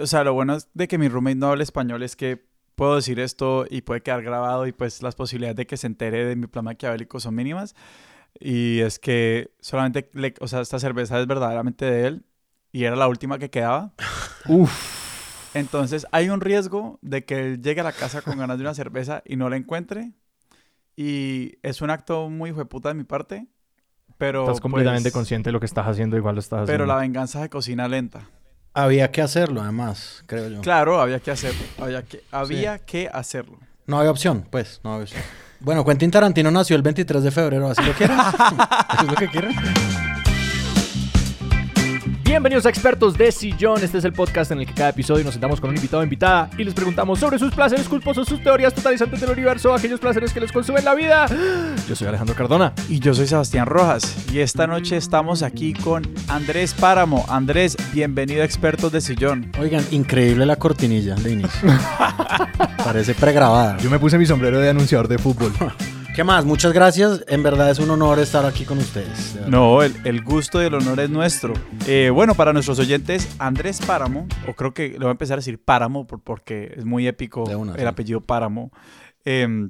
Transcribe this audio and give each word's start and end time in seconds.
o 0.00 0.06
sea, 0.06 0.24
lo 0.24 0.34
bueno 0.34 0.58
de 0.74 0.88
que 0.88 0.98
mi 0.98 1.08
roommate 1.08 1.36
no 1.36 1.48
habla 1.48 1.62
español 1.62 2.02
es 2.02 2.16
que 2.16 2.44
puedo 2.74 2.96
decir 2.96 3.18
esto 3.18 3.66
y 3.68 3.82
puede 3.82 4.02
quedar 4.02 4.22
grabado 4.22 4.66
y 4.66 4.72
pues 4.72 5.02
las 5.02 5.14
posibilidades 5.14 5.56
de 5.56 5.66
que 5.66 5.76
se 5.76 5.86
entere 5.86 6.24
de 6.24 6.36
mi 6.36 6.46
plan 6.46 6.64
maquiavélico 6.64 7.18
son 7.20 7.34
mínimas. 7.34 7.74
Y 8.38 8.80
es 8.80 8.98
que 8.98 9.50
solamente, 9.60 10.10
le, 10.12 10.34
o 10.40 10.46
sea, 10.46 10.60
esta 10.60 10.78
cerveza 10.78 11.18
es 11.18 11.26
verdaderamente 11.26 11.86
de 11.86 12.06
él 12.06 12.24
y 12.70 12.84
era 12.84 12.94
la 12.94 13.08
última 13.08 13.38
que 13.38 13.50
quedaba. 13.50 13.92
Uf. 14.48 14.70
Entonces 15.54 16.06
hay 16.12 16.28
un 16.28 16.42
riesgo 16.42 16.98
de 17.00 17.24
que 17.24 17.38
él 17.38 17.62
llegue 17.62 17.80
a 17.80 17.84
la 17.84 17.92
casa 17.92 18.20
con 18.20 18.38
ganas 18.38 18.58
de 18.58 18.64
una 18.64 18.74
cerveza 18.74 19.22
y 19.24 19.36
no 19.36 19.48
la 19.48 19.56
encuentre. 19.56 20.12
Y 20.96 21.58
es 21.62 21.80
un 21.80 21.90
acto 21.90 22.28
muy 22.28 22.52
puta 22.52 22.90
de 22.90 22.94
mi 22.94 23.04
parte. 23.04 23.46
Pero, 24.18 24.44
Estás 24.44 24.60
completamente 24.60 25.10
pues, 25.10 25.14
consciente 25.14 25.48
de 25.48 25.52
lo 25.52 25.60
que 25.60 25.66
estás 25.66 25.86
haciendo, 25.86 26.16
igual 26.16 26.34
lo 26.36 26.40
estás 26.40 26.62
haciendo. 26.62 26.72
Pero 26.72 26.86
la 26.86 26.96
venganza 26.96 27.42
se 27.42 27.50
cocina 27.50 27.86
lenta. 27.86 28.28
Había 28.76 29.10
que 29.10 29.22
hacerlo, 29.22 29.62
además, 29.62 30.22
creo 30.26 30.50
yo. 30.50 30.60
Claro, 30.60 31.00
había 31.00 31.18
que 31.18 31.30
hacerlo. 31.30 31.62
Había 31.80 32.02
que, 32.02 32.22
había 32.30 32.78
que 32.78 33.08
hacerlo. 33.10 33.58
No 33.86 33.98
había 33.98 34.10
opción, 34.10 34.46
pues, 34.50 34.80
no 34.84 34.92
había 34.92 35.04
opción. 35.04 35.22
Bueno, 35.60 35.82
Quentin 35.82 36.10
Tarantino 36.10 36.50
nació 36.50 36.76
el 36.76 36.82
23 36.82 37.22
de 37.22 37.30
febrero, 37.30 37.70
¿así 37.70 37.82
lo 37.82 37.94
quieren? 37.94 38.18
¿Es 39.00 39.06
lo 39.06 39.14
que 39.14 39.28
quieren? 39.28 39.54
Bienvenidos 42.26 42.66
a 42.66 42.70
Expertos 42.70 43.16
de 43.16 43.30
Sillón. 43.30 43.84
Este 43.84 43.98
es 43.98 44.04
el 44.04 44.12
podcast 44.12 44.50
en 44.50 44.58
el 44.58 44.66
que 44.66 44.74
cada 44.74 44.88
episodio 44.88 45.22
nos 45.22 45.34
sentamos 45.34 45.60
con 45.60 45.70
un 45.70 45.76
invitado 45.76 46.00
o 46.00 46.02
invitada 46.02 46.50
y 46.58 46.64
les 46.64 46.74
preguntamos 46.74 47.20
sobre 47.20 47.38
sus 47.38 47.54
placeres 47.54 47.88
culposos, 47.88 48.26
sus 48.26 48.42
teorías 48.42 48.74
totalizantes 48.74 49.20
del 49.20 49.30
universo, 49.30 49.72
aquellos 49.72 50.00
placeres 50.00 50.32
que 50.32 50.40
les 50.40 50.50
consumen 50.50 50.84
la 50.84 50.96
vida. 50.96 51.26
Yo 51.88 51.94
soy 51.94 52.08
Alejandro 52.08 52.34
Cardona. 52.34 52.72
Y 52.88 52.98
yo 52.98 53.14
soy 53.14 53.28
Sebastián 53.28 53.66
Rojas. 53.66 54.16
Y 54.32 54.40
esta 54.40 54.66
noche 54.66 54.96
estamos 54.96 55.44
aquí 55.44 55.72
con 55.72 56.02
Andrés 56.26 56.74
Páramo. 56.74 57.24
Andrés, 57.28 57.76
bienvenido 57.92 58.42
a 58.42 58.44
Expertos 58.44 58.90
de 58.90 59.00
Sillón. 59.00 59.52
Oigan, 59.60 59.84
increíble 59.92 60.46
la 60.46 60.56
cortinilla 60.56 61.14
de 61.14 61.30
inicio. 61.30 61.68
Parece 62.84 63.14
pregrabada. 63.14 63.78
Yo 63.78 63.88
me 63.88 64.00
puse 64.00 64.18
mi 64.18 64.26
sombrero 64.26 64.58
de 64.58 64.68
anunciador 64.68 65.06
de 65.06 65.18
fútbol. 65.18 65.52
¿Qué 66.16 66.24
más? 66.24 66.46
Muchas 66.46 66.72
gracias. 66.72 67.22
En 67.28 67.42
verdad 67.42 67.70
es 67.70 67.78
un 67.78 67.90
honor 67.90 68.18
estar 68.18 68.46
aquí 68.46 68.64
con 68.64 68.78
ustedes. 68.78 69.38
No, 69.48 69.82
el, 69.82 69.94
el 70.04 70.22
gusto 70.24 70.62
y 70.62 70.64
el 70.64 70.72
honor 70.72 70.98
es 71.00 71.10
nuestro. 71.10 71.52
Eh, 71.86 72.10
bueno, 72.10 72.34
para 72.34 72.54
nuestros 72.54 72.78
oyentes, 72.78 73.36
Andrés 73.38 73.80
Páramo, 73.86 74.26
o 74.48 74.54
creo 74.54 74.72
que 74.72 74.88
le 74.92 74.98
voy 75.00 75.08
a 75.08 75.10
empezar 75.10 75.34
a 75.34 75.40
decir 75.40 75.62
Páramo 75.62 76.06
por- 76.06 76.22
porque 76.22 76.72
es 76.74 76.86
muy 76.86 77.06
épico 77.06 77.44
una, 77.44 77.74
el 77.74 77.80
sí. 77.80 77.84
apellido 77.86 78.22
Páramo, 78.22 78.72
eh, 79.26 79.68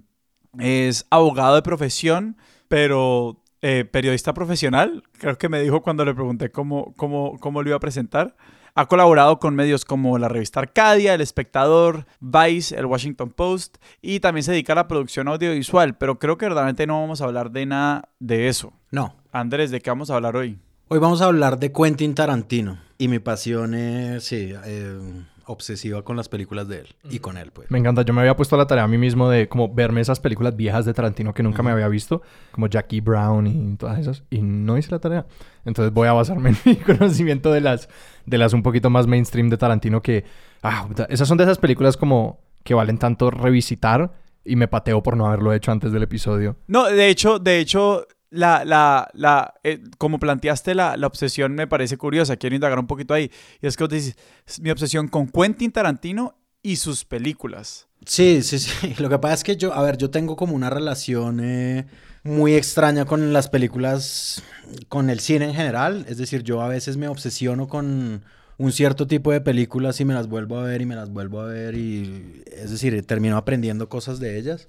es 0.61 1.05
abogado 1.11 1.57
de 1.57 1.63
profesión, 1.63 2.37
pero 2.69 3.43
eh, 3.61 3.85
periodista 3.85 4.33
profesional. 4.33 5.03
Creo 5.19 5.37
que 5.39 5.49
me 5.49 5.61
dijo 5.61 5.83
cuando 5.83 6.05
le 6.05 6.15
pregunté 6.15 6.53
cómo, 6.53 6.95
cómo, 6.97 7.39
cómo 7.41 7.61
lo 7.65 7.71
iba 7.71 7.77
a 7.77 7.81
presentar. 7.81 8.37
Ha 8.79 8.85
colaborado 8.89 9.39
con 9.39 9.55
medios 9.55 9.87
como 9.87 10.19
la 10.19 10.29
revista 10.29 10.61
Arcadia, 10.61 11.15
El 11.15 11.23
Espectador, 11.23 12.05
Vice, 12.21 12.77
El 12.77 12.85
Washington 12.85 13.31
Post 13.31 13.79
y 14.03 14.21
también 14.21 14.45
se 14.45 14.53
dedica 14.53 14.75
a 14.75 14.77
la 14.77 14.87
producción 14.87 15.29
audiovisual, 15.29 15.97
pero 15.97 16.19
creo 16.19 16.37
que 16.37 16.45
verdaderamente 16.45 16.87
no 16.87 17.01
vamos 17.01 17.23
a 17.23 17.25
hablar 17.25 17.51
de 17.53 17.65
nada 17.65 18.11
de 18.19 18.49
eso. 18.49 18.75
No. 18.91 19.17
Andrés, 19.33 19.71
¿de 19.71 19.81
qué 19.81 19.89
vamos 19.89 20.11
a 20.11 20.17
hablar 20.17 20.37
hoy? 20.37 20.59
Hoy 20.89 20.99
vamos 20.99 21.23
a 21.23 21.25
hablar 21.25 21.59
de 21.59 21.73
Quentin 21.73 22.15
Tarantino. 22.15 22.79
Y 22.99 23.09
mi 23.09 23.19
pasión 23.19 23.73
es, 23.73 24.25
sí, 24.25 24.53
eh, 24.67 25.25
obsesiva 25.47 26.03
con 26.03 26.17
las 26.17 26.29
películas 26.29 26.69
de 26.69 26.81
él. 26.81 26.95
Y 27.11 27.21
con 27.21 27.37
él, 27.37 27.51
pues. 27.53 27.71
Me 27.71 27.79
encanta. 27.79 28.03
Yo 28.03 28.13
me 28.13 28.21
había 28.21 28.37
puesto 28.37 28.57
la 28.57 28.67
tarea 28.67 28.85
a 28.85 28.89
mí 28.89 28.99
mismo 28.99 29.29
de 29.29 29.49
como 29.49 29.73
verme 29.73 30.01
esas 30.01 30.21
películas 30.21 30.57
viejas 30.57 30.85
de 30.85 30.93
Tarantino 30.93 31.33
que 31.33 31.43
nunca 31.43 31.63
me 31.63 31.71
había 31.71 31.89
visto, 31.89 32.23
como 32.53 32.67
Jackie 32.67 33.01
Brown 33.01 33.47
y 33.47 33.77
todas 33.77 33.99
esas, 33.99 34.23
y 34.31 34.43
no 34.43 34.77
hice 34.77 34.91
la 34.91 34.99
tarea. 34.99 35.27
Entonces 35.65 35.93
voy 35.93 36.09
a 36.09 36.13
basarme 36.13 36.51
en 36.51 36.57
mi 36.65 36.77
conocimiento 36.77 37.53
de 37.53 37.61
las, 37.61 37.89
de 38.25 38.39
las 38.39 38.53
un 38.53 38.63
poquito 38.63 38.91
más 38.91 39.07
mainstream 39.07 39.49
de 39.49 39.57
Tarantino 39.57 40.03
que, 40.03 40.25
ah, 40.63 40.89
esas 41.09 41.29
son 41.29 41.39
de 41.39 41.45
esas 41.45 41.59
películas 41.59 41.97
como 41.97 42.41
que 42.65 42.75
valen 42.75 42.99
tanto 42.99 43.31
revisitar 43.31 44.13
y 44.45 44.57
me 44.57 44.69
pateo 44.69 45.03
por 45.03 45.17
no 45.17 45.27
haberlo 45.27 45.53
hecho 45.53 45.73
antes 45.73 45.93
del 45.93 46.03
episodio. 46.03 46.57
No, 46.67 46.85
de 46.85 47.09
hecho, 47.09 47.39
de 47.39 47.59
hecho, 47.59 48.07
la, 48.31 48.65
la, 48.65 49.09
la, 49.15 49.55
eh, 49.65 49.83
como 49.99 50.19
planteaste 50.19 50.75
la, 50.75 50.97
la 50.97 51.07
obsesión 51.07 51.55
me 51.55 51.67
parece 51.67 51.97
curiosa. 51.97 52.37
Quiero 52.37 52.57
indagar 52.57 52.79
un 52.79 52.87
poquito 52.87 53.15
ahí. 53.15 53.31
Y 53.61 53.67
es 53.67 53.77
que 53.77 53.87
dices, 53.89 54.17
"Es 54.47 54.61
mi 54.61 54.71
obsesión 54.71 55.09
con 55.09 55.29
Quentin 55.29 55.73
Tarantino 55.73 56.37
y 56.67 56.77
sus 56.77 57.05
películas. 57.05 57.87
Sí, 58.05 58.43
sí, 58.43 58.59
sí. 58.59 58.95
Lo 58.99 59.09
que 59.09 59.21
pasa 59.21 59.35
es 59.35 59.45
que 59.45 59.57
yo, 59.57 59.73
a 59.73 59.83
ver, 59.83 59.99
yo 59.99 60.11
tengo 60.11 60.35
como 60.35 60.57
una 60.57 60.69
relación 60.69 61.39
eh, 61.41 61.87
muy 62.25 62.55
extraña 62.55 63.05
con 63.05 63.33
las 63.33 63.49
películas, 63.49 64.43
con 64.89 65.09
el 65.09 65.21
cine 65.21 65.45
en 65.45 65.55
general. 65.55 66.05
Es 66.09 66.19
decir, 66.19 66.43
yo 66.43 66.63
a 66.63 66.69
veces 66.69 66.97
me 66.97 67.07
obsesiono 67.07 67.69
con 67.69 68.25
un 68.59 68.73
cierto 68.73 69.07
tipo 69.07 69.31
de 69.31 69.41
películas 69.41 70.01
y 70.01 70.05
me 70.05 70.15
las 70.15 70.29
vuelvo 70.29 70.59
a 70.59 70.65
ver 70.65 70.83
y 70.83 70.87
me 70.87 70.97
las 70.97 71.11
vuelvo 71.11 71.41
a 71.41 71.47
ver 71.47 71.77
y, 71.77 72.43
es 72.51 72.73
decir, 72.73 73.01
termino 73.07 73.37
aprendiendo 73.37 73.89
cosas 73.89 74.19
de 74.19 74.37
ellas. 74.37 74.69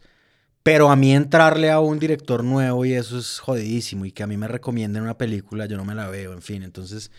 Pero 0.67 0.91
a 0.91 0.97
mí 0.97 1.13
entrarle 1.15 1.71
a 1.71 1.79
un 1.79 1.97
director 1.97 2.43
nuevo 2.43 2.83
y 2.83 2.91
eso 2.91 3.17
es 3.17 3.39
jodidísimo 3.39 4.03
y 4.03 4.11
que 4.11 4.23
a 4.23 4.27
mí 4.27 4.35
me 4.35 4.49
recomienden 4.49 5.01
una 5.03 5.17
película, 5.17 5.65
yo 5.65 5.77
no 5.77 5.85
me 5.85 5.95
la 5.95 6.07
veo, 6.09 6.33
en 6.33 6.41
fin, 6.41 6.61
entonces... 6.61 7.09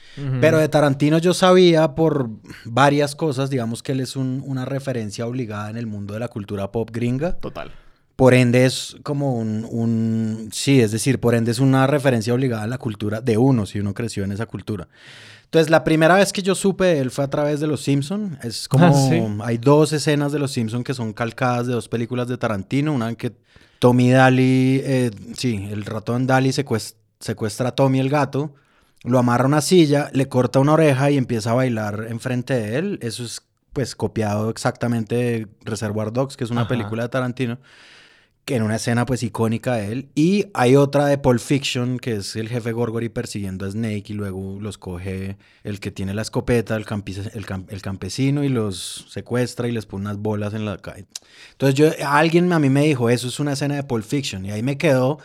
Pero 0.43 0.59
de 0.59 0.69
Tarantino 0.69 1.17
yo 1.17 1.33
sabía 1.33 1.95
por 1.95 2.29
varias 2.67 3.17
cosas, 3.17 3.49
digamos 3.49 3.83
que 3.83 3.93
él 3.93 4.01
es 4.01 4.17
un- 4.17 4.43
una 4.47 4.67
referencia 4.67 5.27
obligada 5.27 5.71
en 5.71 5.79
el 5.79 5.87
mundo 5.87 6.13
de 6.13 6.21
la 6.21 6.29
cultura 6.29 6.71
pop 6.71 6.91
gringa. 6.93 7.37
Total. 7.39 7.71
Por 8.17 8.35
ende 8.35 8.67
es 8.67 8.97
como 9.03 9.37
un, 9.37 9.67
un- 9.71 10.51
sí, 10.53 10.81
es 10.83 10.91
decir, 10.91 11.19
por 11.19 11.35
ende 11.35 11.51
es 11.53 11.59
una 11.61 11.87
referencia 11.87 12.35
obligada 12.35 12.65
a 12.65 12.67
la 12.67 12.77
cultura 12.77 13.21
de 13.23 13.39
uno, 13.39 13.65
si 13.65 13.79
uno 13.81 13.95
creció 13.95 14.25
en 14.25 14.33
esa 14.33 14.45
cultura. 14.45 14.89
Entonces, 15.49 15.71
la 15.71 15.83
primera 15.83 16.17
vez 16.17 16.31
que 16.33 16.43
yo 16.43 16.55
supe 16.55 16.85
de 16.85 16.99
él 17.01 17.11
fue 17.11 17.25
a 17.25 17.31
través 17.31 17.59
de 17.61 17.67
Los 17.67 17.81
Simpson. 17.83 18.39
Es 18.43 18.69
como, 18.69 18.85
Ah, 18.85 18.93
sí. 18.93 19.23
hay 19.43 19.57
dos 19.57 19.95
escenas 19.95 20.31
de 20.31 20.39
Los 20.39 20.53
Simpson 20.53 20.85
que 20.85 20.93
son 20.93 21.15
calcadas 21.15 21.67
de 21.67 21.73
dos 21.73 21.89
películas 21.89 22.29
de 22.29 22.37
Tarantino. 22.37 22.93
Una 22.93 23.09
en 23.09 23.17
que 23.17 23.33
Tommy 23.79 24.11
Daly, 24.11 24.83
eh, 24.85 25.11
sí, 25.35 25.67
el 25.71 25.87
ratón 25.87 26.27
Daly 26.27 26.51
secues- 26.53 26.97
secuestra 27.19 27.69
a 27.71 27.73
Tommy 27.75 27.99
el 27.99 28.11
gato, 28.11 28.55
lo 29.05 29.19
amarra 29.19 29.45
a 29.45 29.47
una 29.47 29.61
silla, 29.63 30.11
le 30.13 30.29
corta 30.29 30.59
una 30.59 30.75
oreja 30.75 31.11
y 31.11 31.17
empieza 31.17 31.53
a 31.53 31.55
bailar 31.55 32.07
enfrente 32.11 32.53
de 32.55 32.77
él. 32.77 32.99
Eso 33.01 33.25
es 33.25 33.41
pues 33.73 33.95
copiado 33.95 34.51
exactamente 34.51 35.15
de 35.15 35.49
Reservoir 35.65 36.13
Dogs, 36.13 36.37
que 36.37 36.45
es 36.45 36.51
una 36.51 36.63
Ajá. 36.63 36.69
película 36.69 37.05
de 37.05 37.09
Tarantino, 37.09 37.59
que 38.49 38.57
en 38.57 38.63
una 38.63 38.77
escena 38.77 39.05
pues 39.05 39.23
icónica 39.23 39.75
de 39.75 39.93
él. 39.93 40.09
Y 40.15 40.47
hay 40.55 40.75
otra 40.75 41.05
de 41.05 41.19
Pulp 41.19 41.39
Fiction, 41.39 41.99
que 41.99 42.17
es 42.17 42.35
el 42.35 42.49
jefe 42.49 42.73
Gorgory 42.73 43.11
persiguiendo 43.11 43.67
a 43.67 43.71
Snake 43.71 44.05
y 44.09 44.15
luego 44.15 44.59
los 44.59 44.79
coge 44.79 45.37
el 45.65 45.81
que 45.81 45.91
tiene 45.91 46.15
la 46.15 46.23
escopeta, 46.23 46.75
el, 46.75 46.83
el, 46.83 46.87
cam- 47.47 47.67
el 47.69 47.83
campesino, 47.83 48.43
y 48.45 48.49
los 48.49 49.07
secuestra 49.11 49.69
y 49.69 49.73
les 49.73 49.85
pone 49.85 50.07
unas 50.07 50.17
bolas 50.17 50.55
en 50.55 50.65
la 50.65 50.79
calle. 50.79 51.05
Entonces 51.53 51.75
yo, 51.75 51.91
alguien 52.07 52.51
a 52.55 52.59
mí 52.59 52.71
me 52.71 52.85
dijo, 52.85 53.11
eso 53.11 53.29
es 53.29 53.39
una 53.39 53.53
escena 53.53 53.75
de 53.77 53.83
Pulp 53.85 54.05
Fiction, 54.05 54.47
y 54.47 54.51
ahí 54.51 54.63
me 54.63 54.79
quedó. 54.79 55.19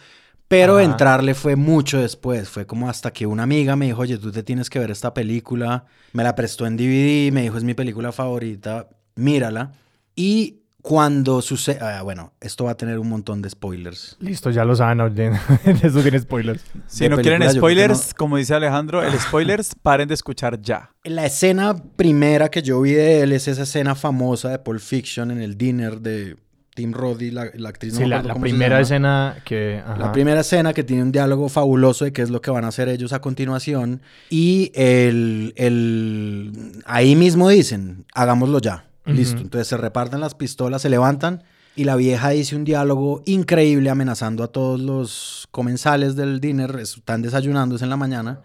Pero 0.47 0.79
Ajá. 0.79 0.84
entrarle 0.84 1.34
fue 1.34 1.55
mucho 1.55 2.00
después, 2.00 2.50
fue 2.50 2.67
como 2.67 2.90
hasta 2.90 3.11
que 3.11 3.25
una 3.25 3.44
amiga 3.44 3.75
me 3.75 3.85
dijo, 3.88 4.01
oye, 4.01 4.17
tú 4.19 4.31
te 4.31 4.44
tienes 4.44 4.69
que 4.69 4.78
ver 4.79 4.91
esta 4.91 5.13
película, 5.13 5.85
me 6.11 6.23
la 6.23 6.35
prestó 6.35 6.67
en 6.67 6.78
DVD, 6.78 7.31
me 7.31 7.41
dijo, 7.44 7.57
es 7.57 7.63
mi 7.63 7.73
película 7.73 8.11
favorita, 8.11 8.90
mírala. 9.16 9.72
Y 10.16 10.62
cuando 10.84 11.42
sucede, 11.42 11.80
ah, 11.82 12.02
bueno, 12.04 12.34
esto 12.42 12.66
va 12.66 12.72
a 12.72 12.76
tener 12.78 13.00
un 13.00 13.08
montón 13.08 13.42
de 13.42 13.50
spoilers. 13.50 14.18
Listo, 14.20 14.52
ya 14.52 14.66
lo 14.66 14.76
saben. 14.76 15.00
oyen. 15.00 15.32
Eso 15.82 16.02
tiene 16.02 16.20
spoilers. 16.20 16.62
Si 16.88 17.06
De 17.06 17.10
no 17.10 17.16
quieren 17.16 17.40
película, 17.40 17.54
que 17.54 17.58
spoilers, 17.60 18.08
no. 18.10 18.14
como 18.18 18.36
dice 18.38 18.54
Alejandro, 18.54 19.02
el 19.02 19.18
spoilers, 19.20 19.76
paren 19.82 20.10
de 20.10 20.14
escuchar 20.14 20.60
ya. 20.62 20.92
La 21.06 21.26
escena 21.26 21.74
primera 21.96 22.50
que 22.52 22.62
yo 22.62 22.82
vi 22.82 22.92
de 22.92 23.22
él 23.22 23.32
es 23.32 23.48
esa 23.48 23.64
escena 23.64 23.96
famosa 23.96 24.50
de 24.50 24.60
Pulp 24.60 24.82
Fiction 24.82 25.32
en 25.32 25.42
el 25.42 25.58
dinner 25.58 26.02
de 26.02 26.36
Tim 26.76 26.92
Roth 26.92 27.22
y 27.22 27.32
la, 27.32 27.46
la 27.54 27.70
actriz. 27.70 27.94
no 27.94 28.00
Sí, 28.00 28.04
me 28.04 28.10
la, 28.10 28.18
la 28.22 28.34
cómo 28.34 28.46
se 28.46 28.50
primera 28.50 28.70
llama. 28.76 28.82
escena 28.82 29.36
que... 29.46 29.82
ajá. 29.86 29.98
La 29.98 30.12
primera 30.12 30.42
escena 30.42 30.74
que 30.74 30.84
tiene 30.84 31.04
un 31.04 31.14
diálogo 31.14 31.48
fabuloso 31.48 32.04
de 32.04 32.12
qué 32.12 32.24
es 32.24 32.30
lo 32.30 32.42
que 32.42 32.52
van 32.52 32.66
a 32.66 32.68
hacer 32.68 32.90
ellos 32.90 33.14
a 33.14 33.22
continuación. 33.22 34.02
Y 34.30 34.70
el, 34.76 35.54
el- 35.56 36.82
ahí 36.86 37.16
mismo 37.16 37.48
dicen, 37.48 38.04
hagámoslo 38.14 38.60
ya. 38.60 38.86
Listo. 39.05 39.41
Entonces 39.41 39.67
se 39.67 39.78
reparten 39.78 40.20
las 40.20 40.35
pistolas, 40.35 40.82
se 40.82 40.90
levantan 40.90 41.44
y 41.76 41.84
la 41.85 41.96
vieja 41.96 42.29
dice 42.29 42.55
un 42.55 42.64
diálogo 42.64 43.22
increíble 43.26 43.90
amenazando 43.90 44.44
a 44.44 44.47
todos 44.47 44.79
los 44.79 45.47
comensales 45.52 46.16
del 46.16 46.40
dinner. 46.40 46.78
Están 46.79 47.22
desayunándose 47.22 47.84
en 47.84 47.90
la 47.90 47.97
mañana. 47.97 48.41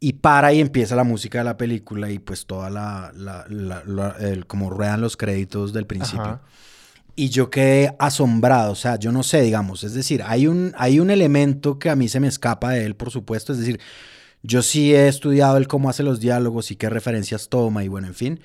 Y 0.00 0.14
para 0.14 0.52
y 0.52 0.60
empieza 0.60 0.96
la 0.96 1.04
música 1.04 1.38
de 1.38 1.44
la 1.44 1.56
película 1.56 2.10
y 2.10 2.18
pues 2.18 2.46
toda 2.46 2.70
la, 2.70 3.12
la- 3.14 3.46
la- 3.48 3.84
la- 3.86 4.16
el- 4.18 4.46
como 4.46 4.68
ruedan 4.70 5.00
los 5.00 5.16
créditos 5.16 5.72
del 5.72 5.86
principio. 5.86 6.22
Ajá. 6.22 6.40
Y 7.14 7.28
yo 7.28 7.50
quedé 7.50 7.94
asombrado, 7.98 8.72
o 8.72 8.74
sea, 8.74 8.96
yo 8.96 9.12
no 9.12 9.22
sé, 9.22 9.42
digamos, 9.42 9.84
es 9.84 9.92
decir, 9.94 10.22
hay 10.26 10.46
un, 10.46 10.72
hay 10.78 10.98
un 10.98 11.10
elemento 11.10 11.78
que 11.78 11.90
a 11.90 11.94
mí 11.94 12.08
se 12.08 12.18
me 12.20 12.26
escapa 12.26 12.70
de 12.70 12.86
él, 12.86 12.96
por 12.96 13.10
supuesto, 13.10 13.52
es 13.52 13.58
decir, 13.58 13.78
yo 14.42 14.62
sí 14.62 14.94
he 14.94 15.08
estudiado 15.08 15.58
el 15.58 15.68
cómo 15.68 15.90
hace 15.90 16.02
los 16.02 16.20
diálogos 16.20 16.70
y 16.70 16.76
qué 16.76 16.88
referencias 16.88 17.48
toma 17.50 17.84
y 17.84 17.88
bueno, 17.88 18.06
en 18.08 18.14
fin, 18.14 18.40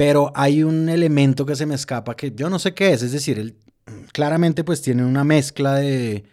pero 0.00 0.32
hay 0.34 0.64
un 0.64 0.88
elemento 0.88 1.44
que 1.44 1.54
se 1.54 1.66
me 1.66 1.74
escapa 1.74 2.16
que 2.16 2.32
yo 2.34 2.48
no 2.48 2.58
sé 2.58 2.72
qué 2.72 2.94
es, 2.94 3.02
es 3.02 3.12
decir, 3.12 3.38
él 3.38 3.56
claramente 4.14 4.64
pues 4.64 4.80
tiene 4.80 5.04
una 5.04 5.24
mezcla 5.24 5.74
de, 5.74 6.24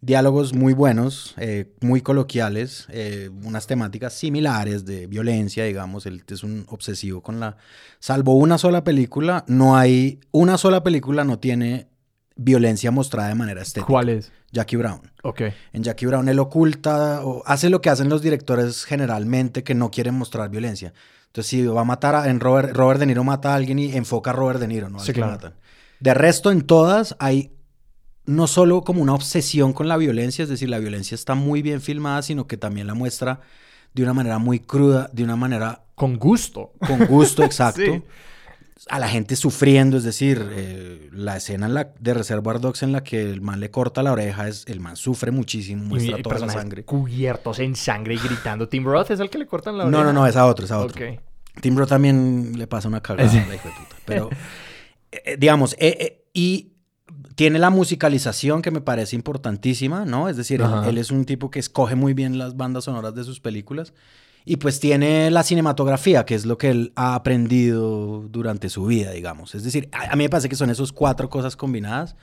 diálogos 0.00 0.54
muy 0.54 0.72
buenos, 0.72 1.34
eh, 1.36 1.72
muy 1.80 2.00
coloquiales, 2.00 2.86
eh, 2.90 3.28
unas 3.42 3.66
temáticas 3.66 4.12
similares 4.12 4.84
de 4.84 5.08
violencia, 5.08 5.64
digamos. 5.64 6.06
Él 6.06 6.22
es 6.28 6.44
un 6.44 6.64
obsesivo 6.68 7.22
con 7.22 7.40
la... 7.40 7.56
Salvo 7.98 8.34
una 8.34 8.56
sola 8.56 8.84
película, 8.84 9.44
no 9.48 9.76
hay... 9.76 10.20
Una 10.30 10.56
sola 10.56 10.84
película 10.84 11.24
no 11.24 11.40
tiene 11.40 11.88
violencia 12.36 12.92
mostrada 12.92 13.30
de 13.30 13.34
manera 13.34 13.62
estética. 13.62 13.86
¿Cuál 13.86 14.10
es? 14.10 14.30
Jackie 14.52 14.76
Brown. 14.76 15.10
Ok. 15.24 15.42
En 15.72 15.82
Jackie 15.82 16.06
Brown 16.06 16.28
él 16.28 16.38
oculta 16.38 17.24
o 17.24 17.42
hace 17.46 17.68
lo 17.68 17.80
que 17.80 17.90
hacen 17.90 18.08
los 18.08 18.22
directores 18.22 18.84
generalmente 18.84 19.64
que 19.64 19.74
no 19.74 19.90
quieren 19.90 20.14
mostrar 20.14 20.50
violencia. 20.50 20.92
Entonces, 21.32 21.48
si 21.48 21.64
va 21.64 21.80
a 21.80 21.84
matar 21.84 22.14
a, 22.14 22.28
en 22.28 22.40
Robert, 22.40 22.76
Robert 22.76 23.00
De 23.00 23.06
Niro 23.06 23.24
mata 23.24 23.52
a 23.52 23.54
alguien 23.56 23.78
y 23.78 23.94
enfoca 23.96 24.30
a 24.30 24.32
Robert 24.34 24.60
De 24.60 24.68
Niro, 24.68 24.90
¿no? 24.90 24.98
Al 24.98 25.04
Sí, 25.06 25.12
que 25.14 25.20
claro. 25.20 25.32
matan. 25.32 25.54
De 25.98 26.12
resto, 26.12 26.50
en 26.50 26.60
todas 26.60 27.16
hay 27.18 27.52
no 28.26 28.46
solo 28.46 28.82
como 28.82 29.00
una 29.00 29.14
obsesión 29.14 29.72
con 29.72 29.88
la 29.88 29.96
violencia, 29.96 30.42
es 30.42 30.50
decir, 30.50 30.68
la 30.68 30.78
violencia 30.78 31.14
está 31.14 31.34
muy 31.34 31.62
bien 31.62 31.80
filmada, 31.80 32.20
sino 32.20 32.46
que 32.46 32.58
también 32.58 32.86
la 32.86 32.92
muestra 32.94 33.40
de 33.94 34.02
una 34.02 34.12
manera 34.12 34.38
muy 34.38 34.60
cruda, 34.60 35.08
de 35.12 35.24
una 35.24 35.36
manera 35.36 35.84
Con 35.94 36.18
gusto. 36.18 36.72
con 36.86 37.06
gusto, 37.06 37.42
exacto. 37.44 37.80
Sí. 37.82 38.02
A 38.88 38.98
la 38.98 39.08
gente 39.08 39.36
sufriendo, 39.36 39.96
es 39.96 40.02
decir, 40.04 40.44
eh, 40.52 41.08
la 41.12 41.36
escena 41.36 41.66
en 41.66 41.74
la, 41.74 41.92
de 42.00 42.14
Reservoir 42.14 42.60
Dogs 42.60 42.82
en 42.82 42.92
la 42.92 43.04
que 43.04 43.22
el 43.22 43.40
man 43.40 43.60
le 43.60 43.70
corta 43.70 44.02
la 44.02 44.12
oreja, 44.12 44.48
es, 44.48 44.64
el 44.66 44.80
man 44.80 44.96
sufre 44.96 45.30
muchísimo, 45.30 45.84
muestra 45.84 46.18
y 46.18 46.22
toda 46.22 46.38
la 46.40 46.48
sangre. 46.52 46.84
cubiertos 46.84 47.58
en 47.60 47.76
sangre 47.76 48.14
y 48.14 48.18
gritando. 48.18 48.68
Tim 48.68 48.84
Roth 48.84 49.10
es 49.12 49.20
el 49.20 49.30
que 49.30 49.38
le 49.38 49.46
cortan 49.46 49.78
la 49.78 49.84
No, 49.84 49.98
oreja. 49.98 50.12
no, 50.12 50.20
no, 50.20 50.26
es 50.26 50.36
a 50.36 50.46
otro, 50.46 50.64
es 50.64 50.70
a 50.72 50.78
otro. 50.80 51.00
Tim 51.60 51.76
Roth 51.76 51.90
también 51.90 52.54
le 52.58 52.66
pasa 52.66 52.88
una 52.88 53.00
cagada, 53.02 53.28
Sí. 53.28 53.36
la 53.48 53.54
hijo 53.54 53.68
de 53.68 53.74
puta. 53.74 53.96
Pero, 54.04 54.30
eh, 55.12 55.36
digamos, 55.38 55.74
eh, 55.78 55.96
eh, 56.00 56.24
y 56.32 56.72
tiene 57.34 57.58
la 57.58 57.70
musicalización 57.70 58.62
que 58.62 58.70
me 58.70 58.80
parece 58.80 59.16
importantísima, 59.16 60.04
¿no? 60.04 60.28
Es 60.28 60.36
decir, 60.36 60.62
él 60.86 60.98
es 60.98 61.10
un 61.10 61.24
tipo 61.24 61.50
que 61.50 61.58
escoge 61.60 61.94
muy 61.94 62.14
bien 62.14 62.36
las 62.38 62.56
bandas 62.56 62.84
sonoras 62.84 63.14
de 63.14 63.24
sus 63.24 63.38
películas. 63.40 63.92
Y 64.44 64.56
pues 64.56 64.80
tiene 64.80 65.30
la 65.30 65.42
cinematografía, 65.42 66.24
que 66.24 66.34
es 66.34 66.46
lo 66.46 66.58
que 66.58 66.70
él 66.70 66.92
ha 66.96 67.14
aprendido 67.14 68.26
durante 68.28 68.68
su 68.68 68.86
vida, 68.86 69.12
digamos. 69.12 69.54
Es 69.54 69.62
decir, 69.62 69.88
a, 69.92 70.16
mí 70.16 70.24
me 70.24 70.30
parece 70.30 70.48
que 70.48 70.56
son 70.56 70.70
esas 70.70 70.90
cuatro 70.90 71.30
cosas 71.30 71.56
combinadas, 71.56 72.16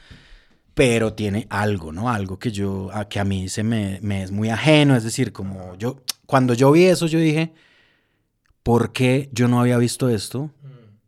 pero 0.74 1.14
tiene 1.14 1.48
algo, 1.50 1.92
¿no? 1.92 2.10
Algo 2.10 2.38
que 2.38 2.52
yo, 2.52 2.90
a, 2.94 3.08
que 3.08 3.20
a 3.20 3.24
mí 3.24 3.48
se 3.48 3.64
me, 3.64 4.00
me 4.02 4.24
es 4.24 4.32
muy 4.32 4.50
ajeno. 4.50 4.96
Es 4.96 5.04
decir, 5.04 5.32
como 5.32 5.76
yo, 5.78 6.02
cuando 6.26 6.54
yo 6.54 6.72
vi 6.72 6.86
eso, 6.86 7.08
yo 7.08 7.20
dije, 7.20 7.54
¿por 8.64 8.92
qué 8.92 9.30
yo 9.32 9.48
no 9.48 9.62
había 9.62 9.78
visto 9.78 10.10
esto? 10.10 10.52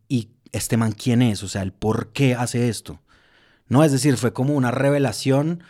Y 0.07 0.29
este 0.51 0.77
man, 0.77 0.93
¿quién 0.93 1.21
es? 1.21 1.43
O 1.43 1.49
sea, 1.49 1.61
el 1.61 1.73
por 1.73 2.13
qué 2.13 2.35
hace 2.35 2.69
esto. 2.69 3.01
No, 3.67 3.83
es 3.83 3.91
decir, 3.91 4.17
fue 4.17 4.33
como 4.33 4.55
una 4.55 4.71
revelación. 4.71 5.63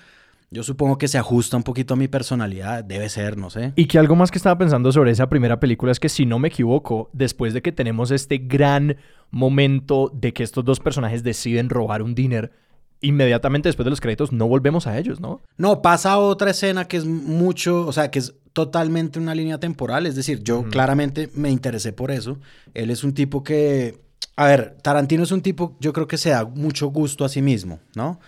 Yo 0.53 0.63
supongo 0.63 0.97
que 0.97 1.07
se 1.07 1.17
ajusta 1.17 1.55
un 1.55 1.63
poquito 1.63 1.93
a 1.93 1.97
mi 1.97 2.09
personalidad, 2.09 2.83
debe 2.83 3.07
ser, 3.07 3.37
no 3.37 3.49
sé. 3.49 3.71
Y 3.77 3.85
que 3.85 3.97
algo 3.97 4.17
más 4.17 4.31
que 4.31 4.37
estaba 4.37 4.57
pensando 4.57 4.91
sobre 4.91 5.11
esa 5.11 5.29
primera 5.29 5.61
película 5.61 5.93
es 5.93 5.99
que 6.01 6.09
si 6.09 6.25
no 6.25 6.39
me 6.39 6.49
equivoco, 6.49 7.09
después 7.13 7.53
de 7.53 7.61
que 7.61 7.71
tenemos 7.71 8.11
este 8.11 8.37
gran 8.37 8.97
momento 9.29 10.11
de 10.13 10.33
que 10.33 10.43
estos 10.43 10.65
dos 10.65 10.81
personajes 10.81 11.23
deciden 11.23 11.69
robar 11.69 12.01
un 12.01 12.15
dinner, 12.15 12.51
inmediatamente 12.99 13.69
después 13.69 13.85
de 13.85 13.91
los 13.91 14.01
créditos 14.01 14.33
no 14.33 14.45
volvemos 14.45 14.87
a 14.87 14.99
ellos, 14.99 15.21
¿no? 15.21 15.39
No, 15.55 15.81
pasa 15.81 16.17
otra 16.17 16.51
escena 16.51 16.85
que 16.85 16.97
es 16.97 17.05
mucho, 17.05 17.87
o 17.87 17.93
sea, 17.93 18.11
que 18.11 18.19
es 18.19 18.33
totalmente 18.51 19.19
una 19.19 19.33
línea 19.33 19.57
temporal. 19.57 20.05
Es 20.05 20.17
decir, 20.17 20.43
yo 20.43 20.63
claramente 20.65 21.29
me 21.33 21.49
interesé 21.49 21.93
por 21.93 22.11
eso. 22.11 22.39
Él 22.73 22.89
es 22.89 23.05
un 23.05 23.13
tipo 23.13 23.41
que, 23.41 24.01
a 24.35 24.47
ver, 24.47 24.75
Tarantino 24.81 25.23
es 25.23 25.31
un 25.31 25.41
tipo, 25.41 25.77
yo 25.79 25.93
creo 25.93 26.09
que 26.09 26.17
se 26.17 26.31
da 26.31 26.43
mucho 26.43 26.87
gusto 26.87 27.23
a 27.23 27.29
sí 27.29 27.41
mismo, 27.41 27.79
¿no? 27.95 28.19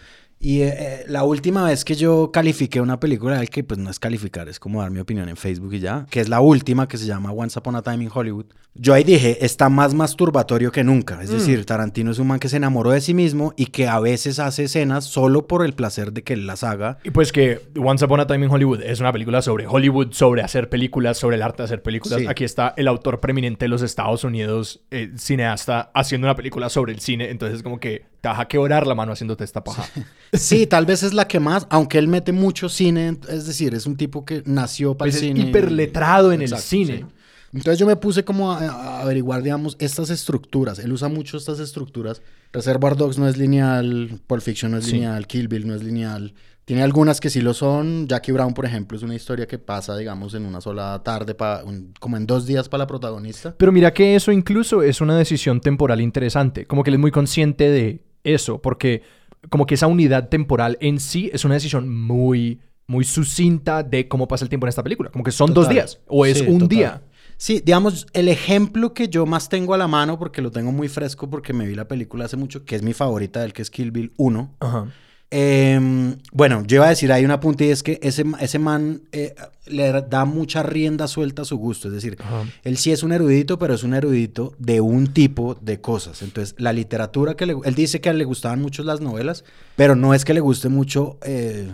Y 0.44 0.62
eh, 0.64 0.76
eh, 0.78 1.06
la 1.08 1.24
última 1.24 1.64
vez 1.64 1.86
que 1.86 1.96
yo 1.96 2.30
califiqué 2.34 2.82
una 2.82 3.00
película, 3.00 3.36
de 3.36 3.44
él, 3.44 3.50
que 3.50 3.64
pues 3.64 3.80
no 3.80 3.90
es 3.90 3.98
calificar, 3.98 4.50
es 4.50 4.60
como 4.60 4.82
dar 4.82 4.92
mi 4.92 5.00
opinión 5.00 5.30
en 5.30 5.38
Facebook 5.38 5.74
y 5.74 5.80
ya, 5.80 6.06
que 6.10 6.20
es 6.20 6.28
la 6.28 6.42
última 6.42 6.86
que 6.86 6.98
se 6.98 7.06
llama 7.06 7.32
Once 7.32 7.58
Upon 7.58 7.78
a 7.78 7.82
Time 7.82 8.04
in 8.04 8.10
Hollywood. 8.14 8.48
Yo 8.76 8.94
ahí 8.94 9.06
dije, 9.06 9.46
está 9.46 9.70
más 9.70 9.94
masturbatorio 9.94 10.70
que 10.70 10.84
nunca. 10.84 11.24
Es 11.24 11.30
decir, 11.30 11.64
Tarantino 11.66 12.12
es 12.12 12.20
un 12.20 12.28
man 12.28 12.40
que 12.40 12.50
se 12.50 12.58
enamoró 12.58 12.92
de 12.92 13.00
sí 13.00 13.14
mismo 13.14 13.54
y 13.56 13.68
que 13.68 13.88
a 13.88 14.02
veces 14.02 14.40
hace 14.40 14.64
escenas 14.66 15.06
solo 15.06 15.48
por 15.48 15.64
el 15.64 15.74
placer 15.74 16.12
de 16.12 16.24
que 16.24 16.34
él 16.34 16.46
las 16.46 16.66
haga. 16.66 16.98
Y 17.06 17.12
pues 17.12 17.32
que 17.32 17.62
Once 17.78 18.04
Upon 18.04 18.20
a 18.20 18.28
Time 18.28 18.46
in 18.46 18.52
Hollywood 18.52 18.82
es 18.82 19.00
una 19.00 19.14
película 19.14 19.42
sobre 19.42 19.66
Hollywood, 19.66 20.12
sobre 20.12 20.42
hacer 20.42 20.68
películas, 20.68 21.18
sobre 21.18 21.38
el 21.38 21.44
arte 21.44 21.60
de 21.60 21.66
hacer 21.66 21.82
películas. 21.84 22.20
Sí. 22.20 22.28
Aquí 22.28 22.44
está 22.44 22.74
el 22.76 22.90
autor 22.90 23.22
preeminente 23.22 23.64
de 23.64 23.70
los 23.70 23.82
Estados 23.82 24.26
Unidos, 24.26 24.82
eh, 24.92 25.14
cineasta, 25.16 25.92
haciendo 25.94 26.28
una 26.28 26.36
película 26.36 26.68
sobre 26.68 26.92
el 26.92 27.00
cine. 27.00 27.30
Entonces 27.30 27.64
como 27.64 27.80
que 27.80 28.12
te 28.24 28.30
vas 28.30 28.40
a 28.40 28.46
quebrar 28.48 28.88
la 28.88 28.96
mano 28.96 29.12
haciéndote 29.12 29.44
esta 29.44 29.66
paja. 29.66 29.84
Sí, 30.32 30.66
tal 30.66 30.86
vez 30.86 31.04
es 31.04 31.14
la 31.14 31.28
que 31.28 31.42
más, 31.42 31.68
aunque 31.70 31.98
él 31.98 32.08
mete 32.08 32.32
mucho 32.32 32.70
cine, 32.70 33.18
es 33.28 33.46
decir, 33.46 33.74
es 33.74 33.86
un 33.86 33.98
tipo 33.98 34.24
que 34.24 34.44
nació 34.46 34.96
para 34.96 35.12
Pues 35.12 35.22
el 35.22 35.30
es 35.32 35.36
cine. 35.36 35.50
hiperletrado 35.50 36.32
en 36.32 36.42
el 36.42 36.56
cine. 36.58 37.00
sí. 37.00 37.06
Entonces 37.52 37.78
yo 37.80 37.86
me 37.86 37.98
puse 37.98 38.24
como 38.24 38.54
a, 38.54 38.60
a 38.60 39.02
averiguar, 39.02 39.44
digamos, 39.44 39.76
estas 39.78 40.10
estructuras. 40.10 40.80
Él 40.80 40.94
usa 40.94 41.10
mucho 41.10 41.36
estas 41.36 41.60
estructuras. 41.60 42.22
Reservoir 42.54 42.96
Dogs 42.96 43.18
no 43.20 43.28
es 43.28 43.36
lineal, 43.38 44.22
Pulp 44.26 44.42
Fiction 44.42 44.72
no 44.72 44.78
es 44.78 44.86
Sí. 44.86 44.94
lineal, 44.94 45.28
Kill 45.28 45.50
Bill 45.50 45.68
no 45.68 45.76
es 45.76 45.84
lineal. 45.84 46.34
Tiene 46.66 46.82
algunas 46.82 47.20
que 47.20 47.30
sí 47.30 47.42
lo 47.42 47.54
son. 47.54 48.08
Jackie 48.08 48.32
Brown, 48.32 48.54
por 48.54 48.66
ejemplo, 48.66 48.98
es 48.98 49.04
una 49.04 49.16
historia 49.16 49.46
que 49.48 49.60
pasa, 49.60 49.98
digamos, 49.98 50.34
en 50.34 50.46
una 50.46 50.62
sola 50.62 51.00
tarde, 51.04 51.36
pa- 51.36 51.62
un- 51.66 51.94
como 52.00 52.16
en 52.16 52.26
dos 52.26 52.46
días 52.48 52.70
para 52.70 52.84
la 52.86 52.88
protagonista. 52.88 53.54
Pero 53.58 53.74
mira 53.74 53.94
que 53.94 54.16
eso 54.16 54.32
incluso 54.32 54.82
es 54.82 55.02
una 55.02 55.18
decisión 55.18 55.60
temporal 55.60 56.00
interesante. 56.00 56.66
Como 56.66 56.84
que 56.84 56.90
él 56.90 56.94
es 56.96 57.02
muy 57.02 57.12
consciente 57.12 57.70
de 57.70 58.02
eso, 58.24 58.62
porque 58.62 59.02
como 59.50 59.66
que 59.66 59.76
esa 59.76 59.88
unidad 59.88 60.30
temporal 60.30 60.78
en 60.82 61.00
sí 61.00 61.30
es 61.34 61.44
una 61.46 61.56
decisión 61.56 61.90
muy, 61.94 62.62
muy 62.88 63.04
sucinta 63.04 63.84
de 63.84 64.08
cómo 64.08 64.28
pasa 64.28 64.46
el 64.46 64.50
tiempo 64.50 64.66
en 64.66 64.70
esta 64.70 64.84
película. 64.84 65.10
Como 65.10 65.24
que 65.24 65.32
son 65.32 65.54
dos 65.54 65.68
días 65.70 66.00
o 66.08 66.26
es 66.26 66.40
Sí, 66.40 66.46
un 66.48 66.60
total. 66.60 66.68
día. 66.70 67.02
Sí, 67.38 67.62
digamos, 67.66 68.08
el 68.14 68.30
ejemplo 68.30 68.94
que 68.94 69.10
yo 69.10 69.26
más 69.26 69.50
tengo 69.50 69.74
a 69.74 69.78
la 69.78 69.88
mano, 69.88 70.18
porque 70.18 70.42
lo 70.42 70.52
tengo 70.52 70.72
muy 70.72 70.88
fresco, 70.88 71.30
porque 71.30 71.52
me 71.52 71.66
vi 71.68 71.76
la 71.76 71.88
película 71.88 72.26
hace 72.26 72.38
mucho, 72.38 72.64
que 72.64 72.76
es 72.76 72.84
mi 72.84 72.94
favorita 72.94 73.42
del 73.42 73.52
que 73.54 73.62
es 73.64 73.70
Kill 73.70 73.92
Bill 73.92 74.14
1. 74.18 74.56
Ajá. 74.60 74.88
Eh, 75.32 76.16
bueno, 76.32 76.64
yo 76.66 76.76
iba 76.76 76.86
a 76.86 76.90
decir 76.90 77.12
ahí 77.12 77.26
una 77.26 77.40
punta 77.40 77.64
y 77.64 77.70
es 77.70 77.82
que 77.82 78.00
ese, 78.04 78.24
ese 78.40 78.60
man 78.60 79.02
eh, 79.12 79.34
le 79.66 79.92
da 80.04 80.26
mucha 80.26 80.62
rienda 80.62 81.08
suelta 81.08 81.42
a 81.42 81.46
su 81.46 81.58
gusto. 81.58 81.88
Es 81.88 81.94
decir, 81.96 82.18
Ajá. 82.20 82.44
él 82.64 82.78
sí 82.78 82.92
es 82.92 83.02
un 83.02 83.12
erudito, 83.12 83.58
pero 83.58 83.74
es 83.74 83.84
un 83.84 83.94
erudito 83.94 84.54
de 84.60 84.82
un 84.82 85.08
tipo 85.08 85.56
de 85.60 85.82
cosas. 85.82 86.22
Entonces, 86.22 86.56
la 86.60 86.72
literatura 86.74 87.36
que 87.36 87.46
le... 87.48 87.56
Él 87.64 87.74
dice 87.76 88.00
que 88.00 88.14
le 88.14 88.26
gustaban 88.26 88.62
mucho 88.62 88.84
las 88.84 89.02
novelas, 89.02 89.44
pero 89.76 89.96
no 89.96 90.14
es 90.14 90.24
que 90.24 90.34
le 90.34 90.40
guste 90.40 90.70
mucho 90.70 91.18
eh, 91.24 91.68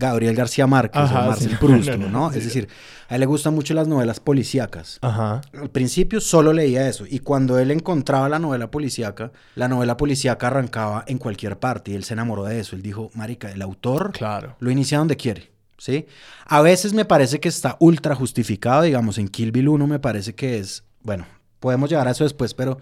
Gabriel 0.00 0.34
García 0.34 0.66
Márquez 0.66 1.02
Ajá, 1.02 1.24
o 1.24 1.26
Marcel 1.28 1.50
sí. 1.50 1.56
Proust, 1.60 1.88
No, 1.90 1.96
¿no? 1.98 2.08
no, 2.08 2.20
no, 2.26 2.32
sí. 2.32 2.38
Es 2.38 2.44
decir, 2.44 2.68
a 3.08 3.14
él 3.14 3.20
le 3.20 3.26
gustan 3.26 3.54
mucho 3.54 3.74
las 3.74 3.86
novelas 3.86 4.18
policíacas. 4.18 4.98
Ajá. 5.02 5.42
Al 5.52 5.70
principio 5.70 6.20
solo 6.20 6.52
leía 6.52 6.88
eso 6.88 7.04
y 7.08 7.20
cuando 7.20 7.58
él 7.58 7.70
encontraba 7.70 8.28
la 8.28 8.38
novela 8.38 8.70
policíaca, 8.70 9.30
la 9.54 9.68
novela 9.68 9.96
policíaca 9.96 10.48
arrancaba 10.48 11.04
en 11.06 11.18
cualquier 11.18 11.58
parte 11.58 11.92
y 11.92 11.94
él 11.94 12.02
se 12.04 12.14
enamoró 12.14 12.44
de 12.44 12.58
eso. 12.58 12.74
Él 12.74 12.82
dijo, 12.82 13.10
marica, 13.14 13.50
el 13.52 13.62
autor 13.62 14.10
Claro. 14.12 14.56
lo 14.58 14.70
inicia 14.70 14.98
donde 14.98 15.16
quiere, 15.16 15.52
¿sí? 15.78 16.06
A 16.46 16.62
veces 16.62 16.92
me 16.94 17.04
parece 17.04 17.38
que 17.38 17.48
está 17.48 17.76
ultra 17.78 18.14
justificado, 18.16 18.82
digamos, 18.82 19.18
en 19.18 19.28
Kill 19.28 19.52
Bill 19.52 19.68
1 19.68 19.86
me 19.86 19.98
parece 20.00 20.34
que 20.34 20.58
es, 20.58 20.82
bueno, 21.02 21.26
podemos 21.60 21.90
llegar 21.90 22.08
a 22.08 22.12
eso 22.12 22.24
después, 22.24 22.54
pero 22.54 22.78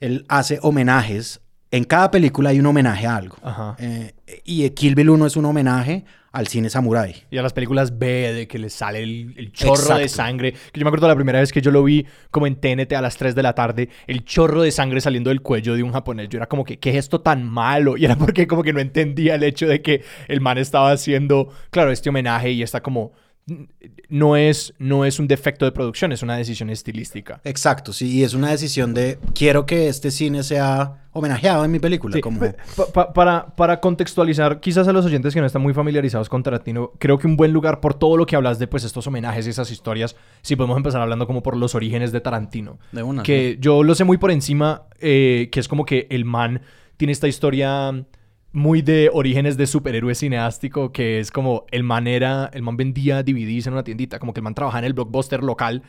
él 0.00 0.24
hace 0.28 0.58
homenajes. 0.62 1.40
En 1.72 1.84
cada 1.84 2.10
película 2.10 2.50
hay 2.50 2.58
un 2.58 2.66
homenaje 2.66 3.06
a 3.06 3.14
algo. 3.16 3.36
Ajá. 3.44 3.76
Eh, 3.78 4.12
y 4.44 4.68
Kill 4.70 4.94
Bill 4.96 5.10
1 5.10 5.26
es 5.26 5.36
un 5.36 5.44
homenaje 5.44 6.04
al 6.32 6.46
cine 6.46 6.70
samurái. 6.70 7.24
Y 7.30 7.38
a 7.38 7.42
las 7.42 7.52
películas 7.52 7.98
B 7.98 8.32
de 8.32 8.48
que 8.48 8.58
le 8.58 8.70
sale 8.70 9.02
el, 9.02 9.34
el 9.36 9.52
chorro 9.52 9.96
de 9.96 10.08
sangre. 10.08 10.52
Que 10.52 10.80
yo 10.80 10.84
me 10.84 10.88
acuerdo 10.88 11.08
la 11.08 11.16
primera 11.16 11.40
vez 11.40 11.52
que 11.52 11.60
yo 11.60 11.70
lo 11.70 11.82
vi 11.82 12.06
como 12.30 12.46
en 12.46 12.56
TNT 12.56 12.92
a 12.92 13.00
las 13.00 13.16
3 13.16 13.34
de 13.34 13.42
la 13.42 13.54
tarde, 13.54 13.88
el 14.06 14.24
chorro 14.24 14.62
de 14.62 14.70
sangre 14.70 15.00
saliendo 15.00 15.30
del 15.30 15.42
cuello 15.42 15.74
de 15.74 15.82
un 15.82 15.92
japonés. 15.92 16.28
Yo 16.28 16.38
era 16.38 16.46
como 16.46 16.64
que, 16.64 16.78
¿qué 16.78 16.90
es 16.90 16.96
esto 16.96 17.20
tan 17.20 17.44
malo? 17.48 17.96
Y 17.96 18.04
era 18.04 18.16
porque 18.16 18.46
como 18.46 18.62
que 18.62 18.72
no 18.72 18.80
entendía 18.80 19.34
el 19.34 19.42
hecho 19.42 19.66
de 19.66 19.82
que 19.82 20.04
el 20.28 20.40
man 20.40 20.58
estaba 20.58 20.92
haciendo, 20.92 21.48
claro, 21.70 21.90
este 21.90 22.08
homenaje 22.08 22.50
y 22.52 22.62
está 22.62 22.82
como... 22.82 23.12
No 24.08 24.36
es, 24.36 24.74
no 24.78 25.04
es 25.04 25.18
un 25.18 25.28
defecto 25.28 25.64
de 25.64 25.72
producción, 25.72 26.12
es 26.12 26.22
una 26.22 26.36
decisión 26.36 26.70
estilística. 26.70 27.40
Exacto, 27.44 27.92
sí, 27.92 28.08
y 28.18 28.24
es 28.24 28.34
una 28.34 28.50
decisión 28.50 28.92
de 28.94 29.18
quiero 29.34 29.66
que 29.66 29.88
este 29.88 30.10
cine 30.10 30.42
sea 30.42 31.04
homenajeado 31.12 31.64
en 31.64 31.70
mi 31.70 31.78
película. 31.78 32.14
Sí, 32.14 32.20
como... 32.20 32.40
pa- 32.40 32.86
pa- 32.92 33.12
para, 33.12 33.46
para 33.56 33.80
contextualizar, 33.80 34.60
quizás 34.60 34.86
a 34.88 34.92
los 34.92 35.04
oyentes 35.06 35.34
que 35.34 35.40
no 35.40 35.46
están 35.46 35.62
muy 35.62 35.74
familiarizados 35.74 36.28
con 36.28 36.42
Tarantino, 36.42 36.92
creo 36.98 37.18
que 37.18 37.26
un 37.26 37.36
buen 37.36 37.52
lugar 37.52 37.80
por 37.80 37.94
todo 37.94 38.16
lo 38.16 38.26
que 38.26 38.36
hablas 38.36 38.58
de 38.58 38.66
pues 38.66 38.84
estos 38.84 39.06
homenajes 39.06 39.46
y 39.46 39.50
esas 39.50 39.70
historias, 39.70 40.16
si 40.42 40.56
podemos 40.56 40.76
empezar 40.76 41.00
hablando 41.00 41.26
como 41.26 41.42
por 41.42 41.56
los 41.56 41.74
orígenes 41.74 42.12
de 42.12 42.20
Tarantino. 42.20 42.78
De 42.92 43.02
una, 43.02 43.22
Que 43.22 43.58
yo 43.60 43.82
lo 43.82 43.94
sé 43.94 44.04
muy 44.04 44.18
por 44.18 44.30
encima, 44.30 44.82
eh, 45.00 45.48
que 45.50 45.60
es 45.60 45.68
como 45.68 45.84
que 45.84 46.06
el 46.10 46.24
man 46.24 46.62
tiene 46.96 47.12
esta 47.12 47.26
historia 47.28 48.04
muy 48.52 48.82
de 48.82 49.10
orígenes 49.12 49.56
de 49.56 49.66
superhéroe 49.66 50.14
cineástico, 50.14 50.92
que 50.92 51.20
es 51.20 51.30
como 51.30 51.66
el 51.70 51.82
man 51.82 52.06
era, 52.06 52.50
el 52.52 52.62
man 52.62 52.76
vendía 52.76 53.22
DVDs 53.22 53.66
en 53.66 53.74
una 53.74 53.84
tiendita, 53.84 54.18
como 54.18 54.32
que 54.34 54.40
el 54.40 54.44
man 54.44 54.54
trabajaba 54.54 54.80
en 54.80 54.86
el 54.86 54.92
blockbuster 54.92 55.42
local 55.42 55.82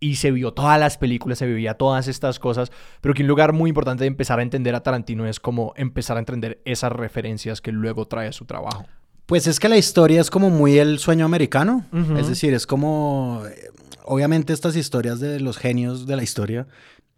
y 0.00 0.16
se 0.16 0.30
vio 0.30 0.52
todas 0.52 0.78
las 0.78 0.98
películas, 0.98 1.38
se 1.38 1.46
vivía 1.46 1.74
todas 1.74 2.08
estas 2.08 2.38
cosas, 2.38 2.70
pero 3.00 3.14
que 3.14 3.22
un 3.22 3.28
lugar 3.28 3.52
muy 3.52 3.70
importante 3.70 4.04
de 4.04 4.08
empezar 4.08 4.38
a 4.38 4.42
entender 4.42 4.74
a 4.74 4.82
Tarantino 4.82 5.26
es 5.26 5.40
como 5.40 5.72
empezar 5.76 6.16
a 6.16 6.20
entender 6.20 6.60
esas 6.64 6.92
referencias 6.92 7.60
que 7.60 7.72
luego 7.72 8.06
trae 8.06 8.28
a 8.28 8.32
su 8.32 8.44
trabajo. 8.44 8.84
Pues 9.24 9.46
es 9.46 9.58
que 9.58 9.70
la 9.70 9.78
historia 9.78 10.20
es 10.20 10.30
como 10.30 10.50
muy 10.50 10.78
el 10.78 10.98
sueño 10.98 11.24
americano. 11.24 11.86
Es 12.18 12.28
decir, 12.28 12.52
es 12.52 12.66
como. 12.66 13.42
eh, 13.48 13.70
Obviamente, 14.06 14.52
estas 14.52 14.76
historias 14.76 15.18
de 15.18 15.40
los 15.40 15.56
genios 15.56 16.06
de 16.06 16.16
la 16.16 16.22
historia 16.22 16.66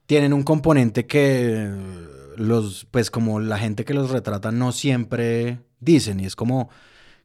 tienen 0.06 0.32
un 0.32 0.44
componente 0.44 1.04
que 1.06 1.68
los, 2.38 2.86
pues 2.90 3.10
como 3.10 3.40
la 3.40 3.58
gente 3.58 3.84
que 3.84 3.94
los 3.94 4.10
retrata 4.10 4.52
no 4.52 4.72
siempre 4.72 5.60
dicen. 5.80 6.20
Y 6.20 6.26
es 6.26 6.36
como, 6.36 6.68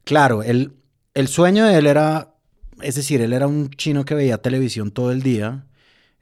claro, 0.03 0.43
el, 0.43 0.73
el 1.13 1.27
sueño 1.27 1.65
de 1.65 1.77
él 1.77 1.87
era, 1.87 2.33
es 2.81 2.95
decir, 2.95 3.21
él 3.21 3.33
era 3.33 3.47
un 3.47 3.69
chino 3.71 4.05
que 4.05 4.15
veía 4.15 4.39
televisión 4.39 4.91
todo 4.91 5.11
el 5.11 5.21
día 5.23 5.65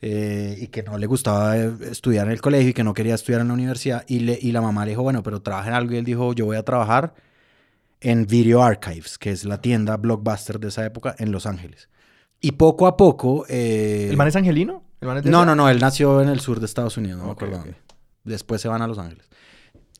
eh, 0.01 0.57
y 0.59 0.67
que 0.67 0.83
no 0.83 0.97
le 0.97 1.07
gustaba 1.07 1.57
eh, 1.57 1.71
estudiar 1.91 2.27
en 2.27 2.33
el 2.33 2.41
colegio 2.41 2.69
y 2.69 2.73
que 2.73 2.83
no 2.83 2.93
quería 2.93 3.15
estudiar 3.15 3.41
en 3.41 3.49
la 3.49 3.53
universidad. 3.53 4.03
Y, 4.07 4.19
le, 4.19 4.37
y 4.41 4.51
la 4.51 4.61
mamá 4.61 4.85
le 4.85 4.91
dijo, 4.91 5.03
bueno, 5.03 5.23
pero 5.23 5.41
trabaja 5.41 5.69
en 5.69 5.75
algo. 5.75 5.93
Y 5.93 5.97
él 5.97 6.05
dijo, 6.05 6.33
yo 6.33 6.45
voy 6.45 6.57
a 6.57 6.63
trabajar 6.63 7.13
en 8.01 8.25
Video 8.27 8.63
Archives, 8.63 9.17
que 9.17 9.31
es 9.31 9.43
la 9.43 9.59
tienda 9.61 9.97
blockbuster 9.97 10.59
de 10.59 10.69
esa 10.69 10.85
época 10.85 11.15
en 11.19 11.31
Los 11.31 11.45
Ángeles. 11.45 11.89
Y 12.41 12.53
poco 12.53 12.87
a 12.87 12.95
poco... 12.95 13.45
eh, 13.49 14.07
¿El 14.09 14.15
man 14.15 14.29
es 14.29 14.35
angelino? 14.37 14.83
¿El 15.01 15.07
man 15.09 15.17
es 15.17 15.25
no, 15.25 15.45
no, 15.45 15.55
no, 15.55 15.67
él 15.69 15.79
nació 15.79 16.21
en 16.21 16.29
el 16.29 16.39
sur 16.39 16.59
de 16.61 16.65
Estados 16.65 16.95
Unidos, 16.95 17.19
no 17.19 17.25
me 17.25 17.31
Ok, 17.31 17.43
acuerdo 17.43 17.59
ok. 17.59 17.67
Después 18.23 18.61
se 18.61 18.67
van 18.67 18.81
a 18.81 18.87
Los 18.87 18.99
Ángeles. 18.99 19.29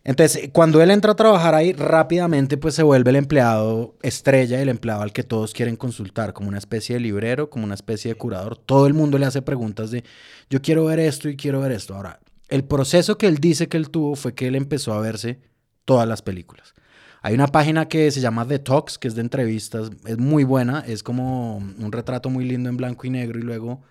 Entonces, 0.04 0.50
cuando 0.54 0.82
él 0.82 0.92
entra 0.92 1.12
a 1.12 1.16
trabajar 1.16 1.54
ahí, 1.54 1.74
rápidamente 1.74 2.58
pues 2.58 2.74
se 2.74 2.84
vuelve 2.84 3.10
el 3.10 3.18
empleado 3.18 3.96
estrella, 4.02 4.62
el 4.62 4.70
empleado 4.70 5.02
al 5.02 5.12
que 5.12 5.24
todos 5.24 5.54
quieren 5.54 5.76
consultar, 5.76 6.34
como 6.34 6.48
una 6.48 6.58
especie 6.58 6.96
de 6.96 7.02
librero, 7.02 7.50
como 7.50 7.66
una 7.66 7.76
especie 7.76 8.14
de 8.14 8.18
curador. 8.18 8.58
Todo 8.58 8.88
el 8.88 8.94
mundo 8.94 9.18
le 9.18 9.26
hace 9.26 9.42
preguntas 9.42 9.92
de, 9.92 10.04
yo 10.50 10.62
quiero 10.62 10.86
ver 10.86 11.00
esto 11.00 11.28
y 11.28 11.36
quiero 11.36 11.60
ver 11.60 11.74
esto. 11.74 11.96
Ahora, 11.96 12.20
el 12.48 12.64
proceso 12.64 13.18
que 13.18 13.28
él 13.28 13.38
dice 13.38 13.68
que 13.68 13.78
él 13.78 13.90
tuvo 13.90 14.16
fue 14.16 14.34
que 14.34 14.48
él 14.48 14.56
empezó 14.56 14.94
a 14.94 15.02
verse 15.02 15.42
todas 15.86 16.08
las 16.08 16.22
películas. 16.22 16.74
Hay 17.22 17.34
una 17.34 17.48
página 17.48 17.90
que 17.90 18.10
se 18.12 18.22
llama 18.22 18.48
The 18.48 18.60
Talks, 18.60 18.98
que 18.98 19.10
es 19.10 19.16
de 19.16 19.22
entrevistas, 19.22 19.92
es 20.06 20.18
muy 20.18 20.46
buena, 20.46 20.80
es 20.88 21.04
como 21.04 21.58
un 21.58 21.92
retrato 21.92 22.30
muy 22.30 22.46
lindo 22.46 22.70
en 22.70 22.78
blanco 22.78 23.06
y 23.06 23.10
negro 23.10 23.38
y 23.38 23.44
luego 23.44 23.82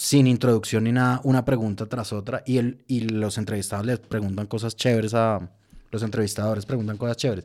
sin 0.00 0.26
introducción 0.26 0.84
ni 0.84 0.92
nada, 0.92 1.20
una 1.24 1.44
pregunta 1.44 1.84
tras 1.84 2.14
otra 2.14 2.42
y, 2.46 2.56
el, 2.56 2.82
y 2.86 3.00
los 3.00 3.36
entrevistados 3.36 3.84
les 3.84 3.98
preguntan 3.98 4.46
cosas 4.46 4.74
chéveres 4.74 5.12
a 5.12 5.50
los 5.90 6.02
entrevistadores, 6.02 6.64
preguntan 6.64 6.96
cosas 6.96 7.18
chéveres. 7.18 7.44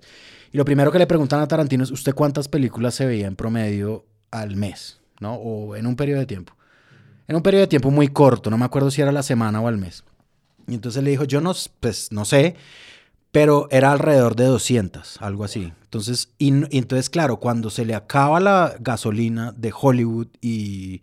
Y 0.53 0.57
lo 0.57 0.63
primero 0.63 0.89
que 0.89 0.97
le 0.97 1.05
preguntan 1.05 1.41
a 1.41 1.49
Tarantino 1.49 1.83
es, 1.83 1.91
¿usted 1.91 2.13
cuántas 2.13 2.47
películas 2.47 2.95
se 2.95 3.05
veía 3.05 3.27
en 3.27 3.35
promedio 3.35 4.05
al 4.31 4.55
mes? 4.55 5.01
¿No? 5.19 5.35
O 5.35 5.75
en 5.75 5.85
un 5.85 5.97
periodo 5.97 6.21
de 6.21 6.27
tiempo. 6.27 6.53
En 7.27 7.35
un 7.35 7.41
periodo 7.41 7.63
de 7.63 7.67
tiempo 7.67 7.91
muy 7.91 8.07
corto, 8.07 8.49
no 8.49 8.57
me 8.57 8.63
acuerdo 8.63 8.89
si 8.89 9.01
era 9.01 9.11
la 9.11 9.23
semana 9.23 9.59
o 9.59 9.67
al 9.67 9.77
mes. 9.77 10.05
Y 10.65 10.75
entonces 10.75 11.03
le 11.03 11.09
dijo, 11.09 11.25
yo 11.25 11.41
no, 11.41 11.51
pues, 11.81 12.13
no 12.13 12.23
sé, 12.23 12.55
pero 13.33 13.67
era 13.69 13.91
alrededor 13.91 14.37
de 14.37 14.45
200, 14.45 15.21
algo 15.21 15.43
así. 15.43 15.73
Entonces, 15.83 16.29
y, 16.37 16.53
y 16.73 16.77
entonces, 16.77 17.09
claro, 17.09 17.41
cuando 17.41 17.69
se 17.69 17.83
le 17.83 17.95
acaba 17.95 18.39
la 18.39 18.77
gasolina 18.79 19.51
de 19.57 19.73
Hollywood 19.77 20.27
y 20.39 21.01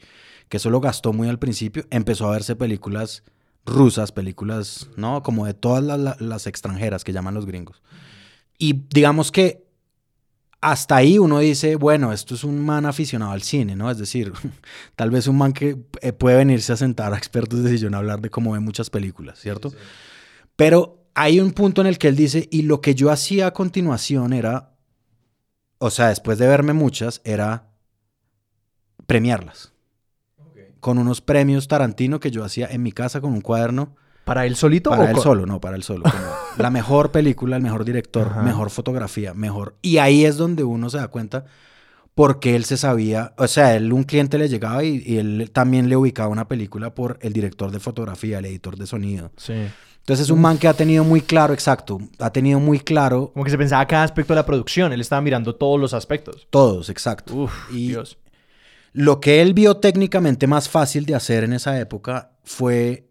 que 0.52 0.58
eso 0.58 0.68
lo 0.68 0.82
gastó 0.82 1.14
muy 1.14 1.30
al 1.30 1.38
principio, 1.38 1.86
empezó 1.88 2.28
a 2.28 2.32
verse 2.32 2.56
películas 2.56 3.22
rusas, 3.64 4.12
películas, 4.12 4.90
¿no? 4.98 5.22
Como 5.22 5.46
de 5.46 5.54
todas 5.54 5.82
la- 5.82 5.96
la- 5.96 6.16
las 6.20 6.46
extranjeras 6.46 7.04
que 7.04 7.12
llaman 7.14 7.32
los 7.32 7.46
gringos. 7.46 7.80
Y 8.58 8.84
digamos 8.92 9.32
que 9.32 9.66
hasta 10.60 10.96
ahí 10.96 11.18
uno 11.18 11.38
dice, 11.38 11.76
bueno, 11.76 12.12
esto 12.12 12.34
es 12.34 12.44
un 12.44 12.62
man 12.62 12.84
aficionado 12.84 13.32
al 13.32 13.40
cine, 13.40 13.76
¿no? 13.76 13.90
Es 13.90 13.96
decir, 13.96 14.30
tal 14.94 15.10
vez 15.10 15.26
un 15.26 15.38
man 15.38 15.54
que 15.54 15.78
eh, 16.02 16.12
puede 16.12 16.36
venirse 16.36 16.70
a 16.74 16.76
sentar 16.76 17.14
a 17.14 17.16
expertos 17.16 17.62
de 17.62 17.70
sillón 17.70 17.94
a 17.94 17.98
hablar 17.98 18.20
de 18.20 18.28
cómo 18.28 18.52
ve 18.52 18.60
muchas 18.60 18.90
películas, 18.90 19.38
¿cierto? 19.38 19.72
Pero 20.54 21.06
hay 21.14 21.40
un 21.40 21.52
punto 21.52 21.80
en 21.80 21.86
el 21.86 21.96
que 21.96 22.08
él 22.08 22.16
dice, 22.16 22.46
y 22.52 22.60
lo 22.64 22.82
que 22.82 22.94
yo 22.94 23.10
hacía 23.10 23.46
a 23.46 23.52
continuación 23.54 24.34
era, 24.34 24.74
o 25.78 25.88
sea, 25.88 26.08
después 26.08 26.36
de 26.36 26.46
verme 26.46 26.74
muchas, 26.74 27.22
era 27.24 27.70
premiarlas. 29.06 29.71
Con 30.82 30.98
unos 30.98 31.20
premios 31.22 31.66
Tarantino 31.68 32.20
que 32.20 32.30
yo 32.30 32.44
hacía 32.44 32.66
en 32.66 32.82
mi 32.82 32.92
casa 32.92 33.20
con 33.22 33.32
un 33.32 33.40
cuaderno. 33.40 33.94
¿Para 34.24 34.46
él 34.46 34.56
solito 34.56 34.90
Para 34.90 35.02
o 35.02 35.06
él 35.06 35.12
con- 35.14 35.22
solo, 35.22 35.46
no, 35.46 35.60
para 35.60 35.76
él 35.76 35.82
solo. 35.84 36.02
como 36.02 36.14
la 36.58 36.70
mejor 36.70 37.10
película, 37.12 37.56
el 37.56 37.62
mejor 37.62 37.84
director, 37.84 38.26
Ajá. 38.32 38.42
mejor 38.42 38.68
fotografía, 38.70 39.32
mejor. 39.32 39.76
Y 39.80 39.96
ahí 39.98 40.24
es 40.24 40.36
donde 40.36 40.64
uno 40.64 40.90
se 40.90 40.98
da 40.98 41.06
cuenta 41.08 41.44
porque 42.14 42.56
él 42.56 42.64
se 42.64 42.76
sabía, 42.76 43.32
o 43.38 43.46
sea, 43.48 43.74
él 43.76 43.92
un 43.92 44.02
cliente 44.02 44.36
le 44.38 44.48
llegaba 44.48 44.84
y, 44.84 45.02
y 45.06 45.18
él 45.18 45.50
también 45.52 45.88
le 45.88 45.96
ubicaba 45.96 46.28
una 46.28 46.46
película 46.48 46.94
por 46.94 47.16
el 47.22 47.32
director 47.32 47.70
de 47.70 47.80
fotografía, 47.80 48.38
el 48.40 48.44
editor 48.44 48.76
de 48.76 48.86
sonido. 48.86 49.30
Sí. 49.38 49.54
Entonces 50.00 50.26
es 50.26 50.30
un 50.30 50.40
man 50.40 50.58
que 50.58 50.66
ha 50.68 50.74
tenido 50.74 51.04
muy 51.04 51.20
claro, 51.20 51.54
exacto, 51.54 52.00
ha 52.18 52.30
tenido 52.30 52.58
muy 52.58 52.80
claro 52.80 53.30
Como 53.32 53.44
que 53.44 53.52
se 53.52 53.56
pensaba 53.56 53.86
cada 53.86 54.02
aspecto 54.02 54.32
de 54.34 54.40
la 54.40 54.44
producción. 54.46 54.92
Él 54.92 55.00
estaba 55.00 55.22
mirando 55.22 55.54
todos 55.54 55.80
los 55.80 55.94
aspectos. 55.94 56.48
todos, 56.50 56.90
exacto. 56.90 57.34
Uf, 57.34 57.52
Y- 57.72 57.88
Dios. 57.90 58.18
Lo 58.92 59.20
que 59.20 59.40
él 59.40 59.54
vio 59.54 59.78
técnicamente 59.78 60.46
más 60.46 60.68
fácil 60.68 61.06
de 61.06 61.14
hacer 61.14 61.44
en 61.44 61.52
esa 61.52 61.78
época 61.80 62.32
fue 62.44 63.08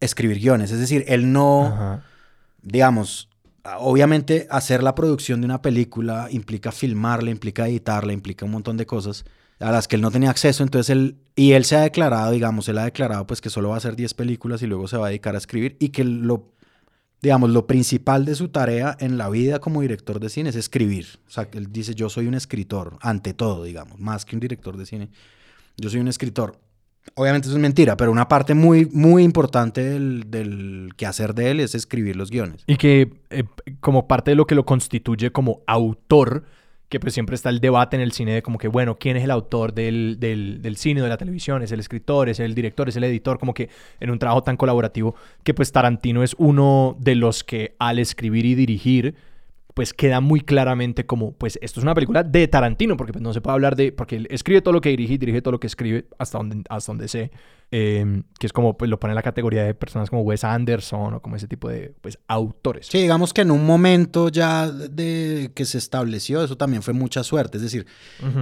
escribir 0.00 0.38
guiones. 0.38 0.70
Es 0.70 0.78
decir, 0.80 1.04
él 1.08 1.32
no, 1.32 1.66
Ajá. 1.66 2.02
digamos, 2.62 3.28
obviamente 3.78 4.46
hacer 4.50 4.82
la 4.82 4.94
producción 4.94 5.40
de 5.40 5.46
una 5.46 5.62
película 5.62 6.28
implica 6.30 6.72
filmarla, 6.72 7.30
implica 7.30 7.68
editarla, 7.68 8.12
implica 8.12 8.44
un 8.44 8.52
montón 8.52 8.76
de 8.76 8.86
cosas 8.86 9.24
a 9.58 9.70
las 9.70 9.88
que 9.88 9.96
él 9.96 10.02
no 10.02 10.10
tenía 10.10 10.30
acceso. 10.30 10.62
Entonces 10.62 10.90
él, 10.90 11.18
y 11.34 11.52
él 11.52 11.64
se 11.64 11.76
ha 11.76 11.80
declarado, 11.80 12.32
digamos, 12.32 12.68
él 12.68 12.78
ha 12.78 12.84
declarado 12.84 13.26
pues 13.26 13.40
que 13.40 13.50
solo 13.50 13.70
va 13.70 13.76
a 13.76 13.78
hacer 13.78 13.96
10 13.96 14.14
películas 14.14 14.62
y 14.62 14.66
luego 14.66 14.88
se 14.88 14.96
va 14.96 15.06
a 15.06 15.08
dedicar 15.08 15.34
a 15.34 15.38
escribir 15.38 15.76
y 15.80 15.90
que 15.90 16.04
lo, 16.04 16.52
digamos, 17.22 17.50
lo 17.50 17.66
principal 17.66 18.24
de 18.24 18.34
su 18.34 18.48
tarea 18.48 18.96
en 19.00 19.18
la 19.18 19.28
vida 19.28 19.58
como 19.58 19.80
director 19.80 20.20
de 20.20 20.28
cine 20.28 20.50
es 20.50 20.56
escribir. 20.56 21.06
O 21.26 21.30
sea, 21.30 21.48
él 21.52 21.72
dice, 21.72 21.94
yo 21.94 22.08
soy 22.08 22.26
un 22.26 22.34
escritor, 22.34 22.98
ante 23.00 23.34
todo, 23.34 23.64
digamos, 23.64 23.98
más 23.98 24.24
que 24.24 24.36
un 24.36 24.40
director 24.40 24.76
de 24.76 24.86
cine. 24.86 25.08
Yo 25.76 25.90
soy 25.90 26.00
un 26.00 26.08
escritor. 26.08 26.58
Obviamente 27.14 27.48
eso 27.48 27.56
es 27.56 27.62
mentira, 27.62 27.96
pero 27.96 28.10
una 28.10 28.28
parte 28.28 28.54
muy, 28.54 28.86
muy 28.86 29.22
importante 29.22 29.82
del, 29.82 30.24
del 30.28 30.90
quehacer 30.96 31.34
de 31.34 31.52
él 31.52 31.60
es 31.60 31.74
escribir 31.74 32.16
los 32.16 32.30
guiones. 32.30 32.62
Y 32.66 32.76
que 32.76 33.12
eh, 33.30 33.44
como 33.80 34.08
parte 34.08 34.32
de 34.32 34.34
lo 34.34 34.46
que 34.46 34.56
lo 34.56 34.66
constituye 34.66 35.30
como 35.30 35.62
autor, 35.66 36.44
que 36.88 37.00
pues 37.00 37.14
siempre 37.14 37.34
está 37.34 37.50
el 37.50 37.60
debate 37.60 37.96
en 37.96 38.02
el 38.02 38.12
cine 38.12 38.32
de 38.32 38.42
como 38.42 38.58
que, 38.58 38.68
bueno, 38.68 38.96
¿quién 38.98 39.16
es 39.16 39.24
el 39.24 39.30
autor 39.30 39.74
del, 39.74 40.18
del, 40.20 40.62
del 40.62 40.76
cine 40.76 41.02
de 41.02 41.08
la 41.08 41.16
televisión? 41.16 41.62
¿Es 41.62 41.72
el 41.72 41.80
escritor? 41.80 42.28
¿Es 42.28 42.38
el 42.38 42.54
director? 42.54 42.88
¿Es 42.88 42.96
el 42.96 43.04
editor? 43.04 43.38
Como 43.38 43.54
que 43.54 43.70
en 43.98 44.10
un 44.10 44.18
trabajo 44.18 44.42
tan 44.42 44.56
colaborativo 44.56 45.16
que 45.42 45.52
pues 45.52 45.72
Tarantino 45.72 46.22
es 46.22 46.34
uno 46.38 46.96
de 47.00 47.16
los 47.16 47.42
que 47.42 47.74
al 47.78 47.98
escribir 47.98 48.46
y 48.46 48.54
dirigir 48.54 49.16
pues 49.76 49.92
queda 49.92 50.22
muy 50.22 50.40
claramente 50.40 51.04
como, 51.04 51.32
pues 51.32 51.58
esto 51.60 51.80
es 51.80 51.84
una 51.84 51.94
película 51.94 52.22
de 52.22 52.48
Tarantino, 52.48 52.96
porque 52.96 53.12
pues 53.12 53.20
no 53.22 53.34
se 53.34 53.42
puede 53.42 53.52
hablar 53.52 53.76
de, 53.76 53.92
porque 53.92 54.16
él 54.16 54.26
escribe 54.30 54.62
todo 54.62 54.72
lo 54.72 54.80
que 54.80 54.88
dirige 54.88 55.12
y 55.12 55.18
dirige 55.18 55.42
todo 55.42 55.52
lo 55.52 55.60
que 55.60 55.66
escribe 55.66 56.06
hasta 56.18 56.38
donde, 56.38 56.62
hasta 56.70 56.92
donde 56.92 57.08
sé, 57.08 57.30
eh, 57.70 58.22
que 58.38 58.46
es 58.46 58.54
como, 58.54 58.78
pues 58.78 58.90
lo 58.90 58.98
pone 58.98 59.10
en 59.10 59.16
la 59.16 59.22
categoría 59.22 59.64
de 59.64 59.74
personas 59.74 60.08
como 60.08 60.22
Wes 60.22 60.44
Anderson 60.44 61.12
o 61.12 61.20
como 61.20 61.36
ese 61.36 61.46
tipo 61.46 61.68
de, 61.68 61.92
pues, 62.00 62.18
autores. 62.26 62.86
Sí, 62.86 63.02
digamos 63.02 63.34
que 63.34 63.42
en 63.42 63.50
un 63.50 63.66
momento 63.66 64.30
ya 64.30 64.70
de 64.70 65.52
que 65.54 65.66
se 65.66 65.76
estableció, 65.76 66.42
eso 66.42 66.56
también 66.56 66.82
fue 66.82 66.94
mucha 66.94 67.22
suerte. 67.22 67.58
Es 67.58 67.62
decir, 67.62 67.84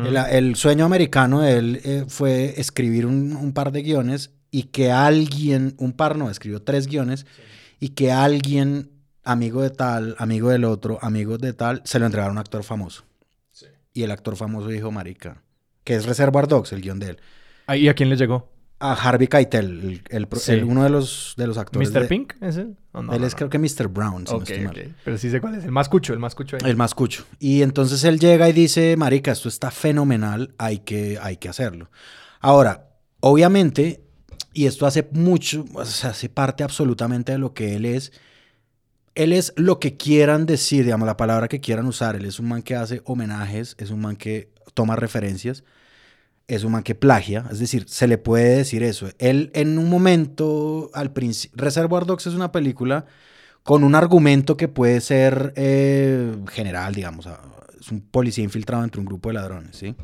el, 0.07 0.17
el 0.17 0.55
sueño 0.55 0.85
americano 0.85 1.41
de 1.41 1.59
él 1.59 1.81
eh, 1.83 2.05
fue 2.07 2.61
escribir 2.61 3.07
un, 3.07 3.35
un 3.35 3.53
par 3.53 3.73
de 3.73 3.83
guiones 3.83 4.31
y 4.53 4.63
que 4.63 4.93
alguien, 4.93 5.75
un 5.79 5.95
par 5.95 6.17
no, 6.17 6.31
escribió 6.31 6.63
tres 6.63 6.87
guiones 6.87 7.27
y 7.81 7.89
que 7.89 8.13
alguien, 8.13 8.93
amigo 9.25 9.63
de 9.63 9.71
tal, 9.71 10.15
amigo 10.19 10.51
del 10.51 10.65
otro, 10.65 10.99
amigo 11.03 11.39
de 11.39 11.53
tal, 11.53 11.83
se 11.85 11.99
lo 11.99 12.07
entregaron 12.07 12.31
a 12.37 12.41
un 12.41 12.45
actor 12.45 12.63
famoso. 12.63 13.05
Y 13.93 14.03
el 14.03 14.11
actor 14.11 14.37
famoso 14.37 14.69
dijo, 14.69 14.91
marica, 14.91 15.43
que 15.85 15.95
es 15.95 16.05
Reservoir 16.07 16.49
Dogs, 16.49 16.73
el 16.73 16.81
guion 16.83 16.99
de 16.99 17.11
él. 17.11 17.19
Ah, 17.67 17.77
¿Y 17.77 17.89
a 17.89 17.95
quién 17.95 18.09
le 18.11 18.17
llegó? 18.17 18.51
A 18.81 18.93
Harvey 18.95 19.29
Keitel, 19.29 19.65
el, 19.67 20.03
el 20.11 20.27
pro- 20.27 20.41
Sí. 20.41 20.51
el- 20.53 20.65
uno 20.65 20.83
de 20.83 20.91
los, 20.91 21.35
de 21.37 21.47
los 21.47 21.57
actores. 21.59 21.91
¿Mr. 21.93 22.03
de- 22.03 22.09
Pink? 22.09 22.35
¿Es 22.43 22.57
él? 22.57 22.77
¿O 22.93 23.03
no, 23.03 23.13
él 23.15 23.21
no, 23.21 23.27
es 23.27 23.33
no? 23.35 23.37
creo 23.39 23.51
que 23.51 23.59
Mr. 23.61 23.87
Brown, 23.89 24.27
si 24.27 24.33
no 24.33 24.39
Ok, 24.41 24.49
estoy 24.51 24.65
mal. 24.65 24.77
ok. 24.77 24.87
Pero 25.05 25.17
sí 25.17 25.31
sé 25.31 25.41
cuál 25.41 25.55
es. 25.55 25.65
El 25.65 25.71
más 25.71 25.89
cucho, 25.89 26.13
el 26.13 26.19
más 26.19 26.35
cucho 26.35 26.57
ahí. 26.57 26.69
El 26.69 26.77
más 26.77 26.93
cucho. 26.95 27.25
Y 27.39 27.63
entonces 27.63 28.03
él 28.03 28.19
llega 28.19 28.49
y 28.49 28.53
dice, 28.53 28.97
marica, 28.97 29.31
esto 29.31 29.49
está 29.49 29.71
fenomenal, 29.71 30.55
hay 30.59 30.81
que, 30.81 31.19
hay 31.23 31.37
que 31.37 31.49
hacerlo. 31.49 31.89
Ahora, 32.41 32.89
obviamente, 33.21 34.03
y 34.53 34.67
esto 34.67 34.87
hace 34.87 35.09
mucho, 35.13 35.65
o 35.73 35.85
sea, 35.85 36.11
hace 36.11 36.29
parte 36.29 36.65
absolutamente 36.65 37.31
de 37.33 37.39
lo 37.39 37.55
que 37.55 37.77
él 37.77 37.85
es, 37.87 38.13
él 39.15 39.33
es 39.33 39.53
lo 39.57 39.79
que 39.79 39.97
quieran 39.97 40.47
decir, 40.47 40.85
digamos, 40.85 41.07
la 41.07 41.17
palabra 41.17 41.49
que 41.49 41.61
quieran 41.61 41.87
usar. 41.87 42.17
Él 42.17 42.25
es 42.25 42.39
un 42.41 42.49
man 42.49 42.63
que 42.63 42.75
hace 42.75 43.03
homenajes, 43.05 43.77
es 43.79 43.91
un 43.91 44.01
man 44.01 44.17
que 44.17 44.51
toma 44.75 44.97
referencias, 44.97 45.65
es 46.49 46.65
un 46.65 46.73
man 46.73 46.83
que 46.83 46.95
plagia, 46.95 47.47
es 47.51 47.59
decir, 47.59 47.87
se 47.89 48.07
le 48.07 48.19
puede 48.19 48.57
decir 48.57 48.83
eso. 48.83 49.09
Él 49.19 49.51
en 49.55 49.79
un 49.79 49.89
momento, 49.89 50.91
al 50.93 51.13
principio, 51.13 51.57
Reservoir 51.65 52.07
Dogs 52.07 52.27
es 52.27 52.35
una 52.35 52.53
película 52.53 53.07
con 53.63 53.83
un 53.83 53.95
argumento 53.95 54.57
que 54.57 54.69
puede 54.69 55.01
ser 55.01 55.55
eh, 55.57 56.35
general, 56.51 56.95
digamos. 56.95 57.27
ah, 57.27 57.41
Es 57.81 57.91
un 57.91 58.01
policía 58.01 58.45
infiltrado 58.45 58.85
entre 58.85 59.01
un 59.01 59.07
grupo 59.07 59.31
de 59.31 59.35
ladrones, 59.35 59.77
¿sí? 59.77 59.95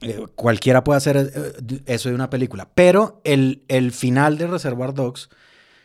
Eh, 0.00 0.24
cualquiera 0.34 0.84
puede 0.84 0.98
hacer 0.98 1.16
eh, 1.34 1.80
eso 1.86 2.08
de 2.08 2.14
una 2.14 2.30
película. 2.30 2.68
Pero 2.74 3.20
el, 3.24 3.62
el 3.68 3.92
final 3.92 4.38
de 4.38 4.46
Reservoir 4.46 4.94
Dogs, 4.94 5.28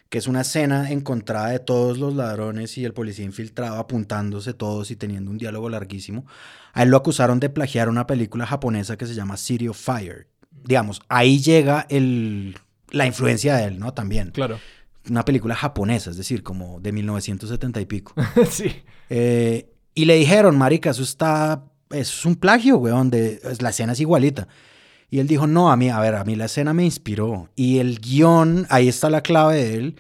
que 0.10 0.18
es 0.18 0.28
una 0.28 0.42
escena 0.42 0.92
encontrada 0.92 1.50
de 1.50 1.60
todos 1.60 2.00
los 2.00 2.16
ladrones 2.16 2.78
y 2.78 2.86
el 2.86 2.94
policía 2.94 3.26
infiltrado 3.26 3.78
apuntándose 3.78 4.54
todos 4.54 4.90
y 4.90 4.96
teniendo 4.96 5.30
un 5.30 5.38
diálogo 5.38 5.70
larguísimo. 5.70 6.26
A 6.74 6.84
él 6.84 6.90
lo 6.90 6.98
acusaron 6.98 7.40
de 7.40 7.50
plagiar 7.50 7.90
una 7.90 8.08
película 8.08 8.46
japonesa 8.48 8.98
que 8.98 9.06
se 9.06 9.14
llama 9.14 9.38
City 9.38 9.68
of 9.68 9.78
Fire. 9.78 10.28
Digamos, 10.64 11.02
ahí 11.10 11.40
llega 11.40 11.86
el, 11.90 12.58
la 12.90 13.06
influencia 13.06 13.56
de 13.56 13.66
él, 13.66 13.80
¿no? 13.80 13.94
También. 13.94 14.32
Claro. 14.32 14.60
Una 15.10 15.24
película 15.26 15.56
japonesa, 15.56 16.10
es 16.10 16.18
decir, 16.18 16.42
como 16.42 16.80
de 16.80 16.92
1970 16.92 17.80
y 17.80 17.86
pico. 17.86 18.14
sí. 18.50 18.72
Eh, 19.10 19.70
y 19.94 20.06
le 20.06 20.16
dijeron, 20.16 20.58
marica, 20.58 20.90
eso 20.90 21.04
está, 21.04 21.66
eso 21.92 22.20
es 22.20 22.26
un 22.26 22.36
plagio, 22.36 22.78
weón, 22.78 23.10
de, 23.12 23.40
la 23.60 23.70
escena 23.70 23.94
es 23.94 24.00
igualita. 24.00 24.48
Y 25.10 25.20
él 25.20 25.28
dijo, 25.28 25.48
no, 25.48 25.72
a 25.72 25.78
mí, 25.78 25.90
a 25.90 26.00
ver, 26.00 26.16
a 26.16 26.24
mí 26.24 26.36
la 26.36 26.46
escena 26.46 26.74
me 26.74 26.86
inspiró. 26.86 27.50
Y 27.56 27.80
el 27.80 28.00
guion, 28.00 28.68
ahí 28.70 28.88
está 28.88 29.10
la 29.10 29.22
clave 29.22 29.56
de 29.56 29.76
él, 29.76 29.96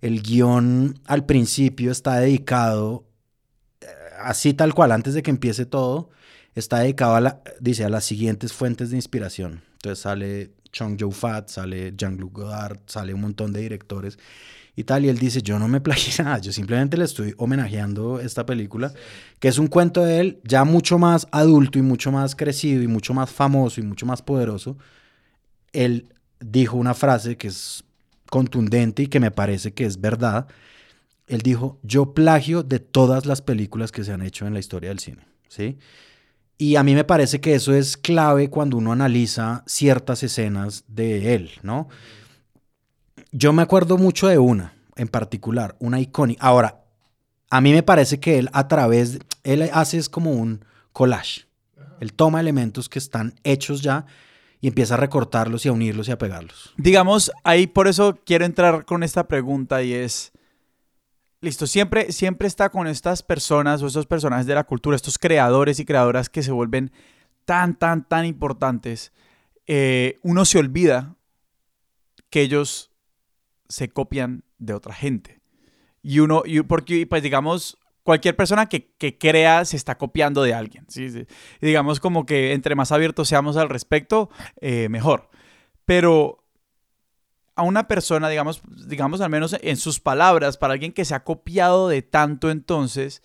el 0.00 0.22
guion 0.22 0.98
al 1.06 1.24
principio 1.24 1.90
está 1.90 2.16
dedicado, 2.16 3.04
eh, 3.80 3.86
así 4.22 4.54
tal 4.54 4.74
cual, 4.74 4.92
antes 4.92 5.14
de 5.14 5.22
que 5.22 5.30
empiece 5.30 5.66
todo, 5.66 6.10
está 6.54 6.80
dedicado 6.80 7.14
a, 7.14 7.20
la, 7.20 7.42
dice, 7.60 7.84
a 7.84 7.88
las 7.88 8.04
siguientes 8.04 8.52
fuentes 8.52 8.90
de 8.90 8.96
inspiración. 8.96 9.62
Entonces 9.72 10.00
sale 10.00 10.50
Chong 10.72 10.96
Joe 11.00 11.12
Fat, 11.12 11.48
sale 11.48 11.94
Jean-Luc 11.96 12.32
Godard, 12.32 12.78
sale 12.86 13.14
un 13.14 13.22
montón 13.22 13.52
de 13.52 13.60
directores 13.60 14.18
y 14.76 14.84
tal. 14.84 15.04
Y 15.04 15.08
él 15.08 15.18
dice, 15.18 15.42
yo 15.42 15.58
no 15.58 15.68
me 15.68 15.80
plagié 15.82 16.24
nada, 16.24 16.38
yo 16.38 16.52
simplemente 16.52 16.96
le 16.96 17.04
estoy 17.04 17.34
homenajeando 17.36 18.20
esta 18.20 18.46
película, 18.46 18.92
que 19.38 19.48
es 19.48 19.58
un 19.58 19.66
cuento 19.66 20.04
de 20.04 20.20
él 20.20 20.40
ya 20.44 20.64
mucho 20.64 20.98
más 20.98 21.26
adulto 21.30 21.78
y 21.78 21.82
mucho 21.82 22.12
más 22.12 22.34
crecido 22.34 22.82
y 22.82 22.86
mucho 22.86 23.14
más 23.14 23.30
famoso 23.30 23.80
y 23.80 23.84
mucho 23.84 24.06
más 24.06 24.22
poderoso. 24.22 24.76
Él 25.72 26.12
dijo 26.40 26.76
una 26.76 26.94
frase 26.94 27.36
que 27.36 27.48
es 27.48 27.84
contundente 28.30 29.02
y 29.02 29.06
que 29.08 29.20
me 29.20 29.30
parece 29.30 29.72
que 29.72 29.84
es 29.84 30.00
verdad. 30.00 30.46
Él 31.26 31.42
dijo, 31.42 31.78
yo 31.82 32.14
plagio 32.14 32.62
de 32.62 32.78
todas 32.78 33.26
las 33.26 33.42
películas 33.42 33.92
que 33.92 34.04
se 34.04 34.12
han 34.12 34.22
hecho 34.22 34.46
en 34.46 34.54
la 34.54 34.60
historia 34.60 34.88
del 34.88 34.98
cine, 34.98 35.26
¿sí? 35.48 35.78
Y 36.58 36.76
a 36.76 36.82
mí 36.82 36.94
me 36.94 37.04
parece 37.04 37.40
que 37.40 37.54
eso 37.54 37.74
es 37.74 37.96
clave 37.96 38.50
cuando 38.50 38.76
uno 38.76 38.92
analiza 38.92 39.64
ciertas 39.66 40.22
escenas 40.22 40.84
de 40.88 41.34
él, 41.34 41.50
¿no? 41.62 41.88
Yo 43.32 43.52
me 43.52 43.62
acuerdo 43.62 43.96
mucho 43.96 44.26
de 44.26 44.38
una 44.38 44.74
en 44.96 45.08
particular, 45.08 45.76
una 45.78 46.00
icónica. 46.00 46.44
Ahora, 46.44 46.84
a 47.48 47.60
mí 47.60 47.72
me 47.72 47.82
parece 47.82 48.20
que 48.20 48.38
él 48.38 48.50
a 48.52 48.68
través, 48.68 49.18
él 49.44 49.68
hace 49.72 49.98
es 49.98 50.08
como 50.08 50.32
un 50.32 50.64
collage. 50.92 51.46
Él 52.00 52.12
toma 52.12 52.40
elementos 52.40 52.88
que 52.88 52.98
están 52.98 53.34
hechos 53.44 53.82
ya 53.82 54.06
y 54.60 54.68
empieza 54.68 54.94
a 54.94 54.96
recortarlos 54.96 55.64
y 55.64 55.68
a 55.68 55.72
unirlos 55.72 56.08
y 56.08 56.12
a 56.12 56.18
pegarlos. 56.18 56.74
Digamos, 56.76 57.30
ahí 57.44 57.66
por 57.66 57.88
eso 57.88 58.18
quiero 58.24 58.44
entrar 58.44 58.84
con 58.84 59.02
esta 59.02 59.28
pregunta 59.28 59.82
y 59.82 59.94
es, 59.94 60.32
listo, 61.40 61.66
siempre, 61.66 62.12
siempre 62.12 62.48
está 62.48 62.68
con 62.68 62.86
estas 62.86 63.22
personas 63.22 63.82
o 63.82 63.86
estos 63.86 64.06
personajes 64.06 64.46
de 64.46 64.54
la 64.54 64.64
cultura, 64.64 64.96
estos 64.96 65.18
creadores 65.18 65.78
y 65.78 65.84
creadoras 65.84 66.28
que 66.28 66.42
se 66.42 66.52
vuelven 66.52 66.90
tan, 67.44 67.78
tan, 67.78 68.06
tan 68.06 68.26
importantes. 68.26 69.12
Eh, 69.66 70.18
uno 70.22 70.44
se 70.44 70.58
olvida 70.58 71.14
que 72.28 72.42
ellos 72.42 72.89
se 73.70 73.88
copian 73.88 74.44
de 74.58 74.74
otra 74.74 74.92
gente. 74.92 75.40
Y 76.02 76.18
uno, 76.18 76.42
y 76.44 76.60
porque 76.62 77.06
pues 77.06 77.22
digamos, 77.22 77.78
cualquier 78.02 78.36
persona 78.36 78.66
que, 78.66 78.90
crea 79.18 79.64
se 79.64 79.76
está 79.76 79.96
copiando 79.96 80.42
de 80.42 80.54
alguien. 80.54 80.84
¿sí? 80.88 81.08
digamos 81.60 82.00
como 82.00 82.26
que 82.26 82.52
entre 82.52 82.74
más 82.74 82.92
abiertos 82.92 83.28
seamos 83.28 83.56
al 83.56 83.68
respecto, 83.68 84.30
eh, 84.60 84.88
mejor. 84.88 85.30
Pero 85.84 86.44
a 87.54 87.62
una 87.62 87.88
persona, 87.88 88.28
digamos, 88.28 88.62
digamos 88.86 89.20
al 89.20 89.30
menos 89.30 89.56
en 89.60 89.76
sus 89.76 90.00
palabras, 90.00 90.56
para 90.56 90.72
alguien 90.72 90.92
que 90.92 91.04
se 91.04 91.14
ha 91.14 91.24
copiado 91.24 91.88
de 91.88 92.02
tanto 92.02 92.50
entonces, 92.50 93.22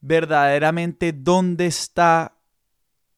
verdaderamente 0.00 1.12
dónde 1.12 1.66
está 1.66 2.36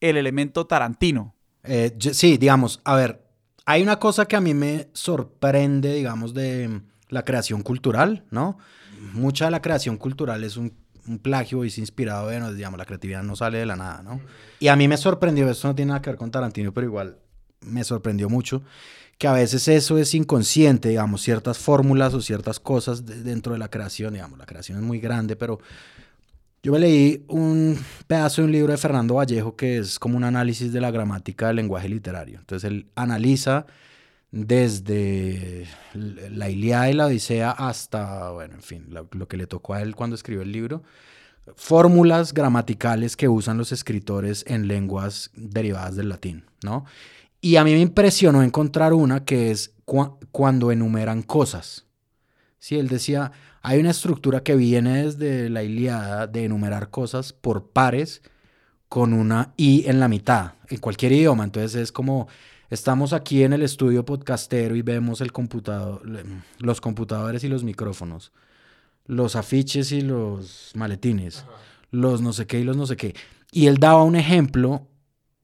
el 0.00 0.16
elemento 0.16 0.66
Tarantino. 0.66 1.34
Eh, 1.62 1.94
sí, 1.98 2.38
digamos, 2.38 2.80
a 2.84 2.94
ver, 2.94 3.29
hay 3.70 3.82
una 3.82 4.00
cosa 4.00 4.26
que 4.26 4.34
a 4.34 4.40
mí 4.40 4.52
me 4.52 4.88
sorprende, 4.94 5.94
digamos, 5.94 6.34
de 6.34 6.80
la 7.08 7.24
creación 7.24 7.62
cultural, 7.62 8.24
¿no? 8.30 8.58
Mucha 9.12 9.44
de 9.44 9.52
la 9.52 9.62
creación 9.62 9.96
cultural 9.96 10.42
es 10.42 10.56
un, 10.56 10.74
plagio 11.22 11.64
y 11.64 11.68
es 11.68 11.78
inspirado, 11.78 12.26
bueno, 12.26 12.52
digamos, 12.52 12.78
la 12.78 12.84
creatividad 12.84 13.22
no 13.22 13.34
sale 13.34 13.58
de 13.58 13.66
la 13.66 13.74
nada, 13.74 14.02
¿no? 14.02 14.20
Y 14.60 14.68
a 14.68 14.76
mí 14.76 14.86
me 14.86 14.96
sorprendió, 14.96 15.48
esto 15.48 15.66
no 15.66 15.74
tiene 15.74 15.88
nada 15.88 16.02
que 16.02 16.10
ver 16.10 16.16
con 16.16 16.30
Tarantino, 16.30 16.72
pero 16.72 16.86
igual 16.86 17.18
me 17.62 17.82
sorprendió 17.82 18.28
mucho, 18.28 18.62
que 19.18 19.26
a 19.26 19.32
veces 19.32 19.66
eso 19.68 19.98
es 19.98 20.14
inconsciente, 20.14 20.88
digamos, 20.88 21.22
ciertas 21.22 21.58
fórmulas 21.58 22.14
o 22.14 22.20
ciertas 22.20 22.60
cosas 22.60 23.06
dentro 23.06 23.54
de 23.54 23.58
la 23.58 23.70
creación, 23.70 24.14
digamos, 24.14 24.38
la 24.38 24.46
creación 24.46 24.78
es 24.78 24.84
muy 24.84 25.00
grande, 25.00 25.36
pero 25.36 25.58
yo 26.62 26.72
me 26.72 26.78
leí 26.78 27.24
un 27.28 27.78
pedazo 28.06 28.42
de 28.42 28.46
un 28.46 28.52
libro 28.52 28.72
de 28.72 28.78
Fernando 28.78 29.14
Vallejo 29.14 29.56
que 29.56 29.78
es 29.78 29.98
como 29.98 30.16
un 30.16 30.24
análisis 30.24 30.72
de 30.72 30.80
la 30.80 30.90
gramática 30.90 31.46
del 31.46 31.56
lenguaje 31.56 31.88
literario. 31.88 32.38
Entonces 32.38 32.70
él 32.70 32.86
analiza 32.94 33.66
desde 34.30 35.66
la 35.94 36.50
Ilíada 36.50 36.90
y 36.90 36.94
la 36.94 37.06
Odisea 37.06 37.50
hasta, 37.50 38.30
bueno, 38.30 38.54
en 38.54 38.62
fin, 38.62 38.86
lo, 38.90 39.08
lo 39.12 39.26
que 39.26 39.36
le 39.36 39.46
tocó 39.46 39.74
a 39.74 39.82
él 39.82 39.96
cuando 39.96 40.14
escribió 40.14 40.42
el 40.42 40.52
libro, 40.52 40.82
fórmulas 41.56 42.34
gramaticales 42.34 43.16
que 43.16 43.28
usan 43.28 43.58
los 43.58 43.72
escritores 43.72 44.44
en 44.46 44.68
lenguas 44.68 45.30
derivadas 45.34 45.96
del 45.96 46.10
latín, 46.10 46.44
¿no? 46.62 46.84
Y 47.40 47.56
a 47.56 47.64
mí 47.64 47.72
me 47.72 47.80
impresionó 47.80 48.42
encontrar 48.42 48.92
una 48.92 49.24
que 49.24 49.50
es 49.50 49.72
cuando 50.30 50.70
enumeran 50.70 51.22
cosas. 51.22 51.86
Sí, 52.58 52.78
él 52.78 52.88
decía, 52.88 53.32
hay 53.62 53.80
una 53.80 53.90
estructura 53.90 54.42
que 54.42 54.56
viene 54.56 55.04
desde 55.04 55.50
la 55.50 55.62
Iliada 55.62 56.26
de 56.26 56.44
enumerar 56.44 56.90
cosas 56.90 57.32
por 57.32 57.70
pares 57.70 58.22
con 58.88 59.12
una 59.12 59.52
i 59.56 59.84
en 59.86 60.00
la 60.00 60.08
mitad, 60.08 60.54
en 60.68 60.78
cualquier 60.78 61.12
idioma. 61.12 61.44
Entonces 61.44 61.74
es 61.74 61.92
como, 61.92 62.28
estamos 62.70 63.12
aquí 63.12 63.44
en 63.44 63.52
el 63.52 63.62
estudio 63.62 64.04
podcastero 64.04 64.74
y 64.76 64.82
vemos 64.82 65.20
el 65.20 65.32
computador, 65.32 66.02
los 66.58 66.80
computadores 66.80 67.44
y 67.44 67.48
los 67.48 67.62
micrófonos, 67.62 68.32
los 69.06 69.36
afiches 69.36 69.92
y 69.92 70.00
los 70.00 70.72
maletines, 70.74 71.44
los 71.90 72.20
no 72.22 72.32
sé 72.32 72.46
qué 72.46 72.60
y 72.60 72.64
los 72.64 72.76
no 72.76 72.86
sé 72.86 72.96
qué. 72.96 73.14
Y 73.52 73.66
él 73.66 73.76
daba 73.76 74.02
un 74.04 74.16
ejemplo 74.16 74.86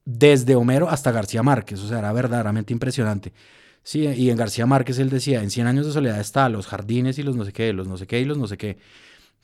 desde 0.05 0.55
Homero 0.55 0.89
hasta 0.89 1.11
García 1.11 1.43
Márquez, 1.43 1.81
o 1.81 1.87
sea, 1.87 1.99
era 1.99 2.11
verdaderamente 2.13 2.73
impresionante. 2.73 3.33
Sí, 3.87 4.05
y 4.05 4.31
en 4.31 4.35
García 4.35 4.65
Márquez 4.65 4.99
él 4.99 5.09
decía, 5.09 5.41
en 5.41 5.49
100 5.49 5.65
años 5.65 5.85
de 5.85 5.93
soledad 5.93 6.19
está 6.19 6.49
los 6.49 6.67
jardines 6.67 7.19
y 7.19 7.23
los 7.23 7.37
no 7.37 7.45
sé 7.45 7.53
qué, 7.53 7.71
los 7.71 7.87
no 7.87 7.95
sé 7.95 8.05
qué 8.05 8.19
y 8.19 8.25
los 8.25 8.37
no 8.37 8.45
sé 8.45 8.57
qué. 8.57 8.77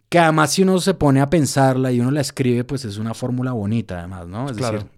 Que 0.10 0.20
además 0.20 0.52
si 0.52 0.64
uno 0.64 0.82
se 0.82 0.96
pone 0.96 1.22
a 1.22 1.30
pensarla 1.30 1.94
y 1.94 2.02
uno 2.02 2.12
la 2.12 2.20
escribe, 2.20 2.66
pues 2.66 2.84
es 2.84 2.98
una 2.98 3.14
fórmula 3.14 3.54
bonita 3.54 4.00
además, 4.00 4.28
¿no? 4.28 4.50
Es 4.50 4.58
claro. 4.58 4.80
decir, 4.80 4.92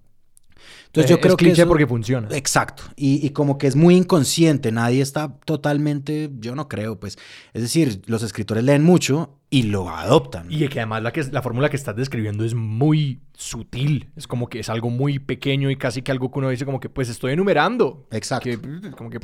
entonces 0.87 1.09
yo 1.09 1.17
Eh, 1.17 1.19
creo 1.19 1.33
es 1.33 1.37
que 1.37 1.45
cliché 1.45 1.61
eso- 1.63 1.67
porque 1.69 1.87
funciona. 1.87 2.27
Exacto. 2.31 2.83
Y, 2.95 3.25
y 3.25 3.31
como 3.31 3.57
que 3.57 3.67
es 3.67 3.75
muy 3.75 3.95
inconsciente, 3.95 4.71
nadie 4.71 5.01
está 5.01 5.37
totalmente, 5.45 6.29
yo 6.39 6.55
no 6.55 6.67
creo, 6.67 6.99
pues. 6.99 7.17
Es 7.53 7.61
decir, 7.61 8.01
los 8.05 8.23
escritores 8.23 8.63
leen 8.63 8.83
mucho 8.83 9.37
y 9.49 9.63
lo 9.63 9.89
adoptan. 9.89 10.47
Y 10.49 10.67
que 10.67 10.79
además 10.79 11.03
la, 11.03 11.11
que, 11.11 11.23
la 11.23 11.41
fórmula 11.41 11.69
que 11.69 11.75
estás 11.75 11.95
describiendo 11.95 12.43
es 12.45 12.53
muy 12.53 13.21
sutil. 13.33 14.09
Es 14.15 14.27
como 14.27 14.47
que 14.49 14.59
es 14.59 14.69
algo 14.69 14.89
muy 14.89 15.19
pequeño 15.19 15.69
y 15.69 15.75
casi 15.75 16.01
que 16.01 16.11
algo 16.11 16.31
que 16.31 16.39
uno 16.39 16.49
dice 16.49 16.65
como 16.65 16.79
que 16.79 16.89
pues 16.89 17.09
estoy 17.09 17.33
enumerando. 17.33 18.07
Exacto. 18.11 18.49
Que, 18.49 18.59
como 18.91 19.09
que 19.09 19.19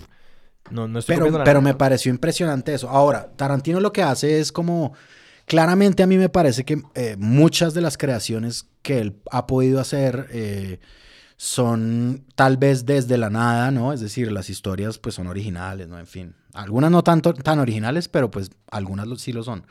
no, 0.69 0.87
no 0.87 0.99
estoy 0.99 1.17
Pero, 1.17 1.43
pero 1.43 1.61
me 1.61 1.73
pareció 1.73 2.11
impresionante 2.11 2.73
eso. 2.73 2.87
Ahora, 2.89 3.31
Tarantino 3.35 3.79
lo 3.79 3.91
que 3.91 4.03
hace 4.03 4.39
es 4.39 4.51
como, 4.51 4.93
claramente 5.45 6.03
a 6.03 6.07
mí 6.07 6.17
me 6.17 6.29
parece 6.29 6.63
que 6.63 6.81
eh, 6.95 7.15
muchas 7.17 7.73
de 7.73 7.81
las 7.81 7.97
creaciones 7.97 8.69
que 8.83 8.99
él 8.99 9.15
ha 9.31 9.47
podido 9.47 9.79
hacer 9.81 10.27
eh, 10.31 10.79
son 11.43 12.23
tal 12.35 12.57
vez 12.57 12.85
desde 12.85 13.17
la 13.17 13.31
nada, 13.31 13.71
¿no? 13.71 13.93
Es 13.93 13.99
decir, 13.99 14.31
las 14.31 14.51
historias 14.51 14.99
pues 14.99 15.15
son 15.15 15.25
originales, 15.25 15.87
¿no? 15.87 15.97
En 15.97 16.05
fin, 16.05 16.35
algunas 16.53 16.91
no 16.91 17.03
tanto 17.03 17.33
tan 17.33 17.57
originales, 17.57 18.07
pero 18.07 18.29
pues 18.29 18.51
algunas 18.69 19.07
lo- 19.07 19.15
sí 19.15 19.33
lo 19.33 19.41
son. 19.41 19.65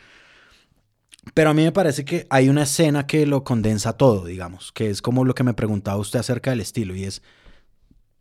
Pero 1.32 1.50
a 1.50 1.54
mí 1.54 1.62
me 1.62 1.70
parece 1.70 2.04
que 2.04 2.26
hay 2.28 2.48
una 2.48 2.64
escena 2.64 3.06
que 3.06 3.24
lo 3.24 3.44
condensa 3.44 3.92
todo, 3.92 4.24
digamos, 4.24 4.72
que 4.72 4.90
es 4.90 5.00
como 5.00 5.24
lo 5.24 5.32
que 5.36 5.44
me 5.44 5.54
preguntaba 5.54 5.96
usted 5.98 6.18
acerca 6.18 6.50
del 6.50 6.58
estilo 6.60 6.96
y 6.96 7.04
es 7.04 7.22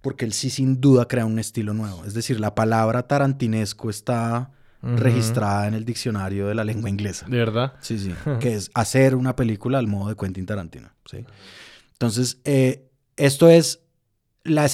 porque 0.01 0.25
él 0.25 0.33
sí 0.33 0.51
sin 0.51 0.79
duda 0.79 1.07
crea 1.07 1.25
un 1.25 1.39
estilo 1.39 1.73
nuevo. 1.73 2.05
Es 2.05 2.13
decir, 2.13 2.39
la 2.39 2.53
palabra 2.53 3.07
tarantinesco 3.07 3.89
está 3.89 4.51
registrada 4.83 5.67
en 5.67 5.73
el 5.73 5.85
diccionario 5.85 6.45
de 6.47 6.53
la 6.53 6.63
lengua 6.63 6.87
inglesa. 6.87 7.25
De 7.27 7.37
verdad. 7.37 7.73
Sí, 7.81 7.97
sí. 7.97 8.13
que 8.39 8.53
es 8.53 8.69
hacer 8.75 9.15
una 9.15 9.35
película 9.35 9.79
al 9.79 9.87
modo 9.87 10.09
de 10.09 10.15
Quentin 10.15 10.45
Tarantino. 10.45 10.89
¿sí? 11.09 11.25
Entonces, 11.93 12.37
eh, 12.45 12.88
esto 13.19 13.49
es. 13.49 13.81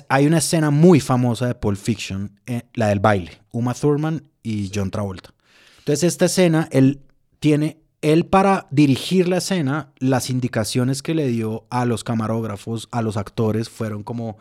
Hay 0.10 0.25
una 0.27 0.38
escena 0.38 0.69
muy 0.71 0.99
famosa 0.99 1.47
de 1.47 1.55
Pulp 1.55 1.77
Fiction, 1.77 2.39
eh, 2.45 2.63
la 2.75 2.88
del 2.88 2.99
baile. 2.99 3.41
Uma 3.51 3.73
Thurman 3.73 4.23
y 4.43 4.71
John 4.73 4.91
Travolta. 4.91 5.34
Entonces, 5.79 6.03
esta 6.03 6.25
escena, 6.25 6.67
él 6.71 7.01
tiene. 7.39 7.79
Él, 8.01 8.25
para 8.27 8.67
dirigir 8.69 9.27
la 9.27 9.38
escena, 9.38 9.91
las 9.97 10.29
indicaciones 10.29 11.01
que 11.01 11.15
le 11.15 11.27
dio 11.27 11.65
a 11.71 11.86
los 11.86 12.03
camarógrafos, 12.03 12.88
a 12.91 13.01
los 13.01 13.17
actores, 13.17 13.67
fueron 13.69 14.03
como. 14.03 14.38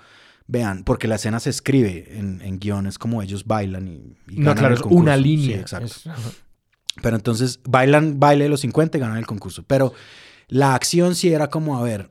vean, 0.46 0.84
porque 0.84 1.08
la 1.08 1.14
escena 1.14 1.40
se 1.40 1.48
escribe 1.48 2.18
en, 2.18 2.42
en 2.42 2.58
guiones 2.58 2.98
como 2.98 3.22
ellos 3.22 3.46
bailan 3.46 3.88
y, 3.88 4.16
y 4.28 4.38
No, 4.38 4.50
ganan 4.50 4.56
claro, 4.56 4.74
el 4.74 4.78
es 4.78 4.82
concurso. 4.82 5.02
una 5.02 5.16
Sí, 5.16 5.22
línea. 5.22 5.60
exacto. 5.60 5.86
Es- 5.86 6.04
Pero 7.02 7.16
entonces 7.16 7.60
bailan 7.66 8.20
baile 8.20 8.44
de 8.44 8.50
los 8.50 8.60
50 8.60 8.98
y 8.98 9.00
ganan 9.00 9.16
el 9.16 9.26
concurso. 9.26 9.62
Pero 9.66 9.94
la 10.48 10.74
acción 10.74 11.14
sí 11.14 11.32
era 11.32 11.48
como, 11.48 11.78
a 11.78 11.82
ver, 11.82 12.10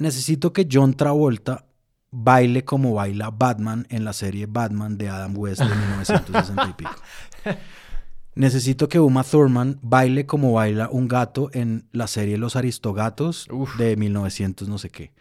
necesito 0.00 0.52
que 0.52 0.66
John 0.70 0.94
Travolta 0.94 1.66
baile 2.10 2.64
como 2.64 2.94
baila 2.94 3.30
Batman 3.30 3.86
en 3.88 4.04
la 4.04 4.12
serie 4.12 4.46
Batman 4.46 4.98
de 4.98 5.08
Adam 5.08 5.36
West 5.36 5.62
de 5.62 5.68
1960 5.68 6.68
y 6.68 6.72
pico. 6.72 6.94
Necesito 8.34 8.88
que 8.88 9.00
Uma 9.00 9.24
Thurman 9.24 9.78
baile 9.82 10.24
como 10.24 10.52
baila 10.52 10.88
un 10.90 11.08
gato 11.08 11.50
en 11.52 11.88
la 11.92 12.06
serie 12.06 12.38
Los 12.38 12.56
Aristogatos 12.56 13.48
Uf. 13.50 13.76
de 13.76 13.96
1900 13.96 14.68
no 14.68 14.78
sé 14.78 14.90
qué. 14.90 15.12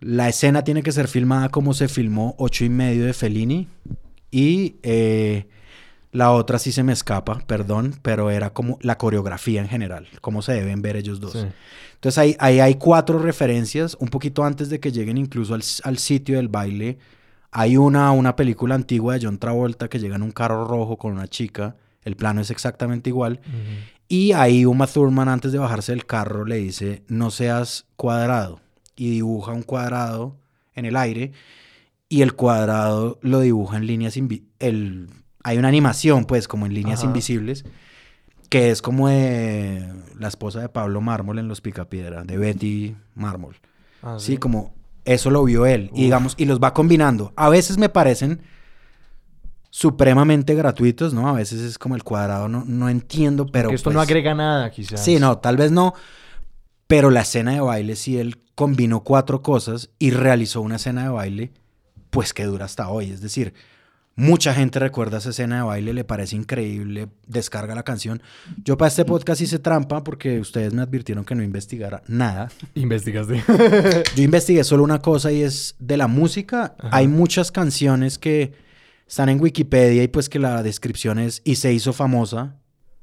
La 0.00 0.28
escena 0.28 0.62
tiene 0.62 0.82
que 0.82 0.92
ser 0.92 1.08
filmada 1.08 1.48
como 1.48 1.72
se 1.72 1.88
filmó 1.88 2.34
Ocho 2.38 2.64
y 2.64 2.68
medio 2.68 3.06
de 3.06 3.14
Fellini 3.14 3.68
y 4.30 4.76
eh, 4.82 5.48
la 6.16 6.32
otra 6.32 6.58
sí 6.58 6.72
se 6.72 6.82
me 6.82 6.94
escapa, 6.94 7.40
perdón, 7.46 7.94
pero 8.00 8.30
era 8.30 8.54
como 8.54 8.78
la 8.80 8.96
coreografía 8.96 9.60
en 9.60 9.68
general, 9.68 10.08
cómo 10.22 10.40
se 10.40 10.54
deben 10.54 10.80
ver 10.80 10.96
ellos 10.96 11.20
dos. 11.20 11.32
Sí. 11.32 11.46
Entonces 11.94 12.18
ahí, 12.18 12.36
ahí 12.38 12.60
hay 12.60 12.76
cuatro 12.76 13.18
referencias, 13.18 13.98
un 14.00 14.08
poquito 14.08 14.42
antes 14.42 14.70
de 14.70 14.80
que 14.80 14.92
lleguen 14.92 15.18
incluso 15.18 15.52
al, 15.52 15.62
al 15.84 15.98
sitio 15.98 16.36
del 16.36 16.48
baile. 16.48 16.98
Hay 17.50 17.76
una, 17.76 18.10
una 18.12 18.34
película 18.34 18.74
antigua 18.74 19.14
de 19.14 19.26
John 19.26 19.38
Travolta 19.38 19.88
que 19.88 19.98
llega 19.98 20.16
en 20.16 20.22
un 20.22 20.32
carro 20.32 20.66
rojo 20.66 20.96
con 20.96 21.12
una 21.12 21.28
chica. 21.28 21.76
El 22.02 22.16
plano 22.16 22.40
es 22.40 22.50
exactamente 22.50 23.10
igual. 23.10 23.40
Y 24.08 24.32
ahí 24.32 24.64
Uma 24.64 24.86
Thurman 24.86 25.28
antes 25.28 25.52
de 25.52 25.58
bajarse 25.58 25.92
del 25.92 26.06
carro 26.06 26.46
le 26.46 26.56
dice, 26.56 27.02
no 27.08 27.30
seas 27.30 27.84
cuadrado. 27.96 28.60
Y 28.94 29.10
dibuja 29.10 29.52
un 29.52 29.62
cuadrado 29.62 30.36
en 30.74 30.86
el 30.86 30.96
aire. 30.96 31.32
Y 32.08 32.22
el 32.22 32.34
cuadrado 32.34 33.18
lo 33.20 33.40
dibuja 33.40 33.76
en 33.76 33.86
líneas... 33.86 34.16
El, 34.60 35.08
hay 35.46 35.58
una 35.58 35.68
animación, 35.68 36.24
pues, 36.24 36.48
como 36.48 36.66
en 36.66 36.74
líneas 36.74 36.98
Ajá. 37.00 37.06
invisibles. 37.06 37.64
Que 38.48 38.70
es 38.70 38.82
como 38.82 39.08
de 39.08 39.88
la 40.18 40.26
esposa 40.26 40.60
de 40.60 40.68
Pablo 40.68 41.00
Mármol 41.00 41.38
en 41.38 41.46
Los 41.46 41.60
Picapiedra, 41.60 42.24
de 42.24 42.36
Betty 42.36 42.96
Mármol. 43.14 43.54
Ah, 44.02 44.16
Sí, 44.18 44.38
como 44.38 44.74
eso 45.04 45.30
lo 45.30 45.44
vio 45.44 45.64
él. 45.64 45.90
Y 45.94 46.02
digamos, 46.04 46.34
y 46.36 46.46
los 46.46 46.58
va 46.58 46.74
combinando. 46.74 47.32
A 47.36 47.48
veces 47.48 47.78
me 47.78 47.88
parecen 47.88 48.40
supremamente 49.70 50.56
gratuitos, 50.56 51.14
¿no? 51.14 51.28
A 51.28 51.32
veces 51.32 51.60
es 51.60 51.78
como 51.78 51.94
el 51.94 52.02
cuadrado, 52.02 52.48
no, 52.48 52.64
no 52.66 52.88
entiendo, 52.88 53.46
pero. 53.46 53.70
esto 53.70 53.90
no 53.90 53.98
pues, 54.00 54.08
agrega 54.08 54.34
nada, 54.34 54.68
quizás. 54.70 55.04
Sí, 55.04 55.20
no, 55.20 55.38
tal 55.38 55.56
vez 55.56 55.70
no. 55.70 55.94
Pero 56.88 57.10
la 57.10 57.20
escena 57.20 57.52
de 57.52 57.60
baile, 57.60 57.94
sí, 57.94 58.18
él 58.18 58.42
combinó 58.56 59.04
cuatro 59.04 59.42
cosas 59.42 59.90
y 60.00 60.10
realizó 60.10 60.60
una 60.60 60.76
escena 60.76 61.04
de 61.04 61.10
baile, 61.10 61.52
pues 62.10 62.32
que 62.32 62.44
dura 62.44 62.64
hasta 62.64 62.88
hoy. 62.88 63.10
Es 63.10 63.20
decir, 63.20 63.54
mucha 64.16 64.54
gente 64.54 64.78
recuerda 64.78 65.18
esa 65.18 65.30
escena 65.30 65.56
de 65.56 65.62
baile, 65.62 65.92
le 65.92 66.02
parece 66.04 66.36
increíble, 66.36 67.08
descarga 67.26 67.74
la 67.74 67.82
canción. 67.82 68.22
Yo 68.64 68.76
para 68.78 68.88
este 68.88 69.04
podcast 69.04 69.40
hice 69.42 69.58
trampa 69.58 70.02
porque 70.02 70.40
ustedes 70.40 70.72
me 70.72 70.82
advirtieron 70.82 71.24
que 71.24 71.34
no 71.34 71.42
investigara 71.42 72.02
nada. 72.08 72.48
Investigaste. 72.74 73.42
Yo 74.16 74.22
investigué 74.22 74.64
solo 74.64 74.82
una 74.84 75.00
cosa 75.00 75.30
y 75.32 75.42
es 75.42 75.76
de 75.78 75.96
la 75.98 76.08
música. 76.08 76.74
Ajá. 76.78 76.88
Hay 76.96 77.08
muchas 77.08 77.52
canciones 77.52 78.18
que 78.18 78.54
están 79.06 79.28
en 79.28 79.40
Wikipedia 79.40 80.02
y 80.02 80.08
pues 80.08 80.28
que 80.28 80.38
la 80.38 80.62
descripción 80.62 81.18
es 81.18 81.42
y 81.44 81.56
se 81.56 81.72
hizo 81.72 81.92
famosa. 81.92 82.56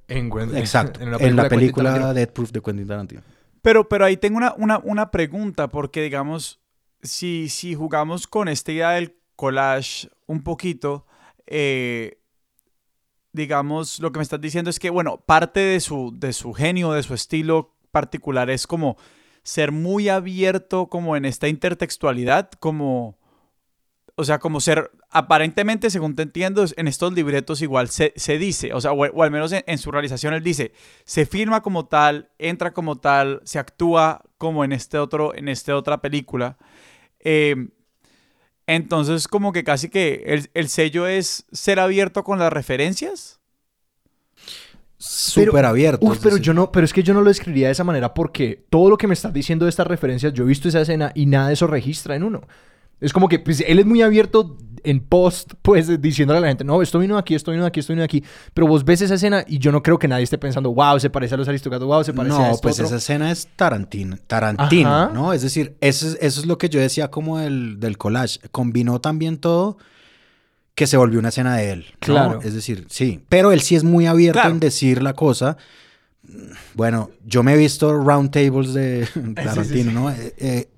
en, 0.08 0.30
Gwen- 0.32 0.58
Exacto. 0.58 0.99
en 1.02 1.12
la 1.36 1.43
de 1.43 1.49
película 1.49 1.91
Tarantino. 1.91 2.13
Death 2.15 2.32
Proof 2.34 2.52
de 2.52 2.62
Quentin 2.62 2.88
Tarantino. 2.88 3.21
Pero, 3.62 3.88
pero 3.88 4.04
ahí 4.04 4.17
tengo 4.17 4.38
una, 4.38 4.54
una, 4.58 4.80
una 4.80 5.12
pregunta, 5.12 5.69
porque 5.69 6.02
digamos, 6.02 6.60
si, 7.02 7.47
si 7.49 7.76
jugamos 7.76 8.28
con 8.28 8.47
esta 8.49 8.71
idea 8.73 8.89
del 8.91 9.15
collage 9.36 10.10
un 10.28 10.43
poquito, 10.43 11.06
eh, 11.46 12.19
digamos, 13.34 14.00
lo 14.00 14.12
que 14.12 14.19
me 14.19 14.24
estás 14.24 14.41
diciendo 14.41 14.69
es 14.69 14.80
que, 14.80 14.89
bueno, 14.89 15.17
parte 15.26 15.60
de 15.60 15.80
su, 15.80 16.13
de 16.15 16.34
su 16.34 16.54
genio, 16.54 16.93
de 16.93 17.04
su 17.04 17.13
estilo 17.13 17.76
particular 17.91 18.50
es 18.50 18.67
como 18.67 18.98
ser 19.43 19.72
muy 19.72 20.08
abierto 20.08 20.88
como 20.88 21.17
en 21.17 21.26
esta 21.26 21.48
intertextualidad, 21.48 22.52
como, 22.60 23.17
o 24.15 24.24
sea, 24.24 24.39
como 24.39 24.62
ser, 24.62 24.91
aparentemente, 25.10 25.89
según 25.89 26.15
te 26.15 26.24
entiendo, 26.24 26.63
en 26.78 26.88
estos 26.88 27.13
libretos 27.13 27.62
igual 27.62 27.89
se, 27.89 28.13
se 28.15 28.38
dice, 28.38 28.74
o 28.74 28.80
sea, 28.80 28.93
o, 28.93 29.06
o 29.06 29.24
al 29.24 29.32
menos 29.32 29.52
en, 29.52 29.78
su 29.78 29.91
realización 29.91 30.34
él 30.34 30.43
dice, 30.43 30.72
se 31.04 31.26
filma 31.26 31.62
como 31.62 31.88
tal, 31.88 32.30
entra 32.38 32.72
como 32.72 33.00
tal, 33.00 33.41
se 33.43 33.60
actúa 33.60 34.24
como 34.38 34.63
en 34.63 34.72
este 34.72 34.98
otro, 34.98 35.36
en 35.36 35.50
esta 35.50 35.76
otra 35.76 36.02
película. 36.02 36.58
Eh, 37.19 37.56
entonces, 38.67 39.28
como 39.28 39.52
que 39.52 39.63
casi 39.63 39.89
que 39.89 40.23
el, 40.26 40.49
el 40.54 40.69
sello 40.69 41.08
es 41.08 41.45
ser 41.52 41.80
abierto 41.80 42.23
con 42.23 42.39
las 42.39 42.52
referencias. 42.52 43.39
Súper 44.97 45.65
abierto. 45.65 46.06
Uf, 46.06 46.19
pero 46.19 46.36
decir, 46.36 46.45
yo 46.45 46.54
no, 46.54 46.71
pero 46.71 46.86
es 46.86 46.93
que 46.93 47.04
yo 47.04 47.13
no 47.13 47.21
lo 47.21 47.30
escribiría 47.30 47.67
de 47.67 47.73
esa 47.73 47.84
manera 47.84 48.13
porque 48.13 48.65
todo 48.69 48.89
lo 48.89 48.97
que 48.97 49.08
me 49.08 49.13
estás 49.13 49.34
diciendo 49.34 49.65
de 49.65 49.69
estas 49.69 49.86
referencias, 49.86 50.32
yo 50.32 50.45
he 50.45 50.47
visto 50.47 50.69
esa 50.69 50.82
escena 50.82 51.12
y 51.13 51.26
nada 51.26 51.49
de 51.49 51.56
eso 51.56 51.67
registra 51.67 52.15
en 52.15 52.23
uno. 52.23 52.41
Es 53.04 53.13
como 53.13 53.28
que 53.30 53.39
pues, 53.39 53.63
él 53.68 53.80
es 53.80 53.86
muy 53.86 54.02
abierto 54.02 54.58
en 54.86 55.00
post, 55.00 55.54
pues 55.62 56.02
diciéndole 56.02 56.39
a 56.39 56.42
la 56.42 56.48
gente, 56.50 56.63
no, 56.66 56.82
esto 56.82 57.00
vino 57.00 57.18
aquí, 57.18 57.36
esto 57.36 57.52
vino 57.52 57.66
aquí, 57.66 57.80
esto 57.80 57.94
vino 57.94 58.04
aquí. 58.04 58.22
Pero 58.54 58.68
vos 58.68 58.84
ves 58.84 59.02
esa 59.02 59.13
escena 59.16 59.46
y 59.48 59.58
yo 59.60 59.72
no 59.72 59.82
creo 59.82 59.98
que 59.98 60.10
nadie 60.10 60.24
esté 60.26 60.38
pensando, 60.38 60.74
wow, 60.74 61.00
se 61.00 61.10
parece 61.10 61.36
a 61.36 61.38
los 61.38 61.48
aristogatos, 61.48 61.88
wow, 61.88 62.04
se 62.04 62.13
parece 62.13 62.36
a 62.36 62.39
No, 62.39 62.46
esto 62.48 62.62
pues 62.62 62.76
otro". 62.76 62.88
esa 62.88 62.96
escena 62.98 63.32
es 63.32 63.48
Tarantino, 63.56 64.18
Tarantino, 64.28 64.94
Ajá. 64.94 65.12
¿no? 65.13 65.32
Es 65.32 65.42
decir, 65.42 65.78
eso 65.80 66.08
es, 66.08 66.18
eso 66.20 66.39
es 66.42 66.46
lo 66.48 66.58
que 66.58 66.68
yo 66.68 66.82
decía 66.82 67.10
como 67.10 67.38
del, 67.39 67.80
del 67.80 67.98
collage. 67.98 68.39
Combinó 68.52 69.00
también 69.00 69.38
todo 69.38 69.78
que 70.76 70.86
se 70.88 70.98
volvió 70.98 71.20
una 71.20 71.30
escena 71.30 71.56
de 71.56 71.72
él. 71.72 71.86
¿no? 71.92 71.98
Claro. 72.00 72.39
Es 72.44 72.54
decir, 72.54 72.86
sí. 72.89 73.24
Pero 73.30 73.52
él 73.54 73.62
sí 73.62 73.76
es 73.76 73.84
muy 73.86 74.06
abierto 74.06 74.39
Claro. 74.42 74.54
en 74.56 74.60
decir 74.60 75.02
la 75.02 75.13
cosa. 75.13 75.56
Bueno, 76.74 77.12
yo 77.26 77.44
me 77.44 77.54
he 77.54 77.58
visto 77.58 77.94
round 78.02 78.32
tables 78.32 78.74
de 78.74 79.08
Tarantino, 79.36 79.92
¿no? 79.92 80.10
Eh, 80.10 80.34
eh, 80.38 80.70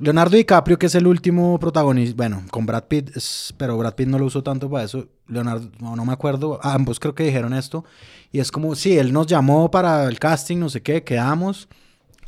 Leonardo 0.00 0.36
DiCaprio, 0.36 0.78
que 0.78 0.86
es 0.86 0.94
el 0.94 1.08
último 1.08 1.58
protagonista, 1.58 2.16
bueno, 2.16 2.44
con 2.50 2.66
Brad 2.66 2.84
Pitt, 2.84 3.10
pero 3.56 3.76
Brad 3.76 3.94
Pitt 3.94 4.06
no 4.06 4.18
lo 4.18 4.26
usó 4.26 4.44
tanto 4.44 4.70
para 4.70 4.84
eso. 4.84 5.08
Leonardo, 5.26 5.70
no, 5.80 5.96
no 5.96 6.04
me 6.04 6.12
acuerdo, 6.12 6.60
ambos 6.62 7.00
creo 7.00 7.16
que 7.16 7.24
dijeron 7.24 7.52
esto. 7.52 7.84
Y 8.30 8.38
es 8.38 8.52
como, 8.52 8.76
sí, 8.76 8.96
él 8.96 9.12
nos 9.12 9.26
llamó 9.26 9.70
para 9.72 10.04
el 10.04 10.20
casting, 10.20 10.58
no 10.58 10.68
sé 10.68 10.82
qué, 10.82 11.02
quedamos. 11.02 11.68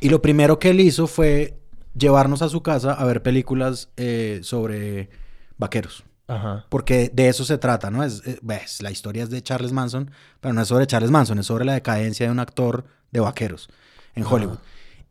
Y 0.01 0.09
lo 0.09 0.21
primero 0.21 0.59
que 0.59 0.71
él 0.71 0.81
hizo 0.81 1.07
fue 1.07 1.57
llevarnos 1.95 2.41
a 2.41 2.49
su 2.49 2.61
casa 2.61 2.93
a 2.93 3.05
ver 3.05 3.23
películas 3.23 3.89
eh, 3.95 4.41
sobre 4.43 5.09
vaqueros. 5.57 6.03
Ajá. 6.27 6.65
Porque 6.69 7.09
de 7.13 7.29
eso 7.29 7.45
se 7.45 7.57
trata, 7.57 7.89
¿no? 7.89 8.03
Es, 8.03 8.21
eh, 8.25 8.39
ves, 8.41 8.81
la 8.81 8.91
historia 8.91 9.23
es 9.23 9.29
de 9.29 9.41
Charles 9.41 9.71
Manson, 9.71 10.11
pero 10.41 10.53
no 10.53 10.61
es 10.61 10.67
sobre 10.67 10.87
Charles 10.87 11.11
Manson, 11.11 11.39
es 11.39 11.45
sobre 11.45 11.63
la 11.63 11.73
decadencia 11.73 12.25
de 12.25 12.31
un 12.31 12.39
actor 12.39 12.85
de 13.11 13.21
vaqueros 13.21 13.69
en 14.13 14.25
Hollywood. 14.25 14.57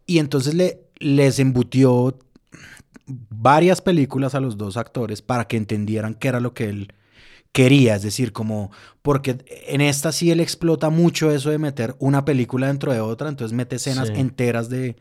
Y 0.06 0.18
entonces 0.18 0.54
le, 0.54 0.82
les 0.98 1.38
embutió 1.38 2.18
varias 3.28 3.80
películas 3.80 4.34
a 4.34 4.40
los 4.40 4.56
dos 4.56 4.76
actores 4.76 5.22
para 5.22 5.46
que 5.46 5.56
entendieran 5.56 6.14
qué 6.14 6.28
era 6.28 6.40
lo 6.40 6.54
que 6.54 6.64
él 6.68 6.92
quería, 7.52 7.96
es 7.96 8.02
decir, 8.02 8.32
como 8.32 8.70
porque 9.02 9.38
en 9.66 9.80
esta 9.80 10.12
sí 10.12 10.30
él 10.30 10.40
explota 10.40 10.88
mucho 10.90 11.30
eso 11.32 11.50
de 11.50 11.58
meter 11.58 11.96
una 11.98 12.24
película 12.24 12.68
dentro 12.68 12.92
de 12.92 13.00
otra, 13.00 13.28
entonces 13.28 13.56
mete 13.56 13.76
escenas 13.76 14.08
Sí. 14.08 14.14
enteras 14.16 14.68
de 14.68 14.96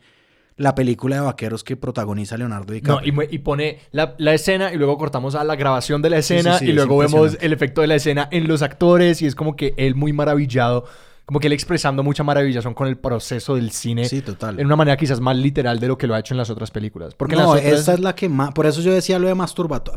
la 0.56 0.74
película 0.74 1.16
de 1.16 1.22
vaqueros 1.22 1.62
que 1.64 1.76
protagoniza 1.76 2.36
Leonardo 2.36 2.66
No, 2.66 2.74
DiCaprio. 2.74 3.28
y, 3.30 3.38
pone 3.38 3.78
la, 3.92 4.14
la 4.18 4.34
escena 4.34 4.74
y 4.74 4.76
luego 4.76 4.98
cortamos 4.98 5.34
a 5.34 5.44
la 5.44 5.54
grabación 5.56 6.02
de 6.02 6.10
la 6.10 6.18
escena 6.18 6.58
sí, 6.58 6.66
sí, 6.66 6.70
y 6.72 6.74
luego 6.74 7.02
es 7.02 7.10
vemos 7.12 7.38
el 7.40 7.52
efecto 7.52 7.80
de 7.80 7.86
la 7.86 7.94
escena 7.94 8.28
en 8.30 8.46
los 8.48 8.60
actores 8.62 9.22
y 9.22 9.26
es 9.26 9.34
como 9.34 9.54
que 9.56 9.72
él 9.78 9.94
muy 9.94 10.12
maravillado, 10.12 10.84
como 11.30 11.38
que 11.38 11.46
él 11.46 11.52
expresando 11.52 12.02
mucha 12.02 12.24
maravillación 12.24 12.74
con 12.74 12.88
el 12.88 12.96
proceso 12.98 13.54
del 13.54 13.70
cine 13.70 14.04
sí, 14.06 14.20
total. 14.20 14.58
en 14.58 14.66
una 14.66 14.74
manera 14.74 14.96
quizás 14.96 15.20
más 15.20 15.36
literal 15.36 15.78
de 15.78 15.86
lo 15.86 15.96
que 15.96 16.08
lo 16.08 16.16
ha 16.16 16.18
hecho 16.18 16.34
en 16.34 16.38
las 16.38 16.50
otras 16.50 16.72
películas. 16.72 17.14
Porque 17.14 17.36
no, 17.36 17.50
otras... 17.50 17.64
esta 17.66 17.94
es 17.94 18.00
la 18.00 18.16
que 18.16 18.28
más. 18.28 18.50
Por 18.52 18.66
eso 18.66 18.80
yo 18.80 18.92
decía 18.92 19.16
lo 19.20 19.28
de 19.28 19.36
masturbato. 19.36 19.92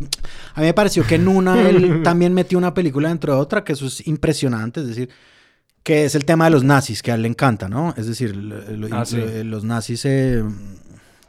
A 0.54 0.60
mí 0.60 0.68
me 0.68 0.76
pareció 0.76 1.04
que 1.08 1.16
en 1.16 1.28
una 1.28 1.68
él 1.68 2.02
también 2.04 2.36
metió 2.36 2.60
una 2.60 2.76
película 2.76 3.10
dentro 3.10 3.34
de 3.34 3.40
otra, 3.42 3.64
que 3.64 3.74
eso 3.74 3.88
es 3.88 4.06
impresionante. 4.08 4.82
Es 4.82 4.88
decir, 4.90 5.10
que 5.82 6.06
es 6.06 6.14
el 6.14 6.24
tema 6.24 6.46
de 6.46 6.52
los 6.52 6.64
nazis, 6.64 7.02
que 7.02 7.12
a 7.12 7.16
él 7.16 7.24
le 7.24 7.30
encanta, 7.30 7.68
¿no? 7.68 7.96
Es 7.98 8.06
decir, 8.06 8.36
lo- 8.36 8.62
lo- 8.78 8.96
Ah, 8.96 9.04
sí. 9.04 9.18
los 9.44 9.64
nazis 9.64 10.06
eh, 10.06 10.44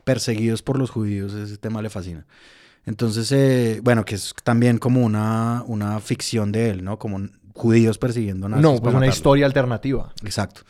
perseguidos 0.04 0.62
por 0.62 0.78
los 0.78 0.90
judíos, 0.90 1.32
ese 1.34 1.56
tema 1.56 1.80
le 1.82 1.88
fascina. 1.90 2.26
Entonces, 2.86 3.32
eh, 3.32 3.80
bueno, 3.82 4.04
que 4.04 4.16
es 4.16 4.34
también 4.44 4.76
como 4.76 5.02
una, 5.02 5.64
una 5.66 5.98
ficción 6.00 6.52
de 6.52 6.68
él, 6.68 6.84
¿no? 6.84 6.98
Como 6.98 7.26
judíos 7.54 7.96
persiguiendo 7.98 8.48
nazis. 8.48 8.62
no, 8.62 8.76
pues 8.80 8.94
una 8.94 9.06
historia 9.06 9.46
alternativa. 9.46 10.12
Exacto. 10.24 10.62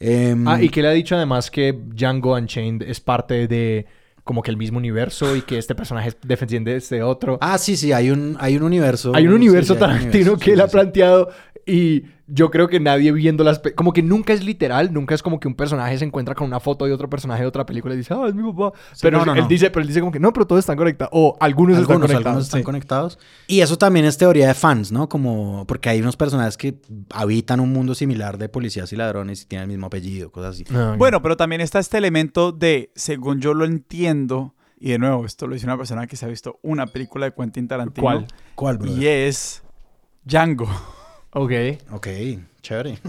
Em, 0.00 0.46
Ah, 0.46 0.60
y 0.60 0.68
que 0.68 0.82
le 0.82 0.88
ha 0.88 0.92
dicho 0.92 1.14
además 1.16 1.50
que 1.50 1.72
Django 1.72 2.34
Unchained 2.34 2.82
es 2.82 3.00
parte 3.00 3.46
de 3.48 3.86
como 4.24 4.42
que 4.42 4.50
el 4.50 4.56
mismo 4.56 4.78
universo 4.78 5.36
y 5.36 5.42
que 5.42 5.58
este 5.58 5.74
personaje 5.74 6.08
es 6.08 6.16
defendiente 6.22 6.70
de 6.70 6.76
este 6.76 7.02
otro. 7.02 7.38
ah, 7.40 7.58
sí, 7.58 7.76
sí, 7.76 7.92
hay 7.92 8.10
un, 8.10 8.36
hay 8.40 8.56
un 8.56 8.62
universo. 8.64 9.12
Hay 9.14 9.26
un 9.26 9.34
universo 9.34 9.74
sí, 9.74 9.82
un 9.82 9.90
universo, 9.90 10.38
que 10.38 10.44
sí, 10.44 10.50
él 10.50 10.60
ha 10.60 10.66
planteado 10.66 11.30
y 11.66 12.04
yo 12.26 12.50
creo 12.50 12.68
que 12.68 12.80
nadie 12.80 13.12
viendo 13.12 13.44
las... 13.44 13.60
Como 13.74 13.92
que 13.92 14.02
nunca 14.02 14.32
es 14.32 14.44
literal, 14.44 14.92
nunca 14.92 15.14
es 15.14 15.22
como 15.22 15.40
que 15.40 15.48
un 15.48 15.54
personaje 15.54 15.98
se 15.98 16.04
encuentra 16.04 16.34
con 16.34 16.46
una 16.46 16.60
foto 16.60 16.86
de 16.86 16.92
otro 16.92 17.08
personaje 17.10 17.42
de 17.42 17.48
otra 17.48 17.66
película 17.66 17.94
y 17.94 17.98
dice, 17.98 18.14
ah, 18.14 18.26
es 18.28 18.34
mi 18.34 18.42
papá. 18.50 18.76
pero 19.00 19.18
no, 19.18 19.26
no, 19.26 19.34
él 19.34 19.42
no. 19.42 19.48
dice, 19.48 19.70
pero 19.70 19.82
él 19.82 19.88
dice 19.88 20.00
como 20.00 20.12
que 20.12 20.20
no, 20.20 20.32
pero 20.32 20.46
todos 20.46 20.60
están 20.60 20.76
conectados. 20.76 21.10
O 21.14 21.36
algunos, 21.40 21.78
están 21.78 21.92
algunos, 21.92 22.10
conectados. 22.10 22.26
algunos 22.26 22.44
están 22.44 22.60
sí. 22.60 22.64
conectados. 22.64 23.18
Y 23.46 23.60
eso 23.60 23.76
también 23.76 24.06
es 24.06 24.16
teoría 24.16 24.48
de 24.48 24.54
fans, 24.54 24.90
¿no? 24.90 25.08
Como 25.08 25.66
porque 25.66 25.90
hay 25.90 26.00
unos 26.00 26.16
personajes 26.16 26.56
que 26.56 26.76
habitan 27.10 27.60
un 27.60 27.72
mundo 27.72 27.94
similar 27.94 28.38
de 28.38 28.48
policías 28.48 28.92
y 28.92 28.96
ladrones 28.96 29.42
y 29.42 29.46
tienen 29.46 29.64
el 29.64 29.68
mismo 29.68 29.86
apellido, 29.86 30.32
cosas 30.32 30.54
así. 30.54 30.64
Ah. 30.74 30.94
Bueno, 30.98 31.20
pero 31.22 31.36
también 31.36 31.60
está 31.60 31.78
este 31.78 31.98
elemento 31.98 32.52
de, 32.52 32.90
según 32.94 33.40
yo 33.40 33.54
lo 33.54 33.64
entiendo, 33.64 34.54
y 34.78 34.90
de 34.90 34.98
nuevo, 34.98 35.24
esto 35.24 35.46
lo 35.46 35.54
dice 35.54 35.66
una 35.66 35.76
persona 35.76 36.06
que 36.06 36.16
se 36.16 36.24
ha 36.24 36.28
visto 36.28 36.58
una 36.62 36.86
película 36.86 37.26
de 37.26 37.34
Quentin 37.34 37.68
Tarantino. 37.68 38.02
¿Cuál? 38.02 38.26
¿Cuál, 38.54 38.78
brother? 38.78 38.98
Y 38.98 39.06
es 39.06 39.62
Django. 40.24 40.68
Ok. 41.34 41.52
Ok, 41.92 42.08
chévere. 42.62 42.98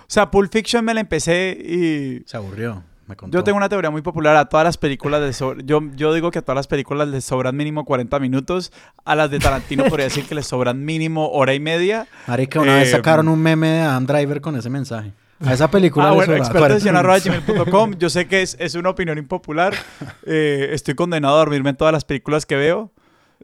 O 0.00 0.10
sea, 0.10 0.30
Pulp 0.30 0.50
Fiction 0.50 0.82
me 0.86 0.94
la 0.94 1.00
empecé 1.00 1.50
y 1.50 2.22
Se 2.26 2.38
aburrió. 2.38 2.82
Me 3.06 3.14
contó. 3.14 3.36
Yo 3.36 3.44
tengo 3.44 3.58
una 3.58 3.68
teoría 3.68 3.90
muy 3.90 4.00
popular 4.00 4.36
a 4.36 4.46
todas 4.46 4.64
las 4.64 4.78
películas 4.78 5.20
de 5.20 5.34
so- 5.34 5.54
yo, 5.58 5.82
yo 5.96 6.14
digo 6.14 6.30
que 6.30 6.38
a 6.38 6.42
todas 6.42 6.56
las 6.56 6.66
películas 6.66 7.08
les 7.08 7.26
sobran 7.26 7.54
mínimo 7.56 7.84
40 7.84 8.18
minutos. 8.18 8.72
A 9.04 9.14
las 9.14 9.30
de 9.30 9.38
Tarantino 9.38 9.84
podría 9.84 10.04
decir 10.06 10.24
que 10.24 10.34
les 10.34 10.46
sobran 10.46 10.82
mínimo 10.82 11.28
hora 11.28 11.52
y 11.52 11.60
media. 11.60 12.06
Marica, 12.26 12.58
una 12.60 12.76
vez 12.76 12.88
Eh, 12.88 12.92
sacaron 12.92 13.28
un 13.28 13.38
meme 13.42 13.68
de 13.68 13.80
Adam 13.82 14.06
Driver 14.06 14.40
con 14.40 14.56
ese 14.56 14.70
mensaje. 14.70 15.12
A 15.44 15.52
esa 15.52 15.70
película 15.70 16.08
Ah, 16.08 16.12
bueno, 16.12 16.32
sobraba 16.42 16.58
40 16.58 16.74
expertoestion.gmail.com. 16.88 17.94
Yo 17.98 18.08
sé 18.08 18.26
que 18.28 18.40
es, 18.40 18.56
es 18.58 18.76
una 18.76 18.88
opinión 18.88 19.18
impopular. 19.18 19.74
Eh, 20.26 20.70
estoy 20.72 20.94
condenado 20.94 21.34
a 21.36 21.38
dormirme 21.40 21.68
en 21.70 21.76
todas 21.76 21.92
las 21.92 22.04
películas 22.06 22.44
que 22.46 22.56
veo. 22.56 22.90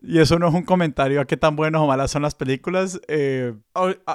Y 0.03 0.19
eso 0.19 0.39
no 0.39 0.49
es 0.49 0.55
un 0.55 0.65
comentario 0.65 1.21
a 1.21 1.27
qué 1.27 1.37
tan 1.37 1.57
buenas 1.57 1.81
o 1.81 1.87
malas 1.87 2.11
son 2.11 2.23
las 2.23 2.35
películas. 2.35 3.01
Eh, 3.09 3.55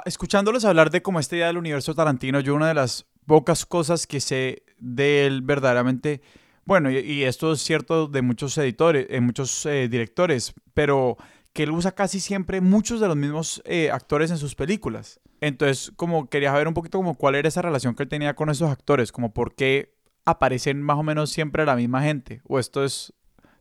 escuchándolos 0.04 0.64
hablar 0.64 0.90
de 0.90 1.02
como 1.02 1.20
esta 1.20 1.36
idea 1.36 1.48
del 1.48 1.58
universo 1.58 1.94
Tarantino, 1.94 2.40
yo 2.40 2.54
una 2.54 2.68
de 2.68 2.74
las 2.74 3.06
pocas 3.26 3.66
cosas 3.66 4.06
que 4.06 4.20
sé 4.20 4.62
de 4.78 5.26
él 5.26 5.42
verdaderamente, 5.42 6.20
bueno, 6.64 6.90
y, 6.90 6.98
y 6.98 7.24
esto 7.24 7.52
es 7.52 7.60
cierto 7.60 8.06
de 8.06 8.22
muchos 8.22 8.56
editores, 8.58 9.06
eh, 9.08 9.20
muchos 9.20 9.66
eh, 9.66 9.88
directores, 9.88 10.54
pero 10.74 11.16
que 11.52 11.64
él 11.64 11.70
usa 11.70 11.92
casi 11.92 12.20
siempre 12.20 12.60
muchos 12.60 13.00
de 13.00 13.08
los 13.08 13.16
mismos 13.16 13.62
eh, 13.64 13.90
actores 13.90 14.30
en 14.30 14.38
sus 14.38 14.54
películas. 14.54 15.20
Entonces, 15.40 15.92
como 15.96 16.28
quería 16.28 16.50
saber 16.50 16.68
un 16.68 16.74
poquito 16.74 16.98
como 16.98 17.16
cuál 17.16 17.34
era 17.34 17.48
esa 17.48 17.62
relación 17.62 17.94
que 17.94 18.02
él 18.04 18.08
tenía 18.08 18.34
con 18.34 18.50
esos 18.50 18.70
actores, 18.70 19.10
como 19.10 19.32
por 19.32 19.54
qué 19.54 19.94
aparecen 20.24 20.82
más 20.82 20.98
o 20.98 21.02
menos 21.02 21.30
siempre 21.30 21.64
la 21.64 21.76
misma 21.76 22.02
gente, 22.02 22.42
o 22.46 22.58
esto 22.58 22.84
es 22.84 23.12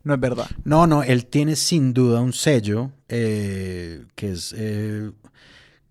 no 0.03 0.13
es 0.13 0.19
verdad. 0.19 0.47
No, 0.63 0.87
no, 0.87 1.03
él 1.03 1.25
tiene 1.25 1.55
sin 1.55 1.93
duda 1.93 2.21
un 2.21 2.33
sello 2.33 2.91
eh, 3.07 4.05
que 4.15 4.31
es... 4.31 4.53
eh, 4.57 5.11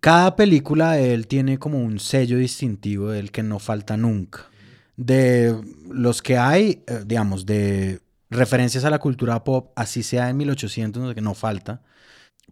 cada 0.00 0.36
película 0.36 0.92
de 0.92 1.12
él 1.12 1.26
tiene 1.26 1.58
como 1.58 1.78
un 1.78 1.98
sello 1.98 2.38
distintivo 2.38 3.10
del 3.10 3.32
que 3.32 3.42
no 3.42 3.58
falta 3.58 3.96
nunca. 3.96 4.48
De 4.96 5.56
los 5.90 6.22
que 6.22 6.38
hay, 6.38 6.82
eh, 6.86 7.02
digamos, 7.04 7.46
de 7.46 8.00
referencias 8.30 8.84
a 8.84 8.90
la 8.90 8.98
cultura 8.98 9.42
pop, 9.42 9.72
así 9.76 10.02
sea 10.02 10.28
en 10.28 10.36
1800, 10.36 11.02
no 11.02 11.14
qué, 11.14 11.20
no 11.20 11.34
falta. 11.34 11.82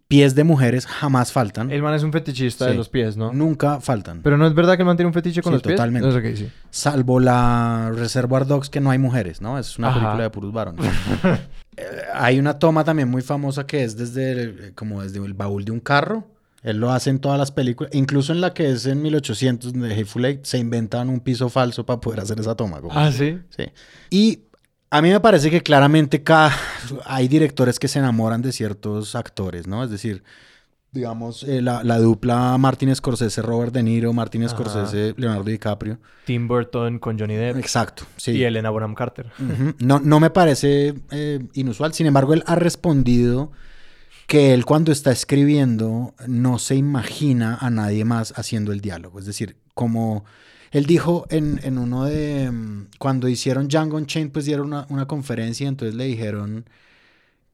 Pies 0.07 0.35
de 0.35 0.45
mujeres 0.45 0.85
jamás 0.85 1.33
faltan. 1.33 1.69
El 1.69 1.81
man 1.83 1.93
es 1.93 2.01
un 2.03 2.13
fetichista 2.13 2.65
de 2.65 2.71
Sí. 2.71 2.77
los 2.77 2.87
pies, 2.87 3.17
¿no? 3.17 3.33
Nunca 3.33 3.81
faltan. 3.81 4.21
Pero 4.23 4.37
no 4.37 4.47
es 4.47 4.53
verdad 4.53 4.75
que 4.77 4.83
el 4.83 4.85
man 4.85 4.95
tiene 4.95 5.07
un 5.07 5.13
fetiche 5.13 5.41
con 5.41 5.51
Sí, 5.51 5.55
los 5.55 5.61
pies. 5.63 5.75
totalmente. 5.75 6.07
No 6.07 6.21
qué 6.21 6.35
sí. 6.37 6.49
Salvo 6.69 7.19
la 7.19 7.91
Reservoir 7.93 8.45
Dogs, 8.47 8.69
que 8.69 8.79
no 8.79 8.89
hay 8.89 8.99
mujeres, 8.99 9.41
¿no? 9.41 9.59
Es 9.59 9.77
una 9.77 9.89
Ajá. 9.89 9.99
película 9.99 10.23
de 10.23 10.29
puros 10.29 10.53
varones. 10.53 10.85
Eh, 11.79 11.83
hay 12.15 12.39
una 12.39 12.57
toma 12.57 12.83
también 12.83 13.07
muy 13.07 13.21
famosa 13.21 13.67
que 13.67 13.83
es 13.83 13.95
desde 13.95 14.31
el, 14.31 14.73
como 14.73 15.03
desde 15.03 15.23
el 15.23 15.35
baúl 15.35 15.63
de 15.63 15.71
un 15.71 15.79
carro. 15.79 16.25
Él 16.63 16.77
lo 16.79 16.91
hace 16.91 17.11
en 17.11 17.19
todas 17.19 17.37
las 17.37 17.51
películas, 17.51 17.93
incluso 17.93 18.33
en 18.33 18.41
la 18.41 18.51
que 18.55 18.71
es 18.71 18.87
en 18.87 18.99
1800 19.03 19.73
de 19.73 19.93
Hateful 19.93 20.25
Eight, 20.25 20.43
se 20.43 20.57
inventan 20.57 21.07
un 21.07 21.19
piso 21.19 21.49
falso 21.49 21.85
para 21.85 21.99
poder 22.01 22.21
hacer 22.21 22.39
esa 22.39 22.55
toma. 22.55 22.81
como- 22.81 22.97
Ah, 22.97 23.11
sí. 23.11 23.37
Sí. 23.55 23.65
Y 24.09 24.39
a 24.89 25.01
mí 25.01 25.09
me 25.09 25.19
parece 25.19 25.49
que 25.51 25.61
claramente 25.61 26.23
cada, 26.23 26.51
hay 27.05 27.27
directores 27.27 27.79
que 27.79 27.87
se 27.87 27.99
enamoran 27.99 28.41
de 28.41 28.51
ciertos 28.51 29.15
actores, 29.15 29.67
¿no? 29.67 29.83
Es 29.83 29.89
decir, 29.89 30.23
digamos, 30.91 31.43
eh, 31.43 31.61
la, 31.61 31.83
la 31.83 31.97
dupla 31.99 32.57
Martin 32.57 32.95
Scorsese, 32.95 33.41
Robert 33.41 33.73
De 33.73 33.83
Niro, 33.83 34.13
Martin 34.13 34.43
Ajá. 34.43 34.55
Scorsese, 34.55 35.13
Leonardo 35.17 35.43
DiCaprio. 35.43 35.99
Tim 36.25 36.47
Burton 36.47 36.99
con 36.99 37.19
Johnny 37.19 37.35
Depp 37.35 37.57
Exacto, 37.57 38.03
sí. 38.15 38.31
y 38.31 38.43
Elena 38.43 38.69
Bonham 38.69 38.95
Carter. 38.95 39.31
No, 39.79 39.99
no 39.99 40.19
me 40.19 40.29
parece 40.29 40.95
eh, 41.11 41.45
inusual. 41.53 41.93
Sin 41.93 42.07
embargo, 42.07 42.33
él 42.33 42.43
ha 42.47 42.55
respondido 42.55 43.51
que 44.27 44.53
él 44.53 44.65
cuando 44.65 44.91
está 44.91 45.11
escribiendo 45.11 46.13
no 46.27 46.59
se 46.59 46.75
imagina 46.75 47.57
a 47.59 47.69
nadie 47.69 48.03
más 48.03 48.33
haciendo 48.37 48.71
el 48.71 48.81
diálogo. 48.81 49.19
Es 49.19 49.25
decir, 49.25 49.57
como 49.73 50.25
él 50.71 50.85
dijo 50.85 51.25
en, 51.29 51.59
en 51.63 51.77
uno 51.77 52.05
de... 52.05 52.49
mm, 52.51 52.87
Cuando 52.99 53.27
hicieron 53.29 53.67
Django 53.67 53.97
Unchained, 53.97 54.31
pues 54.31 54.45
dieron 54.45 54.67
una, 54.67 54.85
una 54.89 55.05
conferencia 55.07 55.67
entonces 55.67 55.95
le 55.95 56.05
dijeron 56.05 56.65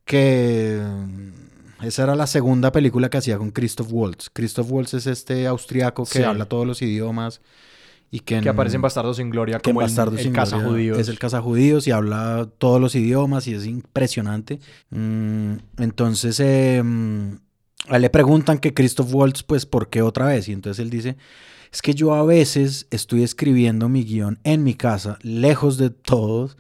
que... 0.06 0.82
mm, 0.82 1.86
Esa 1.86 2.04
era 2.04 2.16
la 2.16 2.28
segunda 2.28 2.72
película 2.72 3.10
que 3.10 3.18
hacía 3.18 3.38
con 3.38 3.52
Christoph 3.52 3.90
Waltz. 3.92 4.30
Christoph 4.32 4.72
Waltz 4.72 4.94
es 4.94 5.08
este 5.08 5.48
austriaco 5.48 6.06
que 6.06 6.20
Sí. 6.20 6.24
habla 6.24 6.46
todos 6.46 6.66
los 6.66 6.82
idiomas 6.82 7.42
y 8.12 8.20
que... 8.20 8.40
Que 8.42 8.50
aparece 8.50 8.76
en 8.76 8.82
Bastardos 8.82 9.18
sin 9.18 9.30
Gloria 9.30 9.60
como 9.60 9.82
el, 9.82 9.88
el 9.90 10.20
sin 10.20 10.34
caza 10.34 10.58
Gloria 10.58 10.72
judíos. 10.72 10.98
Es 11.00 11.10
el 11.10 11.18
judíos 11.42 11.88
y 11.88 11.92
habla 11.92 12.48
todos 12.58 12.80
los 12.80 12.96
idiomas 12.96 13.48
y 13.48 13.54
es 13.56 13.66
impresionante. 13.66 14.60
Mm, 14.92 15.54
entonces, 15.80 16.40
eh, 16.40 16.82
a 17.90 17.96
él 17.96 18.02
le 18.02 18.10
preguntan 18.10 18.60
que 18.60 18.74
Christoph 18.74 19.14
Waltz, 19.14 19.44
pues, 19.44 19.66
¿por 19.66 19.90
qué 19.90 20.02
otra 20.02 20.28
vez? 20.28 20.48
Y 20.48 20.54
entonces 20.54 20.84
él 20.84 20.90
dice, 20.90 21.18
es 21.74 21.82
que 21.82 21.96
yo 21.96 22.14
a 22.14 22.24
veces 22.24 22.86
estoy 22.92 23.24
escribiendo 23.24 23.90
mi 23.90 24.04
guion 24.04 24.38
en 24.44 24.64
mi 24.64 24.76
casa, 24.76 25.18
lejos 25.24 25.78
de 25.78 25.90
todos, 25.90 26.56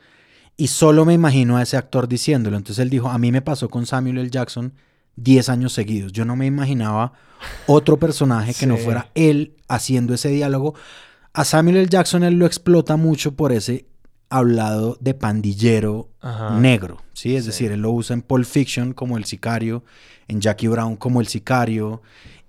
y 0.57 0.67
solo 0.67 1.05
me 1.05 1.13
imagino 1.13 1.55
a 1.57 1.61
ese 1.61 1.77
actor 1.77 2.07
diciéndolo. 2.07 2.57
Entonces 2.57 2.81
él 2.81 2.89
dijo, 2.89 3.09
a 3.09 3.17
mí 3.19 3.31
me 3.31 3.41
pasó 3.43 3.69
con 3.69 3.85
Samuel 3.85 4.17
L. 4.17 4.29
Jackson 4.31 4.73
10 5.17 5.49
años 5.49 5.73
seguidos. 5.73 6.11
Yo 6.13 6.25
no 6.25 6.35
me 6.35 6.47
imaginaba 6.47 7.13
otro 7.67 7.97
personaje 7.99 8.53
que 8.55 8.65
no 8.65 8.75
fuera 8.77 9.09
él 9.13 9.53
haciendo 9.67 10.15
ese 10.15 10.29
diálogo. 10.29 10.73
A 11.33 11.43
Samuel 11.45 11.77
L. 11.77 11.87
Jackson 11.89 12.23
él 12.23 12.35
lo 12.35 12.47
explota 12.47 12.97
mucho 12.97 13.35
por 13.35 13.51
ese 13.51 13.85
hablado 14.29 14.97
de 14.99 15.13
pandillero 15.13 16.09
Ajá. 16.21 16.59
negro, 16.59 17.03
¿sí? 17.13 17.35
Es 17.35 17.43
Sí. 17.43 17.49
decir, 17.51 17.71
él 17.71 17.81
lo 17.81 17.91
usa 17.91 18.15
en 18.15 18.23
Pulp 18.23 18.45
Fiction 18.45 18.93
como 18.93 19.17
el 19.17 19.25
sicario, 19.25 19.83
en 20.27 20.41
Jackie 20.41 20.67
Brown 20.67 20.95
como 20.95 21.21
el 21.21 21.27
sicario, 21.27 22.01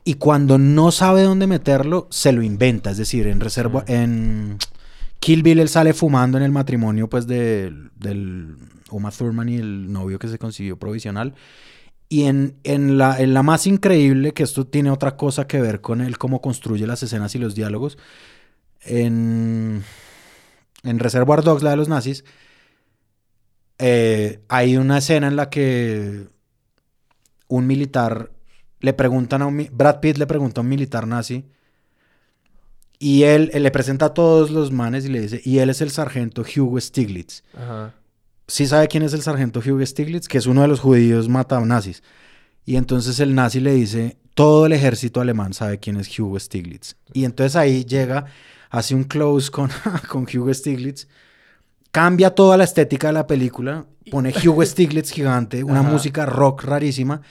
y 0.05 0.15
cuando 0.15 0.59
no 0.59 0.93
sabe 0.93 1.23
dónde 1.23 1.47
meterlo, 1.47 2.07
se 2.11 2.33
lo 2.33 2.43
inventa. 2.43 2.91
Es 2.91 2.99
decir, 2.99 3.27
en 3.27 3.41
reserva, 3.41 3.85
en 3.89 4.59
Kill 5.19 5.43
Bill 5.43 5.61
él 5.61 5.69
sale 5.69 5.95
fumando 5.95 6.37
en 6.37 6.45
el 6.45 6.53
matrimonio, 6.53 7.09
pues, 7.09 7.27
del, 7.27 7.91
del 7.97 8.57
Uma 8.91 9.11
Thurman 9.11 9.49
y 9.49 9.57
el 9.57 9.91
novio 9.91 10.19
que 10.19 10.29
se 10.29 10.39
consiguió 10.39 10.79
provisional. 10.79 11.35
Y 12.11 12.25
en, 12.25 12.57
en 12.65 12.99
la, 12.99 13.19
en 13.19 13.33
la 13.33 13.43
más 13.43 13.67
increíble, 13.67 14.35
que 14.35 14.43
esto 14.43 14.67
tiene 14.67 14.91
otra 14.91 15.17
cosa 15.17 15.47
que 15.47 15.61
ver 15.61 15.81
con 15.81 16.03
él, 16.03 16.19
cómo 16.19 16.43
construye 16.43 16.87
las 16.87 17.03
escenas 17.03 17.35
y 17.35 17.39
los 17.39 17.55
diálogos, 17.55 17.97
en, 18.83 19.83
en 20.83 20.99
Reservoir 20.99 21.43
Dogs, 21.43 21.63
la 21.63 21.71
de 21.71 21.77
los 21.77 21.89
nazis, 21.89 22.25
eh, 23.79 24.41
hay 24.49 24.77
una 24.77 24.99
escena 24.99 25.29
en 25.29 25.37
la 25.37 25.49
que 25.49 26.29
un 27.49 27.67
militar 27.67 28.31
le 28.85 28.93
preguntan 28.93 29.43
a 29.43 29.47
un... 29.47 29.69
Brad 29.73 30.01
Pitt 30.01 30.19
le 30.19 30.27
pregunta 30.27 30.61
a 30.61 30.63
un 30.63 30.69
militar 30.69 31.07
nazi 31.07 31.45
y 32.99 33.25
él, 33.25 33.51
él 33.53 33.63
le 33.63 33.71
presenta 33.71 34.07
a 34.07 34.15
todos 34.15 34.51
los 34.51 34.71
manes 34.71 35.05
y 35.05 35.09
le 35.09 35.21
dice, 35.21 35.41
y 35.45 35.59
él 35.59 35.71
es 35.71 35.81
el 35.81 35.91
sargento 35.91 36.43
Hugo 36.43 36.81
Stiglitz. 36.81 37.43
Ajá. 37.55 37.95
¿Sí 38.47 38.67
sabe 38.67 38.89
quién 38.89 39.03
es 39.03 39.15
el 39.15 39.23
sargento 39.23 39.61
Hugo 39.61 39.85
Stiglitz? 39.85 40.29
Que 40.29 40.39
es 40.39 40.47
uno 40.47 40.63
de 40.63 40.69
los 40.69 40.81
judíos 40.81 41.29
mata 41.29 41.59
nazis. 41.61 42.03
Y 42.67 42.77
entonces 42.77 43.21
el 43.21 43.35
nazi 43.35 43.61
le 43.61 43.75
dice, 43.75 44.17
todo 44.35 44.67
el 44.67 44.73
ejército 44.73 45.21
alemán 45.21 45.55
sabe 45.55 45.79
quién 45.79 45.97
es 45.97 46.19
Hugo 46.19 46.39
Stiglitz. 46.39 46.97
Y 47.13 47.25
entonces 47.25 47.57
ahí 47.57 47.85
llega, 47.85 48.27
hace 48.71 48.95
un 48.95 49.05
close 49.05 49.51
con, 49.51 49.71
con 50.09 50.25
Hugo 50.25 50.53
Stiglitz, 50.53 51.09
cambia 51.91 52.35
toda 52.35 52.57
la 52.57 52.65
estética 52.65 53.09
de 53.09 53.15
la 53.15 53.27
película, 53.27 53.87
pone 54.11 54.33
Hugo 54.45 54.63
Stiglitz 54.67 55.11
gigante, 55.11 55.65
una 55.65 55.81
Ajá. 55.81 55.91
música 55.91 56.27
rock 56.27 56.65
rarísima. 56.65 57.23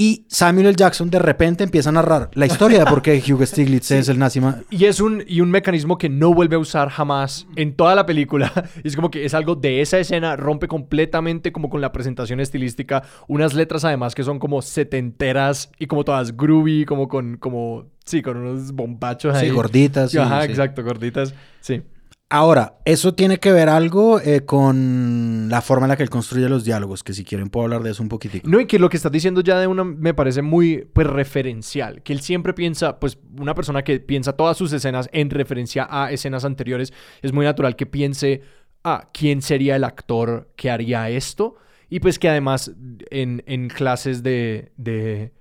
Y 0.00 0.26
Samuel 0.28 0.66
L. 0.66 0.76
Jackson 0.76 1.10
de 1.10 1.18
repente 1.18 1.64
empieza 1.64 1.88
a 1.88 1.92
narrar 1.92 2.30
la 2.34 2.46
historia 2.46 2.78
de 2.78 2.84
por 2.86 3.02
qué 3.02 3.20
Hugo 3.28 3.44
Stiglitz 3.44 3.90
es 3.90 4.08
el 4.08 4.16
nazi. 4.16 4.40
Y 4.70 4.84
es 4.84 5.00
un, 5.00 5.24
y 5.26 5.40
un 5.40 5.50
mecanismo 5.50 5.98
que 5.98 6.08
no 6.08 6.32
vuelve 6.32 6.54
a 6.54 6.60
usar 6.60 6.88
jamás 6.88 7.48
en 7.56 7.74
toda 7.74 7.96
la 7.96 8.06
película. 8.06 8.52
Es 8.84 8.94
como 8.94 9.10
que 9.10 9.24
es 9.24 9.34
algo 9.34 9.56
de 9.56 9.80
esa 9.80 9.98
escena, 9.98 10.36
rompe 10.36 10.68
completamente 10.68 11.50
como 11.50 11.68
con 11.68 11.80
la 11.80 11.90
presentación 11.90 12.38
estilística. 12.38 13.02
Unas 13.26 13.54
letras 13.54 13.84
además 13.84 14.14
que 14.14 14.22
son 14.22 14.38
como 14.38 14.62
setenteras 14.62 15.72
y 15.80 15.88
como 15.88 16.04
todas 16.04 16.36
groovy, 16.36 16.84
como 16.84 17.08
con, 17.08 17.36
como, 17.36 17.86
sí, 18.04 18.22
con 18.22 18.36
unos 18.36 18.70
bombachos 18.70 19.34
ahí. 19.34 19.46
Sí, 19.48 19.52
gorditas. 19.52 20.12
sí, 20.12 20.18
Ajá, 20.18 20.44
sí. 20.44 20.50
exacto, 20.50 20.84
gorditas. 20.84 21.34
Sí. 21.60 21.82
Ahora, 22.30 22.78
eso 22.84 23.14
tiene 23.14 23.38
que 23.38 23.52
ver 23.52 23.70
algo 23.70 24.20
eh, 24.20 24.42
con 24.44 25.48
la 25.48 25.62
forma 25.62 25.86
en 25.86 25.88
la 25.88 25.96
que 25.96 26.02
él 26.02 26.10
construye 26.10 26.46
los 26.46 26.62
diálogos, 26.62 27.02
que 27.02 27.14
si 27.14 27.24
quieren 27.24 27.48
puedo 27.48 27.64
hablar 27.64 27.82
de 27.82 27.92
eso 27.92 28.02
un 28.02 28.10
poquitico. 28.10 28.46
No, 28.46 28.60
y 28.60 28.66
que 28.66 28.78
lo 28.78 28.90
que 28.90 28.98
estás 28.98 29.12
diciendo 29.12 29.40
ya 29.40 29.58
de 29.58 29.66
una 29.66 29.82
me 29.82 30.12
parece 30.12 30.42
muy 30.42 30.86
pues 30.92 31.06
referencial, 31.06 32.02
que 32.02 32.12
él 32.12 32.20
siempre 32.20 32.52
piensa, 32.52 33.00
pues 33.00 33.18
una 33.38 33.54
persona 33.54 33.82
que 33.82 33.98
piensa 34.00 34.34
todas 34.34 34.58
sus 34.58 34.70
escenas 34.74 35.08
en 35.12 35.30
referencia 35.30 35.88
a 35.90 36.12
escenas 36.12 36.44
anteriores, 36.44 36.92
es 37.22 37.32
muy 37.32 37.46
natural 37.46 37.76
que 37.76 37.86
piense, 37.86 38.42
ah, 38.84 39.08
¿quién 39.14 39.40
sería 39.40 39.76
el 39.76 39.84
actor 39.84 40.52
que 40.54 40.70
haría 40.70 41.08
esto? 41.08 41.56
Y 41.88 42.00
pues 42.00 42.18
que 42.18 42.28
además 42.28 42.72
en, 43.10 43.42
en 43.46 43.68
clases 43.68 44.22
de, 44.22 44.72
de, 44.76 45.32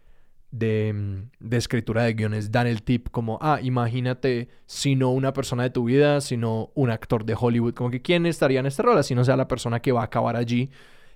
de, 0.57 0.93
mm, 0.93 1.29
de 1.39 1.57
escritura 1.57 2.03
de 2.03 2.13
guiones 2.13 2.51
dan 2.51 2.67
el 2.67 2.83
tip 2.83 3.09
como, 3.11 3.37
ah, 3.41 3.59
imagínate 3.61 4.49
si 4.65 4.95
no 4.95 5.11
una 5.11 5.33
persona 5.33 5.63
de 5.63 5.69
tu 5.69 5.85
vida, 5.85 6.21
sino 6.21 6.71
un 6.75 6.89
actor 6.89 7.25
de 7.25 7.35
Hollywood, 7.39 7.73
como 7.73 7.91
que 7.91 8.01
quién 8.01 8.25
estaría 8.25 8.59
en 8.59 8.65
esta 8.65 8.83
rola, 8.83 9.03
si 9.03 9.15
no 9.15 9.23
sea 9.23 9.37
la 9.37 9.47
persona 9.47 9.81
que 9.81 9.91
va 9.91 10.01
a 10.01 10.05
acabar 10.05 10.35
allí, 10.35 10.69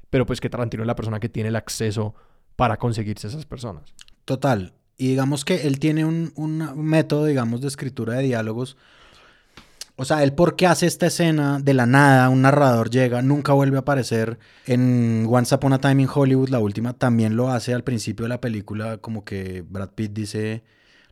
pero 0.09 0.25
pues 0.25 0.41
que 0.41 0.49
Tarantino 0.49 0.83
es 0.83 0.87
la 0.87 0.95
persona 0.95 1.19
que 1.19 1.29
tiene 1.29 1.49
el 1.49 1.55
acceso 1.55 2.15
para 2.55 2.77
conseguirse 2.77 3.27
esas 3.27 3.45
personas. 3.45 3.93
Total. 4.25 4.73
Y 4.97 5.09
digamos 5.09 5.45
que 5.45 5.67
él 5.67 5.79
tiene 5.79 6.05
un, 6.05 6.31
un 6.35 6.85
método, 6.85 7.25
digamos, 7.25 7.61
de 7.61 7.67
escritura 7.67 8.15
de 8.15 8.23
diálogos. 8.23 8.77
O 10.01 10.05
sea, 10.05 10.23
él 10.23 10.33
por 10.33 10.55
qué 10.55 10.65
hace 10.65 10.87
esta 10.87 11.05
escena 11.05 11.59
de 11.59 11.75
la 11.75 11.85
nada, 11.85 12.27
un 12.29 12.41
narrador 12.41 12.89
llega, 12.89 13.21
nunca 13.21 13.53
vuelve 13.53 13.77
a 13.77 13.81
aparecer. 13.81 14.39
En 14.65 15.27
Once 15.29 15.53
Upon 15.53 15.73
a 15.73 15.77
Time 15.77 16.01
in 16.01 16.09
Hollywood, 16.11 16.49
la 16.49 16.57
última, 16.57 16.93
también 16.93 17.35
lo 17.35 17.51
hace 17.51 17.71
al 17.71 17.83
principio 17.83 18.23
de 18.23 18.29
la 18.29 18.41
película, 18.41 18.97
como 18.97 19.23
que 19.23 19.61
Brad 19.61 19.89
Pitt 19.89 20.11
dice, 20.11 20.63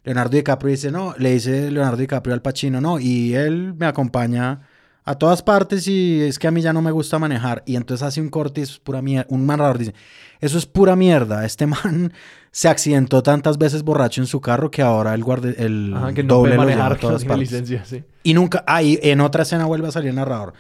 Leonardo 0.04 0.36
DiCaprio 0.36 0.71
dice, 0.71 0.89
no, 0.89 1.13
le 1.19 1.34
dice 1.34 1.69
Leonardo 1.69 1.97
DiCaprio 1.97 2.34
al 2.34 2.41
Pacino, 2.41 2.82
no, 2.82 2.99
y 2.99 3.36
él 3.36 3.75
me 3.75 3.86
acompaña 3.86 4.62
a 5.06 5.15
todas 5.15 5.43
partes 5.43 5.88
y 5.88 6.21
es 6.21 6.39
que 6.39 6.47
a 6.47 6.52
mí 6.52 6.63
ya 6.63 6.73
no 6.73 6.82
me 6.82 6.89
gusta 6.91 7.19
manejar. 7.19 7.62
Y 7.67 7.75
entonces 7.75 8.06
hace 8.06 8.21
un 8.21 8.30
corte 8.30 8.62
y 8.62 8.63
es 8.63 8.80
pura 8.80 9.02
mierda. 9.04 9.28
Un 9.30 9.45
narrador 9.45 9.78
dice, 9.78 9.93
eso 10.39 10.58
es 10.58 10.65
pura 10.65 10.95
mierda. 10.95 11.45
Este 11.45 11.65
man 11.67 12.12
se 12.52 12.68
accidentó 12.68 13.22
tantas 13.24 13.58
veces 13.58 13.84
borracho 13.84 14.22
en 14.22 14.28
su 14.28 14.42
carro 14.42 14.72
que 14.72 14.82
ahora 14.82 15.14
el 15.14 15.24
guarde, 15.24 15.56
el 15.58 15.94
Ajá, 15.96 16.14
que 16.14 16.24
no 16.24 16.36
doble 16.36 16.56
puede 16.56 16.70
manejar, 16.76 16.98
todas 17.00 17.20
tiene 17.22 17.36
partes. 17.36 17.52
licencia, 17.52 17.86
sí. 17.86 18.04
Y 18.24 18.34
nunca, 18.34 18.64
ah, 18.68 18.82
y 18.82 19.00
en 19.02 19.22
otra 19.22 19.44
escena 19.44 19.66
vuelve 19.66 19.88
a 19.88 19.92
salir 19.92 20.10
el 20.10 20.16
narrador. 20.16 20.54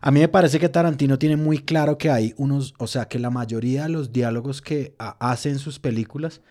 A 0.00 0.10
mí 0.10 0.20
me 0.20 0.28
parece 0.28 0.60
que 0.60 0.68
Tarantino 0.68 1.18
tiene 1.18 1.36
muy 1.36 1.58
claro 1.58 1.98
que 1.98 2.10
hay 2.10 2.34
unos, 2.36 2.74
o 2.78 2.86
sea, 2.86 3.06
que 3.06 3.18
la 3.18 3.30
mayoría 3.30 3.84
de 3.84 3.88
los 3.88 4.12
diálogos 4.12 4.62
que 4.62 4.94
hace 4.98 5.50
en 5.50 5.58
sus 5.58 5.78
películas 5.78 6.42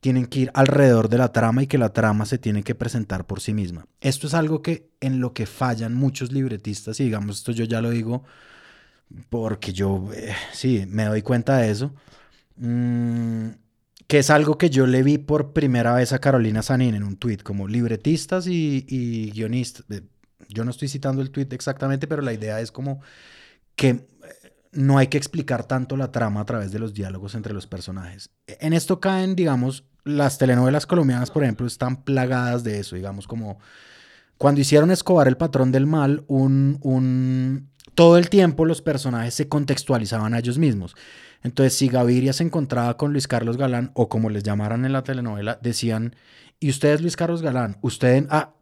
tienen 0.00 0.26
que 0.26 0.40
ir 0.40 0.50
alrededor 0.54 1.08
de 1.08 1.18
la 1.18 1.30
trama 1.30 1.62
y 1.62 1.66
que 1.66 1.78
la 1.78 1.90
trama 1.92 2.26
se 2.26 2.38
tiene 2.38 2.62
que 2.62 2.74
presentar 2.74 3.24
por 3.26 3.40
sí 3.40 3.54
misma. 3.54 3.86
Esto 4.00 4.26
es 4.26 4.34
algo 4.34 4.62
que 4.62 4.88
en 5.00 5.20
lo 5.20 5.32
que 5.32 5.46
fallan 5.46 5.94
muchos 5.94 6.32
libretistas 6.32 6.98
y 7.00 7.04
digamos 7.04 7.38
esto 7.38 7.52
yo 7.52 7.64
ya 7.64 7.80
lo 7.80 7.90
digo 7.90 8.24
porque 9.28 9.72
yo 9.72 10.08
eh, 10.14 10.32
sí 10.52 10.84
me 10.88 11.04
doy 11.04 11.22
cuenta 11.22 11.58
de 11.58 11.70
eso. 11.70 11.92
Mm, 12.56 13.48
que 14.06 14.18
es 14.18 14.30
algo 14.30 14.58
que 14.58 14.70
yo 14.70 14.86
le 14.86 15.02
vi 15.02 15.18
por 15.18 15.52
primera 15.52 15.94
vez 15.94 16.12
a 16.12 16.20
Carolina 16.20 16.62
Sanín 16.62 16.94
en 16.94 17.04
un 17.04 17.16
tweet, 17.16 17.38
como 17.38 17.68
libretistas 17.68 18.46
y, 18.46 18.84
y 18.88 19.30
guionistas. 19.30 19.86
Yo 20.48 20.64
no 20.64 20.70
estoy 20.70 20.88
citando 20.88 21.22
el 21.22 21.30
tweet 21.30 21.48
exactamente, 21.52 22.06
pero 22.06 22.22
la 22.22 22.32
idea 22.32 22.60
es 22.60 22.72
como 22.72 23.00
que 23.76 23.88
eh, 23.88 24.06
no 24.72 24.98
hay 24.98 25.06
que 25.06 25.18
explicar 25.18 25.64
tanto 25.66 25.96
la 25.96 26.12
trama 26.12 26.40
a 26.40 26.44
través 26.44 26.72
de 26.72 26.78
los 26.78 26.92
diálogos 26.92 27.34
entre 27.34 27.54
los 27.54 27.66
personajes. 27.66 28.30
En 28.46 28.72
esto 28.72 29.00
caen, 29.00 29.34
digamos, 29.34 29.84
las 30.04 30.38
telenovelas 30.38 30.86
colombianas, 30.86 31.30
por 31.30 31.42
ejemplo, 31.42 31.66
están 31.66 32.04
plagadas 32.04 32.64
de 32.64 32.80
eso, 32.80 32.96
digamos, 32.96 33.26
como 33.26 33.58
cuando 34.36 34.60
hicieron 34.60 34.90
Escobar 34.90 35.28
el 35.28 35.36
patrón 35.36 35.70
del 35.70 35.86
mal, 35.86 36.24
un, 36.26 36.78
un, 36.82 37.70
todo 37.94 38.18
el 38.18 38.28
tiempo 38.28 38.64
los 38.64 38.82
personajes 38.82 39.34
se 39.34 39.48
contextualizaban 39.48 40.34
a 40.34 40.40
ellos 40.40 40.58
mismos. 40.58 40.96
Entonces, 41.42 41.76
si 41.76 41.88
Gaviria 41.88 42.32
se 42.32 42.44
encontraba 42.44 42.96
con 42.96 43.12
Luis 43.12 43.26
Carlos 43.26 43.56
Galán, 43.56 43.90
o 43.94 44.08
como 44.08 44.30
les 44.30 44.42
llamaran 44.42 44.84
en 44.84 44.92
la 44.92 45.02
telenovela, 45.02 45.58
decían, 45.60 46.14
¿y 46.60 46.70
usted 46.70 46.94
es 46.94 47.00
Luis 47.00 47.16
Carlos 47.16 47.42
Galán? 47.42 47.78
Usted, 47.82 48.26
ah, 48.30 48.54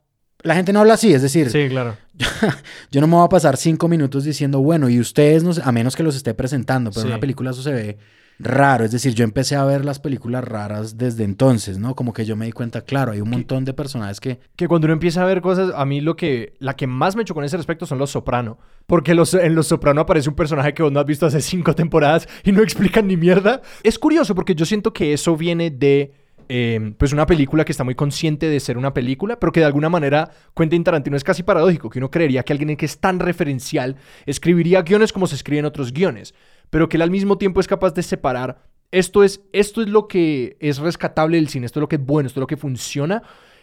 la 0.42 0.54
gente 0.54 0.72
no 0.72 0.80
habla 0.80 0.94
así, 0.94 1.12
es 1.12 1.22
decir, 1.22 1.50
Sí, 1.50 1.68
claro. 1.68 1.96
yo 2.90 3.00
no 3.00 3.06
me 3.06 3.16
voy 3.16 3.26
a 3.26 3.28
pasar 3.28 3.56
cinco 3.56 3.88
minutos 3.88 4.24
diciendo, 4.24 4.60
bueno, 4.60 4.88
y 4.88 4.98
ustedes, 4.98 5.42
no 5.42 5.52
sé, 5.52 5.60
a 5.64 5.72
menos 5.72 5.96
que 5.96 6.02
los 6.02 6.16
esté 6.16 6.32
presentando, 6.34 6.90
pero 6.90 7.02
en 7.02 7.08
una 7.08 7.20
película 7.20 7.50
eso 7.50 7.62
se 7.62 7.72
ve 7.72 7.98
raro. 8.40 8.84
Es 8.84 8.90
decir, 8.90 9.14
yo 9.14 9.24
empecé 9.24 9.54
a 9.54 9.64
ver 9.64 9.84
las 9.84 10.00
películas 10.00 10.42
raras 10.42 10.96
desde 10.96 11.24
entonces, 11.24 11.78
¿no? 11.78 11.94
Como 11.94 12.12
que 12.12 12.24
yo 12.24 12.36
me 12.36 12.46
di 12.46 12.52
cuenta, 12.52 12.80
claro, 12.80 13.12
hay 13.12 13.20
un 13.20 13.30
montón 13.30 13.64
de 13.64 13.74
personajes 13.74 14.18
que... 14.18 14.40
Que 14.56 14.66
cuando 14.66 14.86
uno 14.86 14.94
empieza 14.94 15.22
a 15.22 15.26
ver 15.26 15.42
cosas, 15.42 15.72
a 15.74 15.84
mí 15.84 16.00
lo 16.00 16.16
que, 16.16 16.54
la 16.58 16.74
que 16.74 16.86
más 16.86 17.16
me 17.16 17.24
chocó 17.24 17.40
en 17.40 17.46
ese 17.46 17.58
respecto 17.58 17.86
son 17.86 17.98
los 17.98 18.10
Soprano. 18.10 18.58
Porque 18.86 19.14
los, 19.14 19.34
en 19.34 19.54
Los 19.54 19.68
Soprano 19.68 20.00
aparece 20.00 20.28
un 20.28 20.34
personaje 20.34 20.74
que 20.74 20.82
vos 20.82 20.90
no 20.90 21.00
has 21.00 21.06
visto 21.06 21.26
hace 21.26 21.40
cinco 21.42 21.74
temporadas 21.74 22.28
y 22.42 22.52
no 22.52 22.62
explican 22.62 23.06
ni 23.06 23.16
mierda. 23.16 23.60
Es 23.82 23.98
curioso 23.98 24.34
porque 24.34 24.54
yo 24.54 24.64
siento 24.64 24.92
que 24.92 25.12
eso 25.12 25.36
viene 25.36 25.70
de 25.70 26.12
eh, 26.52 26.94
pues 26.98 27.12
una 27.12 27.26
película 27.26 27.64
que 27.64 27.70
está 27.70 27.84
muy 27.84 27.94
consciente 27.94 28.48
de 28.48 28.58
ser 28.58 28.76
una 28.76 28.92
película, 28.92 29.38
pero 29.38 29.52
que 29.52 29.60
de 29.60 29.66
alguna 29.66 29.88
manera 29.88 30.32
Quentin 30.56 30.82
Tarantino 30.82 31.16
es 31.16 31.22
casi 31.22 31.44
paradójico, 31.44 31.88
que 31.88 32.00
uno 32.00 32.10
creería 32.10 32.42
que 32.42 32.52
alguien 32.52 32.76
que 32.76 32.86
es 32.86 32.98
tan 32.98 33.20
referencial 33.20 33.94
escribiría 34.26 34.82
guiones 34.82 35.12
como 35.12 35.28
se 35.28 35.36
escriben 35.36 35.64
otros 35.64 35.92
guiones, 35.92 36.34
pero 36.70 36.88
que 36.88 36.96
él 36.96 37.02
al 37.02 37.10
mismo 37.10 37.36
tiempo 37.38 37.60
es 37.60 37.66
capaz 37.66 37.92
de 37.94 38.02
separar 38.02 38.70
esto 38.92 39.22
es, 39.22 39.42
esto 39.52 39.82
es 39.82 39.88
lo 39.88 40.08
que 40.08 40.56
es 40.60 40.78
rescatable 40.78 41.36
del 41.36 41.48
cine, 41.48 41.66
esto 41.66 41.78
es 41.78 41.82
lo 41.82 41.88
que 41.88 41.96
es 41.96 42.04
bueno, 42.04 42.26
esto 42.26 42.40
es 42.40 42.42
lo 42.42 42.46
que 42.46 42.56
funciona. 42.56 43.22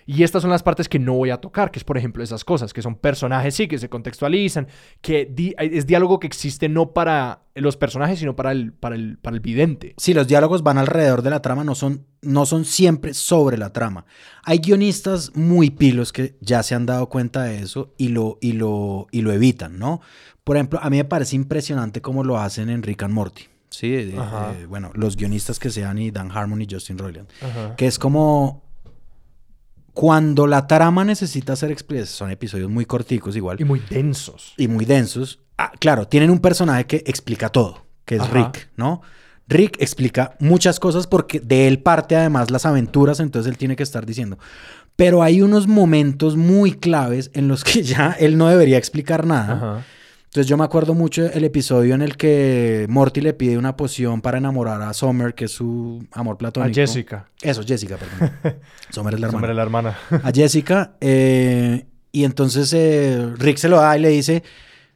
Y 0.09 0.23
estas 0.23 0.41
son 0.41 0.49
las 0.51 0.63
partes 0.63 0.87
que 0.87 0.99
no 0.99 1.13
voy 1.15 1.31
a 1.31 1.37
tocar, 1.37 1.69
que 1.69 1.79
es 1.79 1.83
por 1.83 1.97
ejemplo 1.97 2.23
esas 2.23 2.45
cosas, 2.45 2.71
que 2.71 2.81
son 2.81 2.95
personajes, 2.95 3.53
sí, 3.55 3.67
que 3.67 3.77
se 3.77 3.89
contextualizan, 3.89 4.67
que 5.01 5.25
di- 5.29 5.53
es 5.59 5.85
diálogo 5.85 6.17
que 6.19 6.27
existe 6.27 6.69
no 6.69 6.93
para 6.93 7.41
los 7.55 7.75
personajes, 7.75 8.17
sino 8.19 8.33
para 8.35 8.53
el, 8.53 8.71
para 8.71 8.95
el, 8.95 9.17
para 9.17 9.35
el 9.35 9.41
vidente. 9.41 9.93
Si 9.97 10.13
los 10.13 10.27
diálogos 10.27 10.63
van 10.63 10.77
alrededor 10.77 11.23
de 11.23 11.29
la 11.29 11.41
trama, 11.41 11.65
no 11.65 11.75
son, 11.75 12.05
no 12.21 12.45
son 12.45 12.63
siempre 12.63 13.13
sobre 13.13 13.57
la 13.57 13.73
trama. 13.73 14.05
Hay 14.45 14.59
guionistas 14.59 15.35
muy 15.35 15.71
pilos 15.71 16.13
que 16.13 16.37
ya 16.39 16.63
se 16.63 16.73
han 16.73 16.85
dado 16.85 17.09
cuenta 17.09 17.43
de 17.43 17.59
eso 17.59 17.93
y 17.97 18.07
lo, 18.07 18.37
y 18.39 18.53
lo, 18.53 19.07
y 19.11 19.21
lo 19.23 19.33
evitan, 19.33 19.77
¿no? 19.77 19.99
Por 20.45 20.55
ejemplo, 20.55 20.79
a 20.81 20.89
mí 20.89 20.95
me 20.97 21.03
parece 21.03 21.35
impresionante 21.35 22.01
cómo 22.01 22.23
lo 22.23 22.37
hacen 22.39 22.69
en 22.69 22.81
Rick 22.81 23.03
and 23.03 23.13
Morty. 23.13 23.43
Sí, 23.69 23.93
Eh, 23.93 24.15
eh, 24.15 24.65
bueno, 24.69 24.91
los 24.93 25.17
guionistas 25.17 25.59
que 25.59 25.69
sean 25.69 25.97
y 25.97 26.11
Dan 26.11 26.31
Harmon 26.31 26.61
y 26.61 26.67
Justin 26.71 26.97
Roiland. 26.97 27.27
Que 27.75 27.87
es 27.87 27.99
como 27.99 28.63
cuando 29.99 30.45
la 30.45 30.67
trama 30.67 31.03
necesita 31.03 31.55
ser 31.55 31.71
expresada, 31.71 32.05
son 32.05 32.29
episodios 32.29 32.69
muy 32.69 32.85
corticos 32.85 33.35
igual 33.35 33.59
Y 33.59 33.63
muy 33.63 33.81
densos. 33.89 34.53
y 34.55 34.67
muy 34.67 34.85
densos. 34.85 35.39
Ah, 35.57 35.71
claro, 35.79 36.07
tienen 36.07 36.29
un 36.29 36.37
personaje 36.37 36.85
que 36.85 36.97
explica 37.07 37.49
todo, 37.49 37.87
que 38.05 38.17
es 38.17 38.21
Ajá. 38.21 38.31
Rick, 38.31 38.69
¿no? 38.75 39.01
Rick 39.47 39.77
explica 39.81 40.35
muchas 40.39 40.79
cosas 40.79 41.07
porque 41.07 41.39
de 41.39 41.67
él 41.67 41.79
parte 41.79 42.15
además 42.15 42.51
las 42.51 42.67
aventuras, 42.67 43.19
entonces 43.19 43.49
él 43.51 43.57
tiene 43.57 43.75
que 43.75 43.81
estar 43.81 44.05
diciendo. 44.05 44.37
Pero 44.95 45.23
hay 45.23 45.41
unos 45.41 45.65
momentos 45.65 46.37
muy 46.37 46.73
claves 46.73 47.31
en 47.33 47.47
los 47.47 47.63
que 47.63 47.81
ya 47.95 48.15
él 48.19 48.37
no 48.37 48.49
debería 48.49 48.77
explicar 48.77 49.25
nada. 49.25 49.53
Ajá. 49.53 49.85
Entonces 50.27 50.47
yo 50.47 50.57
me 50.57 50.63
acuerdo 50.65 50.93
mucho 50.93 51.25
el 51.31 51.43
episodio 51.45 51.95
en 51.95 52.01
el 52.01 52.15
que 52.17 52.85
Morty 52.89 53.21
le 53.21 53.33
pide 53.33 53.57
una 53.57 53.75
poción 53.77 54.21
para 54.21 54.37
enamorar 54.37 54.81
a 54.81 54.93
Summer, 54.93 55.33
que 55.33 55.45
es 55.45 55.51
su 55.51 56.05
amor 56.11 56.35
A 56.35 56.37
platónico. 56.37 56.75
Jessica. 56.75 57.29
Eso, 57.41 57.63
Jessica, 57.65 57.97
perdón. 57.97 58.59
Summer 58.91 59.13
es 59.13 59.19
la 59.19 59.27
hermana 59.27 59.37
Hombre, 59.37 59.53
la 59.53 59.61
hermana. 59.63 59.97
a 60.23 60.31
Jessica 60.31 60.95
eh, 61.01 61.85
y 62.11 62.23
entonces 62.25 62.71
eh, 62.73 63.33
Rick 63.37 63.57
se 63.57 63.69
lo 63.69 63.77
da 63.77 63.97
y 63.97 64.01
le 64.01 64.09
dice, 64.09 64.43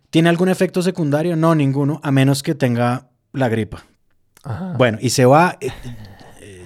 ¿tiene 0.10 0.30
algún 0.30 0.50
efecto 0.50 0.82
secundario? 0.82 1.36
No, 1.36 1.56
ninguno, 1.56 2.00
a 2.04 2.12
menos 2.12 2.44
que 2.44 2.54
tenga 2.54 3.10
la 3.32 3.48
gripa. 3.48 3.86
Ajá. 4.44 4.74
Bueno, 4.78 4.98
y 5.02 5.12
se 5.12 5.26
va, 5.26 5.58
eh, 5.62 5.70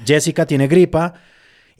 Jessica 0.05 0.45
tiene 0.45 0.67
gripa, 0.67 1.13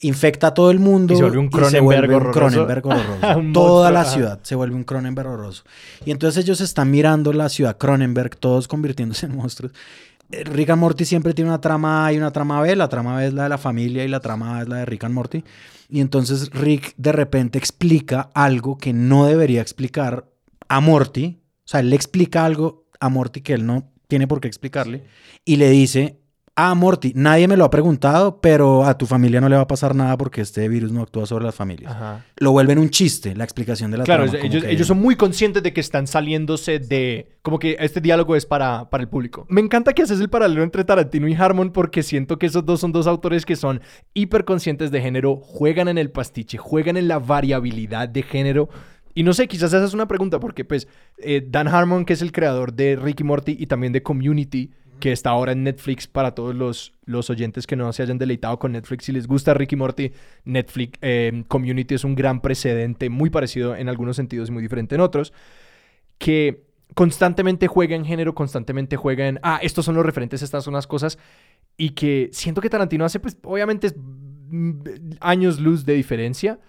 infecta 0.01 0.47
a 0.47 0.53
todo 0.53 0.71
el 0.71 0.79
mundo 0.79 1.13
Y 1.13 1.17
se 1.17 1.23
vuelve 1.23 1.39
un 1.39 1.49
Cronenberg 1.49 2.11
horroroso. 2.13 2.39
Cronenberg 2.39 2.85
horroroso. 3.21 3.51
Toda 3.53 3.91
la 3.91 4.05
ciudad 4.05 4.39
se 4.43 4.55
vuelve 4.55 4.75
un 4.75 4.83
Cronenberg 4.83 5.27
horroroso. 5.27 5.63
Y 6.05 6.11
entonces 6.11 6.43
ellos 6.43 6.61
están 6.61 6.91
mirando 6.91 7.31
la 7.33 7.49
ciudad 7.49 7.77
Cronenberg, 7.77 8.35
todos 8.37 8.67
convirtiéndose 8.67 9.25
en 9.25 9.35
monstruos. 9.35 9.73
Eh, 10.31 10.43
Rick 10.43 10.71
and 10.71 10.81
Morty 10.81 11.05
siempre 11.05 11.33
tiene 11.33 11.49
una 11.49 11.61
trama 11.61 12.05
A 12.05 12.13
y 12.13 12.17
una 12.17 12.31
trama 12.31 12.61
B. 12.61 12.75
La 12.75 12.89
trama 12.89 13.17
B 13.17 13.27
es 13.27 13.33
la 13.33 13.43
de 13.43 13.49
la 13.49 13.57
familia 13.57 14.03
y 14.03 14.07
la 14.07 14.19
trama 14.19 14.57
A 14.57 14.61
es 14.63 14.67
la 14.67 14.77
de 14.77 14.85
Rick 14.85 15.03
and 15.05 15.13
Morty. 15.13 15.43
Y 15.89 16.01
entonces 16.01 16.49
Rick 16.51 16.93
de 16.97 17.11
repente 17.11 17.57
explica 17.57 18.29
algo 18.33 18.77
que 18.77 18.91
no 18.91 19.25
debería 19.25 19.61
explicar 19.61 20.25
a 20.67 20.79
Morty. 20.81 21.39
O 21.59 21.67
sea, 21.67 21.79
él 21.79 21.89
le 21.89 21.95
explica 21.95 22.45
algo 22.45 22.85
a 22.99 23.09
Morty 23.09 23.41
que 23.41 23.53
él 23.53 23.65
no 23.65 23.91
tiene 24.07 24.27
por 24.27 24.41
qué 24.41 24.47
explicarle. 24.47 25.05
Y 25.45 25.57
le 25.57 25.69
dice, 25.69 26.19
ah, 26.57 26.73
Morty, 26.75 27.11
nadie 27.15 27.47
me 27.47 27.57
lo 27.57 27.65
ha 27.65 27.69
preguntado, 27.69 28.39
pero 28.41 28.85
a 28.85 28.97
tu 28.97 29.05
familia 29.05 29.41
no 29.41 29.49
le 29.49 29.55
va 29.55 29.63
a 29.63 29.67
pasar 29.67 29.93
nada 29.95 30.17
porque 30.17 30.41
este 30.41 30.67
virus 30.69 30.91
no 30.91 31.01
actúa 31.01 31.25
sobre 31.25 31.45
las 31.45 31.55
familias. 31.55 31.91
Ajá. 31.93 32.25
Lo 32.37 32.51
vuelven 32.51 32.79
un 32.79 32.89
chiste, 32.89 33.35
la 33.35 33.43
explicación 33.43 33.91
de 33.91 33.97
la 33.97 34.03
Claro, 34.05 34.29
trama. 34.29 34.45
ellos, 34.45 34.63
que- 34.63 34.71
ellos 34.71 34.87
son 34.87 34.99
muy 34.99 35.15
conscientes 35.15 35.61
de 35.63 35.73
que 35.73 35.81
están 35.81 36.07
saliéndose 36.07 36.79
de... 36.79 37.27
Como 37.41 37.59
que 37.59 37.75
este 37.79 37.99
diálogo 38.01 38.35
es 38.35 38.45
para, 38.45 38.89
para 38.89 39.01
el 39.03 39.09
público. 39.09 39.45
Me 39.49 39.61
encanta 39.61 39.93
que 39.93 40.01
haces 40.03 40.19
el 40.19 40.29
paralelo 40.29 40.63
entre 40.63 40.83
Tarantino 40.83 41.27
y 41.27 41.33
Harmon 41.35 41.71
porque 41.71 42.03
siento 42.03 42.39
que 42.39 42.45
esos 42.45 42.65
dos 42.65 42.79
son 42.79 42.91
dos 42.91 43.05
autores 43.07 43.45
que 43.45 43.55
son 43.55 43.81
hiper 44.13 44.45
conscientes 44.45 44.91
de 44.91 45.01
género, 45.01 45.35
juegan 45.37 45.87
en 45.87 45.97
el 45.97 46.09
pastiche, 46.09 46.57
juegan 46.57 46.97
en 46.97 47.07
la 47.07 47.19
variabilidad 47.19 48.07
de 48.09 48.23
género 48.23 48.69
Y 49.13 49.23
no 49.23 49.33
sé, 49.33 49.47
quizás 49.47 49.71
esa 49.73 49.85
es 49.85 49.93
una 49.93 50.07
pregunta, 50.09 50.39
porque 50.41 50.65
pues 50.65 50.87
eh, 51.19 51.41
Dan 51.47 51.67
Harmon, 51.69 52.03
que 52.03 52.11
es 52.13 52.21
el 52.21 52.31
creador 52.33 52.73
de 52.73 52.97
Ricky 52.97 53.23
Morty 53.23 53.55
y 53.57 53.67
también 53.67 53.93
de 53.93 54.03
Community, 54.03 54.71
que 54.99 55.11
está 55.11 55.31
ahora 55.31 55.51
en 55.51 55.63
Netflix 55.63 56.07
para 56.07 56.31
todos 56.31 56.55
los, 56.55 56.93
los 57.05 57.29
oyentes 57.29 57.67
que 57.67 57.75
no 57.75 57.91
se 57.93 58.03
hayan 58.03 58.17
deleitado 58.17 58.59
con 58.59 58.71
Netflix. 58.71 59.05
Si 59.05 59.11
les 59.11 59.27
gusta 59.27 59.53
Ricky 59.53 59.75
Morty, 59.75 60.11
Netflix 60.45 60.97
eh, 61.01 61.43
Community 61.47 61.95
es 61.95 62.03
un 62.03 62.15
gran 62.15 62.41
precedente, 62.41 63.09
muy 63.09 63.29
parecido 63.29 63.75
en 63.75 63.89
algunos 63.89 64.15
sentidos 64.15 64.49
y 64.49 64.51
muy 64.51 64.61
diferente 64.61 64.95
en 64.95 65.01
otros, 65.01 65.33
que 66.17 66.65
constantemente 66.93 67.67
juega 67.67 67.95
en 67.95 68.05
género, 68.05 68.35
constantemente 68.35 68.95
juega 68.95 69.27
en, 69.27 69.39
ah, 69.43 69.59
estos 69.61 69.85
son 69.85 69.95
los 69.95 70.05
referentes, 70.05 70.41
estas 70.41 70.63
son 70.63 70.73
las 70.73 70.87
cosas, 70.87 71.17
y 71.77 71.91
que 71.91 72.29
siento 72.31 72.61
que 72.61 72.69
Tarantino 72.69 73.05
hace, 73.05 73.19
pues 73.19 73.37
obviamente 73.43 73.93
mm, 74.49 74.81
años 75.19 75.59
luz 75.59 75.85
de 75.85 75.93
diferencia, 75.93 76.59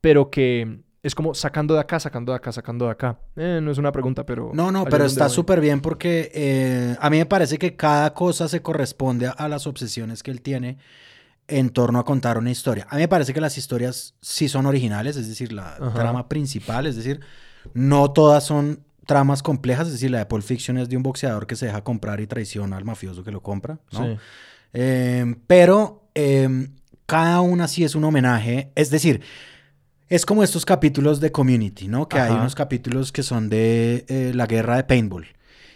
pero 0.00 0.30
que 0.30 0.80
es 1.06 1.14
como 1.14 1.34
sacando 1.34 1.74
de 1.74 1.80
acá, 1.80 2.00
sacando 2.00 2.32
de 2.32 2.36
acá, 2.36 2.52
sacando 2.52 2.86
de 2.86 2.90
acá. 2.90 3.18
Eh, 3.36 3.60
no 3.62 3.70
es 3.70 3.78
una 3.78 3.92
pregunta, 3.92 4.26
pero... 4.26 4.50
No, 4.52 4.72
no, 4.72 4.84
pero 4.84 5.04
está 5.04 5.28
súper 5.28 5.60
bien 5.60 5.80
porque 5.80 6.30
eh, 6.34 6.96
a 7.00 7.10
mí 7.10 7.18
me 7.18 7.26
parece 7.26 7.58
que 7.58 7.76
cada 7.76 8.12
cosa 8.12 8.48
se 8.48 8.60
corresponde 8.60 9.26
a, 9.26 9.30
a 9.30 9.48
las 9.48 9.66
obsesiones 9.66 10.22
que 10.22 10.30
él 10.30 10.40
tiene 10.42 10.78
en 11.48 11.70
torno 11.70 12.00
a 12.00 12.04
contar 12.04 12.38
una 12.38 12.50
historia. 12.50 12.86
A 12.90 12.96
mí 12.96 13.02
me 13.02 13.08
parece 13.08 13.32
que 13.32 13.40
las 13.40 13.56
historias 13.56 14.14
sí 14.20 14.48
son 14.48 14.66
originales, 14.66 15.16
es 15.16 15.28
decir, 15.28 15.52
la 15.52 15.74
Ajá. 15.74 15.94
trama 15.94 16.28
principal, 16.28 16.86
es 16.86 16.96
decir, 16.96 17.20
no 17.72 18.10
todas 18.10 18.44
son 18.44 18.80
tramas 19.06 19.44
complejas, 19.44 19.86
es 19.86 19.92
decir, 19.92 20.10
la 20.10 20.18
de 20.18 20.26
Pulp 20.26 20.42
Fiction 20.42 20.76
es 20.78 20.88
de 20.88 20.96
un 20.96 21.04
boxeador 21.04 21.46
que 21.46 21.54
se 21.54 21.66
deja 21.66 21.84
comprar 21.84 22.20
y 22.20 22.26
traiciona 22.26 22.76
al 22.76 22.84
mafioso 22.84 23.22
que 23.22 23.30
lo 23.30 23.40
compra, 23.42 23.78
¿no? 23.92 24.04
Sí. 24.04 24.18
Eh, 24.72 25.36
pero 25.46 26.02
cada 27.06 27.40
una 27.40 27.68
sí 27.68 27.84
es 27.84 27.94
un 27.94 28.04
homenaje. 28.04 28.72
Es 28.74 28.90
decir, 28.90 29.22
es 30.08 30.24
como 30.26 30.42
estos 30.42 30.64
capítulos 30.64 31.20
de 31.20 31.32
Community, 31.32 31.88
¿no? 31.88 32.08
Que 32.08 32.18
hay 32.18 32.32
unos 32.32 32.54
capítulos 32.54 33.12
que 33.12 33.22
son 33.22 33.48
de 33.48 34.04
eh, 34.08 34.32
la 34.34 34.46
guerra 34.46 34.76
de 34.76 34.84
paintball. 34.84 35.26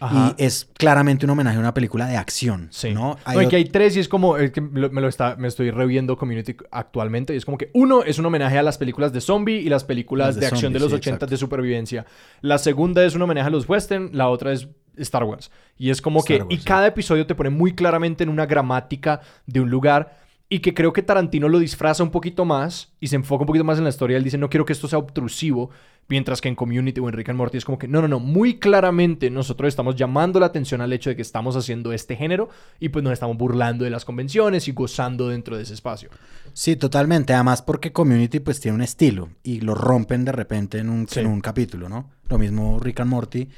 Ajá. 0.02 0.34
Y 0.38 0.42
es 0.42 0.66
claramente 0.78 1.26
un 1.26 1.30
homenaje 1.30 1.58
a 1.58 1.60
una 1.60 1.74
película 1.74 2.06
de 2.06 2.16
acción, 2.16 2.68
Sí. 2.70 2.90
¿no? 2.94 3.18
No, 3.26 3.32
y 3.42 3.44
ot- 3.44 3.48
que 3.50 3.56
hay 3.56 3.64
tres 3.66 3.96
y 3.96 4.00
es 4.00 4.08
como, 4.08 4.38
es 4.38 4.50
que 4.50 4.62
me 4.62 4.80
lo, 4.80 5.08
está, 5.08 5.36
me 5.36 5.46
estoy 5.46 5.70
reviendo 5.70 6.16
Community 6.16 6.56
actualmente 6.70 7.34
y 7.34 7.36
es 7.36 7.44
como 7.44 7.58
que 7.58 7.68
uno 7.74 8.02
es 8.02 8.18
un 8.18 8.24
homenaje 8.24 8.56
a 8.56 8.62
las 8.62 8.78
películas 8.78 9.12
de 9.12 9.20
zombie 9.20 9.58
y 9.58 9.68
las 9.68 9.84
películas 9.84 10.28
Las 10.28 10.34
de, 10.36 10.40
de 10.40 10.46
acción 10.46 10.72
de 10.72 10.78
los 10.80 10.88
sí, 10.88 10.94
80 10.94 11.16
exacto. 11.16 11.26
de 11.30 11.36
supervivencia. 11.36 12.06
La 12.40 12.56
segunda 12.56 13.04
es 13.04 13.14
un 13.14 13.20
homenaje 13.20 13.48
a 13.48 13.50
los 13.50 13.68
western, 13.68 14.08
la 14.14 14.30
otra 14.30 14.52
es 14.52 14.68
Star 14.96 15.24
Wars. 15.24 15.50
Y 15.76 15.90
es 15.90 16.00
como 16.00 16.20
Star 16.20 16.36
que, 16.38 16.42
Wars, 16.44 16.54
y 16.54 16.58
sí. 16.60 16.64
cada 16.64 16.86
episodio 16.86 17.26
te 17.26 17.34
pone 17.34 17.50
muy 17.50 17.74
claramente 17.74 18.24
en 18.24 18.30
una 18.30 18.46
gramática 18.46 19.20
de 19.46 19.60
un 19.60 19.68
lugar 19.68 20.18
y 20.52 20.58
que 20.58 20.74
creo 20.74 20.92
que 20.92 21.02
Tarantino 21.02 21.48
lo 21.48 21.60
disfraza 21.60 22.02
un 22.02 22.10
poquito 22.10 22.44
más 22.44 22.92
y 23.00 23.06
se 23.06 23.16
enfoca 23.16 23.42
un 23.44 23.46
poquito 23.46 23.64
más 23.64 23.78
en 23.78 23.84
la 23.84 23.90
historia. 23.90 24.16
Él 24.16 24.24
dice, 24.24 24.36
no 24.36 24.50
quiero 24.50 24.64
que 24.66 24.72
esto 24.72 24.88
sea 24.88 24.98
obtrusivo, 24.98 25.70
mientras 26.08 26.40
que 26.40 26.48
en 26.48 26.56
Community 26.56 27.00
o 27.00 27.08
en 27.08 27.14
Rick 27.14 27.28
and 27.28 27.38
Morty 27.38 27.56
es 27.56 27.64
como 27.64 27.78
que, 27.78 27.86
no, 27.86 28.02
no, 28.02 28.08
no, 28.08 28.18
muy 28.18 28.58
claramente 28.58 29.30
nosotros 29.30 29.68
estamos 29.68 29.94
llamando 29.94 30.40
la 30.40 30.46
atención 30.46 30.80
al 30.80 30.92
hecho 30.92 31.08
de 31.08 31.14
que 31.14 31.22
estamos 31.22 31.54
haciendo 31.54 31.92
este 31.92 32.16
género 32.16 32.48
y 32.80 32.88
pues 32.88 33.04
nos 33.04 33.12
estamos 33.12 33.36
burlando 33.38 33.84
de 33.84 33.90
las 33.90 34.04
convenciones 34.04 34.66
y 34.66 34.72
gozando 34.72 35.28
dentro 35.28 35.56
de 35.56 35.62
ese 35.62 35.74
espacio. 35.74 36.10
Sí, 36.52 36.74
totalmente. 36.74 37.32
Además 37.32 37.62
porque 37.62 37.92
Community 37.92 38.40
pues 38.40 38.58
tiene 38.58 38.74
un 38.74 38.82
estilo 38.82 39.28
y 39.44 39.60
lo 39.60 39.76
rompen 39.76 40.24
de 40.24 40.32
repente 40.32 40.78
en 40.78 40.88
un, 40.90 41.06
Sí. 41.06 41.20
en 41.20 41.28
un 41.28 41.40
capítulo, 41.40 41.88
¿no? 41.88 42.10
Lo 42.28 42.38
mismo 42.38 42.80
Rick 42.80 42.98
and 42.98 43.10
Morty, 43.10 43.48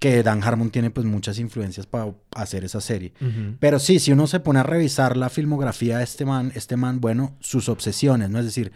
que 0.00 0.22
Dan 0.22 0.42
Harmon 0.42 0.70
tiene 0.70 0.90
pues 0.90 1.06
muchas 1.06 1.38
influencias 1.38 1.86
para 1.86 2.12
hacer 2.34 2.64
esa 2.64 2.80
serie. 2.80 3.12
Pero 3.58 3.78
sí, 3.78 3.98
si 3.98 4.12
uno 4.12 4.26
se 4.26 4.40
pone 4.40 4.60
a 4.60 4.62
revisar 4.62 5.16
la 5.16 5.28
filmografía 5.28 5.98
de 5.98 6.04
este 6.04 6.24
man, 6.24 6.52
este 6.54 6.76
man, 6.76 7.00
bueno, 7.00 7.36
sus 7.40 7.68
obsesiones, 7.68 8.30
¿no? 8.30 8.38
Es 8.38 8.44
decir, 8.44 8.72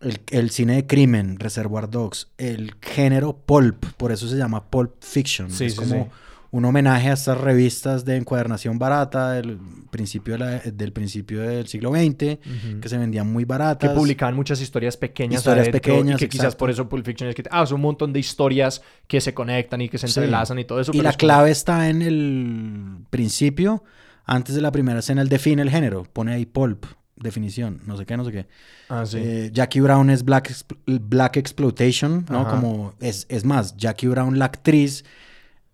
el, 0.00 0.20
el 0.30 0.50
cine 0.50 0.76
de 0.76 0.86
crimen, 0.86 1.38
Reservoir 1.38 1.88
Dogs, 1.88 2.28
el 2.36 2.74
género 2.82 3.38
pulp, 3.38 3.84
por 3.96 4.12
eso 4.12 4.28
se 4.28 4.36
llama 4.36 4.70
Pulp 4.70 4.92
Fiction. 5.00 5.50
Sí, 5.50 5.66
es 5.66 5.72
sí, 5.72 5.78
como 5.78 6.04
sí. 6.04 6.10
Un 6.50 6.64
homenaje 6.64 7.10
a 7.10 7.12
estas 7.14 7.38
revistas 7.38 8.04
de 8.04 8.16
encuadernación 8.16 8.78
barata 8.78 9.32
del 9.32 9.58
principio, 9.90 10.34
de 10.34 10.38
la- 10.38 10.58
del, 10.60 10.92
principio 10.92 11.42
del 11.42 11.66
siglo 11.66 11.90
XX, 11.90 12.38
que 12.80 12.88
se 12.88 12.96
vendían 12.98 13.30
muy 13.30 13.44
Que 13.44 13.48
baratas. 13.48 13.90
publicaban 13.92 14.34
muchas 14.34 14.60
historias 14.60 14.96
pequeñas 14.96 15.40
Historias 15.40 15.68
adentro, 15.68 15.80
pequeñas, 15.94 16.16
y 16.20 16.24
que 16.24 16.28
quizás 16.28 16.44
exacto. 16.46 16.58
por 16.58 16.70
eso 16.70 16.88
Pulp 16.88 17.04
Fiction 17.04 17.28
es 17.28 17.34
que 17.34 17.42
ah, 17.50 17.66
son 17.66 17.76
un 17.76 17.82
montón 17.82 18.12
de 18.12 18.20
historias 18.20 18.80
que 19.06 19.20
se 19.20 19.34
conectan 19.34 19.80
y 19.80 19.88
que 19.88 19.98
se 19.98 20.06
Sí. 20.08 20.18
entrelazan 20.20 20.58
y 20.58 20.64
todo 20.64 20.80
eso. 20.80 20.92
Y 20.94 21.00
la 21.00 21.10
es 21.10 21.16
como- 21.16 21.26
clave 21.28 21.50
está 21.50 21.88
en 21.88 22.02
el 22.02 22.98
principio, 23.10 23.82
antes 24.24 24.54
de 24.54 24.60
la 24.60 24.72
primera 24.72 25.00
escena, 25.00 25.22
él 25.22 25.28
define 25.28 25.62
el 25.62 25.70
género, 25.70 26.04
pone 26.12 26.32
ahí 26.34 26.46
pulp, 26.46 26.86
definición, 27.16 27.80
no 27.86 27.96
sé 27.96 28.04
qué, 28.06 28.16
no 28.16 28.24
sé 28.24 28.32
qué. 28.32 28.46
Ah, 28.88 29.04
sí. 29.06 29.18
Eh, 29.20 29.50
Jackie 29.52 29.80
Brown 29.80 30.10
es 30.10 30.24
Black, 30.24 30.52
Black 30.86 31.36
Exploitation, 31.38 32.26
¿no? 32.28 32.40
Ajá. 32.42 32.50
Como 32.60 32.92
es, 33.00 33.26
es 33.28 33.44
más, 33.44 33.76
Jackie 33.76 34.08
Brown, 34.08 34.38
la 34.38 34.44
actriz 34.46 35.04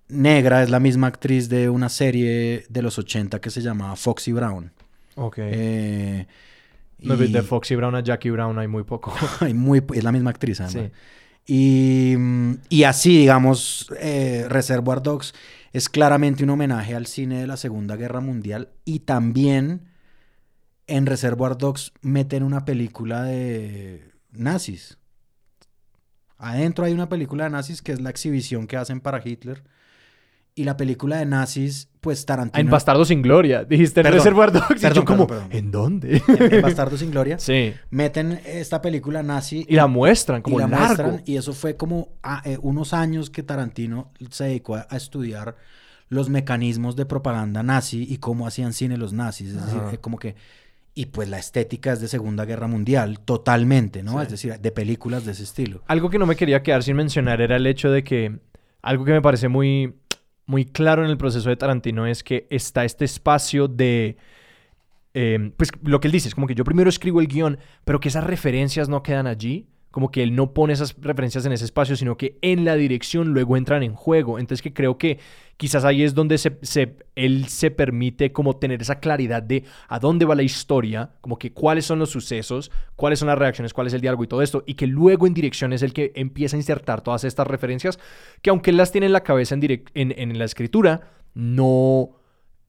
negra, 0.08 0.62
es 0.62 0.70
la 0.70 0.80
misma 0.80 1.06
actriz 1.06 1.48
de 1.48 1.68
una 1.70 1.88
serie 1.88 2.64
de 2.68 2.82
los 2.82 2.98
80 2.98 3.40
que 3.40 3.50
se 3.50 3.60
llamaba 3.62 3.96
Foxy 3.96 4.32
Brown. 4.32 4.72
ok. 5.16 5.36
Eh, 5.38 6.26
No, 6.98 7.14
y- 7.14 7.32
De 7.32 7.42
Foxy 7.42 7.74
Brown 7.74 7.94
a 7.96 8.00
Jackie 8.00 8.30
Brown 8.30 8.58
hay 8.58 8.68
muy 8.68 8.84
poco. 8.84 9.12
Ay, 9.40 9.54
muy, 9.54 9.82
es 9.94 10.04
la 10.04 10.12
misma 10.12 10.30
actriz, 10.30 10.60
además. 10.60 10.90
Sí. 10.90 10.92
Y, 11.44 12.16
mm, 12.16 12.54
y 12.68 12.84
así, 12.84 13.16
digamos, 13.18 13.88
eh, 13.98 14.46
Reservoir 14.48 15.02
Dogs 15.02 15.34
es 15.72 15.88
claramente 15.88 16.44
un 16.44 16.50
homenaje 16.50 16.94
al 16.94 17.06
cine 17.06 17.40
de 17.40 17.46
la 17.48 17.56
Segunda 17.56 17.96
Guerra 17.96 18.20
Mundial 18.20 18.68
y 18.84 19.00
también 19.00 19.88
en 20.86 21.06
Reservoir 21.06 21.56
Dogs 21.58 21.92
meten 22.02 22.42
una 22.44 22.64
película 22.64 23.24
de 23.24 24.04
nazis. 24.30 24.98
Adentro 26.38 26.84
hay 26.84 26.92
una 26.92 27.08
película 27.08 27.44
de 27.44 27.50
nazis 27.50 27.82
que 27.82 27.92
es 27.92 28.00
la 28.00 28.10
exhibición 28.10 28.66
que 28.66 28.76
hacen 28.76 29.00
para 29.00 29.20
Hitler. 29.24 29.62
Y 30.54 30.64
la 30.64 30.76
película 30.76 31.16
de 31.16 31.24
nazis, 31.24 31.88
pues 32.02 32.26
Tarantino... 32.26 32.60
En 32.60 32.68
Bastardo 32.70 33.06
sin 33.06 33.22
Gloria. 33.22 33.64
Dijiste 33.64 34.00
en 34.00 34.04
Perdón, 34.04 34.18
Reservoir 34.18 34.52
Dogs. 34.52 34.70
y 34.76 34.80
perdón, 34.80 34.94
yo 34.94 35.04
como, 35.06 35.26
perdón, 35.26 35.48
perdón. 35.48 35.58
¿en 35.64 35.70
dónde? 35.70 36.22
en- 36.28 36.54
en 36.54 36.62
Bastardo 36.62 36.96
sin 36.98 37.10
Gloria. 37.10 37.38
sí. 37.38 37.72
Meten 37.90 38.38
esta 38.44 38.82
película 38.82 39.22
nazi 39.22 39.64
Y 39.66 39.76
la 39.76 39.86
muestran 39.86 40.42
como 40.42 40.58
y 40.58 40.62
la 40.62 40.68
largo. 40.68 40.86
muestran, 41.04 41.22
y 41.24 41.36
eso 41.36 41.54
fue 41.54 41.76
como 41.76 42.10
a- 42.22 42.42
eh, 42.44 42.58
unos 42.60 42.92
años 42.92 43.30
que 43.30 43.42
Tarantino 43.42 44.10
se 44.30 44.44
dedicó 44.44 44.74
a, 44.76 44.86
a 44.90 44.96
estudiar 44.96 45.56
los 46.10 46.28
mecanismos 46.28 46.96
de 46.96 47.06
propaganda 47.06 47.62
nazi 47.62 48.06
y 48.06 48.18
cómo 48.18 48.46
hacían 48.46 48.74
cine 48.74 48.98
los 48.98 49.14
nazis. 49.14 49.48
Es 49.54 49.64
decir, 49.64 49.80
Ajá. 49.80 49.94
eh, 49.94 49.98
como 49.98 50.18
que. 50.18 50.34
Y 50.94 51.06
pues 51.06 51.30
la 51.30 51.38
estética 51.38 51.94
es 51.94 52.02
de 52.02 52.08
Segunda 52.08 52.44
Guerra 52.44 52.66
Mundial, 52.66 53.18
totalmente, 53.20 54.02
¿no? 54.02 54.18
Sí. 54.18 54.24
Es 54.24 54.28
decir, 54.28 54.58
de 54.60 54.70
películas 54.72 55.24
de 55.24 55.32
ese 55.32 55.44
estilo. 55.44 55.82
Algo 55.86 56.10
que 56.10 56.18
no 56.18 56.26
me 56.26 56.36
quería 56.36 56.62
quedar 56.62 56.82
sin 56.82 56.96
mencionar 56.96 57.40
era 57.40 57.56
el 57.56 57.66
hecho 57.66 57.90
de 57.90 58.04
que 58.04 58.38
algo 58.82 59.06
que 59.06 59.12
me 59.12 59.22
parece 59.22 59.48
muy, 59.48 59.94
muy 60.46 60.64
claro 60.64 61.04
en 61.04 61.10
el 61.10 61.18
proceso 61.18 61.48
de 61.48 61.56
Tarantino 61.56 62.06
es 62.06 62.22
que 62.22 62.46
está 62.50 62.84
este 62.84 63.04
espacio 63.04 63.68
de... 63.68 64.16
eh, 65.14 65.52
pues 65.56 65.70
lo 65.82 66.00
que 66.00 66.08
él 66.08 66.12
dice 66.12 66.28
es 66.28 66.34
como 66.34 66.46
que 66.46 66.54
yo 66.54 66.64
primero 66.64 66.88
escribo 66.90 67.20
el 67.20 67.28
guion, 67.28 67.58
pero 67.84 68.00
que 68.00 68.08
esas 68.08 68.24
referencias 68.24 68.88
no 68.88 69.02
quedan 69.02 69.26
allí. 69.26 69.68
Como 69.92 70.10
que 70.10 70.24
él 70.24 70.34
no 70.34 70.52
pone 70.52 70.72
esas 70.72 70.96
referencias 70.98 71.46
en 71.46 71.52
ese 71.52 71.64
espacio, 71.64 71.94
sino 71.94 72.16
que 72.16 72.38
en 72.42 72.64
la 72.64 72.74
dirección 72.74 73.28
luego 73.28 73.56
entran 73.56 73.84
en 73.84 73.94
juego. 73.94 74.40
Entonces 74.40 74.62
que 74.62 74.72
creo 74.72 74.98
que 74.98 75.20
quizás 75.56 75.84
ahí 75.84 76.02
es 76.02 76.14
donde 76.14 76.38
se, 76.38 76.96
él 77.14 77.46
se 77.46 77.70
permite 77.70 78.32
como 78.32 78.56
tener 78.56 78.82
esa 78.82 78.98
claridad 78.98 79.44
de 79.44 79.62
a 79.86 80.00
dónde 80.00 80.24
va 80.24 80.34
la 80.34 80.42
historia, 80.42 81.12
como 81.20 81.38
que 81.38 81.52
cuáles 81.52 81.84
son 81.84 82.00
los 82.00 82.10
sucesos, 82.10 82.72
cuáles 82.96 83.20
son 83.20 83.28
las 83.28 83.38
reacciones, 83.38 83.72
cuál 83.72 83.86
es 83.86 83.94
el 83.94 84.00
diálogo 84.00 84.24
y 84.24 84.26
todo 84.26 84.42
esto, 84.42 84.64
y 84.66 84.74
que 84.74 84.88
luego 84.88 85.28
en 85.28 85.34
dirección 85.34 85.72
es 85.72 85.82
el 85.82 85.92
que 85.92 86.10
empieza 86.16 86.56
a 86.56 86.58
insertar 86.58 87.02
todas 87.02 87.22
estas 87.22 87.46
referencias, 87.46 88.00
que 88.42 88.50
aunque 88.50 88.70
él 88.70 88.76
las 88.76 88.90
tiene 88.90 89.06
en 89.06 89.12
la 89.12 89.22
cabeza 89.22 89.54
en 89.54 90.38
la 90.38 90.44
escritura, 90.44 91.12
no... 91.34 92.10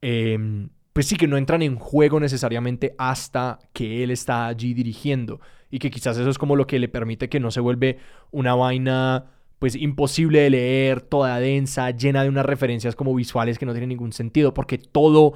em, 0.02 0.70
pues 0.94 1.08
sí 1.08 1.16
que 1.16 1.28
no 1.28 1.38
entran 1.38 1.64
en 1.64 1.76
juego 1.76 2.20
necesariamente 2.20 2.96
hasta 2.98 3.60
que 3.74 4.04
él 4.04 4.12
está 4.12 4.48
allí 4.48 4.74
dirigiendo. 4.74 5.42
Y 5.72 5.80
que 5.80 5.90
quizás 5.90 6.18
eso 6.18 6.30
es 6.30 6.38
como 6.38 6.56
lo 6.56 6.68
que 6.68 6.78
le 6.78 6.88
permite 6.88 7.30
que 7.30 7.40
no 7.40 7.50
se 7.50 7.60
vuelve 7.60 7.98
una 8.32 8.54
vaina 8.54 9.26
pues 9.58 9.76
imposible 9.76 10.42
de 10.42 10.50
leer, 10.50 11.02
toda 11.02 11.40
densa, 11.40 11.90
llena 11.92 12.22
de 12.22 12.30
unas 12.30 12.46
referencias 12.46 12.96
como 12.96 13.16
visuales 13.16 13.58
que 13.58 13.66
no 13.66 13.72
tienen 13.72 13.90
ningún 13.90 14.12
sentido, 14.12 14.54
porque 14.54 14.78
todo, 14.78 15.34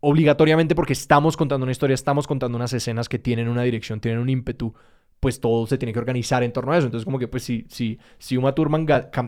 obligatoriamente 0.00 0.74
porque 0.74 0.94
estamos 0.94 1.36
contando 1.36 1.64
una 1.64 1.72
historia, 1.72 1.92
estamos 1.92 2.26
contando 2.26 2.56
unas 2.56 2.72
escenas 2.72 3.10
que 3.10 3.18
tienen 3.18 3.48
una 3.48 3.62
dirección, 3.62 4.00
tienen 4.00 4.20
un 4.20 4.30
ímpetu, 4.30 4.74
pues 5.20 5.38
todo 5.38 5.66
se 5.66 5.76
tiene 5.76 5.92
que 5.92 5.98
organizar 5.98 6.42
en 6.42 6.52
torno 6.52 6.72
a 6.72 6.78
eso. 6.78 6.86
Entonces 6.86 7.04
como 7.04 7.18
que 7.18 7.28
pues 7.28 7.44
si, 7.44 7.66
si, 7.68 7.98
si 8.18 8.36
Uma 8.36 8.54
Thurman 8.54 8.86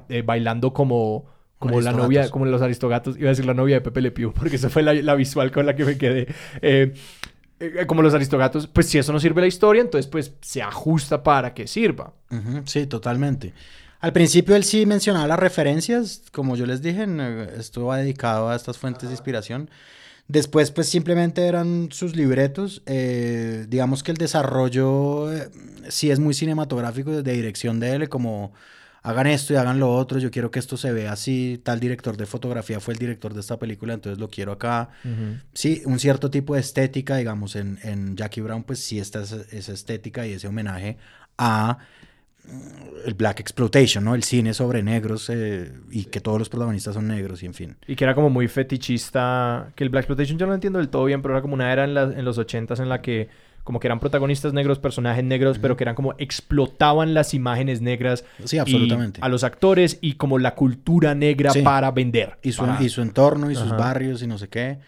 eh, 0.08 0.22
bailando 0.22 0.72
como... 0.72 1.26
Como 1.68 1.80
la 1.80 1.92
novia, 1.92 2.30
como 2.30 2.46
los 2.46 2.62
aristogatos, 2.62 3.16
iba 3.16 3.26
a 3.26 3.30
decir 3.30 3.44
la 3.44 3.54
novia 3.54 3.76
de 3.76 3.80
Pepe 3.80 4.00
Le 4.00 4.10
Pew, 4.10 4.32
porque 4.36 4.56
esa 4.56 4.70
fue 4.70 4.82
la, 4.82 4.94
la 4.94 5.14
visual 5.14 5.50
con 5.50 5.66
la 5.66 5.74
que 5.74 5.84
me 5.84 5.98
quedé. 5.98 6.26
Eh, 6.62 6.94
eh, 7.60 7.86
como 7.86 8.02
los 8.02 8.14
aristogatos, 8.14 8.66
pues 8.66 8.86
si 8.86 8.98
eso 8.98 9.12
no 9.12 9.20
sirve 9.20 9.40
la 9.40 9.46
historia, 9.46 9.80
entonces 9.82 10.10
pues 10.10 10.32
se 10.40 10.62
ajusta 10.62 11.22
para 11.22 11.54
que 11.54 11.66
sirva. 11.66 12.12
Ujú, 12.30 12.62
Sí, 12.66 12.86
totalmente. 12.86 13.52
Al 14.00 14.12
principio 14.12 14.54
él 14.54 14.64
sí 14.64 14.84
mencionaba 14.84 15.26
las 15.26 15.38
referencias, 15.38 16.24
como 16.30 16.56
yo 16.56 16.66
les 16.66 16.82
dije, 16.82 17.06
eh, 17.08 17.54
esto 17.58 17.86
va 17.86 17.96
dedicado 17.96 18.50
a 18.50 18.56
estas 18.56 18.76
fuentes 18.76 19.08
de 19.08 19.14
inspiración. 19.14 19.70
Después, 20.28 20.70
pues 20.70 20.88
simplemente 20.88 21.46
eran 21.46 21.88
sus 21.90 22.16
libretos. 22.16 22.82
Eh, 22.86 23.66
digamos 23.68 24.02
que 24.02 24.10
el 24.10 24.16
desarrollo 24.16 25.32
eh, 25.32 25.48
sí 25.88 26.10
es 26.10 26.18
muy 26.18 26.34
cinematográfico 26.34 27.22
de 27.22 27.32
dirección 27.32 27.78
de 27.80 27.92
él, 27.92 28.08
como 28.08 28.52
hagan 29.04 29.26
esto 29.28 29.52
y 29.52 29.56
hagan 29.56 29.78
lo 29.78 29.92
otro, 29.94 30.18
yo 30.18 30.30
quiero 30.30 30.50
que 30.50 30.58
esto 30.58 30.76
se 30.76 30.90
vea 30.92 31.12
así, 31.12 31.60
tal 31.62 31.78
director 31.78 32.16
de 32.16 32.26
fotografía 32.26 32.80
fue 32.80 32.94
el 32.94 32.98
director 32.98 33.32
de 33.34 33.40
esta 33.40 33.58
película, 33.58 33.94
entonces 33.94 34.18
lo 34.18 34.28
quiero 34.28 34.50
acá. 34.52 34.88
Sí, 35.52 35.82
un 35.84 35.98
cierto 36.00 36.30
tipo 36.30 36.54
de 36.54 36.60
estética, 36.60 37.16
digamos, 37.16 37.54
en, 37.54 37.78
en 37.82 38.16
Jackie 38.16 38.40
Brown, 38.40 38.64
pues 38.64 38.80
sí 38.80 38.98
está 38.98 39.22
esa, 39.22 39.42
esa 39.52 39.72
estética 39.72 40.26
y 40.26 40.32
ese 40.32 40.48
homenaje 40.48 40.96
a 41.38 41.78
mm, 42.44 43.06
el 43.06 43.14
Black 43.14 43.40
Exploitation, 43.40 44.04
¿no? 44.04 44.14
El 44.14 44.22
cine 44.22 44.54
sobre 44.54 44.82
negros 44.82 45.28
eh, 45.30 45.70
y 45.90 46.06
que 46.06 46.20
todos 46.20 46.38
los 46.38 46.48
protagonistas 46.48 46.94
son 46.94 47.06
negros 47.06 47.42
y 47.42 47.46
en 47.46 47.54
fin. 47.54 47.76
Y 47.86 47.96
que 47.96 48.04
era 48.04 48.14
como 48.14 48.30
muy 48.30 48.48
fetichista, 48.48 49.70
que 49.74 49.84
el 49.84 49.90
Black 49.90 50.04
Exploitation 50.04 50.38
yo 50.38 50.46
no 50.46 50.50
lo 50.50 50.54
entiendo 50.54 50.78
del 50.78 50.88
todo 50.88 51.04
bien, 51.04 51.20
pero 51.22 51.34
era 51.34 51.42
como 51.42 51.54
una 51.54 51.72
era 51.72 51.84
en, 51.84 51.94
la- 51.94 52.04
en 52.04 52.24
los 52.24 52.38
ochentas 52.38 52.80
en 52.80 52.88
la 52.88 53.02
que 53.02 53.28
como 53.64 53.80
que 53.80 53.86
eran 53.88 53.98
protagonistas 53.98 54.52
negros, 54.52 54.78
personajes 54.78 55.24
negros, 55.24 55.58
pero 55.58 55.76
que 55.76 55.84
eran 55.84 55.94
como 55.94 56.14
explotaban 56.18 57.14
las 57.14 57.34
imágenes 57.34 57.80
negras 57.80 58.24
Sí, 58.44 58.58
absolutamente. 58.58 59.20
a 59.22 59.28
los 59.28 59.42
actores 59.42 59.98
y 60.00 60.12
como 60.14 60.38
la 60.38 60.54
cultura 60.54 61.14
negra 61.14 61.50
Sí. 61.50 61.62
para 61.62 61.90
vender. 61.90 62.38
y 62.42 62.52
su, 62.52 62.60
para- 62.64 62.82
y 62.82 62.88
su 62.90 63.00
entorno 63.02 63.50
y 63.50 63.54
sus 63.56 63.70
barrios 63.70 64.22
y 64.22 64.26
no 64.26 64.38
sé 64.38 64.48
qué. 64.48 64.78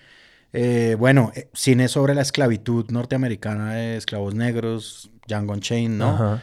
Eh, 0.52 0.94
bueno, 0.98 1.32
eh, 1.34 1.48
cine 1.54 1.88
sobre 1.88 2.14
la 2.14 2.22
esclavitud 2.22 2.88
norteamericana 2.90 3.74
de 3.74 3.96
esclavos 3.96 4.34
negros, 4.34 5.10
Django 5.26 5.52
Unchained, 5.54 5.98
¿no? 5.98 6.40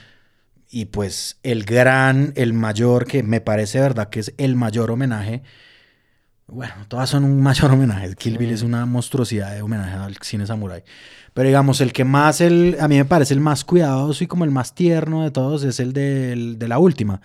Y 0.70 0.86
pues 0.86 1.38
el 1.44 1.64
gran, 1.66 2.34
el 2.36 2.54
mayor, 2.54 3.06
que 3.06 3.22
me 3.24 3.42
parece 3.42 3.80
verdad 3.80 4.10
que 4.10 4.20
es 4.20 4.34
el 4.38 4.56
mayor 4.56 4.90
homenaje. 4.92 5.44
Bueno, 6.48 6.74
todas 6.88 7.10
son 7.10 7.24
un 7.24 7.42
mayor 7.42 7.72
homenaje. 7.72 8.14
Kill 8.16 8.38
Bill 8.38 8.52
es 8.52 8.62
una 8.64 8.86
monstruosidad 8.86 9.54
de 9.56 9.62
homenaje 9.62 9.96
al 9.96 10.18
cine 10.22 10.46
samurai. 10.46 10.84
Pero 11.34 11.48
digamos, 11.48 11.82
el 11.82 11.94
que 11.94 12.04
más, 12.04 12.42
el, 12.42 12.78
a 12.80 12.88
mí 12.88 12.98
me 12.98 13.06
parece 13.06 13.34
el 13.34 13.40
más 13.40 13.64
cuidadoso 13.64 14.24
y 14.24 14.28
como 14.28 14.44
el 14.44 14.52
más 14.52 14.76
tierno 14.76 15.24
de 15.24 15.32
todos 15.32 15.64
es 15.64 15.80
el 15.80 15.94
del- 15.94 16.60
de 16.60 16.68
la 16.68 16.80
última, 16.80 17.22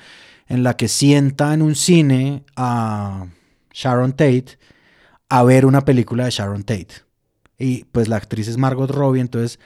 en 0.47 0.63
la 0.63 0.77
que 0.77 0.89
sienta 0.89 1.53
en 1.53 1.63
un 1.63 1.75
cine 1.75 2.45
a 2.57 3.27
Sharon 3.73 4.13
Tate 4.13 4.59
a 5.29 5.43
ver 5.43 5.67
una 5.67 5.85
película 5.85 6.25
de 6.25 6.31
Sharon 6.31 6.63
Tate. 6.63 6.89
Y 7.59 7.85
pues 7.85 8.09
la 8.09 8.17
actriz 8.17 8.49
es 8.49 8.57
Margot 8.57 8.91
Robbie, 8.91 9.21
entonces 9.21 9.59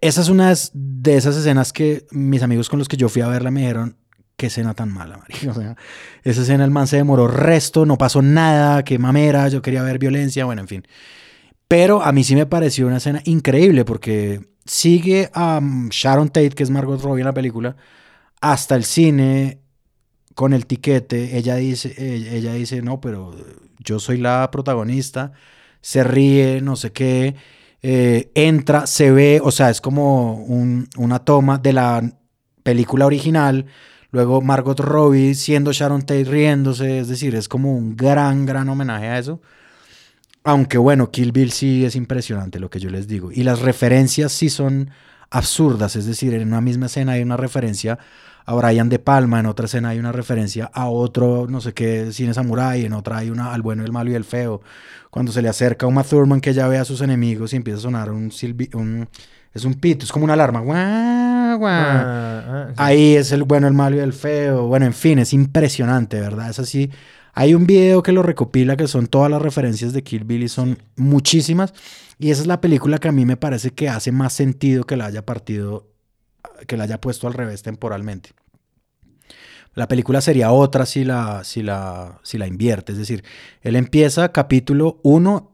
esa 0.00 0.20
es 0.20 0.28
una 0.28 0.52
de 0.74 1.16
esas 1.16 1.36
escenas 1.36 1.72
que 1.72 2.06
mis 2.10 2.42
amigos 2.42 2.68
con 2.68 2.78
los 2.78 2.88
que 2.88 2.96
yo 2.96 3.08
fui 3.08 3.22
a 3.22 3.28
verla 3.28 3.50
me 3.50 3.60
dijeron, 3.62 3.96
qué 4.42 4.46
escena 4.48 4.74
tan 4.74 4.92
mala, 4.92 5.18
marica. 5.18 5.50
O 5.50 5.54
sea, 5.54 5.76
esa 6.24 6.42
escena 6.42 6.64
el 6.64 6.72
man 6.72 6.86
se 6.88 6.96
demoró 6.96 7.28
resto, 7.28 7.86
no 7.86 7.96
pasó 7.96 8.22
nada, 8.22 8.82
qué 8.84 8.98
mamera, 8.98 9.48
yo 9.48 9.62
quería 9.62 9.82
ver 9.84 9.98
violencia, 10.00 10.44
bueno, 10.44 10.62
en 10.62 10.68
fin. 10.68 10.82
Pero 11.68 12.02
a 12.02 12.12
mí 12.12 12.24
sí 12.24 12.34
me 12.34 12.46
pareció 12.46 12.86
una 12.86 12.98
escena 12.98 13.20
increíble 13.24 13.84
porque 13.84 14.40
sigue 14.66 15.30
a 15.32 15.58
um, 15.58 15.88
Sharon 15.90 16.28
Tate, 16.28 16.50
que 16.50 16.62
es 16.64 16.70
Margot 16.70 17.00
Robbie 17.02 17.20
en 17.22 17.26
la 17.26 17.34
película, 17.34 17.76
hasta 18.40 18.74
el 18.76 18.84
cine 18.84 19.60
con 20.34 20.52
el 20.52 20.66
tiquete. 20.66 21.36
Ella 21.38 21.56
dice, 21.56 21.94
ella 22.36 22.52
dice, 22.54 22.82
no, 22.82 23.00
pero 23.00 23.34
yo 23.78 24.00
soy 24.00 24.18
la 24.18 24.50
protagonista. 24.50 25.32
Se 25.80 26.04
ríe, 26.04 26.60
no 26.62 26.76
sé 26.76 26.92
qué. 26.92 27.36
eh, 27.84 28.30
entra, 28.36 28.86
se 28.86 29.10
ve, 29.10 29.40
o 29.42 29.50
sea, 29.50 29.68
es 29.70 29.80
como 29.80 30.34
un- 30.44 30.88
una 30.96 31.18
toma 31.20 31.58
de 31.58 31.72
la 31.72 32.02
película 32.62 33.06
original. 33.06 33.66
Luego 34.12 34.40
Margot 34.40 34.78
Robbie 34.78 35.34
siendo 35.34 35.72
Sharon 35.72 36.02
Tate 36.02 36.24
riéndose, 36.24 37.00
es 37.00 37.08
decir, 37.08 37.34
es 37.34 37.48
como 37.48 37.74
un 37.76 37.96
gran, 37.96 38.46
gran 38.46 38.68
homenaje 38.68 39.08
a 39.08 39.18
eso. 39.18 39.40
Aunque 40.44 40.78
bueno, 40.78 41.10
Kill 41.10 41.32
Bill 41.32 41.50
sí 41.50 41.84
es 41.84 41.96
impresionante 41.96 42.60
lo 42.60 42.68
que 42.68 42.78
yo 42.78 42.90
les 42.90 43.08
digo. 43.08 43.32
Y 43.32 43.42
las 43.42 43.60
referencias 43.60 44.32
sí 44.32 44.50
son 44.50 44.90
absurdas, 45.30 45.96
es 45.96 46.04
decir, 46.04 46.34
en 46.34 46.48
una 46.48 46.60
misma 46.60 46.86
escena 46.86 47.12
hay 47.12 47.22
una 47.22 47.38
referencia 47.38 47.98
a 48.44 48.54
Brian 48.54 48.88
De 48.88 48.98
Palma, 48.98 49.40
en 49.40 49.46
otra 49.46 49.66
escena 49.66 49.90
hay 49.90 49.98
una 49.98 50.12
referencia 50.12 50.70
a 50.74 50.88
otro, 50.88 51.46
no 51.48 51.60
sé 51.60 51.72
qué, 51.72 52.12
cine 52.12 52.34
samurai, 52.34 52.84
en 52.84 52.92
otra 52.92 53.18
hay 53.18 53.30
una 53.30 53.54
al 53.54 53.62
bueno, 53.62 53.84
el 53.84 53.92
malo 53.92 54.10
y 54.10 54.14
el 54.14 54.24
feo. 54.24 54.60
Cuando 55.10 55.32
se 55.32 55.40
le 55.40 55.48
acerca 55.48 55.86
a 55.86 55.88
Uma 55.88 56.04
Thurman 56.04 56.40
que 56.40 56.52
ya 56.52 56.68
ve 56.68 56.76
a 56.76 56.84
sus 56.84 57.00
enemigos 57.00 57.52
y 57.52 57.56
empieza 57.56 57.78
a 57.78 57.82
sonar 57.82 58.10
un, 58.10 58.30
silbi- 58.30 58.74
un 58.74 59.08
es 59.54 59.64
un 59.64 59.74
pito, 59.74 60.04
es 60.04 60.12
como 60.12 60.24
una 60.24 60.34
alarma. 60.34 60.60
Guau, 60.60 61.58
guau. 61.58 61.70
Ah, 61.70 62.44
ah, 62.46 62.66
sí. 62.68 62.74
Ahí 62.78 63.16
es 63.16 63.32
el 63.32 63.44
bueno, 63.44 63.68
el 63.68 63.74
malo 63.74 63.96
y 63.96 64.00
el 64.00 64.12
feo. 64.12 64.66
Bueno, 64.66 64.86
en 64.86 64.94
fin, 64.94 65.18
es 65.18 65.32
impresionante, 65.32 66.20
¿verdad? 66.20 66.50
Es 66.50 66.58
así. 66.58 66.90
Hay 67.34 67.54
un 67.54 67.66
video 67.66 68.02
que 68.02 68.12
lo 68.12 68.22
recopila 68.22 68.76
que 68.76 68.86
son 68.86 69.06
todas 69.06 69.30
las 69.30 69.40
referencias 69.40 69.92
de 69.92 70.02
Kill 70.02 70.24
Bill 70.24 70.42
y 70.42 70.48
son 70.48 70.78
muchísimas. 70.96 71.72
Y 72.18 72.30
esa 72.30 72.42
es 72.42 72.46
la 72.46 72.60
película 72.60 72.98
que 72.98 73.08
a 73.08 73.12
mí 73.12 73.24
me 73.24 73.36
parece 73.36 73.70
que 73.70 73.88
hace 73.88 74.12
más 74.12 74.32
sentido 74.32 74.84
que 74.84 74.96
la 74.96 75.06
haya 75.06 75.24
partido, 75.24 75.88
que 76.66 76.76
la 76.76 76.84
haya 76.84 77.00
puesto 77.00 77.26
al 77.26 77.34
revés 77.34 77.62
temporalmente. 77.62 78.30
La 79.74 79.88
película 79.88 80.20
sería 80.20 80.52
otra 80.52 80.84
si 80.84 81.04
la, 81.04 81.44
si 81.44 81.62
la, 81.62 82.20
si 82.22 82.36
la 82.36 82.46
invierte. 82.46 82.92
Es 82.92 82.98
decir, 82.98 83.24
él 83.62 83.76
empieza 83.76 84.30
capítulo 84.30 85.00
1 85.02 85.50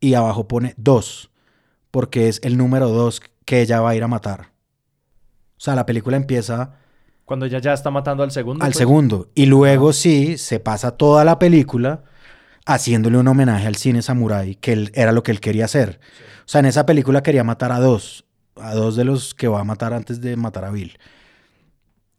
y 0.00 0.14
abajo 0.14 0.46
pone 0.46 0.74
2, 0.76 1.30
porque 1.90 2.28
es 2.28 2.40
el 2.42 2.58
número 2.58 2.90
2 2.90 3.22
que 3.44 3.60
ella 3.60 3.80
va 3.80 3.90
a 3.90 3.94
ir 3.96 4.02
a 4.02 4.08
matar. 4.08 4.52
O 5.56 5.60
sea, 5.64 5.74
la 5.74 5.86
película 5.86 6.16
empieza 6.16 6.76
Cuando 7.24 7.46
ella 7.46 7.58
ya 7.58 7.72
está 7.72 7.90
matando 7.90 8.22
al 8.22 8.30
segundo. 8.30 8.64
al 8.64 8.70
pues. 8.70 8.78
segundo. 8.78 9.30
Y 9.34 9.46
luego 9.46 9.92
sí, 9.92 10.36
se 10.38 10.60
pasa 10.60 10.92
toda 10.92 11.24
la 11.24 11.38
película 11.38 12.04
haciéndole 12.66 13.18
un 13.18 13.28
homenaje 13.28 13.66
al 13.66 13.76
cine 13.76 14.02
samurái, 14.02 14.56
que 14.56 14.72
él- 14.72 14.90
era 14.94 15.12
lo 15.12 15.22
que 15.22 15.30
él 15.32 15.40
quería 15.40 15.66
hacer. 15.66 16.00
O 16.40 16.48
sea, 16.48 16.60
en 16.60 16.66
esa 16.66 16.84
película 16.86 17.22
quería 17.22 17.44
matar 17.44 17.72
a 17.72 17.78
dos, 17.80 18.24
a 18.56 18.74
dos 18.74 18.96
de 18.96 19.04
los 19.04 19.34
que 19.34 19.48
va 19.48 19.60
a 19.60 19.64
matar 19.64 19.92
antes 19.94 20.20
de 20.20 20.36
matar 20.36 20.64
a 20.64 20.70
Bill. 20.70 20.98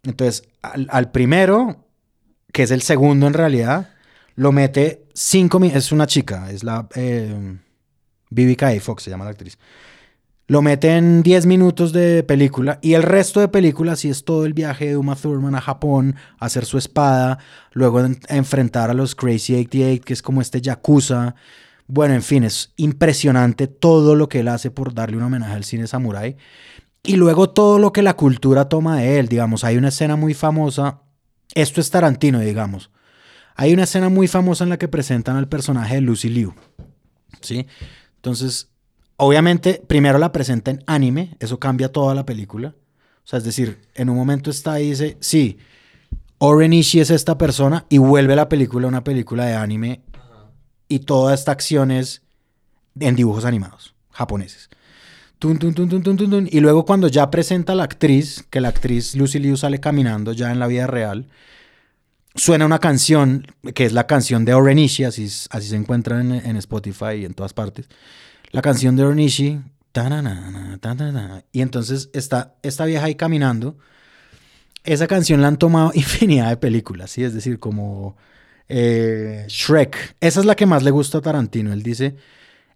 Entonces, 0.04 0.44
al, 0.62 0.88
al 0.92 1.12
primero, 1.12 1.86
que 2.54 2.64
es 2.64 2.72
el 2.72 2.82
segundo 2.82 3.28
en 3.28 3.34
realidad, 3.34 3.90
lo 4.36 4.52
mete 4.52 5.08
cinco 5.14 5.60
minutos. 5.60 5.86
Es 5.86 5.92
una 5.92 6.08
chica, 6.08 6.52
es 6.52 6.64
la 6.64 6.88
eh, 6.96 7.58
Vivica 8.30 8.68
A. 8.70 8.80
Fox, 8.80 9.04
se 9.04 9.10
llama 9.10 9.26
la 9.26 9.32
actriz. 9.32 9.58
Lo 10.48 10.62
mete 10.62 10.96
en 10.96 11.24
10 11.24 11.48
minutos 11.48 11.92
de 11.92 12.22
película 12.22 12.78
y 12.84 12.94
el 12.94 13.02
resto 13.02 13.40
de 13.40 13.48
película 13.48 13.96
sí 13.96 14.10
es 14.10 14.26
todo 14.26 14.46
el 14.46 14.54
viaje 14.54 14.90
de 14.90 14.98
Uma 14.98 15.16
Thurman 15.16 15.56
a 15.56 15.62
Japón, 15.62 16.16
a 16.38 16.46
hacer 16.46 16.66
su 16.66 16.78
espada, 16.78 17.40
luego 17.72 17.98
a 17.98 18.10
enfrentar 18.30 18.92
a 18.92 18.94
los 18.94 19.16
Crazy 19.16 19.56
88, 19.56 20.04
que 20.06 20.14
es 20.14 20.22
como 20.22 20.42
este 20.42 20.62
Yakuza. 20.62 21.34
Bueno, 21.88 22.14
en 22.14 22.22
fin, 22.22 22.44
es 22.44 22.74
impresionante 22.78 23.66
todo 23.66 24.16
lo 24.16 24.30
que 24.30 24.42
él 24.42 24.48
hace 24.48 24.70
por 24.70 24.94
darle 24.94 25.18
un 25.18 25.24
homenaje 25.24 25.54
al 25.54 25.64
cine 25.64 25.88
samurái. 25.88 26.38
Y 27.02 27.16
luego 27.16 27.50
todo 27.50 27.80
lo 27.80 27.92
que 27.92 28.04
la 28.04 28.16
cultura 28.16 28.70
toma 28.70 28.98
de 28.98 29.18
él, 29.18 29.28
digamos, 29.28 29.64
hay 29.64 29.78
una 29.78 29.90
escena 29.90 30.16
muy 30.16 30.36
famosa, 30.36 31.02
esto 31.56 31.82
es 31.82 31.90
Tarantino, 31.90 32.40
digamos. 32.40 32.92
Hay 33.56 33.74
una 33.74 33.84
escena 33.84 34.10
muy 34.10 34.28
famosa 34.28 34.64
en 34.64 34.70
la 34.70 34.78
que 34.78 34.88
presentan 34.88 35.38
al 35.38 35.48
personaje 35.48 35.96
de 35.96 36.02
Lucy 36.02 36.30
Liu. 36.30 36.54
¿Sí? 37.42 37.66
Entonces, 38.18 38.70
obviamente, 39.18 39.82
primero 39.88 40.18
la 40.18 40.32
presenta 40.32 40.72
en 40.72 40.84
anime, 40.88 41.36
eso 41.40 41.60
cambia 41.60 41.92
toda 41.92 42.16
la 42.16 42.26
película. 42.26 42.76
O 43.24 43.28
sea, 43.28 43.38
es 43.38 43.44
decir, 43.44 43.82
en 43.96 44.10
un 44.10 44.18
momento 44.18 44.50
está 44.52 44.74
ahí 44.74 44.88
y 44.88 44.90
dice, 44.92 45.18
sí, 45.20 45.58
Oren 46.38 46.74
Ishii 46.74 47.02
es 47.02 47.10
esta 47.10 47.38
persona 47.38 47.86
y 47.90 47.98
vuelve 47.98 48.36
la 48.36 48.50
película 48.50 48.88
una 48.88 49.04
película 49.04 49.46
de 49.46 49.56
anime 49.56 50.02
y 50.88 51.00
toda 51.00 51.34
esta 51.34 51.52
acción 51.52 51.92
es 51.92 52.22
en 53.00 53.16
dibujos 53.16 53.46
animados 53.46 53.96
japoneses. 54.12 54.70
Tun, 55.40 55.60
tun, 55.60 55.74
tun. 55.74 56.50
Y 56.50 56.60
luego 56.62 56.86
cuando 56.86 57.08
ya 57.08 57.30
presenta 57.30 57.74
a 57.74 57.76
la 57.76 57.84
actriz, 57.84 58.46
que 58.50 58.62
la 58.62 58.70
actriz 58.70 59.16
Lucy 59.16 59.40
Liu 59.40 59.58
sale 59.58 59.80
caminando 59.80 60.32
ya 60.32 60.52
en 60.52 60.60
la 60.60 60.68
vida 60.68 60.88
real, 60.88 61.28
suena 62.36 62.66
una 62.66 62.80
canción 62.80 63.46
que 63.74 63.86
es 63.86 63.94
la 63.94 64.08
canción 64.08 64.46
de 64.46 64.54
Orenishi, 64.54 65.04
así, 65.04 65.26
así 65.26 65.68
se 65.68 65.76
encuentra 65.76 66.22
en, 66.22 66.32
en 66.32 66.56
Spotify 66.58 67.16
y 67.20 67.26
en 67.26 67.34
todas 67.34 67.54
partes. 67.54 67.90
La 68.56 68.62
canción 68.62 68.96
de 68.96 69.04
tanana, 69.92 71.44
Y 71.52 71.60
entonces 71.60 72.10
está 72.14 72.56
esta 72.64 72.86
vieja 72.86 73.06
ahí 73.06 73.16
caminando. 73.16 73.78
Esa 74.86 75.08
canción 75.08 75.42
la 75.42 75.50
han 75.50 75.58
tomado 75.58 75.92
infinidad 75.94 76.48
de 76.50 76.56
películas, 76.56 77.12
¿sí? 77.12 77.26
Es 77.26 77.34
decir, 77.34 77.60
como 77.60 78.16
eh, 78.70 79.44
Shrek. 79.50 80.16
Esa 80.22 80.40
es 80.40 80.46
la 80.46 80.56
que 80.56 80.66
más 80.66 80.84
le 80.84 80.92
gusta 80.92 81.18
a 81.18 81.22
Tarantino. 81.22 81.74
Él 81.74 81.84
dice, 81.84 82.16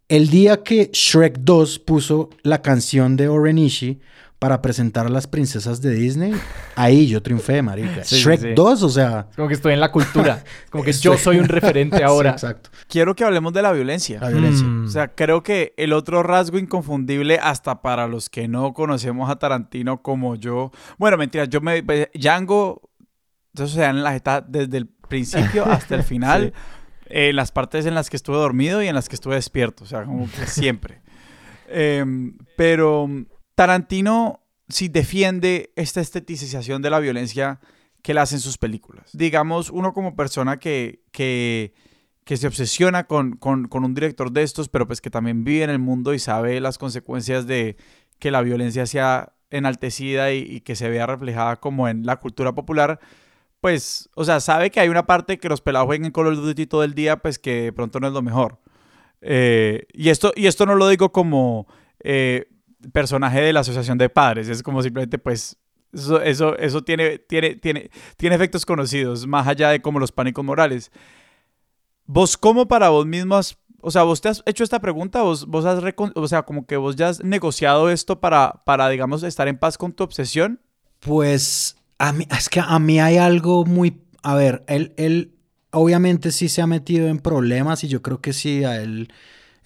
el 0.10 0.30
día 0.30 0.64
que 0.64 0.90
Shrek 0.92 1.40
2 1.40 1.80
puso 1.80 2.30
la 2.44 2.62
canción 2.62 3.16
de 3.16 3.30
Orenishi 3.30 4.02
para 4.40 4.62
presentar 4.62 5.06
a 5.06 5.10
las 5.10 5.28
princesas 5.28 5.82
de 5.82 5.94
Disney, 5.94 6.34
ahí 6.76 7.08
yo 7.08 7.22
triunfé, 7.22 7.62
marica. 7.62 8.06
Sí, 8.06 8.16
Shrek 8.22 8.40
sí. 8.40 8.48
2, 8.56 8.84
o 8.84 8.90
sea... 8.90 9.28
Como 9.36 9.50
que 9.50 9.54
estoy 9.54 9.74
en 9.74 9.82
la 9.82 9.92
cultura. 9.92 10.42
Como 10.72 10.84
que 10.86 10.92
Estoy- 10.92 11.12
yo 11.12 11.18
soy 11.18 11.40
un 11.40 11.50
referente 11.50 12.02
ahora. 12.06 12.38
Sí, 12.38 12.46
exacto. 12.46 12.70
Quiero 12.88 13.16
que 13.16 13.26
hablemos 13.26 13.52
de 13.52 13.62
la 13.62 13.74
violencia. 13.74 14.18
La 14.22 14.30
violencia. 14.30 14.66
Mm. 14.66 14.86
O 14.86 14.88
sea, 14.88 15.10
creo 15.10 15.44
que 15.44 15.74
el 15.76 15.92
otro 15.92 16.24
rasgo 16.24 16.58
inconfundible, 16.58 17.38
hasta 17.38 17.82
para 17.82 18.08
los 18.08 18.30
que 18.30 18.48
no 18.48 18.72
conocemos 18.74 19.30
a 19.30 19.36
Tarantino 19.36 20.02
como 20.02 20.36
yo. 20.36 20.72
Bueno, 20.98 21.18
mentira, 21.18 21.44
yo 21.44 21.60
me. 21.60 21.84
Django, 22.14 22.90
eso 23.54 23.68
se 23.68 23.82
da 23.82 23.90
en 23.90 24.04
la 24.04 24.14
jeta 24.14 24.40
desde 24.40 24.78
el 24.78 24.88
principio 24.88 25.66
hasta 25.66 25.96
el 25.96 26.04
final. 26.04 26.54
en 27.08 27.36
las 27.36 27.52
partes 27.52 27.86
en 27.86 27.94
las 27.94 28.10
que 28.10 28.16
estuve 28.16 28.38
dormido 28.38 28.82
y 28.82 28.88
en 28.88 28.96
las 28.96 29.10
que 29.10 29.16
estuve 29.16 29.36
despierto, 29.36 29.84
o 29.84 29.88
sea, 29.88 30.06
como 30.06 30.30
que 30.32 30.48
siempre. 30.48 31.02
Em, 31.68 32.38
pero 32.56 33.08
Tarantino 33.60 34.40
sí 34.70 34.88
defiende 34.88 35.74
esta 35.76 36.00
estetización 36.00 36.82
de 36.82 36.90
la 36.90 37.02
violencia 37.02 37.60
que 38.02 38.14
él 38.14 38.20
hace 38.20 38.36
en 38.36 38.40
sus 38.40 38.58
películas. 38.58 39.12
Digamos, 39.12 39.70
uno 39.70 39.92
como 39.92 40.16
persona 40.16 40.60
que, 40.60 41.04
que, 41.12 41.74
se 42.26 42.48
obsesiona 42.48 43.04
con, 43.06 43.36
con, 43.36 43.68
un 43.74 43.94
director 43.94 44.32
de 44.32 44.44
estos, 44.44 44.70
pero 44.70 44.88
pues 44.88 45.02
que 45.02 45.10
también 45.10 45.44
vive 45.44 45.66
en 45.66 45.72
el 45.72 45.80
mundo 45.80 46.14
y 46.14 46.20
sabe 46.20 46.62
las 46.62 46.78
consecuencias 46.78 47.48
de 47.48 47.76
que 48.18 48.32
la 48.32 48.42
violencia 48.44 48.86
sea 48.86 49.34
enaltecida 49.50 50.32
y, 50.32 50.62
que 50.62 50.78
se 50.78 50.88
vea 50.88 51.06
reflejada 51.06 51.58
como 51.58 51.90
en 51.90 52.06
la 52.06 52.16
cultura 52.16 52.54
popular, 52.54 53.02
pues, 53.60 54.10
o 54.16 54.24
sea, 54.24 54.40
sabe 54.40 54.72
que 54.72 54.80
hay 54.80 54.88
una 54.88 55.06
parte 55.06 55.38
que 55.38 55.50
los 55.50 55.60
pelados 55.60 55.88
jueguen 55.88 56.14
Call 56.14 56.28
of 56.28 56.38
Duty 56.38 56.66
todo 56.66 56.86
el 56.86 56.94
día, 56.94 57.18
pues 57.18 57.38
que 57.38 57.64
de 57.64 57.74
pronto 57.74 58.00
no 58.00 58.08
es 58.08 58.14
lo 58.14 58.22
mejor. 58.22 58.62
Eh, 59.20 59.86
y, 59.92 60.08
esto, 60.08 60.32
y 60.34 60.48
esto 60.48 60.66
no 60.66 60.76
lo 60.76 60.88
digo 60.88 61.12
como 61.12 61.68
eh, 62.02 62.46
personaje 62.92 63.42
de 63.42 63.54
la 63.54 63.62
asociación 63.62 63.98
de 63.98 64.10
padres, 64.10 64.48
es 64.50 64.64
como 64.64 64.82
simplemente, 64.82 65.18
pues, 65.18 65.58
eso, 65.94 66.22
eso, 66.22 66.58
eso 66.58 66.84
tiene, 66.84 67.18
tiene, 67.18 67.56
tiene, 67.56 67.90
tiene 68.18 68.36
efectos 68.36 68.66
conocidos, 68.66 69.26
más 69.26 69.48
allá 69.48 69.70
de 69.70 69.82
como 69.82 70.00
los 70.00 70.12
pánicos 70.12 70.46
morales. 70.46 70.92
¿Vos 72.06 72.38
cómo 72.38 72.68
para 72.68 72.90
vos 72.90 73.06
mismos, 73.06 73.58
o 73.82 73.92
sea, 73.92 74.04
vos 74.04 74.22
te 74.22 74.30
has 74.30 74.44
hecho 74.46 74.64
esta 74.64 74.80
pregunta, 74.80 75.22
vos, 75.22 75.46
vos 75.46 75.66
has, 75.66 75.82
o 76.16 76.28
sea, 76.28 76.44
como 76.44 76.66
que 76.66 76.78
vos 76.78 76.96
ya 76.96 77.10
has 77.10 77.24
negociado 77.24 77.90
esto 77.90 78.20
para, 78.20 78.64
para, 78.66 78.90
digamos, 78.90 79.24
estar 79.24 79.48
en 79.48 79.58
paz 79.58 79.78
con 79.78 79.94
tu 79.94 80.04
obsesión? 80.04 80.60
Pues 81.00 81.78
a 81.98 82.14
mí, 82.14 82.28
es 82.36 82.50
que 82.50 82.60
a 82.60 82.80
mí 82.80 83.00
hay 83.00 83.18
algo 83.18 83.66
muy, 83.66 84.02
a 84.24 84.36
ver, 84.36 84.64
él, 84.68 84.94
él 84.98 85.36
obviamente 85.72 86.32
sí 86.32 86.50
se 86.50 86.62
ha 86.62 86.68
metido 86.68 87.08
en 87.08 87.20
problemas 87.20 87.84
y 87.84 87.88
yo 87.88 88.02
creo 88.02 88.22
que 88.22 88.34
sí 88.34 88.64
a 88.64 88.82
él, 88.82 89.12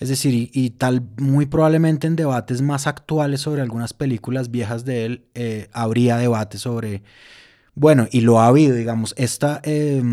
es 0.03 0.09
decir, 0.09 0.33
y, 0.33 0.51
y 0.53 0.71
tal, 0.71 1.01
muy 1.17 1.45
probablemente 1.45 2.07
en 2.07 2.17
debates 2.17 2.61
más 2.61 2.87
actuales 2.87 3.39
sobre 3.41 3.61
algunas 3.61 3.93
películas 3.93 4.51
viejas 4.51 4.83
de 4.83 5.05
él, 5.05 5.25
eh, 5.33 5.69
habría 5.71 6.17
debate 6.17 6.57
sobre, 6.57 7.03
bueno, 7.73 8.07
y 8.11 8.19
lo 8.21 8.41
ha 8.41 8.47
habido, 8.47 8.75
digamos, 8.75 9.15
esta... 9.17 9.61
Eh, 9.63 10.03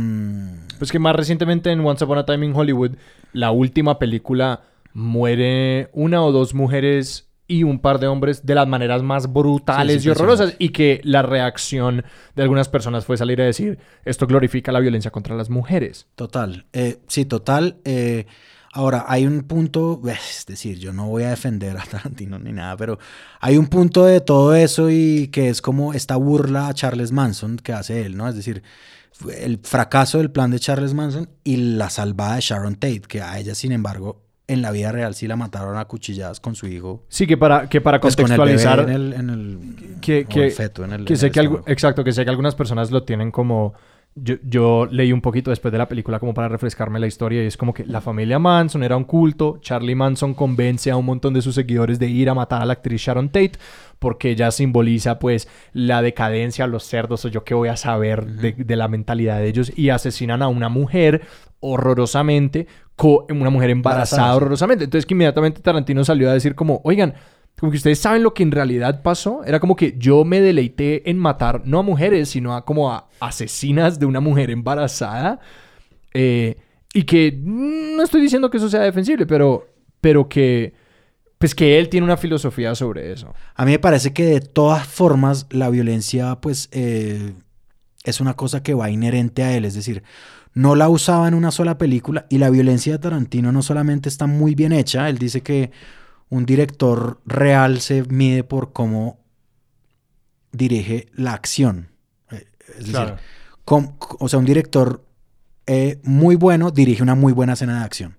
pues 0.79 0.93
que 0.93 1.01
más 1.01 1.17
recientemente 1.17 1.73
en 1.73 1.81
Once 1.81 2.05
Upon 2.05 2.19
a 2.19 2.25
Time 2.25 2.47
in 2.47 2.55
Hollywood, 2.55 2.93
la 3.33 3.51
última 3.51 3.99
película, 3.99 4.63
muere 4.95 5.91
una 5.93 6.23
o 6.23 6.31
dos 6.33 6.55
mujeres 6.55 7.27
y 7.47 7.65
un 7.65 7.81
par 7.81 7.99
de 7.99 8.07
hombres 8.07 8.47
de 8.47 8.55
las 8.55 8.69
maneras 8.69 9.03
más 9.03 9.33
brutales 9.33 10.03
Sí, 10.03 10.09
y 10.09 10.11
horrorosas 10.13 10.55
y 10.61 10.69
que 10.69 11.01
la 11.03 11.23
reacción 11.23 12.05
de 12.37 12.43
algunas 12.43 12.69
personas 12.69 13.05
fue 13.05 13.17
salir 13.17 13.41
a 13.43 13.45
decir 13.45 13.79
esto 14.05 14.29
glorifica 14.29 14.71
la 14.71 14.79
violencia 14.79 15.11
contra 15.11 15.35
las 15.35 15.51
mujeres. 15.51 16.07
Total, 16.15 16.67
eh, 16.73 16.99
sí, 17.09 17.25
total. 17.25 17.79
eh, 17.85 18.27
ahora, 18.73 19.05
hay 19.09 19.27
un 19.27 19.43
punto, 19.43 20.01
es 20.07 20.45
decir, 20.47 20.79
yo 20.79 20.93
no 20.93 21.07
voy 21.09 21.25
a 21.25 21.31
defender 21.31 21.77
a 21.77 21.85
Tarantino 21.85 22.39
ni 22.39 22.53
nada, 22.53 22.77
pero 22.77 22.99
hay 23.41 23.57
un 23.57 23.67
punto 23.67 24.05
de 24.05 24.21
todo 24.21 24.55
eso 24.55 24.91
y 24.91 25.29
que 25.29 25.49
es 25.49 25.61
como 25.63 25.93
esta 25.95 26.17
burla 26.17 26.69
a 26.69 26.75
Charles 26.75 27.13
Manson 27.13 27.57
que 27.57 27.73
hace 27.73 28.05
él, 28.07 28.17
¿no? 28.17 28.29
Es 28.29 28.35
decir, 28.37 28.63
el 29.37 29.59
fracaso 29.63 30.19
del 30.19 30.31
plan 30.31 30.51
de 30.51 30.59
Charles 30.61 30.95
Manson 30.95 31.29
y 31.45 31.57
la 31.57 31.91
salvada 31.91 32.37
de 32.37 32.41
Sharon 32.41 32.75
Tate, 32.77 33.03
que 33.03 33.21
a 33.21 33.39
ella, 33.39 33.55
sin 33.55 33.73
embargo, 33.73 34.23
en 34.47 34.63
la 34.63 34.73
vida 34.73 34.91
real 34.91 35.15
sí 35.15 35.29
la 35.29 35.37
mataron 35.37 35.79
a 35.79 35.85
cuchilladas 35.85 36.41
con 36.41 36.55
su 36.57 36.67
hijo. 36.67 37.05
Sí, 37.09 37.27
que 37.27 37.37
para, 37.37 37.69
que 37.69 37.81
para 37.81 38.01
Pues 38.01 38.17
contextualizar... 38.17 38.81
en 38.81 38.91
el, 38.91 39.13
feto 40.53 40.85
en 40.85 40.93
el- 40.93 41.05
que 41.05 41.17
sé 41.17 41.31
que 41.31 41.41
exacto 41.67 42.03
que 42.03 42.13
sé 42.13 42.25
que 42.25 42.31
algunas 42.31 42.55
personas 42.57 42.91
lo 42.91 43.05
tienen 43.05 43.31
como 43.31 43.75
yo, 44.17 44.35
yo 44.43 44.87
leí 44.91 45.13
un 45.13 45.21
poquito 45.21 45.51
después 45.51 45.71
de 45.73 45.79
la 45.79 45.89
película 45.89 46.19
como 46.19 46.35
para 46.35 46.49
refrescarme 46.49 46.99
la 46.99 47.07
historia 47.07 47.43
y 47.43 47.47
es 47.47 47.57
como 47.57 47.73
que 47.73 47.85
la 47.87 48.01
familia 48.01 48.39
Manson 48.39 48.83
era 48.83 48.97
un 48.97 49.05
culto 49.05 49.59
Charlie 49.61 49.95
Manson 49.95 50.35
convence 50.35 50.91
a 50.91 50.97
un 50.97 51.07
montón 51.07 51.33
de 51.33 51.41
sus 51.43 51.55
seguidores 51.55 51.99
de 51.99 52.09
ir 52.09 52.29
a 52.29 52.35
matar 52.35 52.61
a 52.61 52.65
la 52.67 52.73
actriz 52.75 53.01
Sharon 53.01 53.29
Tate 53.29 53.53
porque 53.99 54.31
ella 54.31 54.51
simboliza 54.51 55.19
pues 55.21 55.49
la 55.73 56.03
decadencia 56.03 56.67
los 56.67 56.83
cerdos 56.85 57.25
o 57.25 57.29
yo 57.29 57.45
qué 57.45 57.55
voy 57.55 57.69
a 57.69 57.77
saber 57.77 58.27
de, 58.27 58.53
de 58.53 58.77
la 58.77 58.89
mentalidad 58.89 59.39
de 59.39 59.47
ellos 59.49 59.73
y 59.77 59.91
asesinan 59.91 60.43
a 60.43 60.49
una 60.49 60.69
mujer 60.69 61.23
horrorosamente 61.61 62.67
co- 62.97 63.27
una 63.31 63.51
mujer 63.51 63.71
embarazada 63.71 64.35
horrorosamente. 64.35 64.85
Entonces 64.85 65.07
que 65.07 65.15
inmediatamente 65.15 65.61
Tarantino 65.63 66.05
salió 66.05 66.29
a 66.31 66.35
decir 66.35 66.55
como 66.55 66.81
oigan 66.85 67.15
como 67.59 67.73
que 67.73 67.77
ustedes 67.77 67.99
saben 67.99 68.23
lo 68.23 68.33
que 68.33 68.43
en 68.43 68.53
realidad 68.53 69.03
pasó. 69.03 69.45
Era 69.45 69.61
como 69.61 69.77
que 69.77 69.95
yo 69.99 70.25
me 70.25 70.41
deleité 70.41 71.09
en 71.11 71.19
matar 71.19 71.63
no 71.67 71.79
a 71.79 71.83
mujeres, 71.83 72.31
sino 72.31 72.55
a 72.55 72.65
como 72.65 72.91
a 72.91 73.09
asesinas 73.21 73.99
de 73.99 74.07
una 74.07 74.21
mujer 74.21 74.51
embarazada. 74.51 75.41
Eh, 76.15 76.57
y 76.93 77.05
que 77.05 77.39
no 77.43 78.03
estoy 78.03 78.23
diciendo 78.23 78.51
que 78.51 78.57
eso 78.57 78.69
sea 78.69 78.81
defensible, 78.81 79.27
pero, 79.27 79.69
pero 80.01 80.29
que 80.29 80.75
pues 81.41 81.55
que 81.55 81.79
él 81.79 81.89
tiene 81.89 82.05
una 82.05 82.19
filosofía 82.19 82.75
sobre 82.75 83.13
eso. 83.13 83.35
A 83.55 83.65
mí 83.65 83.73
me 83.73 83.79
parece 83.79 84.13
que 84.13 84.27
de 84.27 84.41
todas 84.41 84.87
formas 84.87 85.47
la 85.49 85.71
violencia 85.71 86.39
pues 86.43 86.69
eh, 86.71 87.33
es 88.05 88.21
una 88.21 88.35
cosa 88.35 88.63
que 88.63 88.75
va 88.75 88.91
inherente 88.91 89.43
a 89.43 89.57
él, 89.57 89.65
es 89.65 89.75
decir, 89.75 90.03
no 90.53 90.75
la 90.75 90.91
usaba 90.91 91.29
en 91.29 91.35
una 91.35 91.51
sola 91.51 91.79
película 91.79 92.27
y 92.29 92.37
la 92.39 92.51
violencia 92.51 92.93
de 92.93 92.99
Tarantino 92.99 93.53
no 93.53 93.63
solamente 93.63 94.11
está 94.11 94.27
muy 94.27 94.55
bien 94.55 94.73
hecha, 94.73 95.09
él 95.09 95.17
dice 95.17 95.41
que 95.41 95.71
un 96.31 96.47
director 96.47 97.21
real 97.27 97.81
se 97.81 98.03
mide 98.05 98.45
por 98.45 98.73
cómo 98.73 99.19
dirige 100.53 101.09
la 101.15 101.33
acción. 101.35 101.89
Eh, 102.31 102.47
Es 102.79 102.87
decir, 102.87 102.93
com- 103.65 103.95
o 104.19 104.29
sea, 104.29 104.39
un 104.39 104.45
director 104.45 105.05
eh, 105.67 105.99
muy 106.03 106.35
bueno 106.37 106.71
dirige 106.71 107.03
una 107.03 107.15
muy 107.15 107.33
buena 107.33 107.53
escena 107.53 107.79
de 107.81 107.85
acción. 107.85 108.17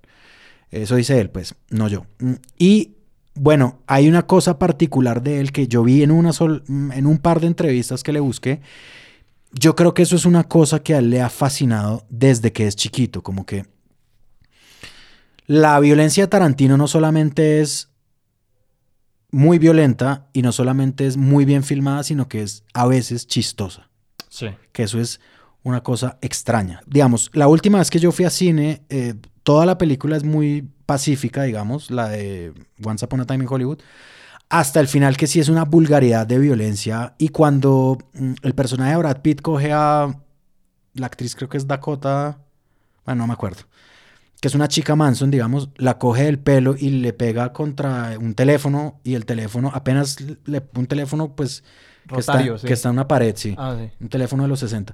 Eso 0.70 0.95
dice 0.95 1.20
él, 1.20 1.30
pues, 1.30 1.55
no 1.70 1.88
yo. 1.89 2.05
Mm, 2.20 2.34
Y 2.57 2.95
bueno, 3.34 3.80
hay 3.88 4.07
una 4.07 4.28
cosa 4.28 4.57
particular 4.59 5.22
de 5.24 5.39
él 5.39 5.51
que 5.51 5.68
yo 5.68 5.84
vi 5.84 6.03
en, 6.03 6.12
una 6.12 6.32
sol- 6.34 6.64
mm, 6.68 6.91
en 6.93 7.05
un 7.05 7.18
par 7.18 7.39
de 7.41 7.47
entrevistas 7.47 8.03
que 8.03 8.14
le 8.14 8.20
busqué. 8.20 8.62
Yo 9.53 9.76
creo 9.76 9.93
que 9.93 10.03
eso 10.03 10.16
es 10.16 10.26
una 10.26 10.45
cosa 10.45 10.82
que 10.82 10.93
a 10.95 10.99
él 10.99 11.09
le 11.09 11.22
ha 11.22 11.30
fascinado 11.30 12.05
desde 12.09 12.53
que 12.53 12.68
es 12.68 12.76
chiquito, 12.78 13.22
como 13.22 13.45
que 13.45 13.66
la 15.47 15.78
violencia 15.82 16.24
de 16.24 16.28
Tarantino 16.30 16.78
no 16.78 16.88
solamente 16.88 17.59
es 17.62 17.89
muy 19.32 19.59
violenta 19.59 20.27
y 20.34 20.41
no 20.41 20.51
solamente 20.51 21.07
es 21.07 21.17
muy 21.17 21.45
bien 21.45 21.63
filmada, 21.63 22.03
sino 22.03 22.27
que 22.27 22.41
es 22.43 22.63
a 22.73 22.86
veces 22.88 23.27
chistosa 23.27 23.89
Sí. 24.29 24.47
que 24.71 24.84
eso 24.84 24.99
es 24.99 25.19
una 25.63 25.82
cosa 25.84 26.17
extraña. 26.21 26.82
Digamos, 26.88 27.29
la 27.34 27.47
última 27.47 27.77
vez 27.79 27.89
que 27.89 27.99
yo 27.99 28.11
fui 28.11 28.25
a 28.25 28.29
cine, 28.29 28.82
eh, 28.89 29.15
toda 29.43 29.65
la 29.65 29.77
película 29.77 30.17
es 30.17 30.23
muy 30.23 30.67
pacífica, 30.86 31.43
digamos, 31.43 31.91
la 31.91 32.09
de 32.09 32.53
Once 32.84 33.05
Upon 33.05 33.21
a 33.21 33.25
Time 33.25 33.43
in 33.43 33.49
Hollywood, 33.49 33.79
hasta 34.49 34.79
el 34.82 34.88
final 34.88 35.15
que 35.17 35.27
sí 35.27 35.39
es 35.39 35.47
una 35.49 35.63
vulgaridad 35.63 36.27
de 36.27 36.38
violencia 36.39 37.13
y 37.17 37.29
cuando 37.29 37.97
mm, 38.13 38.34
el 38.41 38.53
personaje 38.53 38.91
de 38.91 38.97
Brad 38.97 39.21
Pitt 39.21 39.41
coge 39.41 39.71
a 39.71 40.13
la 40.93 41.05
actriz, 41.05 41.36
creo 41.36 41.47
que 41.47 41.57
es 41.57 41.67
Dakota, 41.67 42.39
bueno, 43.05 43.23
no 43.23 43.27
me 43.27 43.34
acuerdo, 43.34 43.61
que 44.41 44.47
es 44.49 44.55
una 44.55 44.67
chica 44.67 44.95
Manson, 44.97 45.31
digamos, 45.31 45.69
la 45.77 45.97
coge 45.97 46.23
del 46.25 46.39
pelo 46.39 46.75
y 46.77 46.89
le 46.89 47.13
pega 47.13 47.53
contra 47.53 48.15
un 48.19 48.33
teléfono 48.33 48.99
y 49.03 49.13
el 49.13 49.25
teléfono, 49.25 49.71
apenas 49.73 50.17
le 50.45 50.61
un 50.75 50.87
teléfono 50.87 51.33
pues 51.35 51.63
que, 52.09 52.19
está, 52.19 52.33
Rotario, 52.33 52.57
sí. 52.57 52.67
que 52.67 52.73
está 52.73 52.89
en 52.89 52.93
una 52.95 53.07
pared, 53.07 53.33
sí. 53.37 53.55
Ah, 53.57 53.77
sí. 53.79 53.89
Un 54.01 54.09
teléfono 54.09 54.43
de 54.43 54.49
los 54.49 54.59
60. 54.59 54.93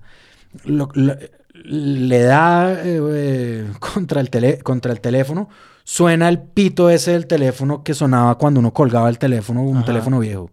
Lo- 0.66 0.90
lo- 0.94 1.16
le 1.64 2.20
da 2.22 2.76
eh, 2.84 3.66
contra, 3.80 4.22
el 4.22 4.30
tele- 4.30 4.62
contra 4.62 4.92
el 4.92 5.00
teléfono. 5.02 5.50
Suena 5.84 6.28
el 6.30 6.40
pito 6.40 6.90
ese 6.90 7.12
del 7.14 7.26
teléfono 7.26 7.84
que 7.84 7.94
sonaba 7.94 8.38
cuando 8.38 8.60
uno 8.60 8.74
colgaba 8.74 9.10
el 9.10 9.18
teléfono, 9.18 9.64
un 9.64 9.78
Ajá. 9.78 9.86
teléfono 9.86 10.20
viejo. 10.20 10.52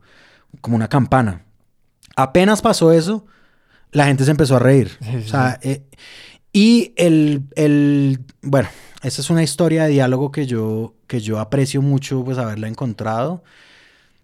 Como 0.60 0.76
una 0.76 0.88
campana. 0.88 1.44
Apenas 2.16 2.62
pasó 2.62 2.92
eso, 2.92 3.26
la 3.90 4.06
gente 4.06 4.24
se 4.24 4.30
empezó 4.30 4.54
a 4.56 4.60
reír. 4.60 4.92
Sí, 5.02 5.16
O 5.16 5.22
sea, 5.28 5.58
eh, 5.62 5.82
y 6.52 6.92
el, 6.96 7.42
el- 7.56 8.20
Bueno, 8.42 8.68
esa 9.04 9.20
es 9.22 9.30
una 9.30 9.42
historia 9.42 9.84
de 9.84 9.90
diálogo 9.90 10.32
que 10.32 10.46
yo, 10.46 10.94
que 11.06 11.20
yo 11.20 11.38
aprecio 11.40 11.82
mucho, 11.82 12.24
pues, 12.24 12.38
haberla 12.38 12.68
encontrado. 12.68 13.42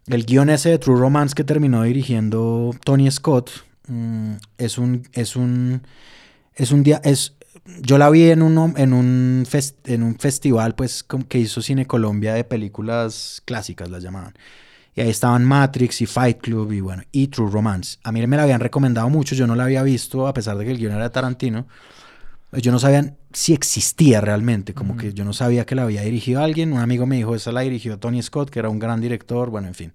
El 0.07 0.27
guion 0.27 0.51
ese 0.51 0.71
de 0.71 0.79
True 0.79 0.99
Romance 0.99 1.35
que 1.35 1.45
terminó 1.45 1.83
dirigiendo 1.85 2.73
Tony 2.85 3.11
Scott 3.11 3.51
mm, 3.89 4.35
es 4.59 4.79
un 4.79 5.03
es 5.13 5.37
un 5.37 5.83
es 6.55 6.73
un 6.73 6.85
es 7.05 7.35
yo 7.83 7.99
la 7.99 8.11
vi 8.11 8.31
en 8.31 8.43
un 8.43 8.75
en 8.79 8.93
un 8.93 9.45
fes- 9.49 9.75
en 9.85 10.03
un 10.03 10.19
festival 10.19 10.75
pues 10.75 11.05
que 11.29 11.39
hizo 11.39 11.63
Cine 11.63 11.87
Colombia 11.87 12.35
de 12.35 12.45
películas 12.45 13.43
clásicas 13.45 13.91
las 13.91 14.03
llamaban. 14.03 14.35
Y 14.97 15.03
ahí 15.03 15.11
estaban 15.11 15.45
Matrix 15.45 16.03
y 16.03 16.07
Fight 16.07 16.41
Club 16.41 16.73
y 16.73 16.81
bueno, 16.81 17.03
y 17.13 17.29
True 17.29 17.51
Romance. 17.51 17.99
A 18.05 18.13
mí 18.13 18.27
me 18.27 18.37
la 18.37 18.45
habían 18.45 18.61
recomendado 18.61 19.09
mucho, 19.11 19.35
yo 19.37 19.47
no 19.47 19.57
la 19.57 19.65
había 19.65 19.83
visto 19.85 20.27
a 20.29 20.35
pesar 20.35 20.57
de 20.59 20.65
que 20.67 20.73
el 20.73 20.79
guion 20.79 20.93
era 20.95 21.05
de 21.05 21.11
Tarantino. 21.11 21.67
Yo 22.53 22.73
no 22.73 22.79
sabía 22.79 23.17
si 23.33 23.53
existía 23.53 24.21
realmente, 24.21 24.75
como 24.75 24.97
que 24.97 25.13
yo 25.13 25.25
no 25.25 25.33
sabía 25.33 25.65
que 25.65 25.77
la 25.77 25.83
había 25.83 26.03
dirigido 26.03 26.43
alguien. 26.43 26.73
Un 26.73 26.81
amigo 26.81 27.07
me 27.07 27.17
dijo, 27.17 27.35
esa 27.35 27.53
la 27.53 27.61
dirigió 27.61 27.99
Tony 27.99 28.23
Scott, 28.23 28.51
que 28.51 28.59
era 28.59 28.69
un 28.69 28.81
gran 28.81 29.01
director, 29.01 29.51
bueno, 29.51 29.69
en 29.69 29.75
fin. 29.75 29.93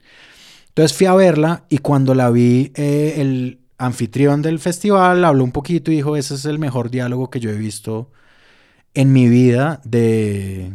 Entonces 0.69 0.95
fui 0.97 1.07
a 1.07 1.13
verla 1.13 1.65
y 1.69 1.79
cuando 1.79 2.13
la 2.15 2.29
vi, 2.29 2.71
eh, 2.75 3.15
el 3.17 3.59
anfitrión 3.77 4.41
del 4.41 4.59
festival 4.59 5.23
habló 5.25 5.43
un 5.43 5.51
poquito 5.51 5.91
y 5.91 5.95
dijo, 5.95 6.15
ese 6.15 6.35
es 6.35 6.45
el 6.45 6.59
mejor 6.59 6.89
diálogo 6.89 7.29
que 7.29 7.39
yo 7.39 7.49
he 7.49 7.57
visto 7.57 8.11
en 8.93 9.11
mi 9.11 9.27
vida 9.27 9.81
de 9.83 10.71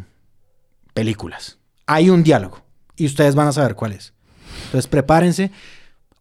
películas. 0.92 1.58
Hay 1.86 2.10
un 2.10 2.22
diálogo 2.22 2.62
y 2.96 3.06
ustedes 3.06 3.34
van 3.34 3.48
a 3.48 3.52
saber 3.52 3.74
cuál 3.74 3.92
es. 3.92 4.12
Entonces 4.66 4.86
prepárense. 4.86 5.50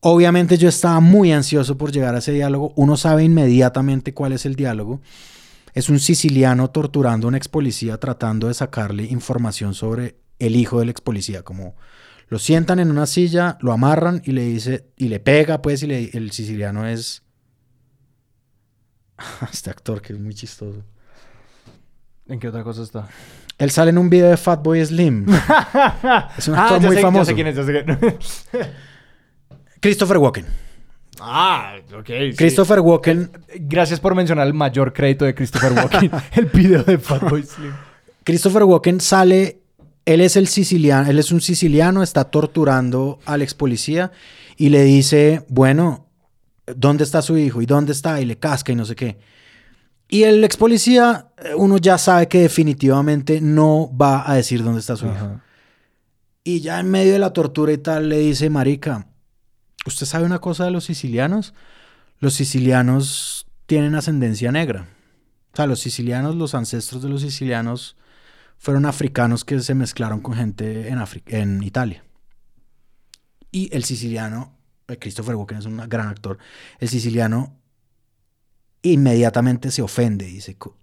Obviamente 0.01 0.57
yo 0.57 0.69
estaba 0.69 1.01
muy 1.01 1.33
ansioso 1.33 1.77
por 1.77 1.91
llegar 1.91 2.15
a 2.15 2.19
ese 2.19 2.31
diálogo. 2.31 2.71
Uno 2.75 2.95
sabe 2.95 3.23
inmediatamente 3.23 4.13
cuál 4.13 4.31
es 4.31 4.45
el 4.45 4.55
diálogo. 4.55 5.01
Es 5.79 5.87
un 5.87 6.01
siciliano 6.01 6.69
torturando 6.71 7.25
a 7.25 7.29
un 7.29 7.35
ex 7.35 7.47
policía 7.47 7.97
tratando 7.97 8.49
de 8.49 8.53
sacarle 8.53 9.03
información 9.05 9.73
sobre 9.73 10.17
el 10.37 10.57
hijo 10.57 10.79
del 10.81 10.89
ex 10.89 10.99
policía. 10.99 11.43
Como 11.43 11.77
lo 12.27 12.37
sientan 12.37 12.79
en 12.79 12.91
una 12.91 13.05
silla, 13.05 13.57
lo 13.61 13.71
amarran 13.71 14.21
y 14.25 14.33
le 14.33 14.41
dice, 14.43 14.89
y 14.97 15.07
le 15.07 15.21
pega, 15.21 15.61
pues, 15.61 15.81
y 15.83 15.87
le- 15.87 16.09
el 16.17 16.31
siciliano 16.31 16.85
es. 16.85 17.23
Este 19.53 19.69
actor 19.69 20.01
que 20.01 20.11
es 20.11 20.19
muy 20.19 20.33
chistoso. 20.33 20.83
¿En 22.27 22.41
qué 22.41 22.49
otra 22.49 22.63
cosa 22.65 22.83
está? 22.83 23.07
Él 23.57 23.71
sale 23.71 23.91
en 23.91 23.99
un 23.99 24.09
video 24.09 24.29
de 24.29 24.35
Fatboy 24.35 24.85
Slim. 24.85 25.27
es 26.37 26.47
un 26.49 26.55
actor 26.55 26.77
Ah, 26.77 26.79
muy 26.81 26.95
sé- 26.97 27.01
famoso. 27.01 27.25
sé 27.25 27.35
quién 27.35 27.47
es, 27.47 27.55
ya 27.55 27.63
sé 27.63 27.71
quién 27.85 27.99
es. 28.01 28.49
Christopher 29.79 30.17
Walken. 30.17 30.45
Ah, 31.21 31.75
ok. 31.97 32.07
sí. 32.07 32.35
Christopher 32.37 32.79
Walken. 32.79 33.31
Gracias 33.59 33.99
por 33.99 34.15
mencionar 34.15 34.47
el 34.47 34.53
mayor 34.53 34.93
crédito 34.93 35.25
de 35.25 35.35
Christopher 35.35 35.73
Walken. 35.73 36.11
el 36.33 36.45
video 36.45 36.83
de 36.83 36.97
Fatboy 36.97 37.43
Slim. 37.43 37.73
Christopher 38.23 38.63
Walken 38.63 39.01
sale. 39.01 39.59
Él 40.05 40.21
es 40.21 40.35
el 40.35 40.47
siciliano. 40.47 41.09
Él 41.09 41.19
es 41.19 41.31
un 41.31 41.41
siciliano. 41.41 42.03
Está 42.03 42.25
torturando 42.25 43.19
al 43.25 43.41
ex 43.41 43.53
policía. 43.53 44.11
Y 44.57 44.69
le 44.69 44.83
dice: 44.83 45.45
Bueno, 45.49 46.07
¿dónde 46.65 47.03
está 47.03 47.21
su 47.21 47.37
hijo? 47.37 47.61
¿Y 47.61 47.65
dónde 47.65 47.91
está? 47.91 48.21
Y 48.21 48.25
le 48.25 48.37
casca 48.37 48.71
y 48.71 48.75
no 48.75 48.85
sé 48.85 48.95
qué. 48.95 49.17
Y 50.11 50.23
el 50.23 50.43
ex 50.43 50.57
policía, 50.57 51.27
eh, 51.37 51.53
uno 51.55 51.77
ya 51.77 51.99
sabe 51.99 52.27
que 52.27 52.41
definitivamente 52.41 53.41
no 53.41 53.91
va 53.95 54.29
a 54.29 54.35
decir 54.35 54.63
dónde 54.63 54.79
está 54.79 54.95
su 54.95 55.05
hijo. 55.05 55.39
Y 56.43 56.61
ya 56.61 56.79
en 56.79 56.89
medio 56.89 57.13
de 57.13 57.19
la 57.19 57.31
tortura 57.31 57.71
y 57.71 57.77
tal 57.77 58.09
le 58.09 58.17
dice, 58.17 58.49
Marica, 58.49 59.08
¿usted 59.85 60.05
sabe 60.05 60.25
una 60.25 60.39
cosa 60.39 60.65
de 60.65 60.71
los 60.71 60.85
sicilianos? 60.85 61.53
Los 62.19 62.33
sicilianos 62.33 63.47
tienen 63.65 63.95
ascendencia 63.95 64.51
negra. 64.51 64.87
O 65.53 65.55
sea, 65.55 65.67
los 65.67 65.79
sicilianos, 65.79 66.35
los 66.35 66.53
ancestros 66.55 67.01
de 67.01 67.09
los 67.09 67.21
sicilianos 67.21 67.95
fueron 68.57 68.85
africanos 68.85 69.45
que 69.45 69.59
se 69.61 69.73
mezclaron 69.75 70.19
con 70.21 70.35
gente 70.35 70.89
en, 70.89 70.99
en 71.27 71.63
Italia. 71.63 72.03
Y 73.51 73.69
el 73.75 73.83
siciliano, 73.83 74.53
eh, 74.87 74.97
Christopher 74.97 75.35
Walken 75.35 75.57
es 75.57 75.65
un 75.65 75.77
gran 75.87 76.07
actor, 76.07 76.37
el 76.79 76.89
siciliano 76.89 77.55
inmediatamente 78.81 79.71
se 79.71 79.81
ofende 79.81 80.25
dice, 80.25 80.55
"Co- 80.55 80.77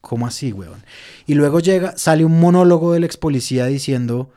¿cómo 0.00 0.26
así, 0.26 0.52
weón? 0.52 0.82
Y 1.26 1.34
luego 1.34 1.60
llega, 1.60 1.96
sale 1.96 2.24
un 2.24 2.40
monólogo 2.40 2.92
del 2.92 3.04
ex 3.04 3.16
policía 3.16 3.66
diciendo 3.66 4.30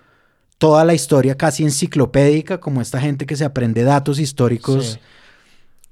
toda 0.61 0.85
la 0.85 0.93
historia 0.93 1.35
casi 1.35 1.63
enciclopédica, 1.63 2.59
como 2.59 2.81
esta 2.81 3.01
gente 3.01 3.25
que 3.25 3.35
se 3.35 3.43
aprende 3.43 3.81
datos 3.83 4.19
históricos. 4.19 4.91
Sí. 4.91 4.99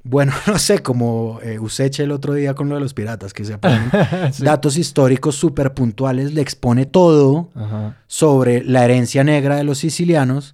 Bueno, 0.04 0.32
no 0.46 0.60
sé, 0.60 0.84
como 0.84 1.40
eh, 1.42 1.58
Useche 1.58 2.04
el 2.04 2.12
otro 2.12 2.36
día 2.36 2.54
con 2.54 2.70
lo 2.70 2.76
de 2.76 2.82
los 2.82 2.94
piratas, 2.94 3.34
que 3.34 3.44
se 3.46 3.54
aprenden 3.56 3.90
Sí. 4.32 4.44
datos 4.44 4.78
históricos 4.78 5.34
súper 5.34 5.74
puntuales, 5.74 6.36
le 6.36 6.42
expone 6.42 6.86
todo 6.86 7.50
Ajá. 7.56 7.98
sobre 8.06 8.64
la 8.64 8.86
herencia 8.86 9.24
negra 9.24 9.56
de 9.56 9.64
los 9.64 9.80
sicilianos. 9.80 10.54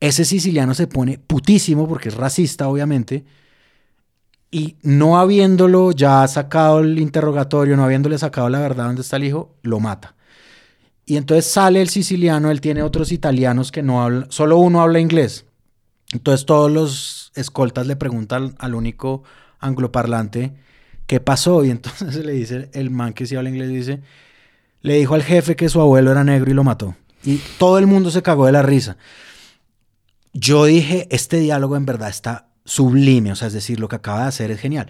Ese 0.00 0.26
siciliano 0.26 0.74
se 0.74 0.86
pone 0.86 1.16
putísimo 1.16 1.88
porque 1.88 2.10
es 2.10 2.14
racista, 2.16 2.68
obviamente. 2.68 3.24
Y 4.50 4.76
no 4.82 5.18
habiéndolo 5.18 5.92
ya 5.92 6.28
sacado 6.28 6.80
el 6.80 6.98
interrogatorio, 6.98 7.78
no 7.78 7.84
habiéndole 7.84 8.18
sacado 8.18 8.50
la 8.50 8.60
verdad 8.60 8.84
dónde 8.84 9.00
está 9.00 9.16
el 9.16 9.24
hijo, 9.24 9.54
lo 9.62 9.80
mata. 9.80 10.16
Y 11.06 11.16
entonces 11.16 11.50
sale 11.50 11.82
el 11.82 11.88
siciliano, 11.88 12.50
él 12.50 12.60
tiene 12.60 12.82
otros 12.82 13.12
italianos 13.12 13.70
que 13.70 13.82
no 13.82 14.02
hablan, 14.02 14.30
solo 14.30 14.58
uno 14.58 14.80
habla 14.80 15.00
inglés. 15.00 15.44
Entonces 16.12 16.46
todos 16.46 16.70
los 16.70 17.32
escoltas 17.34 17.86
le 17.86 17.96
preguntan 17.96 18.54
al 18.58 18.74
único 18.74 19.22
angloparlante 19.58 20.54
qué 21.06 21.20
pasó. 21.20 21.64
Y 21.64 21.70
entonces 21.70 22.14
le 22.24 22.32
dice 22.32 22.70
el 22.72 22.90
man 22.90 23.12
que 23.12 23.26
sí 23.26 23.36
habla 23.36 23.50
inglés, 23.50 23.68
dice, 23.68 24.00
le 24.80 24.94
dijo 24.94 25.14
al 25.14 25.22
jefe 25.22 25.56
que 25.56 25.68
su 25.68 25.80
abuelo 25.80 26.10
era 26.10 26.24
negro 26.24 26.50
y 26.50 26.54
lo 26.54 26.64
mató. 26.64 26.96
Y 27.24 27.40
todo 27.58 27.78
el 27.78 27.86
mundo 27.86 28.10
se 28.10 28.22
cagó 28.22 28.46
de 28.46 28.52
la 28.52 28.62
risa. 28.62 28.96
Yo 30.32 30.64
dije, 30.64 31.06
este 31.10 31.38
diálogo 31.38 31.76
en 31.76 31.86
verdad 31.86 32.08
está 32.08 32.48
sublime, 32.64 33.32
o 33.32 33.36
sea, 33.36 33.48
es 33.48 33.54
decir, 33.54 33.78
lo 33.78 33.88
que 33.88 33.96
acaba 33.96 34.22
de 34.22 34.28
hacer 34.28 34.50
es 34.50 34.60
genial. 34.60 34.88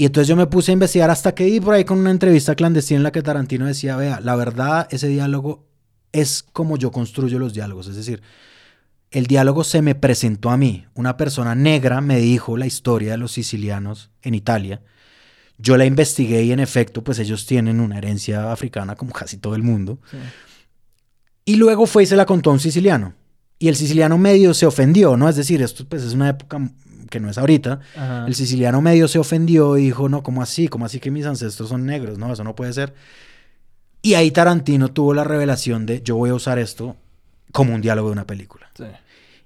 Y 0.00 0.06
entonces 0.06 0.28
yo 0.28 0.34
me 0.34 0.46
puse 0.46 0.72
a 0.72 0.72
investigar 0.72 1.10
hasta 1.10 1.34
que 1.34 1.44
di 1.44 1.60
por 1.60 1.74
ahí 1.74 1.84
con 1.84 1.98
una 1.98 2.10
entrevista 2.10 2.54
clandestina 2.54 2.96
en 2.96 3.02
la 3.02 3.12
que 3.12 3.20
Tarantino 3.20 3.66
decía, 3.66 3.96
vea, 3.96 4.18
la 4.20 4.34
verdad, 4.34 4.88
ese 4.90 5.08
diálogo 5.08 5.66
es 6.10 6.42
como 6.42 6.78
yo 6.78 6.90
construyo 6.90 7.38
los 7.38 7.52
diálogos, 7.52 7.86
es 7.86 7.96
decir, 7.96 8.22
el 9.10 9.26
diálogo 9.26 9.62
se 9.62 9.82
me 9.82 9.94
presentó 9.94 10.48
a 10.48 10.56
mí. 10.56 10.86
Una 10.94 11.18
persona 11.18 11.54
negra 11.54 12.00
me 12.00 12.18
dijo 12.18 12.56
la 12.56 12.64
historia 12.64 13.10
de 13.10 13.18
los 13.18 13.32
sicilianos 13.32 14.10
en 14.22 14.34
Italia. 14.34 14.80
Yo 15.58 15.76
la 15.76 15.84
investigué 15.84 16.44
y 16.44 16.52
en 16.52 16.60
efecto, 16.60 17.04
pues 17.04 17.18
ellos 17.18 17.44
tienen 17.44 17.78
una 17.78 17.98
herencia 17.98 18.52
africana 18.52 18.96
como 18.96 19.12
casi 19.12 19.36
todo 19.36 19.54
el 19.54 19.62
mundo. 19.62 19.98
Sí. 20.10 20.16
Y 21.44 21.56
luego 21.56 21.84
fue 21.84 22.04
y 22.04 22.06
se 22.06 22.16
la 22.16 22.24
contó 22.24 22.48
a 22.48 22.54
un 22.54 22.60
siciliano. 22.60 23.12
Y 23.58 23.68
el 23.68 23.76
siciliano 23.76 24.16
medio 24.16 24.54
se 24.54 24.64
ofendió, 24.64 25.18
¿no? 25.18 25.28
Es 25.28 25.36
decir, 25.36 25.60
esto 25.60 25.86
pues 25.86 26.04
es 26.04 26.14
una 26.14 26.30
época 26.30 26.58
que 27.10 27.20
no 27.20 27.28
es 27.28 27.36
ahorita. 27.36 27.80
Ajá. 27.94 28.24
El 28.26 28.34
siciliano 28.34 28.80
medio 28.80 29.08
se 29.08 29.18
ofendió 29.18 29.76
y 29.76 29.84
dijo, 29.84 30.08
no, 30.08 30.22
¿cómo 30.22 30.40
así? 30.40 30.68
¿Cómo 30.68 30.86
así 30.86 31.00
que 31.00 31.10
mis 31.10 31.26
ancestros 31.26 31.68
son 31.68 31.84
negros? 31.84 32.16
No, 32.16 32.32
eso 32.32 32.44
no 32.44 32.54
puede 32.54 32.72
ser. 32.72 32.94
Y 34.00 34.14
ahí 34.14 34.30
Tarantino 34.30 34.88
tuvo 34.88 35.12
la 35.12 35.24
revelación 35.24 35.84
de, 35.84 36.00
yo 36.02 36.16
voy 36.16 36.30
a 36.30 36.34
usar 36.34 36.58
esto 36.58 36.96
como 37.52 37.74
un 37.74 37.82
diálogo 37.82 38.08
de 38.08 38.12
una 38.12 38.26
película. 38.26 38.70
Sí. 38.74 38.84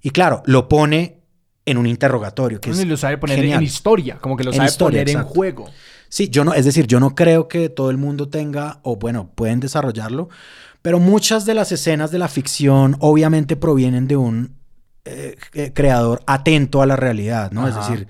Y 0.03 0.11
claro, 0.11 0.43
lo 0.47 0.69
pone 0.69 1.19
en 1.67 1.79
un 1.79 1.87
interrogatorio, 1.87 2.61
que 2.61 2.71
es 2.71 2.87
lo 2.87 2.97
sabe 2.97 3.19
poner 3.19 3.39
genial. 3.39 3.59
en 3.59 3.65
historia, 3.65 4.19
como 4.19 4.37
que 4.37 4.45
lo 4.45 4.51
En 4.51 4.59
sabe 4.59 4.69
historia, 4.69 5.03
poner 5.03 5.17
en 5.17 5.25
juego. 5.25 5.71
Sí, 6.09 6.29
yo 6.29 6.45
no, 6.45 6.55
es 6.55 6.65
decir, 6.65 6.87
yo 6.87 7.01
no 7.01 7.15
creo 7.15 7.49
que 7.49 7.69
todo 7.69 7.91
el 7.91 7.97
mundo 7.97 8.29
tenga, 8.29 8.81
o 8.83 8.97
bueno, 8.97 9.31
pueden 9.35 9.61
desarrollarlo, 9.61 10.29
pero 10.83 11.01
muchas 11.01 11.47
de 11.47 11.55
las 11.55 11.73
escenas 11.73 12.11
de 12.11 12.19
la 12.19 12.29
ficción 12.29 12.97
obviamente 13.01 13.57
provienen 13.57 14.07
de 14.07 14.17
un 14.17 14.55
eh, 15.05 15.37
eh, 15.53 15.73
creador 15.75 16.23
atento 16.27 16.83
a 16.83 16.87
la 16.87 16.97
realidad, 16.97 17.53
¿no? 17.53 17.69
Es 17.69 17.75
decir, 17.75 18.07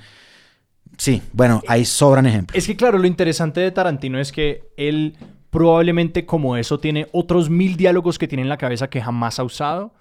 sí, 0.97 1.23
bueno, 1.33 1.63
ahí 1.67 1.85
sobran 1.85 2.27
ejemplos. 2.27 2.57
Es 2.57 2.67
que 2.67 2.77
claro, 2.77 2.99
lo 2.99 3.07
interesante 3.07 3.61
de 3.61 3.71
Tarantino 3.71 4.19
es 4.19 4.31
que 4.31 4.73
él 4.77 5.17
probablemente 5.51 6.27
como 6.27 6.57
eso 6.57 6.79
tiene 6.79 7.07
otros 7.13 7.51
mil 7.51 7.77
diálogos 7.77 8.19
que 8.19 8.29
tiene 8.29 8.43
en 8.43 8.49
la 8.49 8.59
cabeza 8.59 8.91
que 8.91 9.01
jamás 9.01 9.39
ha 9.39 9.45
usado 9.45 9.95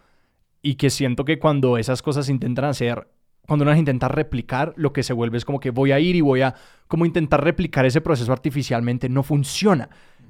y 0.61 0.75
que 0.75 0.89
siento 0.89 1.25
que 1.25 1.39
cuando 1.39 1.77
esas 1.77 2.01
cosas 2.01 2.25
se 2.25 2.31
intentan 2.31 2.65
hacer, 2.65 3.07
cuando 3.45 3.63
uno 3.63 3.71
las 3.71 3.79
intenta 3.79 4.07
replicar, 4.07 4.73
lo 4.77 4.93
que 4.93 5.03
se 5.03 5.13
vuelve 5.13 5.37
es 5.37 5.45
como 5.45 5.59
que 5.59 5.71
voy 5.71 5.91
a 5.91 5.99
ir 5.99 6.15
y 6.15 6.21
voy 6.21 6.41
a 6.41 6.55
como 6.87 7.05
intentar 7.05 7.43
replicar 7.43 7.85
ese 7.85 8.01
proceso 8.01 8.31
artificialmente, 8.31 9.09
no 9.09 9.21
funciona. 9.21 9.89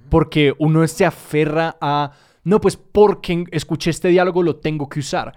Porque 0.10 0.54
uno 0.58 0.86
se 0.88 1.06
aferra 1.06 1.78
a, 1.80 2.12
no, 2.44 2.60
pues 2.60 2.76
porque 2.78 3.46
escuché 3.52 3.92
este 3.92 4.10
diálogo 4.10 4.44
lo 4.44 4.56
tengo 4.58 4.90
que 4.90 5.00
usar. 5.00 5.34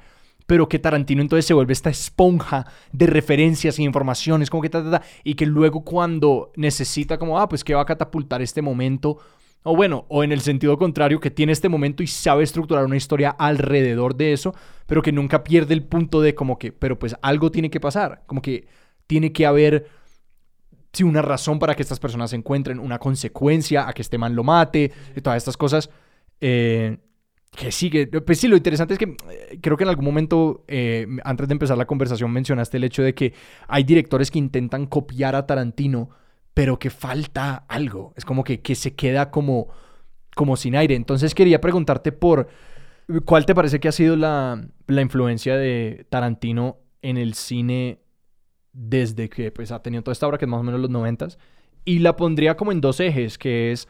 Pero 0.47 0.69
que 0.69 0.79
Tarantino 0.79 1.23
entonces 1.23 1.45
se 1.45 1.55
vuelve 1.55 1.73
esta 1.73 1.91
esponja 1.91 2.67
de 2.93 3.07
referencias 3.07 3.79
y 3.79 3.85
informaciones, 3.85 4.49
como 4.49 4.63
que 4.63 4.71
ta, 4.71 5.03
y 5.25 5.35
que 5.35 5.47
luego 5.47 5.83
cuando 5.83 6.53
necesita 6.57 7.19
como, 7.19 7.39
ah, 7.39 7.49
pues 7.49 7.65
que 7.65 7.75
va 7.75 7.83
a 7.83 7.87
catapultar 7.87 8.43
este 8.43 8.63
momento, 8.63 9.19
o 9.65 9.75
bueno, 9.75 10.07
o 10.09 10.23
en 10.23 10.31
el 10.31 10.41
sentido 10.41 10.79
contrario, 10.79 11.19
que 11.19 11.31
tiene 11.31 11.53
este 11.53 11.69
momento 11.69 12.03
y 12.03 12.07
sabe 12.07 12.45
estructurar 12.45 12.85
una 12.85 12.97
historia 12.97 13.31
alrededor 13.31 14.15
de 14.15 14.33
eso, 14.33 14.55
pero 14.87 15.03
que 15.03 15.11
nunca 15.11 15.43
pierde 15.43 15.75
el 15.75 15.83
punto 15.83 16.21
de 16.21 16.37
como 16.37 16.59
que, 16.59 16.71
pero 16.71 16.99
pues 16.99 17.17
algo 17.23 17.51
tiene 17.51 17.69
que 17.69 17.81
pasar, 17.81 18.23
como 18.27 18.41
que 18.41 18.69
tiene 19.09 19.33
que 19.33 19.47
haber 19.47 19.89
sí, 20.93 21.05
una 21.05 21.23
razón 21.23 21.59
para 21.59 21.75
que 21.75 21.83
estas 21.83 22.01
personas 22.01 22.31
se 22.31 22.37
encuentren, 22.37 22.79
una 22.79 22.99
consecuencia 22.99 23.89
a 23.89 23.93
que 23.93 24.03
este 24.03 24.19
man 24.19 24.35
lo 24.35 24.45
mate, 24.45 24.93
y 25.15 25.21
todas 25.21 25.37
estas 25.37 25.57
cosas. 25.57 25.91
Eh, 26.41 26.97
que 27.57 27.73
sí, 27.73 27.91
que, 27.91 28.07
pues 28.07 28.39
sí, 28.39 28.49
lo 28.49 28.57
interesante 28.57 28.95
es 28.95 28.99
que 28.99 29.17
eh, 29.31 29.59
creo 29.61 29.77
que 29.77 29.85
en 29.85 29.91
algún 29.91 30.05
momento, 30.05 30.65
eh, 30.69 31.07
antes 31.25 31.49
de 31.49 31.53
empezar 31.53 31.77
la 31.77 31.87
conversación, 31.87 32.31
mencionaste 32.31 32.77
el 32.77 32.85
hecho 32.85 33.03
de 33.03 33.15
que 33.15 33.35
hay 33.67 33.83
directores 33.83 34.31
que 34.31 34.39
intentan 34.39 34.87
copiar 34.87 35.35
a 35.35 35.47
Tarantino, 35.47 36.11
pero 36.55 36.79
que 36.79 36.91
falta 36.91 37.65
algo. 37.69 38.13
Es 38.17 38.25
como 38.25 38.45
que, 38.45 38.61
que 38.61 38.75
se 38.75 38.95
queda 38.95 39.31
como, 39.31 39.69
como 40.35 40.57
sin 40.57 40.77
aire. 40.77 40.95
Entonces 40.95 41.35
quería 41.35 41.61
preguntarte 41.61 42.13
por 42.13 42.49
cuál 43.25 43.47
te 43.47 43.55
parece 43.55 43.81
que 43.81 43.89
ha 43.89 43.93
sido 43.93 44.17
la, 44.17 44.69
la 44.87 45.03
influencia 45.03 45.57
de 45.57 46.07
Tarantino 46.11 46.79
en 47.03 47.17
el 47.17 47.35
cine 47.35 48.01
desde 48.73 49.29
que 49.29 49.51
pues, 49.51 49.73
ha 49.73 49.83
tenido 49.83 50.03
toda 50.03 50.13
esta 50.13 50.27
obra, 50.27 50.39
que 50.39 50.45
es 50.45 50.51
más 50.51 50.61
o 50.61 50.63
menos 50.63 50.81
los 50.81 50.91
noventas. 50.91 51.39
Y 51.85 52.01
la 52.01 52.17
pondría 52.17 52.57
como 52.57 52.73
en 52.73 52.81
dos 52.81 53.01
ejes, 53.01 53.39
que 53.39 53.73
es 53.73 53.89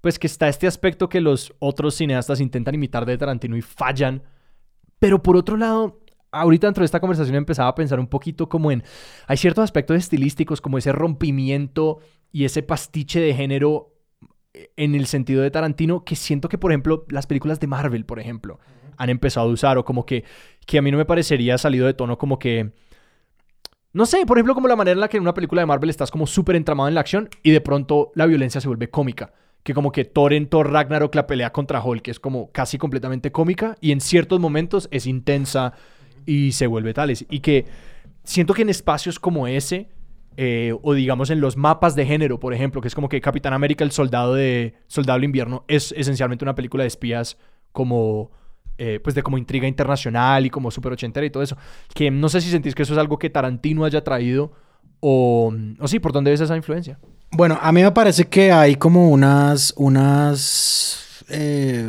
pues 0.00 0.18
que 0.18 0.26
está 0.26 0.48
este 0.48 0.66
aspecto 0.66 1.08
que 1.08 1.20
los 1.20 1.54
otros 1.58 1.94
cineastas 1.94 2.40
intentan 2.40 2.74
imitar 2.74 3.06
de 3.06 3.18
Tarantino 3.18 3.56
y 3.56 3.62
fallan. 3.62 4.22
Pero 4.98 5.22
por 5.22 5.36
otro 5.36 5.56
lado, 5.56 6.00
ahorita 6.30 6.66
dentro 6.66 6.82
de 6.82 6.86
esta 6.86 7.00
conversación 7.00 7.36
empezaba 7.36 7.68
a 7.68 7.74
pensar 7.74 8.00
un 8.00 8.06
poquito 8.06 8.48
como 8.48 8.70
en... 8.70 8.82
Hay 9.26 9.36
ciertos 9.36 9.64
aspectos 9.64 9.96
estilísticos 9.96 10.60
como 10.60 10.78
ese 10.78 10.92
rompimiento 10.92 12.00
y 12.32 12.44
ese 12.44 12.62
pastiche 12.62 13.20
de 13.20 13.34
género 13.34 13.94
en 14.76 14.94
el 14.94 15.06
sentido 15.06 15.42
de 15.42 15.50
Tarantino 15.50 16.04
que 16.04 16.16
siento 16.16 16.48
que, 16.48 16.58
por 16.58 16.72
ejemplo, 16.72 17.04
las 17.08 17.26
películas 17.26 17.60
de 17.60 17.66
Marvel, 17.66 18.04
por 18.04 18.20
ejemplo, 18.20 18.58
han 18.96 19.10
empezado 19.10 19.48
a 19.48 19.52
usar 19.52 19.78
o 19.78 19.84
como 19.84 20.04
que, 20.04 20.24
que 20.66 20.78
a 20.78 20.82
mí 20.82 20.90
no 20.90 20.98
me 20.98 21.04
parecería 21.04 21.58
salido 21.58 21.86
de 21.86 21.94
tono 21.94 22.18
como 22.18 22.38
que... 22.38 22.72
No 23.92 24.04
sé, 24.04 24.26
por 24.26 24.36
ejemplo, 24.36 24.54
como 24.54 24.68
la 24.68 24.76
manera 24.76 24.92
en 24.92 25.00
la 25.00 25.08
que 25.08 25.16
en 25.16 25.22
una 25.22 25.34
película 25.34 25.62
de 25.62 25.66
Marvel 25.66 25.90
estás 25.90 26.10
como 26.10 26.26
súper 26.26 26.56
entramado 26.56 26.88
en 26.88 26.94
la 26.94 27.00
acción 27.00 27.30
y 27.42 27.52
de 27.52 27.60
pronto 27.60 28.12
la 28.14 28.26
violencia 28.26 28.60
se 28.60 28.68
vuelve 28.68 28.90
cómica. 28.90 29.32
Que 29.62 29.74
como 29.74 29.92
que 29.92 30.04
Thor 30.04 30.32
en 30.32 30.48
Thor 30.48 30.72
Ragnarok 30.72 31.14
la 31.14 31.26
pelea 31.26 31.52
contra 31.52 31.82
Hulk 31.82 32.08
es 32.08 32.20
como 32.20 32.50
casi 32.52 32.78
completamente 32.78 33.32
cómica 33.32 33.76
y 33.80 33.92
en 33.92 34.00
ciertos 34.00 34.40
momentos 34.40 34.88
es 34.90 35.06
intensa 35.06 35.74
y 36.24 36.52
se 36.52 36.66
vuelve 36.66 36.94
tales. 36.94 37.26
Y 37.28 37.40
que 37.40 37.66
siento 38.24 38.54
que 38.54 38.62
en 38.62 38.68
espacios 38.68 39.18
como 39.18 39.46
ese, 39.46 39.88
eh, 40.36 40.74
o 40.82 40.94
digamos 40.94 41.30
en 41.30 41.40
los 41.40 41.56
mapas 41.56 41.96
de 41.96 42.06
género, 42.06 42.38
por 42.38 42.54
ejemplo, 42.54 42.80
que 42.80 42.88
es 42.88 42.94
como 42.94 43.08
que 43.08 43.20
Capitán 43.20 43.52
América, 43.52 43.84
el 43.84 43.90
soldado 43.90 44.34
de 44.34 44.74
Soldado 44.86 45.18
del 45.18 45.24
Invierno, 45.24 45.64
es 45.68 45.92
esencialmente 45.96 46.44
una 46.44 46.54
película 46.54 46.84
de 46.84 46.88
espías 46.88 47.36
como 47.72 48.30
eh, 48.78 49.00
pues 49.02 49.16
de 49.16 49.24
como 49.24 49.38
intriga 49.38 49.66
internacional 49.66 50.46
y 50.46 50.50
como 50.50 50.70
super 50.70 50.92
ochentera 50.92 51.26
y 51.26 51.30
todo 51.30 51.42
eso. 51.42 51.56
Que 51.94 52.10
no 52.10 52.28
sé 52.28 52.40
si 52.40 52.50
sentís 52.50 52.74
que 52.74 52.84
eso 52.84 52.92
es 52.92 52.98
algo 52.98 53.18
que 53.18 53.30
Tarantino 53.30 53.84
haya 53.84 54.04
traído 54.04 54.52
o, 55.00 55.52
o 55.80 55.88
sí, 55.88 55.98
¿por 55.98 56.12
dónde 56.12 56.30
ves 56.30 56.40
esa 56.40 56.56
influencia? 56.56 56.98
Bueno, 57.30 57.58
a 57.60 57.72
mí 57.72 57.82
me 57.82 57.92
parece 57.92 58.26
que 58.26 58.50
hay 58.50 58.76
como 58.76 59.10
unas, 59.10 59.74
unas 59.76 61.24
eh, 61.28 61.86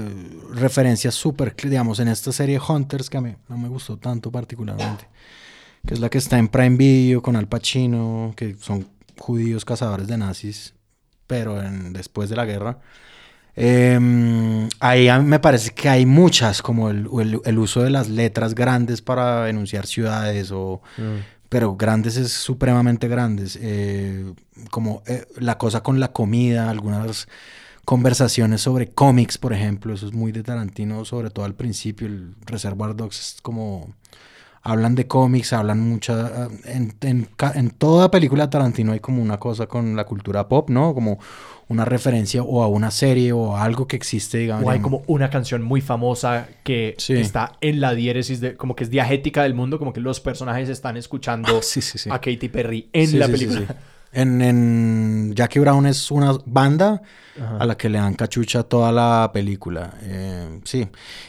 referencias 0.53 1.15
súper, 1.15 1.55
digamos, 1.55 1.99
en 1.99 2.09
esta 2.09 2.31
serie 2.31 2.59
Hunters, 2.59 3.09
que 3.09 3.17
a 3.17 3.21
mí 3.21 3.35
no 3.47 3.57
me 3.57 3.69
gustó 3.69 3.97
tanto 3.97 4.31
particularmente, 4.31 5.07
que 5.85 5.93
es 5.93 5.99
la 5.99 6.09
que 6.09 6.17
está 6.17 6.37
en 6.37 6.49
Prime 6.49 6.75
Video 6.75 7.21
con 7.21 7.35
Al 7.35 7.47
Pacino, 7.47 8.33
que 8.35 8.55
son 8.59 8.87
judíos 9.17 9.63
cazadores 9.63 10.07
de 10.07 10.17
nazis, 10.17 10.73
pero 11.25 11.61
después 11.91 12.29
de 12.29 12.35
la 12.35 12.45
guerra. 12.45 12.79
Eh, 13.55 14.67
ahí 14.79 15.09
me 15.21 15.39
parece 15.39 15.71
que 15.71 15.89
hay 15.89 16.05
muchas, 16.05 16.61
como 16.61 16.89
el, 16.89 17.09
el, 17.19 17.41
el, 17.43 17.59
uso 17.59 17.81
de 17.81 17.89
las 17.89 18.07
letras 18.07 18.55
grandes 18.55 19.01
para 19.01 19.49
enunciar 19.49 19.85
ciudades, 19.85 20.51
o, 20.51 20.81
mm. 20.97 21.38
Pero 21.49 21.75
grandes 21.75 22.15
es 22.15 22.31
supremamente 22.31 23.07
grandes. 23.07 23.57
Eh, 23.61 24.33
como 24.71 25.01
eh, 25.07 25.25
la 25.37 25.57
cosa 25.57 25.81
con 25.81 25.99
la 25.99 26.11
comida, 26.11 26.69
algunas 26.69 27.27
conversaciones 27.85 28.61
sobre 28.61 28.89
cómics, 28.89 29.37
por 29.37 29.51
ejemplo, 29.51 29.93
eso 29.93 30.07
es 30.07 30.13
muy 30.13 30.31
de 30.31 30.43
Tarantino, 30.43 31.03
sobre 31.05 31.31
todo 31.31 31.45
al 31.45 31.55
principio, 31.55 32.07
el 32.07 32.35
Reservoir 32.45 32.95
Dogs 32.95 33.19
es 33.19 33.41
como 33.41 33.93
hablan 34.61 34.93
de 34.93 35.07
cómics, 35.07 35.53
hablan 35.53 35.79
mucha... 35.79 36.47
En, 36.65 36.93
en, 37.01 37.29
en, 37.55 37.69
toda 37.71 38.11
película 38.11 38.45
de 38.45 38.51
Tarantino 38.51 38.91
hay 38.91 38.99
como 38.99 39.21
una 39.21 39.39
cosa 39.39 39.67
con 39.67 39.95
la 39.95 40.05
cultura 40.05 40.47
pop, 40.47 40.69
¿no? 40.69 40.93
Como 40.93 41.19
una 41.69 41.85
referencia 41.85 42.41
o 42.41 42.63
a 42.63 42.67
una 42.67 42.89
serie 42.89 43.31
o 43.31 43.55
a 43.55 43.63
algo 43.63 43.87
que 43.87 43.95
existe, 43.95 44.39
digamos. 44.39 44.65
O 44.65 44.69
hay 44.71 44.79
como 44.79 45.03
una 45.05 45.29
canción 45.29 45.61
muy 45.61 45.81
famosa 45.81 46.49
que 46.63 46.95
sí. 46.97 47.13
está 47.13 47.57
en 47.61 47.79
la 47.79 47.93
diéresis, 47.93 48.41
de, 48.41 48.57
como 48.57 48.75
que 48.75 48.83
es 48.83 48.89
diagética 48.89 49.43
del 49.43 49.53
mundo, 49.53 49.77
como 49.77 49.93
que 49.93 50.01
los 50.01 50.19
personajes 50.19 50.67
están 50.67 50.97
escuchando 50.97 51.57
ah, 51.59 51.61
sí, 51.61 51.81
sí, 51.81 52.09
a 52.09 52.19
Katy 52.19 52.49
Perry 52.49 52.89
en 52.91 53.19
la 53.19 53.27
película. 53.27 53.75
En, 54.11 54.41
en, 54.41 55.33
Jackie 55.35 55.59
Brown 55.59 55.85
es 55.85 56.09
una 56.09 56.35
banda 56.47 57.03
Ajá. 57.39 57.57
a 57.57 57.65
la 57.67 57.77
que 57.77 57.89
le 57.89 57.99
dan 57.99 58.15
cachucha 58.15 58.63
toda 58.63 58.91
la 58.91 59.29
película. 59.31 59.93
Eh, 60.01 60.59
sí. 60.63 60.87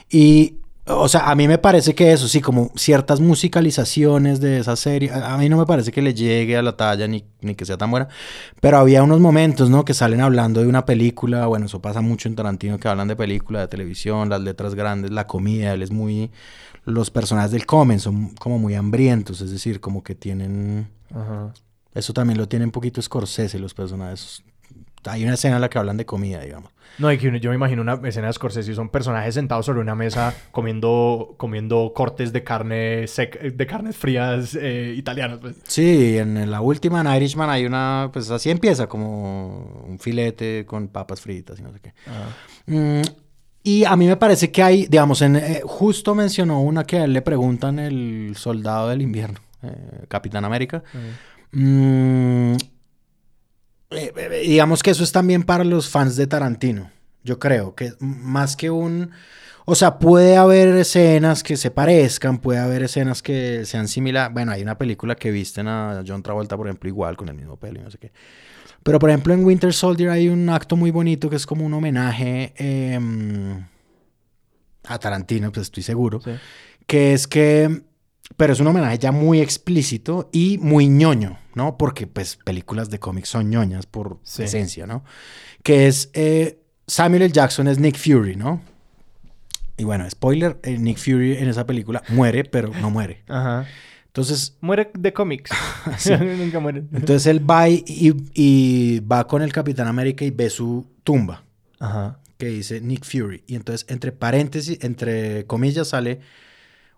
Y 0.09 0.60
o 0.91 1.09
sea, 1.09 1.31
a 1.31 1.35
mí 1.35 1.49
me 1.49 1.59
parece 1.59 1.95
que 1.95 2.13
eso, 2.13 2.29
sí, 2.29 2.41
como 2.41 2.71
ciertas 2.77 3.21
musicalizaciones 3.21 4.41
de 4.41 4.59
esa 4.59 4.77
serie, 4.77 5.11
a, 5.13 5.37
mí 5.37 5.49
no 5.49 5.57
me 5.57 5.67
parece 5.67 5.93
que 5.93 6.03
le 6.03 6.15
llegue 6.15 6.57
a 6.57 6.63
la 6.63 6.77
talla 6.77 7.07
ni, 7.07 7.25
ni, 7.41 7.55
que 7.55 7.65
sea 7.65 7.77
tan 7.77 7.91
buena, 7.91 8.09
pero 8.61 8.79
había 8.79 9.03
unos 9.03 9.21
momentos, 9.21 9.71
¿no? 9.71 9.85
Que 9.85 9.95
salen 9.95 10.21
hablando 10.21 10.61
de 10.61 10.67
una 10.67 10.85
película, 10.85 11.47
bueno, 11.47 11.67
eso 11.67 11.81
pasa 11.81 12.01
mucho 12.01 12.29
en 12.29 12.37
Tarantino, 12.37 12.79
que 12.79 12.89
hablan 12.89 13.09
de 13.09 13.17
película, 13.17 13.61
de 13.61 13.69
televisión, 13.69 14.29
las 14.29 14.41
letras 14.41 14.75
grandes, 14.75 15.11
la 15.11 15.27
comida, 15.27 15.73
él 15.73 15.83
es 15.83 15.91
muy... 15.91 16.31
Los 16.85 17.11
personajes 17.11 17.51
del 17.51 17.67
comen 17.67 18.01
son 18.01 18.35
como 18.37 18.59
muy 18.59 18.75
hambrientos, 18.75 19.41
es 19.41 19.51
decir, 19.51 19.81
como 19.81 20.03
que 20.03 20.15
tienen... 20.15 20.89
Ajá. 21.15 21.53
Eso 21.95 22.13
también 22.13 22.39
lo 22.39 22.49
tiene 22.49 22.65
un 22.65 22.71
poquito 22.71 23.03
Scorsese, 23.03 23.59
los 23.59 23.75
personajes. 23.75 24.45
Hay 25.05 25.25
una 25.25 25.35
escena 25.35 25.57
en 25.57 25.63
la 25.63 25.71
que 25.71 25.79
hablan 25.79 25.97
de 25.97 26.07
comida, 26.07 26.41
digamos. 26.41 26.71
No, 26.99 27.11
yo 27.13 27.51
me 27.51 27.57
imagino 27.57 27.81
una 27.81 27.99
escena 28.07 28.27
de 28.27 28.33
Scorsese, 28.35 28.75
son 28.75 28.91
personajes 28.91 29.35
sentados 29.35 29.65
sobre 29.65 29.81
una 29.81 29.95
mesa 29.95 30.35
comiendo, 30.51 31.35
comiendo 31.39 31.93
cortes 31.95 32.33
de 32.33 32.45
carne 32.45 33.07
sec, 33.07 33.41
de 33.41 33.67
carnes 33.67 33.97
frías 33.97 34.55
eh, 34.61 34.95
italianas. 34.97 35.39
Pues. 35.41 35.57
Sí, 35.67 36.19
en 36.19 36.51
la 36.51 36.61
última 36.61 37.01
en 37.01 37.07
Irishman 37.07 37.49
hay 37.49 37.65
una, 37.65 38.11
pues 38.13 38.31
así 38.31 38.51
empieza, 38.51 38.87
como 38.87 39.85
un 39.87 39.99
filete 39.99 40.67
con 40.67 40.89
papas 40.89 41.23
fritas 41.23 41.59
y 41.59 41.63
no 41.63 41.73
sé 41.73 41.81
qué. 41.81 41.95
Mm, 42.67 43.03
y 43.63 43.85
a 43.85 43.97
mí 43.97 44.07
me 44.07 44.17
parece 44.17 44.51
que 44.51 44.63
hay, 44.63 44.87
digamos, 44.87 45.23
en, 45.23 45.37
eh, 45.37 45.63
justo 45.65 46.15
mencionó 46.15 46.61
una 46.61 46.85
que 46.85 46.99
a 46.99 47.05
él 47.05 47.15
le 47.15 47.23
preguntan 47.23 47.79
el 47.79 48.35
soldado 48.37 48.89
del 48.89 49.01
invierno, 49.01 49.41
eh, 49.63 50.05
Capitán 50.09 50.45
América. 50.45 50.83
Uh 50.93 51.57
-huh. 51.57 52.55
mm, 52.55 52.57
eh, 53.91 54.13
eh, 54.17 54.43
digamos 54.47 54.83
que 54.83 54.91
eso 54.91 55.05
es 55.05 55.13
también 55.13 55.43
para 55.43 55.65
los 55.65 55.89
fans 55.89 56.17
de 56.17 56.27
Tarantino. 56.27 56.91
Yo 57.25 57.39
creo 57.39 57.75
que 57.75 57.93
más 57.99 58.57
que 58.57 58.71
un... 58.71 59.11
O 59.67 59.75
sea, 59.75 59.99
puede 59.99 60.37
haber 60.37 60.69
escenas 60.77 61.43
que 61.43 61.57
se 61.57 61.71
parezcan, 61.71 62.39
puede 62.39 62.59
haber 62.59 62.83
escenas 62.83 63.23
que 63.23 63.65
sean 63.67 63.89
similares. 63.89 64.33
Bueno, 64.33 64.53
hay 64.53 64.63
una 64.63 64.79
película 64.79 65.15
que 65.15 65.31
visten 65.31 65.69
a 65.69 66.03
John 66.07 66.23
Travolta, 66.23 66.57
por 66.57 66.67
ejemplo, 66.67 66.89
igual, 66.89 67.17
con 67.17 67.29
el 67.29 67.37
mismo 67.37 67.57
pelo 67.57 67.79
y 67.79 67.83
no 67.83 67.91
sé 67.91 67.99
qué. 67.99 68.11
Pero, 68.83 68.99
por 68.99 69.11
ejemplo, 69.11 69.35
en 69.35 69.45
Winter 69.45 69.73
Soldier 69.73 70.11
hay 70.11 70.29
un 70.29 70.49
acto 70.49 70.77
muy 70.77 70.91
bonito 70.91 71.29
que 71.29 71.37
es 71.37 71.47
como 71.47 71.67
un 71.67 71.75
homenaje 71.75 72.55
eh, 72.57 72.99
a 74.85 74.99
Tarantino, 74.99 75.53
pues 75.53 75.67
estoy 75.67 75.83
seguro. 75.83 76.21
Sí. 76.21 76.33
Que 76.87 77.13
es 77.13 77.27
que 77.27 77.83
pero 78.37 78.53
es 78.53 78.61
un 78.61 78.67
homenaje 78.67 78.99
ya 78.99 79.13
muy 79.13 79.41
explícito 79.41 80.31
y 80.33 80.59
muy 80.59 80.89
ñoño, 80.89 81.39
¿no? 81.55 81.77
Porque 81.77 82.07
pues 82.07 82.37
películas 82.37 82.91
de 82.91 82.99
cómics 82.99 83.29
son 83.29 83.51
ñoñas 83.51 83.87
por 83.87 84.19
sí. 84.23 84.43
esencia, 84.45 84.87
¿no? 84.87 85.05
Que 85.63 85.87
es 85.87 86.11
eh, 86.15 86.61
Samuel 86.87 87.23
L. 87.23 87.33
Jackson 87.33 87.69
es 87.69 87.79
Nick 87.79 87.97
Fury, 87.97 88.37
¿no? 88.37 88.61
Y 89.77 89.85
bueno, 89.85 90.09
spoiler, 90.11 90.59
eh, 90.63 90.77
Nick 90.77 90.99
Fury 90.99 91.39
en 91.39 91.49
esa 91.49 91.67
película 91.67 92.03
muere, 92.09 92.45
pero 92.45 92.71
no 92.81 92.91
muere. 92.91 93.23
Ajá. 93.29 93.67
Entonces... 94.07 94.57
Muere 94.61 94.91
de 94.93 95.13
cómics. 95.13 95.51
Nunca 96.39 96.61
muere. 96.61 96.85
Entonces 96.93 97.27
él 97.27 97.49
va 97.49 97.69
y, 97.69 97.83
y, 98.35 99.01
va 99.01 99.27
con 99.27 99.41
el 99.43 99.53
Capitán 99.53 99.87
América 99.87 100.25
y 100.25 100.31
ve 100.31 100.51
su 100.51 100.87
tumba. 101.05 101.45
Ajá. 101.79 102.19
Que 102.37 102.47
dice 102.47 102.81
Nick 102.81 103.05
Fury. 103.05 103.45
Y 103.47 103.55
entonces 103.55 103.87
entre 103.89 104.13
paréntesis, 104.13 104.79
entre 104.83 105.47
comillas 105.47 105.89
sale 105.89 106.21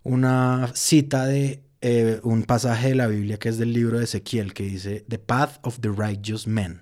una 0.03 0.71
cita 0.75 1.27
de 1.27 1.63
eh, 1.83 2.21
un 2.23 2.45
pasaje 2.45 2.91
de 2.91 2.95
la 2.95 3.09
Biblia 3.09 3.39
que 3.39 3.49
es 3.49 3.59
del 3.59 3.73
libro 3.73 3.99
de 3.99 4.05
Ezequiel 4.05 4.55
que 4.55 4.63
dice 4.63 5.05
The 5.09 5.19
Path 5.19 5.59
of 5.63 5.81
the 5.81 5.89
Righteous 5.89 6.47
Men. 6.47 6.81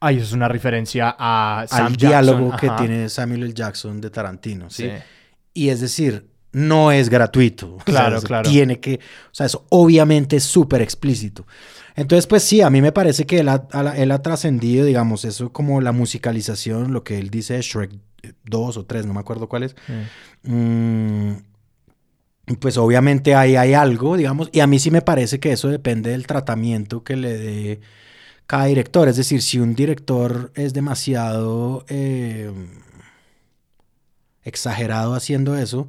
Ay, 0.00 0.16
eso 0.16 0.26
es 0.26 0.32
una 0.32 0.46
referencia 0.48 1.16
a 1.18 1.66
Sam 1.68 1.86
al 1.86 1.96
Jackson. 1.96 2.08
diálogo 2.08 2.52
Ajá. 2.52 2.58
que 2.60 2.70
tiene 2.84 3.08
Samuel 3.08 3.42
L. 3.42 3.54
Jackson 3.54 4.00
de 4.00 4.10
Tarantino, 4.10 4.70
¿sí? 4.70 4.84
sí. 4.84 4.90
Y 5.52 5.70
es 5.70 5.80
decir, 5.80 6.28
no 6.52 6.92
es 6.92 7.08
gratuito. 7.08 7.78
Claro, 7.84 8.18
o 8.18 8.20
sea, 8.20 8.26
claro. 8.28 8.48
Tiene 8.48 8.78
que, 8.78 8.94
o 8.94 9.34
sea, 9.34 9.46
eso 9.46 9.66
obviamente 9.70 10.36
es 10.36 10.44
súper 10.44 10.80
explícito. 10.80 11.46
Entonces, 11.96 12.26
pues 12.26 12.42
sí, 12.42 12.60
a 12.60 12.70
mí 12.70 12.80
me 12.80 12.92
parece 12.92 13.26
que 13.26 13.40
él 13.40 13.48
ha, 13.48 13.66
él 13.96 14.12
ha 14.12 14.22
trascendido, 14.22 14.84
digamos, 14.84 15.24
eso 15.24 15.50
como 15.50 15.80
la 15.80 15.92
musicalización, 15.92 16.92
lo 16.92 17.02
que 17.02 17.18
él 17.18 17.30
dice 17.30 17.54
de 17.54 17.62
Shrek 17.62 17.90
2 18.44 18.76
o 18.76 18.84
3, 18.84 19.06
no 19.06 19.14
me 19.14 19.20
acuerdo 19.20 19.48
cuál 19.48 19.64
es. 19.64 19.74
Sí. 19.86 20.50
Mm, 20.50 21.36
pues 22.54 22.76
obviamente 22.76 23.34
ahí 23.34 23.56
hay 23.56 23.74
algo, 23.74 24.16
digamos, 24.16 24.48
y 24.52 24.60
a 24.60 24.68
mí 24.68 24.78
sí 24.78 24.90
me 24.92 25.02
parece 25.02 25.40
que 25.40 25.52
eso 25.52 25.68
depende 25.68 26.10
del 26.10 26.26
tratamiento 26.26 27.02
que 27.02 27.16
le 27.16 27.36
dé 27.36 27.80
cada 28.46 28.66
director. 28.66 29.08
Es 29.08 29.16
decir, 29.16 29.42
si 29.42 29.58
un 29.58 29.74
director 29.74 30.52
es 30.54 30.72
demasiado 30.72 31.84
eh, 31.88 32.52
exagerado 34.44 35.14
haciendo 35.14 35.56
eso, 35.56 35.88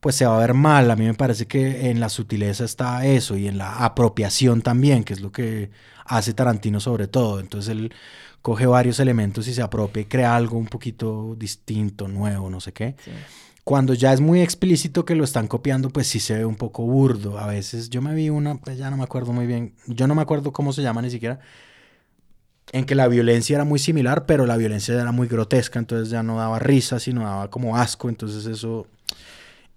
pues 0.00 0.14
se 0.14 0.26
va 0.26 0.36
a 0.36 0.40
ver 0.40 0.54
mal. 0.54 0.90
A 0.92 0.96
mí 0.96 1.04
me 1.04 1.14
parece 1.14 1.46
que 1.46 1.90
en 1.90 1.98
la 1.98 2.08
sutileza 2.08 2.64
está 2.64 3.04
eso 3.04 3.36
y 3.36 3.48
en 3.48 3.58
la 3.58 3.84
apropiación 3.84 4.62
también, 4.62 5.02
que 5.02 5.14
es 5.14 5.20
lo 5.20 5.32
que 5.32 5.70
hace 6.06 6.34
Tarantino 6.34 6.78
sobre 6.78 7.08
todo. 7.08 7.40
Entonces 7.40 7.70
él 7.72 7.92
coge 8.42 8.66
varios 8.66 9.00
elementos 9.00 9.48
y 9.48 9.54
se 9.54 9.62
apropia 9.62 10.02
y 10.02 10.06
crea 10.06 10.36
algo 10.36 10.56
un 10.56 10.66
poquito 10.66 11.34
distinto, 11.36 12.06
nuevo, 12.06 12.48
no 12.48 12.60
sé 12.60 12.72
qué. 12.72 12.94
Sí. 13.04 13.10
Cuando 13.70 13.94
ya 13.94 14.12
es 14.12 14.20
muy 14.20 14.40
explícito 14.40 15.04
que 15.04 15.14
lo 15.14 15.22
están 15.22 15.46
copiando, 15.46 15.90
pues 15.90 16.08
sí 16.08 16.18
se 16.18 16.34
ve 16.34 16.44
un 16.44 16.56
poco 16.56 16.82
burdo. 16.82 17.38
A 17.38 17.46
veces 17.46 17.88
yo 17.88 18.02
me 18.02 18.12
vi 18.16 18.28
una, 18.28 18.56
pues 18.56 18.76
ya 18.76 18.90
no 18.90 18.96
me 18.96 19.04
acuerdo 19.04 19.32
muy 19.32 19.46
bien, 19.46 19.74
yo 19.86 20.08
no 20.08 20.16
me 20.16 20.22
acuerdo 20.22 20.52
cómo 20.52 20.72
se 20.72 20.82
llama 20.82 21.02
ni 21.02 21.08
siquiera, 21.08 21.38
en 22.72 22.84
que 22.84 22.96
la 22.96 23.06
violencia 23.06 23.54
era 23.54 23.64
muy 23.64 23.78
similar, 23.78 24.26
pero 24.26 24.44
la 24.44 24.56
violencia 24.56 25.00
era 25.00 25.12
muy 25.12 25.28
grotesca, 25.28 25.78
entonces 25.78 26.10
ya 26.10 26.24
no 26.24 26.36
daba 26.36 26.58
risa, 26.58 26.98
sino 26.98 27.22
daba 27.22 27.48
como 27.48 27.76
asco, 27.76 28.08
entonces 28.08 28.44
eso... 28.46 28.88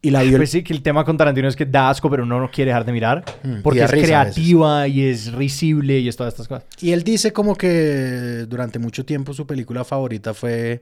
y 0.01 0.09
la 0.09 0.21
violencia... 0.23 0.39
Pues 0.39 0.49
sí, 0.49 0.63
que 0.63 0.73
el 0.73 0.81
tema 0.81 1.05
con 1.05 1.15
Tarantino 1.15 1.47
es 1.47 1.55
que 1.55 1.67
da 1.67 1.91
asco, 1.91 2.09
pero 2.09 2.23
uno 2.23 2.39
no 2.39 2.49
quiere 2.49 2.69
dejar 2.69 2.85
de 2.85 2.93
mirar. 2.93 3.23
Mm, 3.43 3.61
Porque 3.61 3.83
es 3.83 3.91
risa 3.91 4.07
creativa 4.07 4.87
y 4.87 5.03
es 5.03 5.31
risible 5.31 5.99
y 5.99 6.07
es 6.07 6.15
todas 6.15 6.33
estas 6.33 6.47
cosas. 6.47 6.65
Y 6.81 6.93
él 6.93 7.03
dice 7.03 7.31
como 7.31 7.55
que 7.55 8.47
durante 8.47 8.79
mucho 8.79 9.05
tiempo 9.05 9.35
su 9.35 9.45
película 9.45 9.83
favorita 9.83 10.33
fue 10.33 10.81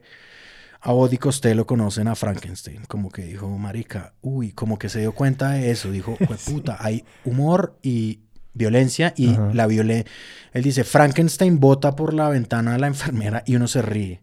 a 0.82 0.92
Body 0.92 1.16
Costello 1.16 1.64
conocen 1.64 2.08
a 2.08 2.16
Frankenstein. 2.16 2.82
Como 2.88 3.10
que 3.10 3.22
dijo, 3.22 3.48
marica, 3.56 4.14
uy, 4.20 4.50
como 4.50 4.78
que 4.78 4.88
se 4.88 4.98
dio 4.98 5.12
cuenta 5.12 5.50
de 5.50 5.70
eso. 5.70 5.90
Dijo, 5.92 6.16
puta, 6.46 6.76
hay 6.80 7.04
humor 7.24 7.78
y 7.82 8.20
violencia 8.52 9.14
y 9.16 9.30
Ajá. 9.30 9.50
la 9.54 9.66
violencia... 9.68 10.10
Él 10.52 10.64
dice, 10.64 10.82
Frankenstein 10.82 11.60
bota 11.60 11.94
por 11.94 12.12
la 12.12 12.28
ventana 12.28 12.74
a 12.74 12.78
la 12.78 12.88
enfermera 12.88 13.44
y 13.46 13.54
uno 13.54 13.68
se 13.68 13.80
ríe. 13.80 14.22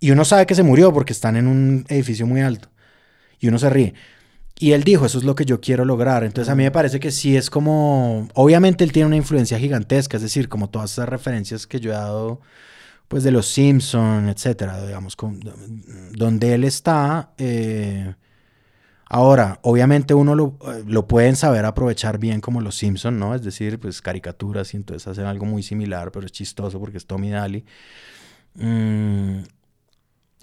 Y 0.00 0.10
uno 0.10 0.24
sabe 0.24 0.46
que 0.46 0.54
se 0.54 0.62
murió 0.62 0.92
porque 0.92 1.12
están 1.12 1.36
en 1.36 1.46
un 1.46 1.84
edificio 1.88 2.26
muy 2.26 2.40
alto. 2.40 2.70
Y 3.38 3.48
uno 3.48 3.58
se 3.58 3.68
ríe. 3.68 3.94
Y 4.58 4.72
él 4.72 4.84
dijo, 4.84 5.04
eso 5.04 5.18
es 5.18 5.24
lo 5.24 5.34
que 5.34 5.44
yo 5.44 5.60
quiero 5.60 5.84
lograr. 5.84 6.24
Entonces 6.24 6.50
a 6.50 6.54
mí 6.54 6.62
me 6.62 6.70
parece 6.70 6.98
que 6.98 7.10
sí 7.10 7.36
es 7.36 7.50
como, 7.50 8.28
obviamente 8.32 8.84
él 8.84 8.92
tiene 8.92 9.08
una 9.08 9.16
influencia 9.16 9.58
gigantesca, 9.58 10.16
es 10.16 10.22
decir, 10.22 10.48
como 10.48 10.70
todas 10.70 10.92
esas 10.92 11.08
referencias 11.08 11.66
que 11.66 11.80
yo 11.80 11.90
he 11.90 11.94
dado, 11.94 12.40
pues 13.14 13.22
de 13.22 13.30
los 13.30 13.46
Simpson, 13.46 14.28
etcétera, 14.28 14.84
digamos, 14.84 15.14
con- 15.14 15.38
donde 16.10 16.52
él 16.52 16.64
está. 16.64 17.30
eh, 17.38 18.12
ahora, 19.08 19.60
obviamente 19.62 20.14
uno 20.14 20.34
lo, 20.34 20.58
lo 20.84 21.06
pueden 21.06 21.36
saber 21.36 21.64
aprovechar 21.64 22.18
bien 22.18 22.40
como 22.40 22.60
los 22.60 22.74
Simpson, 22.76 23.16
¿no? 23.20 23.32
Es 23.36 23.44
decir, 23.44 23.78
pues 23.78 24.02
caricaturas 24.02 24.74
y 24.74 24.78
entonces 24.78 25.06
hacen 25.06 25.26
algo 25.26 25.46
muy 25.46 25.62
similar, 25.62 26.10
pero 26.10 26.26
es 26.26 26.32
chistoso 26.32 26.80
porque 26.80 26.96
es 26.98 27.06
Tommy 27.06 27.30
Daly. 27.30 27.64
Mm, 28.56 29.42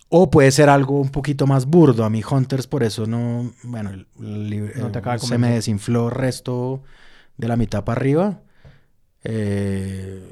o 0.08 0.30
puede 0.32 0.52
ser 0.52 0.70
algo 0.70 0.98
un 1.02 1.10
poquito 1.10 1.46
más 1.48 1.66
burdo. 1.66 2.06
A 2.06 2.10
mí 2.10 2.22
Hunters 2.24 2.68
por 2.68 2.84
eso 2.84 3.06
no... 3.06 3.52
Bueno, 3.64 3.90
el- 3.90 4.08
el 4.18 4.50
libro- 4.50 4.72
No 4.78 4.92
te 4.94 5.02
se 5.20 5.38
me 5.38 5.50
desinfló 5.52 6.08
el 6.08 6.16
resto 6.16 6.84
de 7.36 7.50
la 7.50 7.58
mitad 7.58 7.84
para 7.84 8.00
arriba. 8.00 8.40
Eh, 9.26 10.24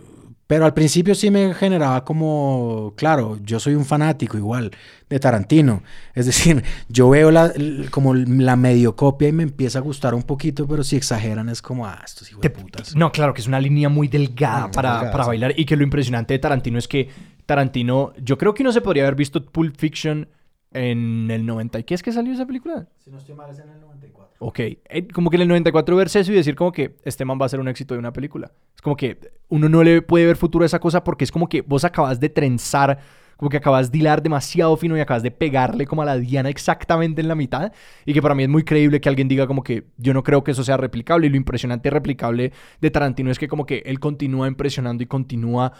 pero 0.49 0.65
al 0.65 0.73
principio 0.73 1.13
sí 1.13 1.29
me 1.29 1.53
generaba 1.53 2.03
como... 2.03 2.95
Claro, 2.97 3.37
yo 3.43 3.59
soy 3.59 3.75
un 3.75 3.85
fanático 3.85 4.35
igual 4.35 4.71
de 5.07 5.19
Tarantino. 5.19 5.83
Es 6.15 6.25
decir, 6.25 6.63
yo 6.89 7.07
veo 7.07 7.29
la, 7.29 7.53
como 7.91 8.15
la 8.15 8.55
mediocopia 8.55 9.27
y 9.27 9.31
me 9.31 9.43
empieza 9.43 9.77
a 9.77 9.83
gustar 9.83 10.15
un 10.15 10.23
poquito, 10.23 10.67
pero 10.67 10.83
si 10.83 10.95
exageran 10.95 11.49
es 11.49 11.61
como... 11.61 11.85
Ah, 11.85 12.01
estos 12.03 12.31
hijos 12.31 12.41
de 12.41 12.49
putas. 12.49 12.95
No, 12.95 13.11
claro, 13.11 13.35
que 13.35 13.41
es 13.41 13.47
una 13.47 13.61
línea 13.61 13.89
muy 13.89 14.07
delgada 14.07 14.61
Muy 14.61 14.71
para, 14.71 14.93
delgada, 14.93 15.11
para 15.11 15.23
sí. 15.25 15.27
bailar. 15.27 15.53
Y 15.55 15.65
que 15.65 15.75
lo 15.75 15.83
impresionante 15.83 16.33
de 16.33 16.39
Tarantino 16.39 16.79
es 16.79 16.87
que 16.87 17.09
Tarantino, 17.45 18.13
yo 18.17 18.39
creo 18.39 18.55
que 18.55 18.63
no 18.63 18.71
se 18.71 18.81
podría 18.81 19.03
haber 19.03 19.13
visto 19.13 19.45
Pulp 19.45 19.75
Fiction 19.77 20.29
en 20.71 21.29
el 21.31 21.45
90. 21.45 21.79
¿Y 21.79 21.83
qué 21.83 21.95
es 21.95 22.03
que 22.03 22.11
salió 22.11 22.33
esa 22.33 22.45
película? 22.45 22.87
Si 22.97 23.09
no 23.09 23.17
estoy 23.17 23.35
mal 23.35 23.49
es 23.49 23.59
en 23.59 23.69
el 23.69 23.81
94. 23.81 24.35
Ok, 24.39 24.59
eh, 24.59 25.07
como 25.13 25.29
que 25.29 25.37
en 25.37 25.43
el 25.43 25.47
94 25.47 25.95
verse 25.95 26.19
eso 26.19 26.31
y 26.31 26.35
decir 26.35 26.55
como 26.55 26.71
que 26.71 26.95
este 27.03 27.25
man 27.25 27.39
va 27.41 27.45
a 27.45 27.49
ser 27.49 27.59
un 27.59 27.67
éxito 27.67 27.93
de 27.93 27.99
una 27.99 28.13
película. 28.13 28.51
Es 28.75 28.81
como 28.81 28.95
que 28.95 29.19
uno 29.49 29.67
no 29.67 29.83
le 29.83 30.01
puede 30.01 30.25
ver 30.25 30.37
futuro 30.37 30.63
a 30.63 30.67
esa 30.67 30.79
cosa 30.79 31.03
porque 31.03 31.23
es 31.23 31.31
como 31.31 31.49
que 31.49 31.61
vos 31.61 31.83
acabas 31.83 32.19
de 32.19 32.29
trenzar, 32.29 32.99
como 33.35 33.49
que 33.49 33.57
acabas 33.57 33.91
de 33.91 33.97
hilar 33.97 34.21
demasiado 34.21 34.77
fino 34.77 34.95
y 34.95 34.99
acabas 35.01 35.23
de 35.23 35.31
pegarle 35.31 35.85
como 35.85 36.03
a 36.03 36.05
la 36.05 36.17
diana 36.17 36.49
exactamente 36.49 37.19
en 37.21 37.27
la 37.27 37.35
mitad. 37.35 37.73
Y 38.05 38.13
que 38.13 38.21
para 38.21 38.35
mí 38.35 38.43
es 38.43 38.49
muy 38.49 38.63
creíble 38.63 39.01
que 39.01 39.09
alguien 39.09 39.27
diga 39.27 39.47
como 39.47 39.63
que 39.63 39.85
yo 39.97 40.13
no 40.13 40.23
creo 40.23 40.43
que 40.43 40.51
eso 40.51 40.63
sea 40.63 40.77
replicable. 40.77 41.27
Y 41.27 41.29
lo 41.31 41.37
impresionante 41.37 41.89
y 41.89 41.91
replicable 41.91 42.53
de 42.79 42.91
Tarantino 42.91 43.31
es 43.31 43.39
que 43.39 43.47
como 43.47 43.65
que 43.65 43.81
él 43.85 43.99
continúa 43.99 44.47
impresionando 44.47 45.03
y 45.03 45.07
continúa 45.07 45.73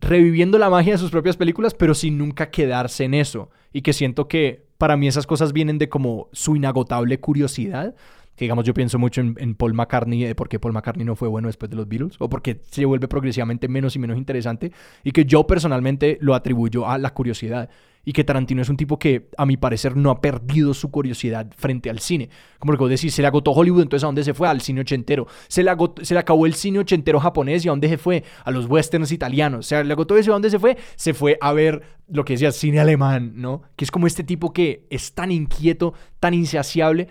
reviviendo 0.00 0.58
la 0.58 0.70
magia 0.70 0.92
de 0.92 0.98
sus 0.98 1.10
propias 1.10 1.36
películas, 1.36 1.74
pero 1.74 1.94
sin 1.94 2.18
nunca 2.18 2.50
quedarse 2.50 3.04
en 3.04 3.14
eso. 3.14 3.50
Y 3.72 3.82
que 3.82 3.92
siento 3.92 4.28
que 4.28 4.66
para 4.78 4.96
mí 4.96 5.08
esas 5.08 5.26
cosas 5.26 5.52
vienen 5.52 5.78
de 5.78 5.88
como 5.88 6.28
su 6.32 6.56
inagotable 6.56 7.20
curiosidad. 7.20 7.94
Que 8.38 8.44
digamos, 8.44 8.64
yo 8.64 8.72
pienso 8.72 9.00
mucho 9.00 9.20
en, 9.20 9.54
Paul 9.56 9.74
McCartney, 9.74 10.22
de 10.22 10.34
por 10.36 10.48
qué 10.48 10.60
Paul 10.60 10.72
McCartney 10.72 11.04
no 11.04 11.16
fue 11.16 11.26
bueno 11.26 11.48
después 11.48 11.68
de 11.68 11.76
los 11.76 11.88
Beatles, 11.88 12.14
o 12.20 12.28
porque 12.28 12.60
se 12.70 12.84
vuelve 12.84 13.08
progresivamente 13.08 13.66
menos 13.66 13.96
y 13.96 13.98
menos 13.98 14.16
interesante, 14.16 14.70
y 15.02 15.10
que 15.10 15.24
yo 15.24 15.44
personalmente 15.46 16.18
lo 16.20 16.36
atribuyo 16.36 16.88
a 16.88 16.98
la 16.98 17.12
curiosidad. 17.12 17.68
Y 18.04 18.12
que 18.12 18.24
Tarantino 18.24 18.62
es 18.62 18.68
un 18.70 18.76
tipo 18.76 18.98
que, 18.98 19.28
a 19.36 19.44
mi 19.44 19.56
parecer, 19.56 19.96
no 19.96 20.10
ha 20.10 20.20
perdido 20.22 20.72
su 20.72 20.90
curiosidad 20.90 21.52
frente 21.58 21.90
al 21.90 21.98
cine. 21.98 22.30
Como 22.58 22.72
que 22.72 22.78
vos 22.78 22.88
decís, 22.88 23.12
se 23.12 23.20
le 23.20 23.28
agotó 23.28 23.50
Hollywood, 23.50 23.82
entonces 23.82 24.04
¿a 24.04 24.06
dónde 24.06 24.22
se 24.24 24.32
fue? 24.32 24.48
Al 24.48 24.62
cine 24.62 24.80
ochentero. 24.80 25.26
Se 25.48 25.62
le, 25.62 25.70
agotó- 25.70 26.02
se 26.04 26.14
le 26.14 26.20
acabó 26.20 26.46
el 26.46 26.54
cine 26.54 26.78
ochentero 26.78 27.20
japonés, 27.20 27.64
¿y 27.64 27.68
a 27.68 27.72
dónde 27.72 27.88
se 27.88 27.98
fue? 27.98 28.22
A 28.44 28.50
los 28.50 28.66
westerns 28.66 29.12
italianos. 29.12 29.66
O 29.66 29.68
sea, 29.68 29.82
le 29.84 29.92
agotó 29.92 30.16
eso, 30.16 30.30
¿a 30.30 30.34
dónde 30.36 30.48
se 30.48 30.60
fue? 30.60 30.78
Se 30.94 31.12
fue 31.12 31.36
a 31.40 31.52
ver 31.52 31.82
lo 32.08 32.24
que 32.24 32.34
decía 32.34 32.52
cine 32.52 32.78
alemán, 32.80 33.32
¿no? 33.34 33.62
Que 33.76 33.84
es 33.84 33.90
como 33.90 34.06
este 34.06 34.22
tipo 34.22 34.54
que 34.54 34.86
es 34.88 35.12
tan 35.12 35.30
inquieto, 35.30 35.92
tan 36.18 36.32
insaciable, 36.32 37.08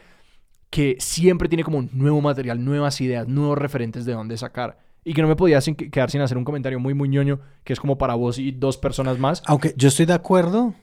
que 0.70 0.98
siempre 1.00 1.48
tiene 1.50 1.64
como 1.64 1.82
nuevo 1.94 2.20
material, 2.22 2.64
nuevas 2.64 3.00
ideas, 3.02 3.28
nuevos 3.28 3.58
referentes 3.58 4.06
de 4.06 4.14
dónde 4.14 4.38
sacar. 4.38 4.80
Y 5.04 5.14
que 5.14 5.22
no 5.22 5.28
me 5.30 5.36
podía 5.38 5.62
sin- 5.62 5.76
quedar 5.76 6.12
sin 6.12 6.20
hacer 6.22 6.38
un 6.38 6.44
comentario 6.44 6.80
muy 6.80 6.94
muy 6.94 7.08
ñoño, 7.08 7.40
que 7.64 7.72
es 7.74 7.80
como 7.80 7.98
para 7.98 8.16
vos 8.16 8.38
y 8.38 8.52
dos 8.52 8.78
personas 8.78 9.18
más. 9.18 9.42
Aunque 9.46 9.74
yo 9.78 9.88
estoy 9.88 10.06
de 10.06 10.14
acuerdo, 10.14 10.74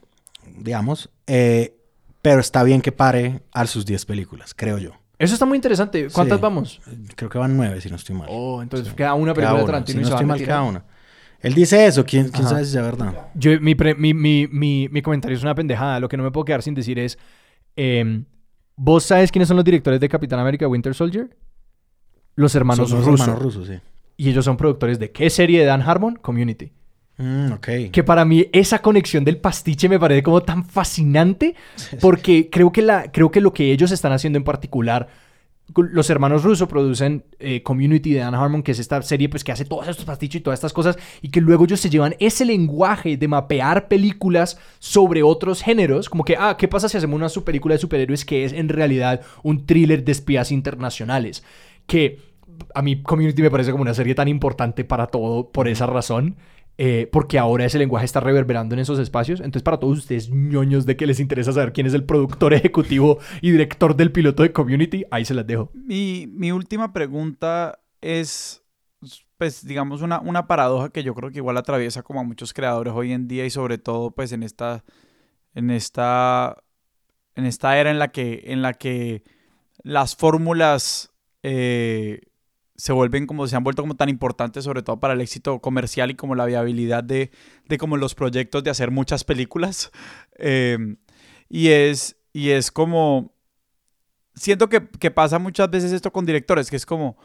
digamos, 0.57 1.11
eh, 1.26 1.76
pero 2.22 2.41
está 2.41 2.62
bien 2.62 2.80
que 2.80 2.93
pare 2.93 3.43
a 3.53 3.66
sus 3.66 3.85
10 3.85 4.07
películas, 4.07 4.55
creo 4.55 4.78
yo. 4.78 4.93
Eso 5.18 5.35
está 5.35 5.45
muy 5.47 5.57
interesante. 5.57 6.09
¿Cuántas 6.12 6.39
Sí. 6.39 6.43
vamos? 6.43 6.80
Creo 7.16 7.28
que 7.30 7.39
van 7.39 7.57
9, 7.57 7.80
si 7.80 7.89
no 7.91 7.97
estoy 7.97 8.16
mal. 8.16 8.26
Oh, 8.30 8.62
entonces 8.62 8.89
Sí. 8.89 8.95
queda 8.97 9.14
una 9.14 9.32
película 9.35 9.61
de 9.61 9.66
Tarantino 9.66 10.01
si 10.01 10.01
y 10.01 10.03
no 10.03 10.09
a 10.09 10.11
estoy 10.20 10.26
mal, 10.26 10.43
cada 10.43 10.62
una. 10.62 10.85
Él 11.41 11.53
dice 11.55 11.87
eso, 11.87 12.05
¿quién, 12.07 12.30
quién 12.30 12.49
sabe 12.49 12.64
si 12.64 12.76
es 12.76 12.82
verdad? 12.82 13.28
Yo, 13.35 13.61
mi, 13.61 13.74
pre- 13.74 13.95
mi, 13.95 14.14
mi, 14.14 14.49
mi, 14.49 14.89
mi 14.91 15.03
comentario 15.03 15.37
es 15.37 15.43
una 15.43 15.55
pendejada. 15.55 16.01
Lo 16.01 16.09
que 16.09 16.16
no 16.16 16.22
me 16.22 16.30
puedo 16.30 16.47
quedar 16.47 16.62
sin 16.62 16.74
decir 16.74 16.99
es... 16.99 17.18
em, 17.76 18.24
¿Vos 18.77 19.05
sabes 19.05 19.31
quiénes 19.31 19.49
son 19.49 19.57
los 19.57 19.64
directores 19.64 20.01
de 20.01 20.09
Capitán 20.09 20.41
América 20.41 20.66
Winter 20.66 20.95
Soldier? 20.95 21.37
Los 22.35 22.55
hermanos 22.55 22.89
Son 22.89 22.99
los 22.99 23.07
rusos. 23.07 23.20
hermanos 23.27 23.43
rusos, 23.43 23.68
sí. 23.68 23.81
Y 24.16 24.31
ellos 24.31 24.45
son 24.45 24.57
productores 24.57 24.99
de 24.99 25.11
qué 25.11 25.31
serie 25.31 25.61
de 25.61 25.66
Dan 25.66 25.83
Harmon? 25.83 26.16
Community. 26.16 26.72
Mm, 27.16 27.53
ok. 27.53 27.68
Que 27.93 28.03
para 28.05 28.25
mí 28.25 28.47
esa 28.53 28.81
conexión 28.81 29.25
del 29.25 29.37
pastiche 29.39 29.89
me 29.89 30.01
parece 30.01 30.22
como 30.25 30.41
tan 30.43 30.64
fascinante 30.64 31.55
porque 32.01 32.51
creo 32.51 32.72
que, 32.72 32.83
la, 32.83 33.11
creo 33.12 33.31
que 33.31 33.41
lo 33.41 33.53
que 33.53 33.70
ellos 33.70 33.93
están 33.93 34.12
haciendo 34.12 34.37
en 34.37 34.45
particular, 34.45 35.09
los 35.75 36.11
hermanos 36.11 36.45
rusos 36.45 36.69
producen 36.69 37.25
eh, 37.39 37.62
Community 37.62 38.12
de 38.12 38.21
Dan 38.21 38.35
Harmon, 38.35 38.62
que 38.62 38.73
es 38.73 38.79
esta 38.79 39.01
serie 39.03 39.29
pues 39.29 39.43
que 39.43 39.51
hace 39.51 39.65
todos 39.65 39.89
estos 39.89 40.05
pastiches 40.05 40.41
y 40.41 40.43
todas 40.43 40.59
estas 40.59 40.73
cosas 40.73 40.99
y 41.23 41.31
que 41.31 41.41
luego 41.41 41.65
ellos 41.65 41.81
se 41.81 41.91
llevan 41.91 42.15
ese 42.21 42.45
lenguaje 42.45 43.17
de 43.17 43.29
mapear 43.29 43.89
películas 43.89 44.59
sobre 44.79 45.23
otros 45.23 45.62
géneros, 45.62 46.09
como 46.09 46.25
que, 46.25 46.37
ah, 46.39 46.57
¿qué 46.59 46.69
pasa 46.69 46.89
si 46.89 46.99
hacemos 46.99 47.17
una 47.17 47.45
película 47.45 47.75
de 47.75 47.81
superhéroes 47.81 48.25
que 48.25 48.45
es 48.45 48.53
en 48.53 48.69
realidad 48.69 49.23
un 49.43 49.65
thriller 49.67 50.05
de 50.05 50.12
espías 50.12 50.53
internacionales? 50.53 51.43
Que 51.87 52.21
a 52.75 52.83
mí 52.83 53.03
Community 53.03 53.43
me 53.43 53.51
parece 53.51 53.71
como 53.71 53.83
una 53.83 53.95
serie 53.95 54.15
tan 54.15 54.29
importante 54.29 54.85
para 54.85 55.07
todo 55.07 55.51
por 55.51 55.69
esa 55.69 55.87
razón. 55.87 56.37
Eh, 56.77 57.09
porque 57.12 57.39
ahora 57.39 57.64
ese 57.64 57.79
lenguaje 57.79 58.05
está 58.05 58.20
reverberando 58.20 58.75
en 58.75 58.81
esos 58.81 58.99
espacios. 58.99 59.41
Entonces, 59.41 59.62
para 59.62 59.79
todos 59.79 59.99
ustedes 59.99 60.31
ñoños 60.31 60.87
de 60.87 60.97
que 60.97 61.07
les 61.07 61.20
interesa 61.20 61.53
saber 61.53 61.72
quién 61.72 61.87
es 61.87 61.95
el 61.95 62.05
productor 62.05 62.55
ejecutivo 62.55 63.18
y 63.41 63.51
director 63.51 63.95
del 63.97 64.11
piloto 64.11 64.43
de 64.43 64.53
Community, 64.53 65.05
ahí 65.11 65.25
se 65.25 65.35
las 65.35 65.47
dejo. 65.47 65.70
Mi, 65.75 66.27
mi 66.27 66.51
última 66.53 66.93
pregunta 66.93 67.79
es, 68.01 68.62
pues, 69.39 69.64
digamos, 69.64 70.03
una, 70.03 70.20
una 70.20 70.47
paradoja 70.47 70.91
que 70.91 71.03
yo 71.03 71.14
creo 71.14 71.31
que 71.31 71.39
igual 71.39 71.57
atraviesa 71.57 72.03
como 72.03 72.20
a 72.20 72.25
muchos 72.25 72.53
creadores 72.53 72.93
hoy 72.95 73.12
en 73.12 73.29
día 73.29 73.47
y 73.47 73.51
sobre 73.51 73.79
todo, 73.79 74.11
pues, 74.11 74.33
en 74.33 74.43
esta, 74.43 74.85
en 75.55 75.70
esta, 75.70 76.57
en 77.37 77.47
esta 77.47 77.79
era 77.79 77.91
en 77.91 77.99
la 77.99 78.09
que, 78.09 78.43
en 78.47 78.62
la 78.62 78.75
que 78.75 79.22
las 79.85 80.16
fórmulas 80.16 81.12
eh, 81.45 82.22
se 82.77 82.93
vuelven 82.93 83.27
como, 83.27 83.47
se 83.47 83.57
han 83.57 83.64
vuelto 83.64 83.83
como 83.83 83.95
tan 83.95 84.09
importantes, 84.09 84.64
sobre 84.64 84.83
todo 84.83 84.99
para 84.99 85.14
el 85.14 85.20
éxito 85.20 85.61
comercial 85.61 86.11
y 86.11 86.14
como 86.14 86.35
la 86.35 86.47
viabilidad 86.47 87.05
de, 87.05 87.31
de 87.68 87.79
como 87.79 87.97
los 87.97 88.14
proyectos 88.14 88.64
de 88.64 88.70
hacer 88.70 88.91
muchas 88.91 89.25
películas. 89.25 89.91
Eh, 90.37 90.97
y 91.49 91.68
es, 91.68 92.16
y 92.33 92.51
es 92.51 92.72
como, 92.72 93.33
siento 94.35 94.68
que, 94.68 94.89
que 94.89 95.12
pasa 95.12 95.39
muchas 95.39 95.70
veces 95.70 95.93
esto 95.93 96.12
con 96.12 96.27
directores, 96.27 96.68
que 96.68 96.75
es 96.75 96.85
como, 96.85 97.16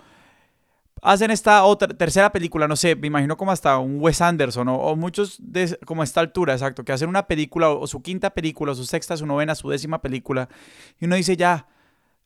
hacen 1.02 1.32
esta 1.32 1.64
otra, 1.64 1.88
tercera 1.88 2.32
película, 2.32 2.68
no 2.68 2.76
sé, 2.76 2.96
me 2.96 3.08
imagino 3.08 3.36
como 3.36 3.52
hasta 3.52 3.80
un 3.80 4.00
Wes 4.00 4.22
Anderson 4.22 4.68
o, 4.68 4.76
o 4.76 4.96
muchos 4.96 5.38
de 5.40 5.76
como 5.88 6.02
a 6.02 6.06
esta 6.06 6.20
altura, 6.20 6.54
exacto, 6.54 6.86
que 6.86 6.92
hacen 6.92 7.10
una 7.10 7.26
película 7.26 7.72
o, 7.72 7.82
o 7.82 7.88
su 7.88 8.04
quinta 8.04 8.30
película, 8.30 8.74
o 8.74 8.76
su 8.76 8.86
sexta, 8.86 9.18
su 9.18 9.26
novena, 9.26 9.56
su 9.56 9.68
décima 9.70 10.04
película, 10.04 10.50
y 11.00 11.06
uno 11.06 11.16
dice 11.16 11.36
ya, 11.36 11.68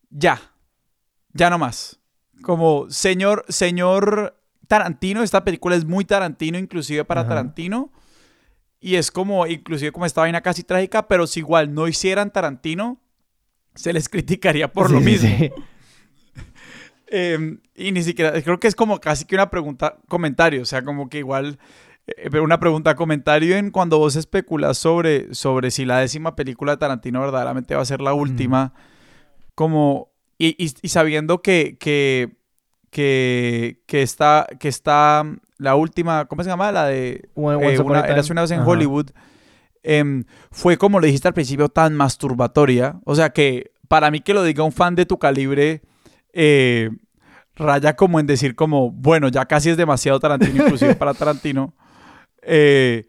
ya, 0.09 0.41
ya 1.31 1.49
no 1.49 1.57
más. 1.57 2.02
Como, 2.41 2.89
señor, 2.89 3.45
señor 3.47 4.35
Tarantino, 4.67 5.23
esta 5.23 5.43
película 5.43 5.75
es 5.75 5.85
muy 5.85 6.03
Tarantino, 6.05 6.57
inclusive 6.57 7.05
para 7.05 7.21
Ajá. 7.21 7.29
Tarantino. 7.29 7.91
Y 8.81 8.95
es 8.95 9.11
como, 9.11 9.47
inclusive 9.47 9.91
como 9.93 10.05
esta 10.05 10.21
vaina 10.21 10.41
casi 10.41 10.63
trágica, 10.63 11.07
pero 11.07 11.25
si 11.27 11.39
igual 11.39 11.73
no 11.73 11.87
hicieran 11.87 12.31
Tarantino, 12.31 12.99
se 13.75 13.93
les 13.93 14.09
criticaría 14.09 14.71
por 14.71 14.91
lo 14.91 14.99
Sí, 14.99 15.05
mismo. 15.05 15.29
sí. 15.37 15.51
Eh, 17.15 17.59
y 17.75 17.91
ni 17.91 18.01
siquiera, 18.01 18.31
creo 18.41 18.59
que 18.59 18.67
es 18.67 18.73
como 18.73 18.99
casi 18.99 19.25
que 19.25 19.35
una 19.35 19.51
pregunta, 19.51 19.97
comentario, 20.07 20.63
o 20.63 20.65
sea, 20.65 20.83
como 20.83 21.09
que 21.09 21.19
igual, 21.19 21.59
eh, 22.07 22.39
una 22.39 22.59
pregunta, 22.59 22.95
comentario 22.95 23.55
en 23.55 23.69
cuando 23.69 23.99
vos 23.99 24.15
especulas 24.15 24.79
sobre, 24.79 25.31
sobre 25.35 25.69
si 25.69 25.85
la 25.85 25.99
décima 25.99 26.35
película 26.35 26.71
de 26.71 26.77
Tarantino 26.79 27.21
verdaderamente 27.21 27.75
va 27.75 27.83
a 27.83 27.85
ser 27.85 28.01
la 28.01 28.15
última, 28.15 28.73
como, 29.53 30.12
y, 30.37 30.55
y- 30.63 30.73
y 30.81 30.89
sabiendo 30.89 31.41
que, 31.41 31.77
que, 31.79 32.35
que, 32.89 33.81
que 33.87 34.01
está, 34.01 34.47
que 34.59 34.67
está 34.67 35.23
la 35.57 35.75
última, 35.75 36.25
¿cómo 36.25 36.43
se 36.43 36.49
llama? 36.49 36.71
La 36.71 36.85
de 36.85 37.29
Once 37.35 37.75
eh, 37.75 37.79
una, 37.81 37.99
a 37.99 38.01
Time. 38.03 38.13
Érase 38.13 38.31
una 38.31 38.41
vez 38.41 38.51
en 38.51 38.59
Ajá. 38.59 38.69
Hollywood, 38.69 39.09
em, 39.83 40.25
fue 40.51 40.77
como 40.77 40.99
lo 40.99 41.05
dijiste 41.05 41.27
al 41.27 41.33
principio, 41.33 41.69
tan 41.69 41.95
masturbatoria. 41.95 42.99
O 43.05 43.15
sea 43.15 43.29
que 43.31 43.71
para 43.87 44.11
mí 44.11 44.19
que 44.21 44.33
lo 44.33 44.43
diga 44.43 44.63
un 44.63 44.71
fan 44.71 44.95
de 44.95 45.05
tu 45.05 45.17
calibre, 45.19 45.81
eh, 46.33 46.89
raya 47.55 47.95
como 47.95 48.19
en 48.19 48.25
decir 48.27 48.55
como, 48.55 48.91
bueno, 48.91 49.27
ya 49.29 49.45
casi 49.45 49.69
es 49.69 49.77
demasiado 49.77 50.19
Tarantino, 50.19 50.63
inclusive 50.63 50.95
para 50.95 51.13
Tarantino. 51.13 51.73
Eh, 52.45 53.07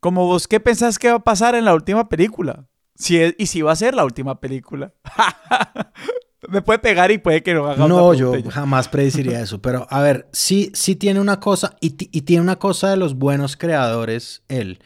como 0.00 0.26
vos, 0.26 0.48
¿qué 0.48 0.58
pensás 0.58 0.98
que 0.98 1.08
va 1.08 1.14
a 1.14 1.22
pasar 1.22 1.54
en 1.54 1.64
la 1.64 1.74
última 1.74 2.08
película? 2.08 2.66
Si 2.96 3.16
es- 3.20 3.36
y 3.38 3.46
si 3.46 3.62
va 3.62 3.70
a 3.70 3.76
ser 3.76 3.94
la 3.94 4.04
última 4.04 4.40
película. 4.40 4.92
Me 6.48 6.62
puede 6.62 6.78
pegar 6.78 7.10
y 7.10 7.18
puede 7.18 7.42
que 7.42 7.54
no 7.54 7.66
haga 7.66 7.86
No, 7.88 8.14
yo 8.14 8.32
jamás 8.50 8.88
predeciría 8.88 9.40
eso. 9.40 9.60
Pero 9.60 9.86
a 9.90 10.00
ver, 10.00 10.28
sí, 10.32 10.70
sí 10.74 10.96
tiene 10.96 11.20
una 11.20 11.40
cosa, 11.40 11.76
y, 11.80 11.90
ti- 11.90 12.08
y 12.12 12.22
tiene 12.22 12.42
una 12.42 12.56
cosa 12.56 12.90
de 12.90 12.96
los 12.96 13.14
buenos 13.16 13.56
creadores, 13.56 14.42
él. 14.48 14.78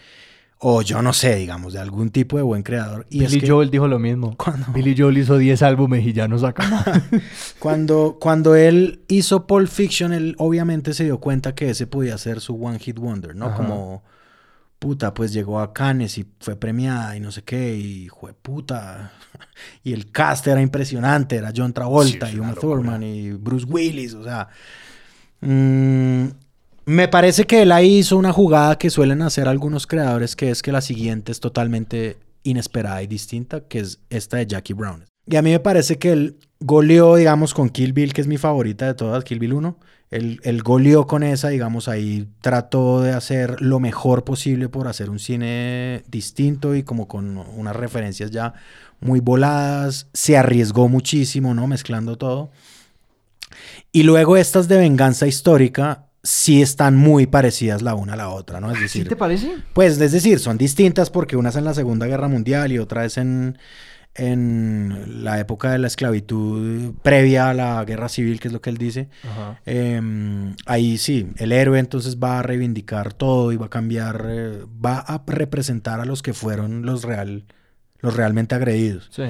O 0.60 0.82
yo 0.82 1.02
no 1.02 1.12
sé, 1.12 1.36
digamos, 1.36 1.72
de 1.72 1.78
algún 1.78 2.10
tipo 2.10 2.36
de 2.36 2.42
buen 2.42 2.64
creador. 2.64 3.06
Y 3.10 3.22
es 3.22 3.30
Billy 3.30 3.42
que 3.42 3.52
Joel 3.52 3.70
dijo 3.70 3.86
lo 3.86 4.00
mismo. 4.00 4.36
Cuando- 4.36 4.72
Billy 4.72 4.92
Joel 4.98 5.16
hizo 5.18 5.38
10 5.38 5.62
álbumes 5.62 6.04
y 6.04 6.12
ya 6.12 6.26
no 6.26 6.36
saca 6.36 6.64
cuando, 7.60 8.18
cuando 8.20 8.54
él 8.56 9.02
hizo 9.08 9.46
Pulp 9.46 9.68
Fiction, 9.68 10.12
él 10.12 10.34
obviamente 10.38 10.94
se 10.94 11.04
dio 11.04 11.18
cuenta 11.18 11.54
que 11.54 11.70
ese 11.70 11.86
podía 11.86 12.18
ser 12.18 12.40
su 12.40 12.54
One 12.60 12.78
Hit 12.80 12.98
Wonder, 12.98 13.36
¿no? 13.36 13.46
Ajá. 13.46 13.56
Como, 13.56 14.02
puta, 14.78 15.12
pues 15.14 15.32
llegó 15.32 15.60
a 15.60 15.72
Cannes 15.72 16.18
y 16.18 16.26
fue 16.40 16.56
premiada 16.56 17.16
y 17.16 17.20
no 17.20 17.32
sé 17.32 17.42
qué, 17.42 17.76
y 17.76 18.08
fue 18.08 18.32
puta. 18.34 19.12
Y 19.82 19.92
el 19.92 20.10
cast 20.12 20.46
era 20.46 20.60
impresionante, 20.62 21.36
era 21.36 21.52
John 21.54 21.72
Travolta 21.72 22.28
Sí, 22.28 22.36
y 22.36 22.38
Uma. 22.38 22.54
Thurman 22.54 23.02
y 23.02 23.32
Bruce 23.32 23.66
Willis, 23.68 24.14
o 24.14 24.22
sea. 24.22 24.48
mm, 25.40 26.26
me 26.86 27.08
parece 27.08 27.44
que 27.44 27.62
él 27.62 27.72
ahí 27.72 27.98
hizo 27.98 28.16
una 28.16 28.32
jugada 28.32 28.78
que 28.78 28.90
suelen 28.90 29.22
hacer 29.22 29.48
algunos 29.48 29.86
creadores, 29.86 30.36
que 30.36 30.50
es 30.50 30.62
que 30.62 30.72
la 30.72 30.80
siguiente 30.80 31.32
es 31.32 31.40
totalmente 31.40 32.18
inesperada 32.44 33.02
y 33.02 33.06
distinta, 33.06 33.60
que 33.66 33.80
es 33.80 34.00
esta 34.10 34.38
de 34.38 34.46
Jackie 34.46 34.72
Brown. 34.74 35.04
Y 35.26 35.36
a 35.36 35.42
mí 35.42 35.50
me 35.50 35.60
parece 35.60 35.98
que 35.98 36.12
él 36.12 36.38
goleó, 36.60 37.16
digamos, 37.16 37.52
con 37.52 37.68
Kill 37.68 37.92
Bill, 37.92 38.14
que 38.14 38.22
es 38.22 38.26
mi 38.26 38.38
favorita 38.38 38.86
de 38.86 38.94
todas, 38.94 39.24
Kill 39.24 39.38
Bill 39.38 39.52
1. 39.54 39.76
Él, 40.10 40.40
él 40.42 40.62
goleó 40.62 41.06
con 41.06 41.22
esa, 41.22 41.48
digamos, 41.48 41.86
ahí 41.88 42.28
trató 42.40 43.02
de 43.02 43.12
hacer 43.12 43.60
lo 43.60 43.78
mejor 43.78 44.24
posible 44.24 44.68
por 44.68 44.88
hacer 44.88 45.10
un 45.10 45.18
cine 45.18 46.02
distinto 46.08 46.74
y 46.74 46.82
como 46.82 47.08
con 47.08 47.36
unas 47.36 47.76
referencias 47.76 48.30
ya 48.30 48.54
muy 49.00 49.20
voladas. 49.20 50.06
Se 50.14 50.36
arriesgó 50.36 50.88
muchísimo, 50.88 51.54
¿no? 51.54 51.66
Mezclando 51.66 52.16
todo. 52.16 52.50
Y 53.92 54.02
luego 54.02 54.36
estas 54.36 54.68
de 54.68 54.78
venganza 54.78 55.26
histórica 55.26 56.06
sí 56.22 56.62
están 56.62 56.96
muy 56.96 57.26
parecidas 57.26 57.82
la 57.82 57.94
una 57.94 58.14
a 58.14 58.16
la 58.16 58.28
otra, 58.30 58.60
¿no? 58.60 58.70
Es 58.70 58.76
¿Sí 58.76 58.82
decir, 58.82 59.08
te 59.08 59.16
parece? 59.16 59.56
pues 59.72 59.98
es 60.00 60.12
decir, 60.12 60.38
son 60.40 60.58
distintas 60.58 61.10
porque 61.10 61.36
una 61.36 61.50
es 61.50 61.56
en 61.56 61.64
la 61.64 61.74
Segunda 61.74 62.06
Guerra 62.06 62.28
Mundial 62.28 62.72
y 62.72 62.78
otra 62.78 63.04
es 63.04 63.16
en, 63.18 63.58
en 64.14 65.24
la 65.24 65.38
época 65.38 65.70
de 65.70 65.78
la 65.78 65.86
esclavitud 65.86 66.94
previa 67.02 67.50
a 67.50 67.54
la 67.54 67.84
guerra 67.84 68.08
civil, 68.08 68.40
que 68.40 68.48
es 68.48 68.54
lo 68.54 68.60
que 68.60 68.70
él 68.70 68.78
dice. 68.78 69.08
Eh, 69.64 70.00
ahí 70.66 70.98
sí, 70.98 71.30
el 71.36 71.52
héroe 71.52 71.78
entonces 71.78 72.18
va 72.18 72.40
a 72.40 72.42
reivindicar 72.42 73.12
todo 73.12 73.52
y 73.52 73.56
va 73.56 73.66
a 73.66 73.70
cambiar, 73.70 74.26
eh, 74.28 74.64
va 74.84 74.98
a 74.98 75.22
representar 75.26 76.00
a 76.00 76.04
los 76.04 76.22
que 76.22 76.34
fueron 76.34 76.84
los 76.84 77.04
real, 77.04 77.44
los 78.00 78.16
realmente 78.16 78.54
agredidos. 78.54 79.08
Sí. 79.10 79.24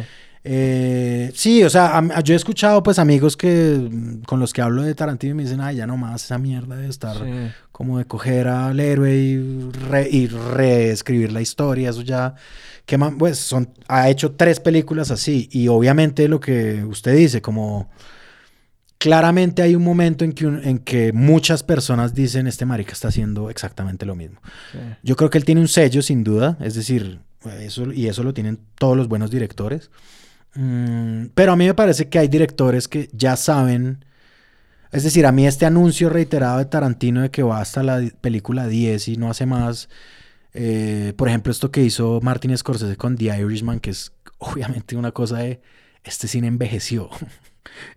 Eh, 0.50 1.30
sí, 1.34 1.62
o 1.62 1.68
sea, 1.68 1.98
am- 1.98 2.10
yo 2.24 2.32
he 2.32 2.36
escuchado 2.36 2.82
pues 2.82 2.98
amigos 2.98 3.36
que 3.36 3.86
mm, 3.90 4.22
con 4.22 4.40
los 4.40 4.54
que 4.54 4.62
hablo 4.62 4.82
de 4.82 4.94
Tarantino 4.94 5.32
y 5.32 5.34
me 5.34 5.42
dicen, 5.42 5.60
ay, 5.60 5.76
ya 5.76 5.86
no 5.86 5.98
más 5.98 6.24
esa 6.24 6.38
mierda 6.38 6.74
de 6.76 6.88
estar 6.88 7.16
Sí. 7.18 7.50
como 7.70 7.98
de 7.98 8.06
coger 8.06 8.48
al 8.48 8.80
héroe 8.80 9.14
y, 9.14 9.70
re- 9.90 10.08
y 10.10 10.26
reescribir 10.28 11.32
la 11.32 11.42
historia, 11.42 11.90
eso 11.90 12.00
ya, 12.00 12.34
que 12.86 12.96
man- 12.96 13.18
pues 13.18 13.36
son, 13.38 13.68
ha 13.88 14.08
hecho 14.08 14.32
tres 14.32 14.58
películas 14.58 15.10
así 15.10 15.50
y 15.52 15.68
obviamente 15.68 16.26
lo 16.28 16.40
que 16.40 16.82
usted 16.84 17.14
dice, 17.14 17.42
como 17.42 17.90
claramente 18.96 19.60
hay 19.62 19.74
un 19.74 19.84
momento 19.84 20.24
en 20.24 20.32
que, 20.32 20.46
un- 20.46 20.64
en 20.64 20.78
que 20.78 21.12
muchas 21.12 21.62
personas 21.62 22.14
dicen, 22.14 22.46
este 22.46 22.64
marica 22.64 22.92
está 22.92 23.08
haciendo 23.08 23.50
exactamente 23.50 24.06
lo 24.06 24.14
mismo. 24.14 24.40
Sí. 24.72 24.78
Yo 25.02 25.14
creo 25.16 25.28
que 25.28 25.36
él 25.36 25.44
tiene 25.44 25.60
un 25.60 25.68
sello, 25.68 26.00
sin 26.00 26.24
duda, 26.24 26.56
es 26.60 26.74
decir, 26.74 27.20
eso, 27.60 27.92
y 27.92 28.08
eso 28.08 28.22
lo 28.24 28.32
tienen 28.34 28.58
todos 28.78 28.96
los 28.96 29.08
buenos 29.08 29.30
directores. 29.30 29.90
Mm, 30.54 31.26
pero 31.34 31.52
a 31.52 31.56
mí 31.56 31.66
me 31.66 31.74
parece 31.74 32.08
que 32.08 32.18
hay 32.18 32.28
directores 32.28 32.88
que 32.88 33.08
ya 33.12 33.36
saben, 33.36 34.04
es 34.92 35.04
decir, 35.04 35.26
a 35.26 35.32
mí 35.32 35.46
este 35.46 35.66
anuncio 35.66 36.08
reiterado 36.08 36.58
de 36.58 36.64
Tarantino 36.66 37.22
de 37.22 37.30
que 37.30 37.42
va 37.42 37.60
hasta 37.60 37.82
la 37.82 38.00
película 38.20 38.66
10 38.66 39.08
y 39.08 39.16
no 39.16 39.30
hace 39.30 39.46
más, 39.46 39.88
eh, 40.54 41.12
por 41.16 41.28
ejemplo, 41.28 41.52
esto 41.52 41.70
que 41.70 41.82
hizo 41.82 42.20
Martin 42.22 42.56
Scorsese 42.56 42.96
con 42.96 43.16
The 43.16 43.38
Irishman, 43.38 43.80
que 43.80 43.90
es 43.90 44.12
obviamente 44.38 44.96
una 44.96 45.12
cosa 45.12 45.38
de, 45.38 45.60
este 46.04 46.28
cine 46.28 46.48
envejeció. 46.48 47.10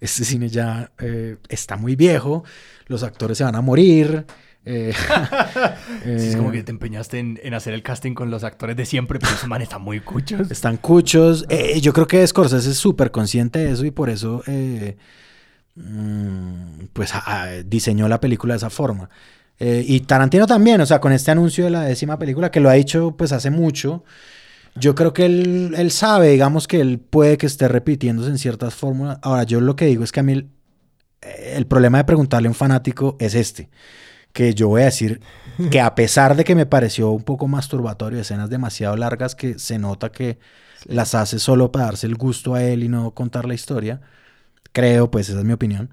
Este 0.02 0.26
cine 0.26 0.50
ya 0.50 0.92
eh, 1.00 1.38
está 1.48 1.78
muy 1.78 1.96
viejo, 1.96 2.44
los 2.88 3.04
actores 3.04 3.38
se 3.38 3.46
van 3.46 3.56
a 3.56 3.62
morir. 3.62 4.26
Eh, 4.66 4.94
Sí, 6.04 6.28
es 6.28 6.36
como 6.36 6.50
eh, 6.50 6.54
que 6.54 6.64
te 6.64 6.72
empeñaste 6.72 7.20
en, 7.20 7.40
en 7.44 7.54
hacer 7.54 7.74
el 7.74 7.84
casting 7.84 8.14
con 8.14 8.30
los 8.30 8.44
actores 8.44 8.76
de 8.76 8.86
siempre, 8.86 9.20
pero 9.20 9.34
esos 9.34 9.48
manes 9.48 9.68
están 9.68 9.82
muy 9.82 10.00
cuchos. 10.00 10.52
Están 10.52 10.78
cuchos. 10.78 11.46
Eh, 11.50 11.80
yo 11.82 11.94
creo 11.94 12.08
que 12.08 12.26
Scorsese 12.26 12.72
es 12.72 12.78
súper 12.78 13.12
consciente 13.12 13.60
de 13.60 13.72
eso 13.72 13.86
y 13.86 13.92
por 13.92 14.10
eso 14.10 14.44
mm, 15.76 16.86
pues 16.94 17.14
diseñó 17.66 18.08
la 18.08 18.20
película 18.20 18.54
de 18.54 18.58
esa 18.58 18.70
forma. 18.70 19.10
Y 19.64 20.00
Tarantino 20.02 20.48
también, 20.48 20.82
o 20.82 20.88
sea, 20.88 21.00
con 21.00 21.14
este 21.14 21.30
anuncio 21.30 21.66
de 21.66 21.70
la 21.70 21.84
décima 21.84 22.18
película 22.18 22.50
que 22.50 22.60
lo 22.60 22.70
ha 22.70 22.74
dicho 22.74 23.16
pues 23.16 23.32
hace 23.32 23.52
mucho. 23.52 24.04
Yo 24.74 24.96
creo 24.96 25.14
que 25.14 25.26
él, 25.26 25.76
él 25.78 25.92
sabe, 25.92 26.30
digamos 26.30 26.68
que 26.68 26.80
él 26.80 26.98
puede 26.98 27.38
que 27.38 27.46
esté 27.46 27.68
repitiéndose 27.68 28.30
en 28.30 28.40
ciertas 28.40 28.74
fórmulas. 28.74 29.20
Ahora, 29.22 29.44
yo 29.44 29.60
lo 29.60 29.76
que 29.76 29.86
digo 29.86 30.04
es 30.04 30.12
que 30.12 30.22
a 30.22 30.24
mí 30.24 30.32
el, 30.32 30.50
el 31.22 31.68
problema 31.68 32.00
de 32.00 32.06
preguntarle 32.06 32.48
a 32.48 32.52
un 32.52 32.56
fanático 32.56 33.18
es 33.20 33.36
este. 33.36 33.70
Que 34.34 34.54
yo 34.54 34.68
voy 34.70 34.82
a 34.82 34.86
decir 34.86 35.22
que 35.70 35.80
a 35.82 35.94
pesar 35.96 36.36
de 36.36 36.44
que 36.44 36.56
me 36.56 36.66
pareció 36.66 37.12
un 37.12 37.24
poco 37.24 37.48
masturbatorio, 37.48 38.20
escenas 38.22 38.50
demasiado 38.50 38.96
largas 38.96 39.36
que 39.36 39.60
se 39.60 39.78
nota 39.78 40.12
que 40.12 40.40
las 40.86 41.14
hace 41.16 41.38
solo 41.40 41.72
para 41.72 41.86
darse 41.86 42.08
el 42.08 42.16
gusto 42.16 42.56
a 42.56 42.64
él 42.64 42.84
y 42.84 42.88
no 42.88 43.12
contar 43.12 43.46
la 43.46 43.54
historia, 43.54 44.02
creo, 44.72 45.12
pues 45.12 45.30
esa 45.30 45.40
es 45.40 45.46
mi 45.46 45.54
opinión, 45.54 45.90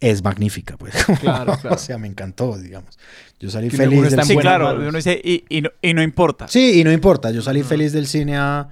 es 0.00 0.24
magnífica, 0.24 0.76
pues. 0.78 0.94
Claro, 1.20 1.56
claro. 1.60 1.76
o 1.76 1.78
sea, 1.78 1.98
me 1.98 2.08
encantó, 2.08 2.56
digamos. 2.56 2.98
Yo 3.38 3.50
salí 3.50 3.68
Que 3.68 3.76
feliz 3.76 3.98
uno 3.98 4.08
del 4.10 4.20
Sí, 4.20 4.26
cine. 4.28 4.34
buenas 4.34 4.58
claro. 4.58 4.80
Uno 4.88 4.96
dice, 4.96 5.20
y, 5.22 5.44
y 5.50 5.60
no, 5.60 5.70
y 5.82 5.92
no 5.92 6.02
importa. 6.02 6.48
Sí, 6.48 6.80
y 6.80 6.84
no 6.84 6.92
importa, 6.92 7.30
yo 7.30 7.42
salí 7.42 7.62
feliz 7.62 7.92
del 7.92 8.06
cine 8.06 8.36
a 8.38 8.68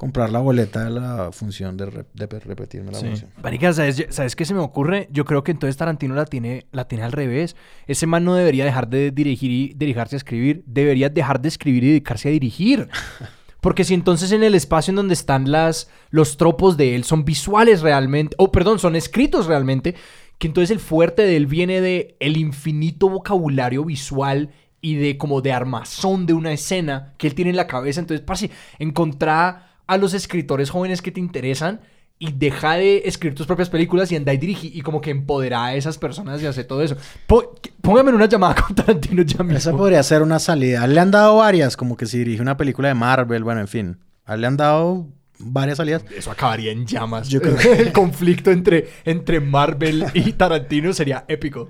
comprar 0.00 0.30
la 0.32 0.38
boleta 0.38 0.82
de 0.84 0.88
la 0.90 1.28
función 1.30 1.76
de, 1.76 1.84
re- 1.84 2.06
de 2.14 2.26
repetirme 2.26 2.90
la 2.90 2.98
Sí. 2.98 3.06
función. 3.08 3.30
Marica, 3.42 3.70
¿sabes, 3.74 4.06
¿sabes 4.08 4.34
qué 4.34 4.46
se 4.46 4.54
me 4.54 4.60
ocurre? 4.60 5.08
Yo 5.12 5.26
creo 5.26 5.44
que 5.44 5.50
entonces 5.52 5.76
Tarantino 5.76 6.14
la 6.14 6.24
tiene, 6.24 6.64
la 6.72 6.88
tiene 6.88 7.04
al 7.04 7.12
revés. 7.12 7.54
Ese 7.86 8.06
man 8.06 8.24
no 8.24 8.34
debería 8.34 8.64
dejar 8.64 8.88
de 8.88 9.10
dirigir 9.10 9.50
y 9.50 9.74
dedicarse 9.74 10.16
a 10.16 10.18
escribir. 10.18 10.62
Debería 10.64 11.10
dejar 11.10 11.42
de 11.42 11.48
escribir 11.48 11.84
y 11.84 11.88
dedicarse 11.88 12.30
a 12.30 12.32
dirigir. 12.32 12.88
Porque 13.60 13.84
si 13.84 13.92
entonces 13.92 14.32
en 14.32 14.42
el 14.42 14.54
espacio 14.54 14.90
en 14.90 14.96
donde 14.96 15.12
están 15.12 15.50
las, 15.52 15.90
los 16.08 16.38
tropos 16.38 16.78
de 16.78 16.94
él 16.96 17.04
son 17.04 17.26
visuales 17.26 17.82
realmente, 17.82 18.34
o 18.38 18.50
perdón, 18.50 18.78
son 18.78 18.96
escritos 18.96 19.44
realmente, 19.48 19.96
que 20.38 20.46
entonces 20.46 20.70
el 20.70 20.80
fuerte 20.80 21.20
de 21.26 21.36
él 21.36 21.44
viene 21.46 21.82
de 21.82 22.16
el 22.20 22.38
infinito 22.38 23.10
vocabulario 23.10 23.84
visual 23.84 24.48
y 24.80 24.94
de 24.94 25.18
como 25.18 25.42
de 25.42 25.52
armazón 25.52 26.24
de 26.24 26.32
una 26.32 26.52
escena 26.54 27.12
que 27.18 27.26
él 27.26 27.34
tiene 27.34 27.50
en 27.50 27.56
la 27.58 27.66
cabeza. 27.66 28.00
Entonces, 28.00 28.24
parce, 28.24 28.50
encontrar 28.78 29.69
a 29.92 29.96
los 29.98 30.14
escritores 30.14 30.70
jóvenes 30.70 31.02
que 31.02 31.10
te 31.12 31.20
interesan 31.20 31.80
y 32.18 32.32
deja 32.32 32.74
de 32.74 33.02
escribir 33.06 33.34
tus 33.34 33.46
propias 33.46 33.70
películas 33.70 34.12
y 34.12 34.16
anda 34.16 34.32
y 34.34 34.38
dirigir 34.38 34.76
y 34.76 34.82
como 34.82 35.00
que 35.00 35.10
empodera 35.10 35.64
a 35.64 35.74
esas 35.74 35.96
personas 35.98 36.42
y 36.42 36.46
hace 36.46 36.64
todo 36.64 36.82
eso. 36.82 36.96
Po- 37.26 37.54
póngame 37.80 38.10
en 38.10 38.16
una 38.16 38.26
llamada 38.26 38.54
con 38.66 38.74
Tarantino 38.76 39.22
ya 39.22 39.42
mismo. 39.42 39.56
Esa 39.58 39.72
podría 39.72 40.02
ser 40.02 40.20
una 40.22 40.38
salida. 40.38 40.86
Le 40.86 41.00
han 41.00 41.10
dado 41.10 41.36
varias, 41.36 41.76
como 41.76 41.96
que 41.96 42.04
si 42.06 42.18
dirige 42.18 42.42
una 42.42 42.56
película 42.56 42.88
de 42.88 42.94
Marvel, 42.94 43.42
bueno, 43.42 43.60
en 43.62 43.68
fin. 43.68 43.98
Le 44.36 44.46
han 44.46 44.56
dado 44.58 45.06
varias 45.38 45.78
salidas. 45.78 46.04
Eso 46.14 46.30
acabaría 46.30 46.70
en 46.72 46.84
llamas. 46.86 47.28
Yo 47.30 47.40
creo 47.40 47.56
que- 47.58 47.72
El 47.72 47.92
conflicto 47.92 48.50
entre, 48.50 48.88
entre 49.06 49.40
Marvel 49.40 50.04
y 50.12 50.32
Tarantino 50.34 50.92
sería 50.92 51.24
épico. 51.26 51.68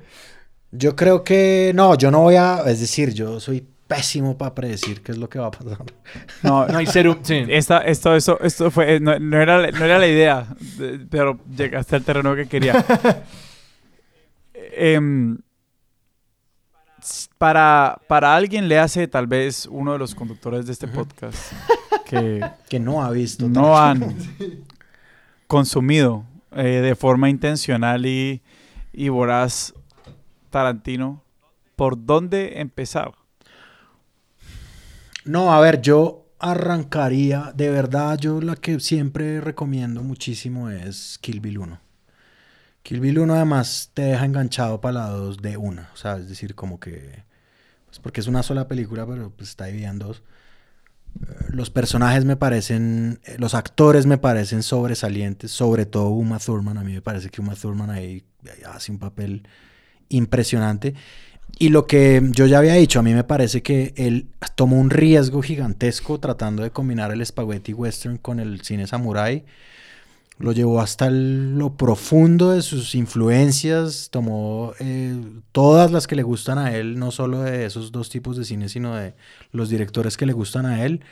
Yo 0.73 0.95
creo 0.97 1.23
que 1.25 1.73
no, 1.77 1.97
yo 1.97 2.11
no 2.11 2.21
voy 2.23 2.35
a, 2.37 2.63
es 2.67 2.81
decir, 2.81 3.13
yo 3.15 3.41
soy 3.41 3.67
pésimo 3.91 4.39
para 4.39 4.55
predecir 4.55 5.03
qué 5.03 5.11
es 5.11 5.19
lo 5.19 5.29
que 5.29 5.41
va 5.41 5.49
a 5.49 5.51
pasar. 5.51 5.79
No, 6.45 6.65
No 6.69 6.79
hay 6.79 6.87
cero. 6.87 7.19
Sí. 7.23 7.43
Esta, 7.49 7.79
esto, 7.79 8.15
esto, 8.15 8.39
esto 8.41 8.71
fue, 8.71 9.01
no, 9.01 9.19
no 9.19 9.37
era, 9.41 9.69
no 9.73 9.85
era 9.85 9.99
la 9.99 10.07
idea, 10.07 10.47
de- 10.79 11.01
pero 11.11 11.41
llegaste 11.57 11.97
al 11.97 12.05
terreno 12.05 12.35
que 12.37 12.47
quería. 12.47 12.85
Em, 14.73 15.39
para, 17.39 18.01
para 18.09 18.35
alguien 18.37 18.69
le 18.69 18.79
hace 18.79 19.09
tal 19.09 19.27
vez 19.27 19.67
uno 19.67 19.93
de 19.93 19.99
los 19.99 20.15
conductores 20.15 20.67
de 20.67 20.73
este 20.73 20.87
podcast 20.87 21.53
que 22.07 22.45
Que 22.69 22.79
no 22.79 23.03
ha 23.03 23.11
visto. 23.11 23.49
no 23.49 23.77
han 23.79 24.17
consumido 25.47 26.25
eh, 26.53 26.63
de 26.83 26.95
forma 26.95 27.29
intencional 27.29 28.07
y, 28.07 28.43
y 28.93 29.09
voraz 29.09 29.75
Tarantino, 30.51 31.23
¿por 31.77 32.05
dónde 32.05 32.61
empezar? 32.61 33.13
No, 35.25 35.53
a 35.53 35.61
ver, 35.61 35.81
yo 35.83 36.27
arrancaría, 36.39 37.53
de 37.55 37.71
verdad, 37.71 38.19
yo 38.19 38.41
la 38.41 38.57
que 38.57 38.81
siempre 38.81 39.41
recomiendo 39.41 40.03
muchísimo 40.03 40.71
es 40.71 41.19
Kill 41.21 41.41
Bill 41.41 41.59
1. 41.59 41.81
Kill 42.83 43.01
Bill 43.01 43.19
1 43.21 43.35
además 43.35 43.91
te 43.95 44.03
deja 44.03 44.25
enganchado 44.25 44.81
para 44.81 45.01
la 45.01 45.09
2 45.11 45.39
de 45.43 45.57
una, 45.57 45.91
o 45.93 45.97
sea, 45.97 46.17
es 46.17 46.29
decir, 46.29 46.55
como 46.55 46.81
que, 46.81 47.25
pues 47.87 47.99
porque 48.01 48.21
es 48.21 48.27
una 48.27 48.43
sola 48.43 48.69
película, 48.69 49.07
pero 49.07 49.31
pues 49.31 49.51
está 49.51 49.67
dividida 49.67 49.91
en 49.91 49.99
dos. 49.99 50.23
Eh, 51.23 51.27
Los 51.51 51.71
personajes 51.71 52.25
me 52.25 52.37
parecen, 52.37 53.21
eh, 53.25 53.37
los 53.39 53.55
actores 53.55 54.07
me 54.07 54.19
parecen 54.19 54.63
sobresalientes, 54.63 55.51
sobre 55.53 55.87
todo 55.87 56.11
Uma 56.11 56.39
Thurman, 56.39 56.79
a 56.79 56.85
mí 56.85 56.93
me 56.95 57.03
parece 57.03 57.31
que 57.31 57.41
Uma 57.43 57.55
Thurman 57.57 57.91
ahí, 57.91 58.25
ahí 58.45 58.63
hace 58.67 58.93
un 58.93 58.99
papel 58.99 59.47
impresionante. 60.09 60.95
Y 61.63 61.69
lo 61.69 61.87
que 61.87 62.23
yo 62.31 62.47
ya 62.47 62.57
había 62.57 62.73
dicho, 62.73 63.01
a 63.01 63.03
mí 63.03 63.13
me 63.13 63.23
parece 63.23 63.63
que 63.63 63.93
él 63.99 64.29
tomó 64.55 64.81
un 64.81 64.89
riesgo 64.89 65.43
gigantesco 65.43 66.19
tratando 66.19 66.63
de 66.63 66.71
combinar 66.71 67.13
el 67.13 67.25
spaghetti 67.27 67.75
western 67.75 68.17
con 68.17 68.41
el 68.41 68.63
cine 68.63 68.87
samurai. 68.87 69.45
Lo 70.39 70.53
llevó 70.53 70.81
hasta 70.81 71.11
lo 71.11 71.77
profundo 71.77 72.53
de 72.53 72.63
sus 72.63 72.95
influencias, 72.95 74.09
tomó 74.11 74.73
eh, 74.81 75.15
todas 75.53 75.91
las 75.91 76.07
que 76.07 76.17
le 76.17 76.23
gustan 76.23 76.57
a 76.57 76.75
él, 76.75 76.99
no 76.99 77.11
solo 77.11 77.43
de 77.43 77.67
esos 77.67 77.93
dos 77.93 78.09
tipos 78.09 78.39
de 78.39 78.47
cine, 78.47 78.71
sino 78.71 78.97
de 78.97 79.13
los 79.53 79.69
directores 79.69 80.17
que 80.17 80.25
le 80.25 80.33
gustan 80.33 80.65
a 80.65 80.87
él. 80.87 81.03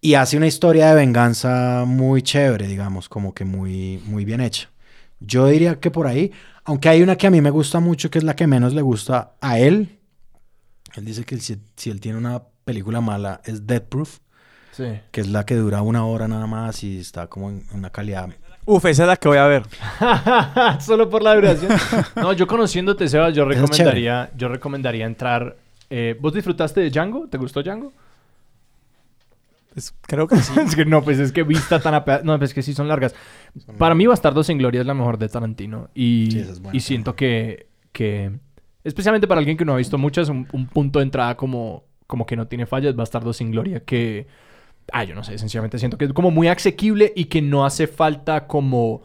Y 0.00 0.14
hace 0.14 0.36
una 0.36 0.46
historia 0.46 0.90
de 0.90 0.94
venganza 0.94 1.82
muy 1.88 2.22
chévere, 2.22 2.68
digamos, 2.68 3.08
como 3.08 3.34
que 3.34 3.44
muy, 3.44 4.00
muy 4.06 4.24
bien 4.24 4.40
hecha. 4.40 4.70
Yo 5.18 5.48
diría 5.48 5.80
que 5.80 5.90
por 5.90 6.06
ahí, 6.06 6.30
aunque 6.68 6.88
hay 6.90 7.02
una 7.02 7.16
que 7.16 7.26
a 7.26 7.30
mí 7.30 7.40
me 7.40 7.50
gusta 7.50 7.80
mucho, 7.80 8.10
que 8.10 8.18
es 8.18 8.24
la 8.24 8.36
que 8.36 8.46
menos 8.46 8.74
le 8.74 8.82
gusta 8.82 9.32
a 9.40 9.58
él. 9.58 9.98
Él 10.94 11.04
dice 11.04 11.24
que 11.24 11.36
si, 11.38 11.56
si 11.76 11.90
él 11.90 12.00
tiene 12.00 12.18
una 12.18 12.42
película 12.64 13.00
mala 13.00 13.40
es 13.44 13.66
Dead 13.66 13.82
Proof, 13.82 14.18
Sí. 14.72 14.84
que 15.10 15.20
es 15.22 15.28
la 15.28 15.44
que 15.44 15.56
dura 15.56 15.82
una 15.82 16.04
hora 16.04 16.28
nada 16.28 16.46
más 16.46 16.84
y 16.84 16.98
está 17.00 17.26
como 17.26 17.48
en 17.50 17.64
una 17.72 17.90
calidad. 17.90 18.28
Uf, 18.64 18.84
esa 18.84 19.02
es 19.04 19.08
la 19.08 19.16
que 19.16 19.28
voy 19.28 19.38
a 19.38 19.46
ver. 19.46 19.62
Solo 20.80 21.08
por 21.08 21.22
la 21.22 21.34
duración. 21.34 21.72
No, 22.16 22.32
yo 22.32 22.46
conociéndote, 22.46 23.08
Sebas, 23.08 23.34
yo 23.34 23.44
recomendaría, 23.44 24.30
yo 24.36 24.48
recomendaría 24.48 25.06
entrar. 25.06 25.56
eh, 25.90 26.16
¿Vos 26.20 26.32
disfrutaste 26.34 26.80
de 26.80 26.90
Django? 26.90 27.26
¿Te 27.28 27.38
gustó 27.38 27.62
Django? 27.62 27.92
Pues, 29.78 29.94
creo 30.02 30.26
que 30.26 30.36
sí. 30.36 30.52
es 30.66 30.74
que 30.74 30.84
no, 30.84 31.02
pues 31.02 31.18
es 31.18 31.30
que 31.32 31.42
vista 31.44 31.80
tan 31.80 31.94
a 31.94 32.04
peda- 32.04 32.22
No, 32.24 32.36
pues 32.38 32.50
es 32.50 32.54
que 32.54 32.62
sí 32.62 32.74
son 32.74 32.88
largas. 32.88 33.14
Para 33.78 33.94
mí, 33.94 34.06
Bastardo 34.06 34.42
sin 34.42 34.58
Gloria 34.58 34.80
es 34.80 34.86
la 34.86 34.94
mejor 34.94 35.18
de 35.18 35.28
Tarantino. 35.28 35.88
Y, 35.94 36.28
Sí, 36.32 36.38
es 36.40 36.60
y 36.72 36.80
siento 36.80 37.14
que, 37.14 37.68
que, 37.92 38.32
especialmente 38.84 39.26
para 39.28 39.38
alguien 39.38 39.56
que 39.56 39.64
no 39.64 39.74
ha 39.74 39.76
visto 39.76 39.98
muchas, 39.98 40.28
un, 40.28 40.48
un 40.52 40.66
punto 40.66 40.98
de 40.98 41.04
entrada 41.04 41.36
como, 41.36 41.84
como 42.06 42.26
que 42.26 42.36
no 42.36 42.46
tiene 42.48 42.66
fallas, 42.66 42.96
Bastardo 42.96 43.32
sin 43.32 43.50
Gloria, 43.52 43.84
que, 43.84 44.26
ah, 44.92 45.04
yo 45.04 45.14
no 45.14 45.22
sé, 45.22 45.38
sencillamente 45.38 45.78
siento 45.78 45.96
que 45.98 46.06
es 46.06 46.12
como 46.12 46.30
muy 46.30 46.48
asequible 46.48 47.12
y 47.14 47.26
que 47.26 47.40
no 47.42 47.64
hace 47.64 47.86
falta 47.86 48.46
como, 48.46 49.02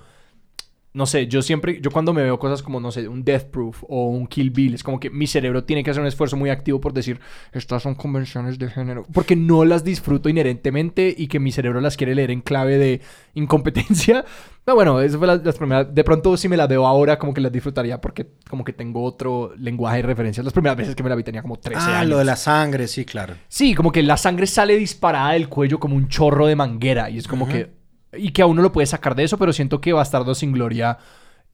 no 0.94 1.06
sé, 1.08 1.28
yo 1.28 1.42
siempre, 1.42 1.80
yo 1.82 1.90
cuando 1.90 2.14
me 2.14 2.22
veo 2.24 2.38
cosas 2.38 2.62
como, 2.62 2.80
no 2.80 2.92
sé, 2.92 3.08
un 3.08 3.24
Death 3.24 3.46
Proof 3.46 3.84
o 3.90 4.10
un 4.10 4.28
Kill 4.28 4.52
Bill, 4.52 4.76
es 4.76 4.84
como 4.84 5.00
que 5.00 5.10
mi 5.10 5.26
cerebro 5.26 5.64
tiene 5.64 5.84
que 5.84 5.90
hacer 5.90 6.02
un 6.02 6.08
esfuerzo 6.08 6.38
muy 6.38 6.50
activo 6.52 6.80
por 6.80 6.94
decir, 6.94 7.20
estas 7.52 7.82
son 7.82 7.96
convenciones 7.96 8.60
de 8.60 8.70
género, 8.70 9.04
porque 9.12 9.36
no 9.36 9.66
las 9.66 9.84
disfruto 9.84 10.30
inherentemente 10.30 11.14
y 11.18 11.28
que 11.28 11.40
mi 11.40 11.52
cerebro 11.52 11.82
las 11.82 11.98
quiere 11.98 12.14
leer 12.14 12.30
en 12.32 12.42
clave 12.42 12.78
de 12.78 13.02
incompetencia. 13.34 14.26
No, 14.66 14.76
bueno, 14.76 15.02
eso 15.02 15.18
fue 15.18 15.28
la- 15.28 15.36
las 15.36 15.58
primeras, 15.58 15.94
de 15.94 16.06
pronto 16.06 16.38
si 16.38 16.48
me 16.48 16.56
las 16.56 16.70
veo 16.70 16.88
ahora 16.88 17.20
como 17.20 17.34
que 17.34 17.42
las 17.42 17.52
disfrutaría 17.52 18.00
porque 18.00 18.28
como 18.50 18.64
que 18.64 18.72
tengo 18.72 19.04
otro 19.04 19.52
lenguaje 19.58 19.98
de 19.98 20.04
referencias. 20.04 20.46
Las 20.46 20.54
primeras 20.54 20.78
veces 20.78 20.96
que 20.96 21.04
me 21.04 21.10
la 21.10 21.16
vi 21.16 21.24
tenía 21.24 21.42
como 21.42 21.58
13 21.60 21.82
Ah, 21.82 22.00
años. 22.00 22.12
lo 22.12 22.18
de 22.20 22.24
la 22.24 22.38
sangre, 22.38 22.88
sí, 22.88 23.04
claro. 23.04 23.34
Sí, 23.50 23.76
como 23.76 23.92
que 23.92 24.02
la 24.04 24.16
sangre 24.16 24.48
sale 24.48 24.78
disparada 24.78 25.34
del 25.34 25.50
cuello 25.50 25.82
como 25.82 25.98
un 25.98 26.08
chorro 26.08 26.48
de 26.48 26.56
manguera. 26.56 27.10
Y 27.10 27.18
es 27.18 27.28
como 27.28 27.46
que. 27.46 27.72
Y 28.18 28.32
que 28.32 28.42
a 28.42 28.46
uno 28.46 28.62
lo 28.62 28.72
puede 28.72 28.86
sacar 28.88 29.16
de 29.16 29.24
eso, 29.24 29.38
pero 29.38 29.54
siento 29.54 29.82
que 29.82 29.94
Bastardo 29.94 30.36
sin 30.36 30.52
Gloria 30.52 30.98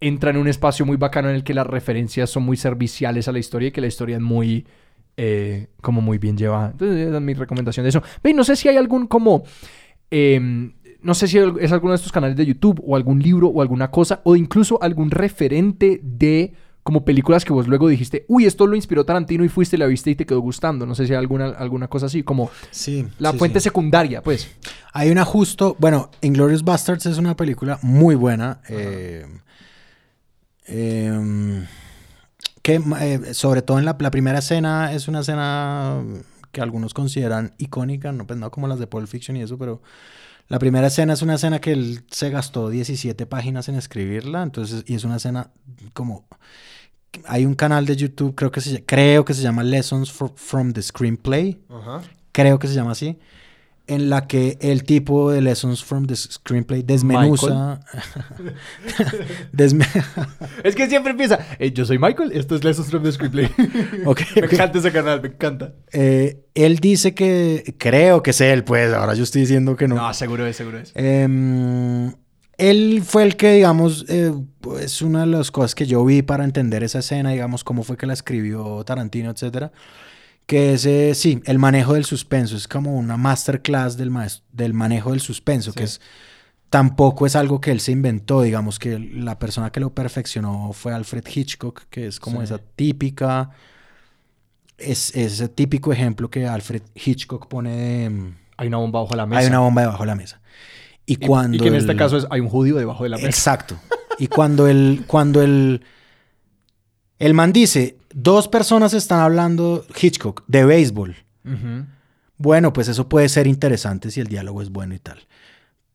entra 0.02 0.30
en 0.32 0.38
un 0.38 0.48
espacio 0.48 0.86
muy 0.86 0.98
bacano 0.98 1.30
en 1.30 1.36
el 1.36 1.44
que 1.44 1.54
las 1.54 1.68
referencias 1.68 2.30
son 2.30 2.44
muy 2.44 2.58
serviciales 2.58 3.28
a 3.28 3.32
la 3.32 3.40
historia 3.40 3.68
y 3.70 3.72
que 3.72 3.82
la 3.82 3.88
historia 3.88 4.16
es 4.18 4.22
muy. 4.22 4.66
eh, 5.18 5.68
como 5.82 6.02
muy 6.02 6.18
bien 6.18 6.38
llevada. 6.38 6.72
Entonces, 6.72 7.08
esa 7.08 7.18
es 7.18 7.22
mi 7.22 7.34
recomendación 7.34 7.84
de 7.84 7.90
eso. 7.90 8.02
Ve, 8.24 8.34
no 8.34 8.44
sé 8.44 8.56
si 8.56 8.70
hay 8.70 8.78
algún 8.78 9.08
como. 9.08 9.44
em, 10.12 10.74
no 11.02 11.14
sé 11.14 11.28
si 11.28 11.38
es 11.38 11.72
alguno 11.72 11.92
de 11.92 11.96
estos 11.98 12.12
canales 12.12 12.36
de 12.36 12.46
YouTube 12.46 12.82
o 12.86 12.96
algún 12.96 13.20
libro 13.22 13.48
o 13.48 13.62
alguna 13.62 13.90
cosa, 13.90 14.22
o 14.26 14.36
incluso 14.36 14.82
algún 14.82 15.12
referente 15.12 16.00
de 16.04 16.54
como 16.90 17.06
películas 17.06 17.46
que 17.46 17.54
vos 17.54 17.68
luego 17.68 17.88
dijiste, 17.88 18.26
uy, 18.28 18.48
esto 18.48 18.66
lo 18.66 18.76
inspiró 18.76 19.06
Tarantino 19.06 19.44
y 19.46 19.48
fuiste, 19.48 19.78
la 19.78 19.86
viste 19.86 20.10
y 20.10 20.16
te 20.16 20.26
quedó 20.26 20.40
gustando. 20.40 20.88
No 20.88 20.96
sé 20.96 21.06
si 21.06 21.14
hay 21.14 21.20
alguna, 21.20 21.50
alguna 21.50 21.88
cosa 21.88 22.08
así, 22.08 22.24
como 22.24 22.50
Sí. 22.72 23.06
la 23.20 23.32
sí, 23.32 23.38
fuente 23.38 23.60
sí. 23.60 23.66
secundaria, 23.66 24.24
pues. 24.24 24.50
Hay 24.92 25.12
una 25.12 25.24
justo, 25.24 25.76
bueno, 25.78 26.10
Inglorious 26.22 26.64
Bastards 26.64 27.06
es 27.06 27.20
una 27.20 27.36
película 27.36 27.78
muy 27.84 28.16
buena. 28.16 28.62
eh, 28.70 29.24
em, 30.66 31.68
que 32.64 32.82
eh, 33.02 33.34
sobre 33.36 33.62
todo 33.62 33.78
en 33.78 33.86
la, 33.86 33.96
la 34.00 34.10
primera 34.10 34.40
escena 34.40 34.92
es 34.92 35.08
una 35.08 35.20
escena 35.20 36.02
que 36.52 36.60
algunos 36.62 36.96
consideran 36.96 37.54
icónica, 37.60 38.12
no, 38.12 38.26
pues 38.26 38.40
no 38.40 38.50
como 38.50 38.68
las 38.68 38.80
de 38.80 38.88
Pulp 38.88 39.08
Fiction 39.08 39.38
y 39.38 39.44
eso, 39.44 39.60
pero 39.60 39.84
la 40.48 40.58
primera 40.58 40.88
escena 40.88 41.14
es 41.14 41.22
una 41.22 41.36
escena 41.36 41.62
que 41.62 41.72
él 41.72 42.02
se 42.10 42.32
gastó 42.32 42.70
17 42.72 43.28
páginas 43.28 43.70
en 43.70 43.76
escribirla, 43.76 44.42
entonces, 44.42 44.84
y 44.88 44.96
es 44.96 45.04
una 45.04 45.18
escena 45.18 45.52
como... 45.94 46.26
Hay 47.26 47.46
un 47.46 47.56
canal 47.56 47.86
de 47.86 47.96
YouTube, 47.96 48.36
creo 48.36 48.52
que 48.52 48.62
se, 48.62 48.84
creo 48.86 49.26
que 49.26 49.34
se 49.34 49.42
llama 49.42 49.64
Lessons 49.64 50.12
for- 50.12 50.34
from 50.36 50.74
the 50.74 50.82
Screenplay, 50.82 51.60
creo 52.32 52.60
que 52.60 52.68
se 52.68 52.74
llama 52.76 52.92
así, 52.92 53.18
en 53.88 54.10
la 54.12 54.28
que 54.28 54.58
el 54.62 54.84
tipo 54.84 55.32
de 55.32 55.42
Lessons 55.42 55.84
from 55.84 56.06
the 56.06 56.16
Screenplay 56.16 56.84
desmenuza. 56.84 57.80
desme- 59.52 59.88
Es 60.64 60.76
que 60.76 60.88
siempre 60.88 61.12
empieza, 61.12 61.40
eh, 61.58 61.72
yo 61.72 61.86
soy 61.86 61.98
Michael, 61.98 62.32
esto 62.34 62.56
es 62.56 62.64
Lessons 62.64 62.90
from 62.90 63.04
the 63.04 63.12
Screenplay. 63.12 63.50
Me 64.36 64.46
encanta 64.46 64.78
ese 64.80 64.92
canal, 64.92 65.22
me 65.22 65.30
encanta. 65.30 65.74
Eh, 65.92 66.44
él 66.54 66.78
dice 66.78 67.14
que, 67.16 67.76
creo 67.78 68.22
que 68.22 68.30
es 68.32 68.42
él, 68.42 68.64
pues 68.64 68.94
ahora 68.94 69.14
yo 69.16 69.24
estoy 69.24 69.42
diciendo 69.42 69.76
que 69.76 69.88
no. 69.88 69.96
No, 69.96 70.14
seguro 70.14 70.46
es, 70.46 70.56
seguro 70.56 70.78
es. 70.78 70.92
Em, 70.96 72.14
él 72.60 73.02
fue 73.06 73.24
el 73.24 73.36
que, 73.38 73.54
digamos, 73.54 74.06
eh, 74.10 74.32
es 74.82 75.02
una 75.02 75.22
de 75.22 75.28
las 75.28 75.50
cosas 75.50 75.74
que 75.74 75.88
yo 75.88 76.04
vi 76.06 76.22
para 76.22 76.44
entender 76.44 76.84
esa 76.84 77.00
escena, 77.00 77.32
digamos, 77.32 77.64
cómo 77.64 77.84
fue 77.84 77.98
que 77.98 78.06
la 78.06 78.14
escribió 78.14 78.84
Tarantino, 78.84 79.32
etcétera. 79.32 79.72
Que 80.46 80.74
es, 80.74 80.86
eh, 80.86 81.14
sí, 81.16 81.42
el 81.46 81.60
manejo 81.60 81.94
del 81.94 82.06
suspenso. 82.06 82.56
Es 82.58 82.68
como 82.68 82.96
una 82.98 83.18
masterclass 83.18 83.98
del, 83.98 84.12
maes- 84.12 84.44
del 84.52 84.74
manejo 84.74 85.12
del 85.12 85.22
suspenso, 85.22 85.74
que 85.74 85.84
es 85.84 86.02
tampoco 86.72 87.26
es 87.26 87.36
algo 87.36 87.60
que 87.62 87.72
él 87.72 87.80
se 87.80 87.92
inventó, 87.92 88.42
digamos 88.44 88.78
que 88.78 89.00
la 89.00 89.40
persona 89.40 89.72
que 89.72 89.80
lo 89.80 89.94
perfeccionó 89.96 90.72
fue 90.74 90.94
Alfred 90.94 91.24
Hitchcock, 91.28 91.84
que 91.90 92.06
es 92.08 92.20
como 92.20 92.40
Sí. 92.40 92.44
esa 92.46 92.58
típica, 92.60 93.50
es 94.78 95.16
ese 95.16 95.50
típico 95.50 95.92
ejemplo 95.92 96.30
que 96.30 96.48
Alfred 96.48 96.84
Hitchcock 96.96 97.48
pone 97.48 97.76
de, 97.76 98.10
mm, 98.10 98.36
Hay 98.58 98.68
una 98.68 98.78
bomba 98.78 99.02
bajo 99.02 99.16
la 99.16 99.26
mesa. 99.26 99.40
hay 99.42 99.48
una 99.48 99.60
bomba 99.60 99.82
debajo 99.82 100.04
de 100.04 100.08
la 100.08 100.16
mesa. 100.16 100.39
Y 101.10 101.16
cuando 101.16 101.58
y 101.58 101.60
que 101.60 101.68
en 101.68 101.76
este 101.76 101.96
caso 101.96 102.18
es, 102.18 102.28
hay 102.30 102.40
un 102.40 102.50
judío 102.50 102.76
debajo 102.78 103.04
de 103.04 103.10
la 103.10 103.18
mesa. 103.18 103.30
Exacto. 103.30 103.76
Y 104.20 104.28
cuando 104.28 104.68
el, 104.68 105.04
cuando 105.08 105.42
el, 105.42 105.82
el 107.18 107.34
man 107.34 107.52
dice, 107.52 107.98
dos 108.14 108.48
personas 108.48 108.94
están 108.94 109.20
hablando, 109.20 109.86
Hitchcock, 110.00 110.44
de 110.48 110.66
béisbol. 110.66 111.16
Bueno, 112.38 112.74
pues 112.74 112.88
eso 112.88 113.10
puede 113.10 113.28
ser 113.28 113.48
interesante 113.48 114.12
si 114.12 114.20
el 114.20 114.28
diálogo 114.28 114.62
es 114.62 114.70
bueno 114.70 114.94
y 114.94 115.00
tal. 115.00 115.20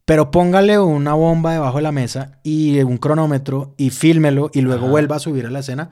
Pero 0.05 0.31
póngale 0.31 0.78
una 0.78 1.15
bomba 1.15 1.53
debajo 1.53 1.78
de 1.78 1.82
la 1.82 1.93
mesa 1.93 2.39
y 2.43 2.81
un 2.82 2.99
cronómetro 2.99 3.74
y 3.77 3.91
fílmelo 3.91 4.51
y 4.53 4.61
luego 4.61 4.82
Ajá. 4.82 4.91
vuelva 4.91 5.16
a 5.16 5.20
subir 5.20 5.47
a 5.47 5.51
la 5.51 5.61
escena. 5.61 5.91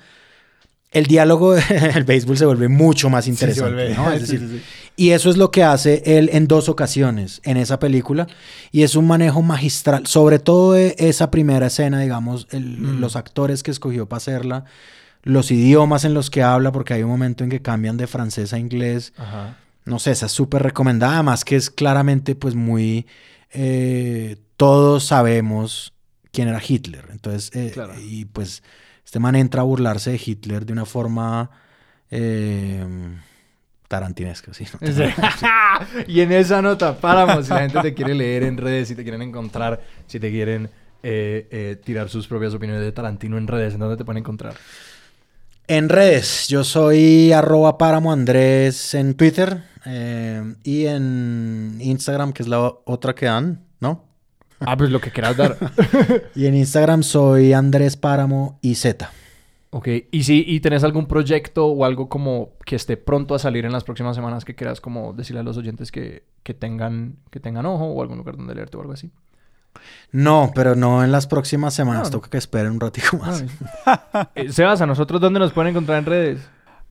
El 0.92 1.06
diálogo 1.06 1.54
del 1.54 2.04
béisbol 2.06 2.36
se 2.36 2.44
vuelve 2.46 2.68
mucho 2.68 3.08
más 3.10 3.24
Sí, 3.24 3.30
se 3.34 3.44
interesante. 3.46 3.92
vuelve- 3.92 3.96
¿no? 3.96 4.12
Es 4.12 4.22
sí, 4.28 4.36
decir, 4.36 4.48
sí, 4.48 4.58
sí. 4.58 4.62
y 4.96 5.10
eso 5.10 5.30
es 5.30 5.36
lo 5.38 5.50
que 5.50 5.64
hace 5.64 6.02
él 6.04 6.28
en 6.32 6.46
dos 6.46 6.68
ocasiones 6.68 7.40
en 7.44 7.56
esa 7.56 7.78
película. 7.78 8.26
Y 8.70 8.82
es 8.82 8.94
un 8.94 9.06
manejo 9.06 9.40
magistral, 9.42 10.06
sobre 10.06 10.38
todo 10.38 10.72
de 10.74 10.94
esa 10.98 11.30
primera 11.30 11.66
escena, 11.66 12.00
digamos, 12.00 12.46
el- 12.50 12.78
Mm. 12.78 13.00
los 13.00 13.16
actores 13.16 13.62
que 13.62 13.70
escogió 13.70 14.06
para 14.06 14.18
hacerla, 14.18 14.64
los 15.22 15.50
idiomas 15.50 16.04
en 16.04 16.14
los 16.14 16.30
que 16.30 16.42
habla, 16.42 16.72
porque 16.72 16.94
hay 16.94 17.02
un 17.02 17.10
momento 17.10 17.42
en 17.44 17.50
que 17.50 17.62
cambian 17.62 17.96
de 17.96 18.06
francés 18.06 18.52
a 18.52 18.58
inglés. 18.58 19.12
Ajá. 19.16 19.56
No 19.84 19.98
sé, 19.98 20.10
esa 20.12 20.26
es 20.26 20.32
súper 20.32 20.62
recomendada, 20.62 21.14
además 21.14 21.44
que 21.44 21.56
es 21.56 21.70
claramente 21.70 22.34
pues 22.34 22.54
muy... 22.54 23.06
eh, 23.52 24.36
todos 24.56 25.04
sabemos 25.04 25.92
quién 26.32 26.48
era 26.48 26.60
Hitler. 26.66 27.06
Entonces, 27.10 27.50
eh, 27.54 27.70
Claro. 27.72 27.94
y 28.00 28.24
pues 28.26 28.62
este 29.04 29.18
man 29.18 29.36
entra 29.36 29.62
a 29.62 29.64
burlarse 29.64 30.10
de 30.10 30.20
Hitler 30.24 30.66
de 30.66 30.72
una 30.72 30.84
forma... 30.84 31.50
eh, 32.10 32.86
tarantinesco, 33.92 34.54
sí. 34.54 34.64
no 34.80 34.88
y 36.06 36.20
en 36.22 36.32
esa 36.32 36.62
nota 36.62 36.96
paramos. 36.98 37.44
Si 37.44 37.52
la 37.52 37.60
gente 37.60 37.78
te 37.82 37.92
quiere 37.92 38.14
leer 38.14 38.42
en 38.44 38.56
redes, 38.56 38.88
si 38.88 38.94
te 38.94 39.02
quieren 39.02 39.20
encontrar, 39.20 39.82
si 40.06 40.18
te 40.18 40.30
quieren 40.30 40.70
eh, 41.02 41.46
eh, 41.50 41.76
tirar 41.84 42.08
sus 42.08 42.26
propias 42.26 42.54
opiniones 42.54 42.82
de 42.82 42.90
Tarantino 42.90 43.36
en 43.36 43.46
redes, 43.46 43.74
¿en 43.74 43.80
dónde 43.80 43.98
te 43.98 44.04
pueden 44.06 44.20
encontrar? 44.20 44.54
En 45.68 45.90
redes, 45.90 46.48
yo 46.48 46.64
soy 46.64 47.32
arroba 47.32 47.76
páramo 47.76 48.12
Andrés 48.12 48.94
en 48.94 49.14
Twitter 49.14 49.62
eh, 49.84 50.54
y 50.64 50.86
en 50.86 51.76
Instagram, 51.78 52.32
que 52.32 52.44
es 52.44 52.48
la 52.48 52.60
otra 52.60 53.14
que 53.14 53.26
dan, 53.26 53.62
¿no? 53.78 54.06
Ah, 54.66 54.76
pues 54.76 54.90
lo 54.90 55.00
que 55.00 55.10
quieras 55.10 55.36
dar. 55.36 55.56
Y 56.34 56.46
en 56.46 56.54
Instagram 56.54 57.02
soy 57.02 57.52
Andrés 57.52 57.96
Páramo 57.96 58.58
y 58.62 58.74
Z. 58.74 59.10
ok, 59.70 59.88
y 60.10 60.22
si 60.24 60.44
y 60.46 60.60
tenés 60.60 60.84
algún 60.84 61.06
proyecto 61.06 61.66
o 61.66 61.84
algo 61.84 62.08
como 62.08 62.50
que 62.64 62.76
esté 62.76 62.96
pronto 62.96 63.34
a 63.34 63.38
salir 63.38 63.64
en 63.64 63.72
las 63.72 63.84
próximas 63.84 64.16
semanas 64.16 64.44
que 64.44 64.54
quieras 64.54 64.80
como 64.80 65.12
decirle 65.12 65.40
a 65.40 65.42
los 65.42 65.56
oyentes 65.56 65.90
que, 65.92 66.24
que 66.42 66.54
tengan, 66.54 67.16
que 67.30 67.40
tengan 67.40 67.66
ojo 67.66 67.84
o 67.86 68.02
algún 68.02 68.18
lugar 68.18 68.36
donde 68.36 68.54
leerte 68.54 68.76
o 68.76 68.80
algo 68.80 68.92
así. 68.92 69.10
No, 70.10 70.52
pero 70.54 70.74
no 70.74 71.02
en 71.02 71.10
las 71.12 71.26
próximas 71.26 71.72
semanas, 71.72 72.04
no. 72.04 72.10
toca 72.18 72.28
que 72.30 72.36
esperen 72.38 72.72
un 72.72 72.80
ratico 72.80 73.16
más. 73.16 73.44
Eh, 74.34 74.52
Sebas, 74.52 74.80
¿a 74.82 74.86
nosotros 74.86 75.20
dónde 75.20 75.40
nos 75.40 75.52
pueden 75.52 75.70
encontrar 75.70 75.98
en 75.98 76.06
redes? 76.06 76.40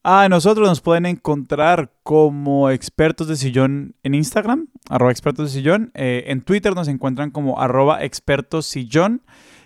Ah, 0.03 0.27
nosotros 0.29 0.67
nos 0.67 0.81
pueden 0.81 1.05
encontrar 1.05 1.91
como 2.03 2.69
expertos 2.71 3.27
de 3.27 3.35
sillón 3.35 3.93
en 4.03 4.15
Instagram, 4.15 4.67
arroba 4.89 5.11
expertos 5.11 5.51
de 5.53 5.59
sillón. 5.59 5.91
Eh, 5.93 6.23
en 6.27 6.41
Twitter 6.41 6.73
nos 6.73 6.87
encuentran 6.87 7.29
como 7.29 7.59
arroba 7.61 8.03
expertos 8.03 8.65
sillón. 8.65 9.21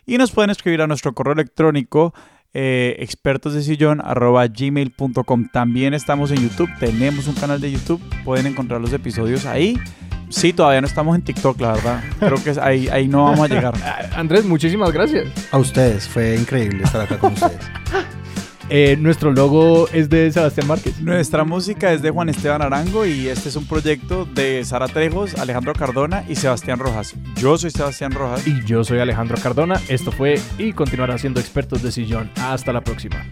Y 0.05 0.17
nos 0.17 0.31
pueden 0.31 0.49
escribir 0.51 0.81
a 0.81 0.87
nuestro 0.87 1.13
correo 1.13 1.33
electrónico 1.33 2.13
eh, 2.53 2.95
expertos 2.99 3.53
de 3.53 3.63
sillón 3.63 4.01
arroba 4.03 4.45
gmail.com. 4.47 5.47
También 5.51 5.93
estamos 5.93 6.31
en 6.31 6.37
YouTube, 6.47 6.69
tenemos 6.79 7.27
un 7.27 7.35
canal 7.35 7.59
de 7.61 7.71
YouTube, 7.71 8.01
pueden 8.23 8.45
encontrar 8.47 8.81
los 8.81 8.91
episodios 8.93 9.45
ahí. 9.45 9.79
Sí, 10.29 10.53
todavía 10.53 10.81
no 10.81 10.87
estamos 10.87 11.15
en 11.15 11.21
TikTok, 11.23 11.59
la 11.61 11.73
verdad. 11.73 12.03
Creo 12.19 12.43
que 12.43 12.49
es- 12.49 12.57
ahí, 12.57 12.87
ahí 12.89 13.07
no 13.07 13.23
vamos 13.25 13.39
a 13.39 13.47
llegar. 13.53 13.73
Andrés, 14.15 14.43
muchísimas 14.45 14.91
gracias. 14.91 15.27
A 15.51 15.57
ustedes, 15.57 16.07
fue 16.09 16.35
increíble 16.35 16.83
estar 16.83 17.01
acá 17.01 17.17
con 17.17 17.33
ustedes. 17.33 17.59
Eh, 18.69 18.97
nuestro 18.99 19.31
logo 19.31 19.87
es 19.89 20.09
de 20.09 20.31
Sebastián 20.31 20.67
Márquez. 20.67 20.99
Nuestra 20.99 21.43
música 21.43 21.93
es 21.93 22.01
de 22.01 22.09
Juan 22.09 22.29
Esteban 22.29 22.61
Arango 22.61 23.05
y 23.05 23.27
este 23.27 23.49
es 23.49 23.55
un 23.55 23.67
proyecto 23.67 24.25
de 24.25 24.65
Sara 24.65 24.87
Trejos, 24.87 25.35
Alejandro 25.35 25.73
Cardona 25.73 26.23
y 26.27 26.35
Sebastián 26.35 26.79
Rojas. 26.79 27.13
Yo 27.35 27.57
soy 27.57 27.69
Sebastián 27.69 28.11
Rojas. 28.11 28.47
Y 28.47 28.63
yo 28.65 28.83
soy 28.83 28.99
Alejandro 28.99 29.37
Cardona. 29.41 29.79
Esto 29.87 30.11
fue 30.11 30.39
y 30.57 30.73
continuará 30.73 31.17
siendo 31.17 31.39
Expertos 31.39 31.83
de 31.83 31.91
Sillón. 31.91 32.31
Hasta 32.37 32.73
la 32.73 32.81
próxima. 32.81 33.25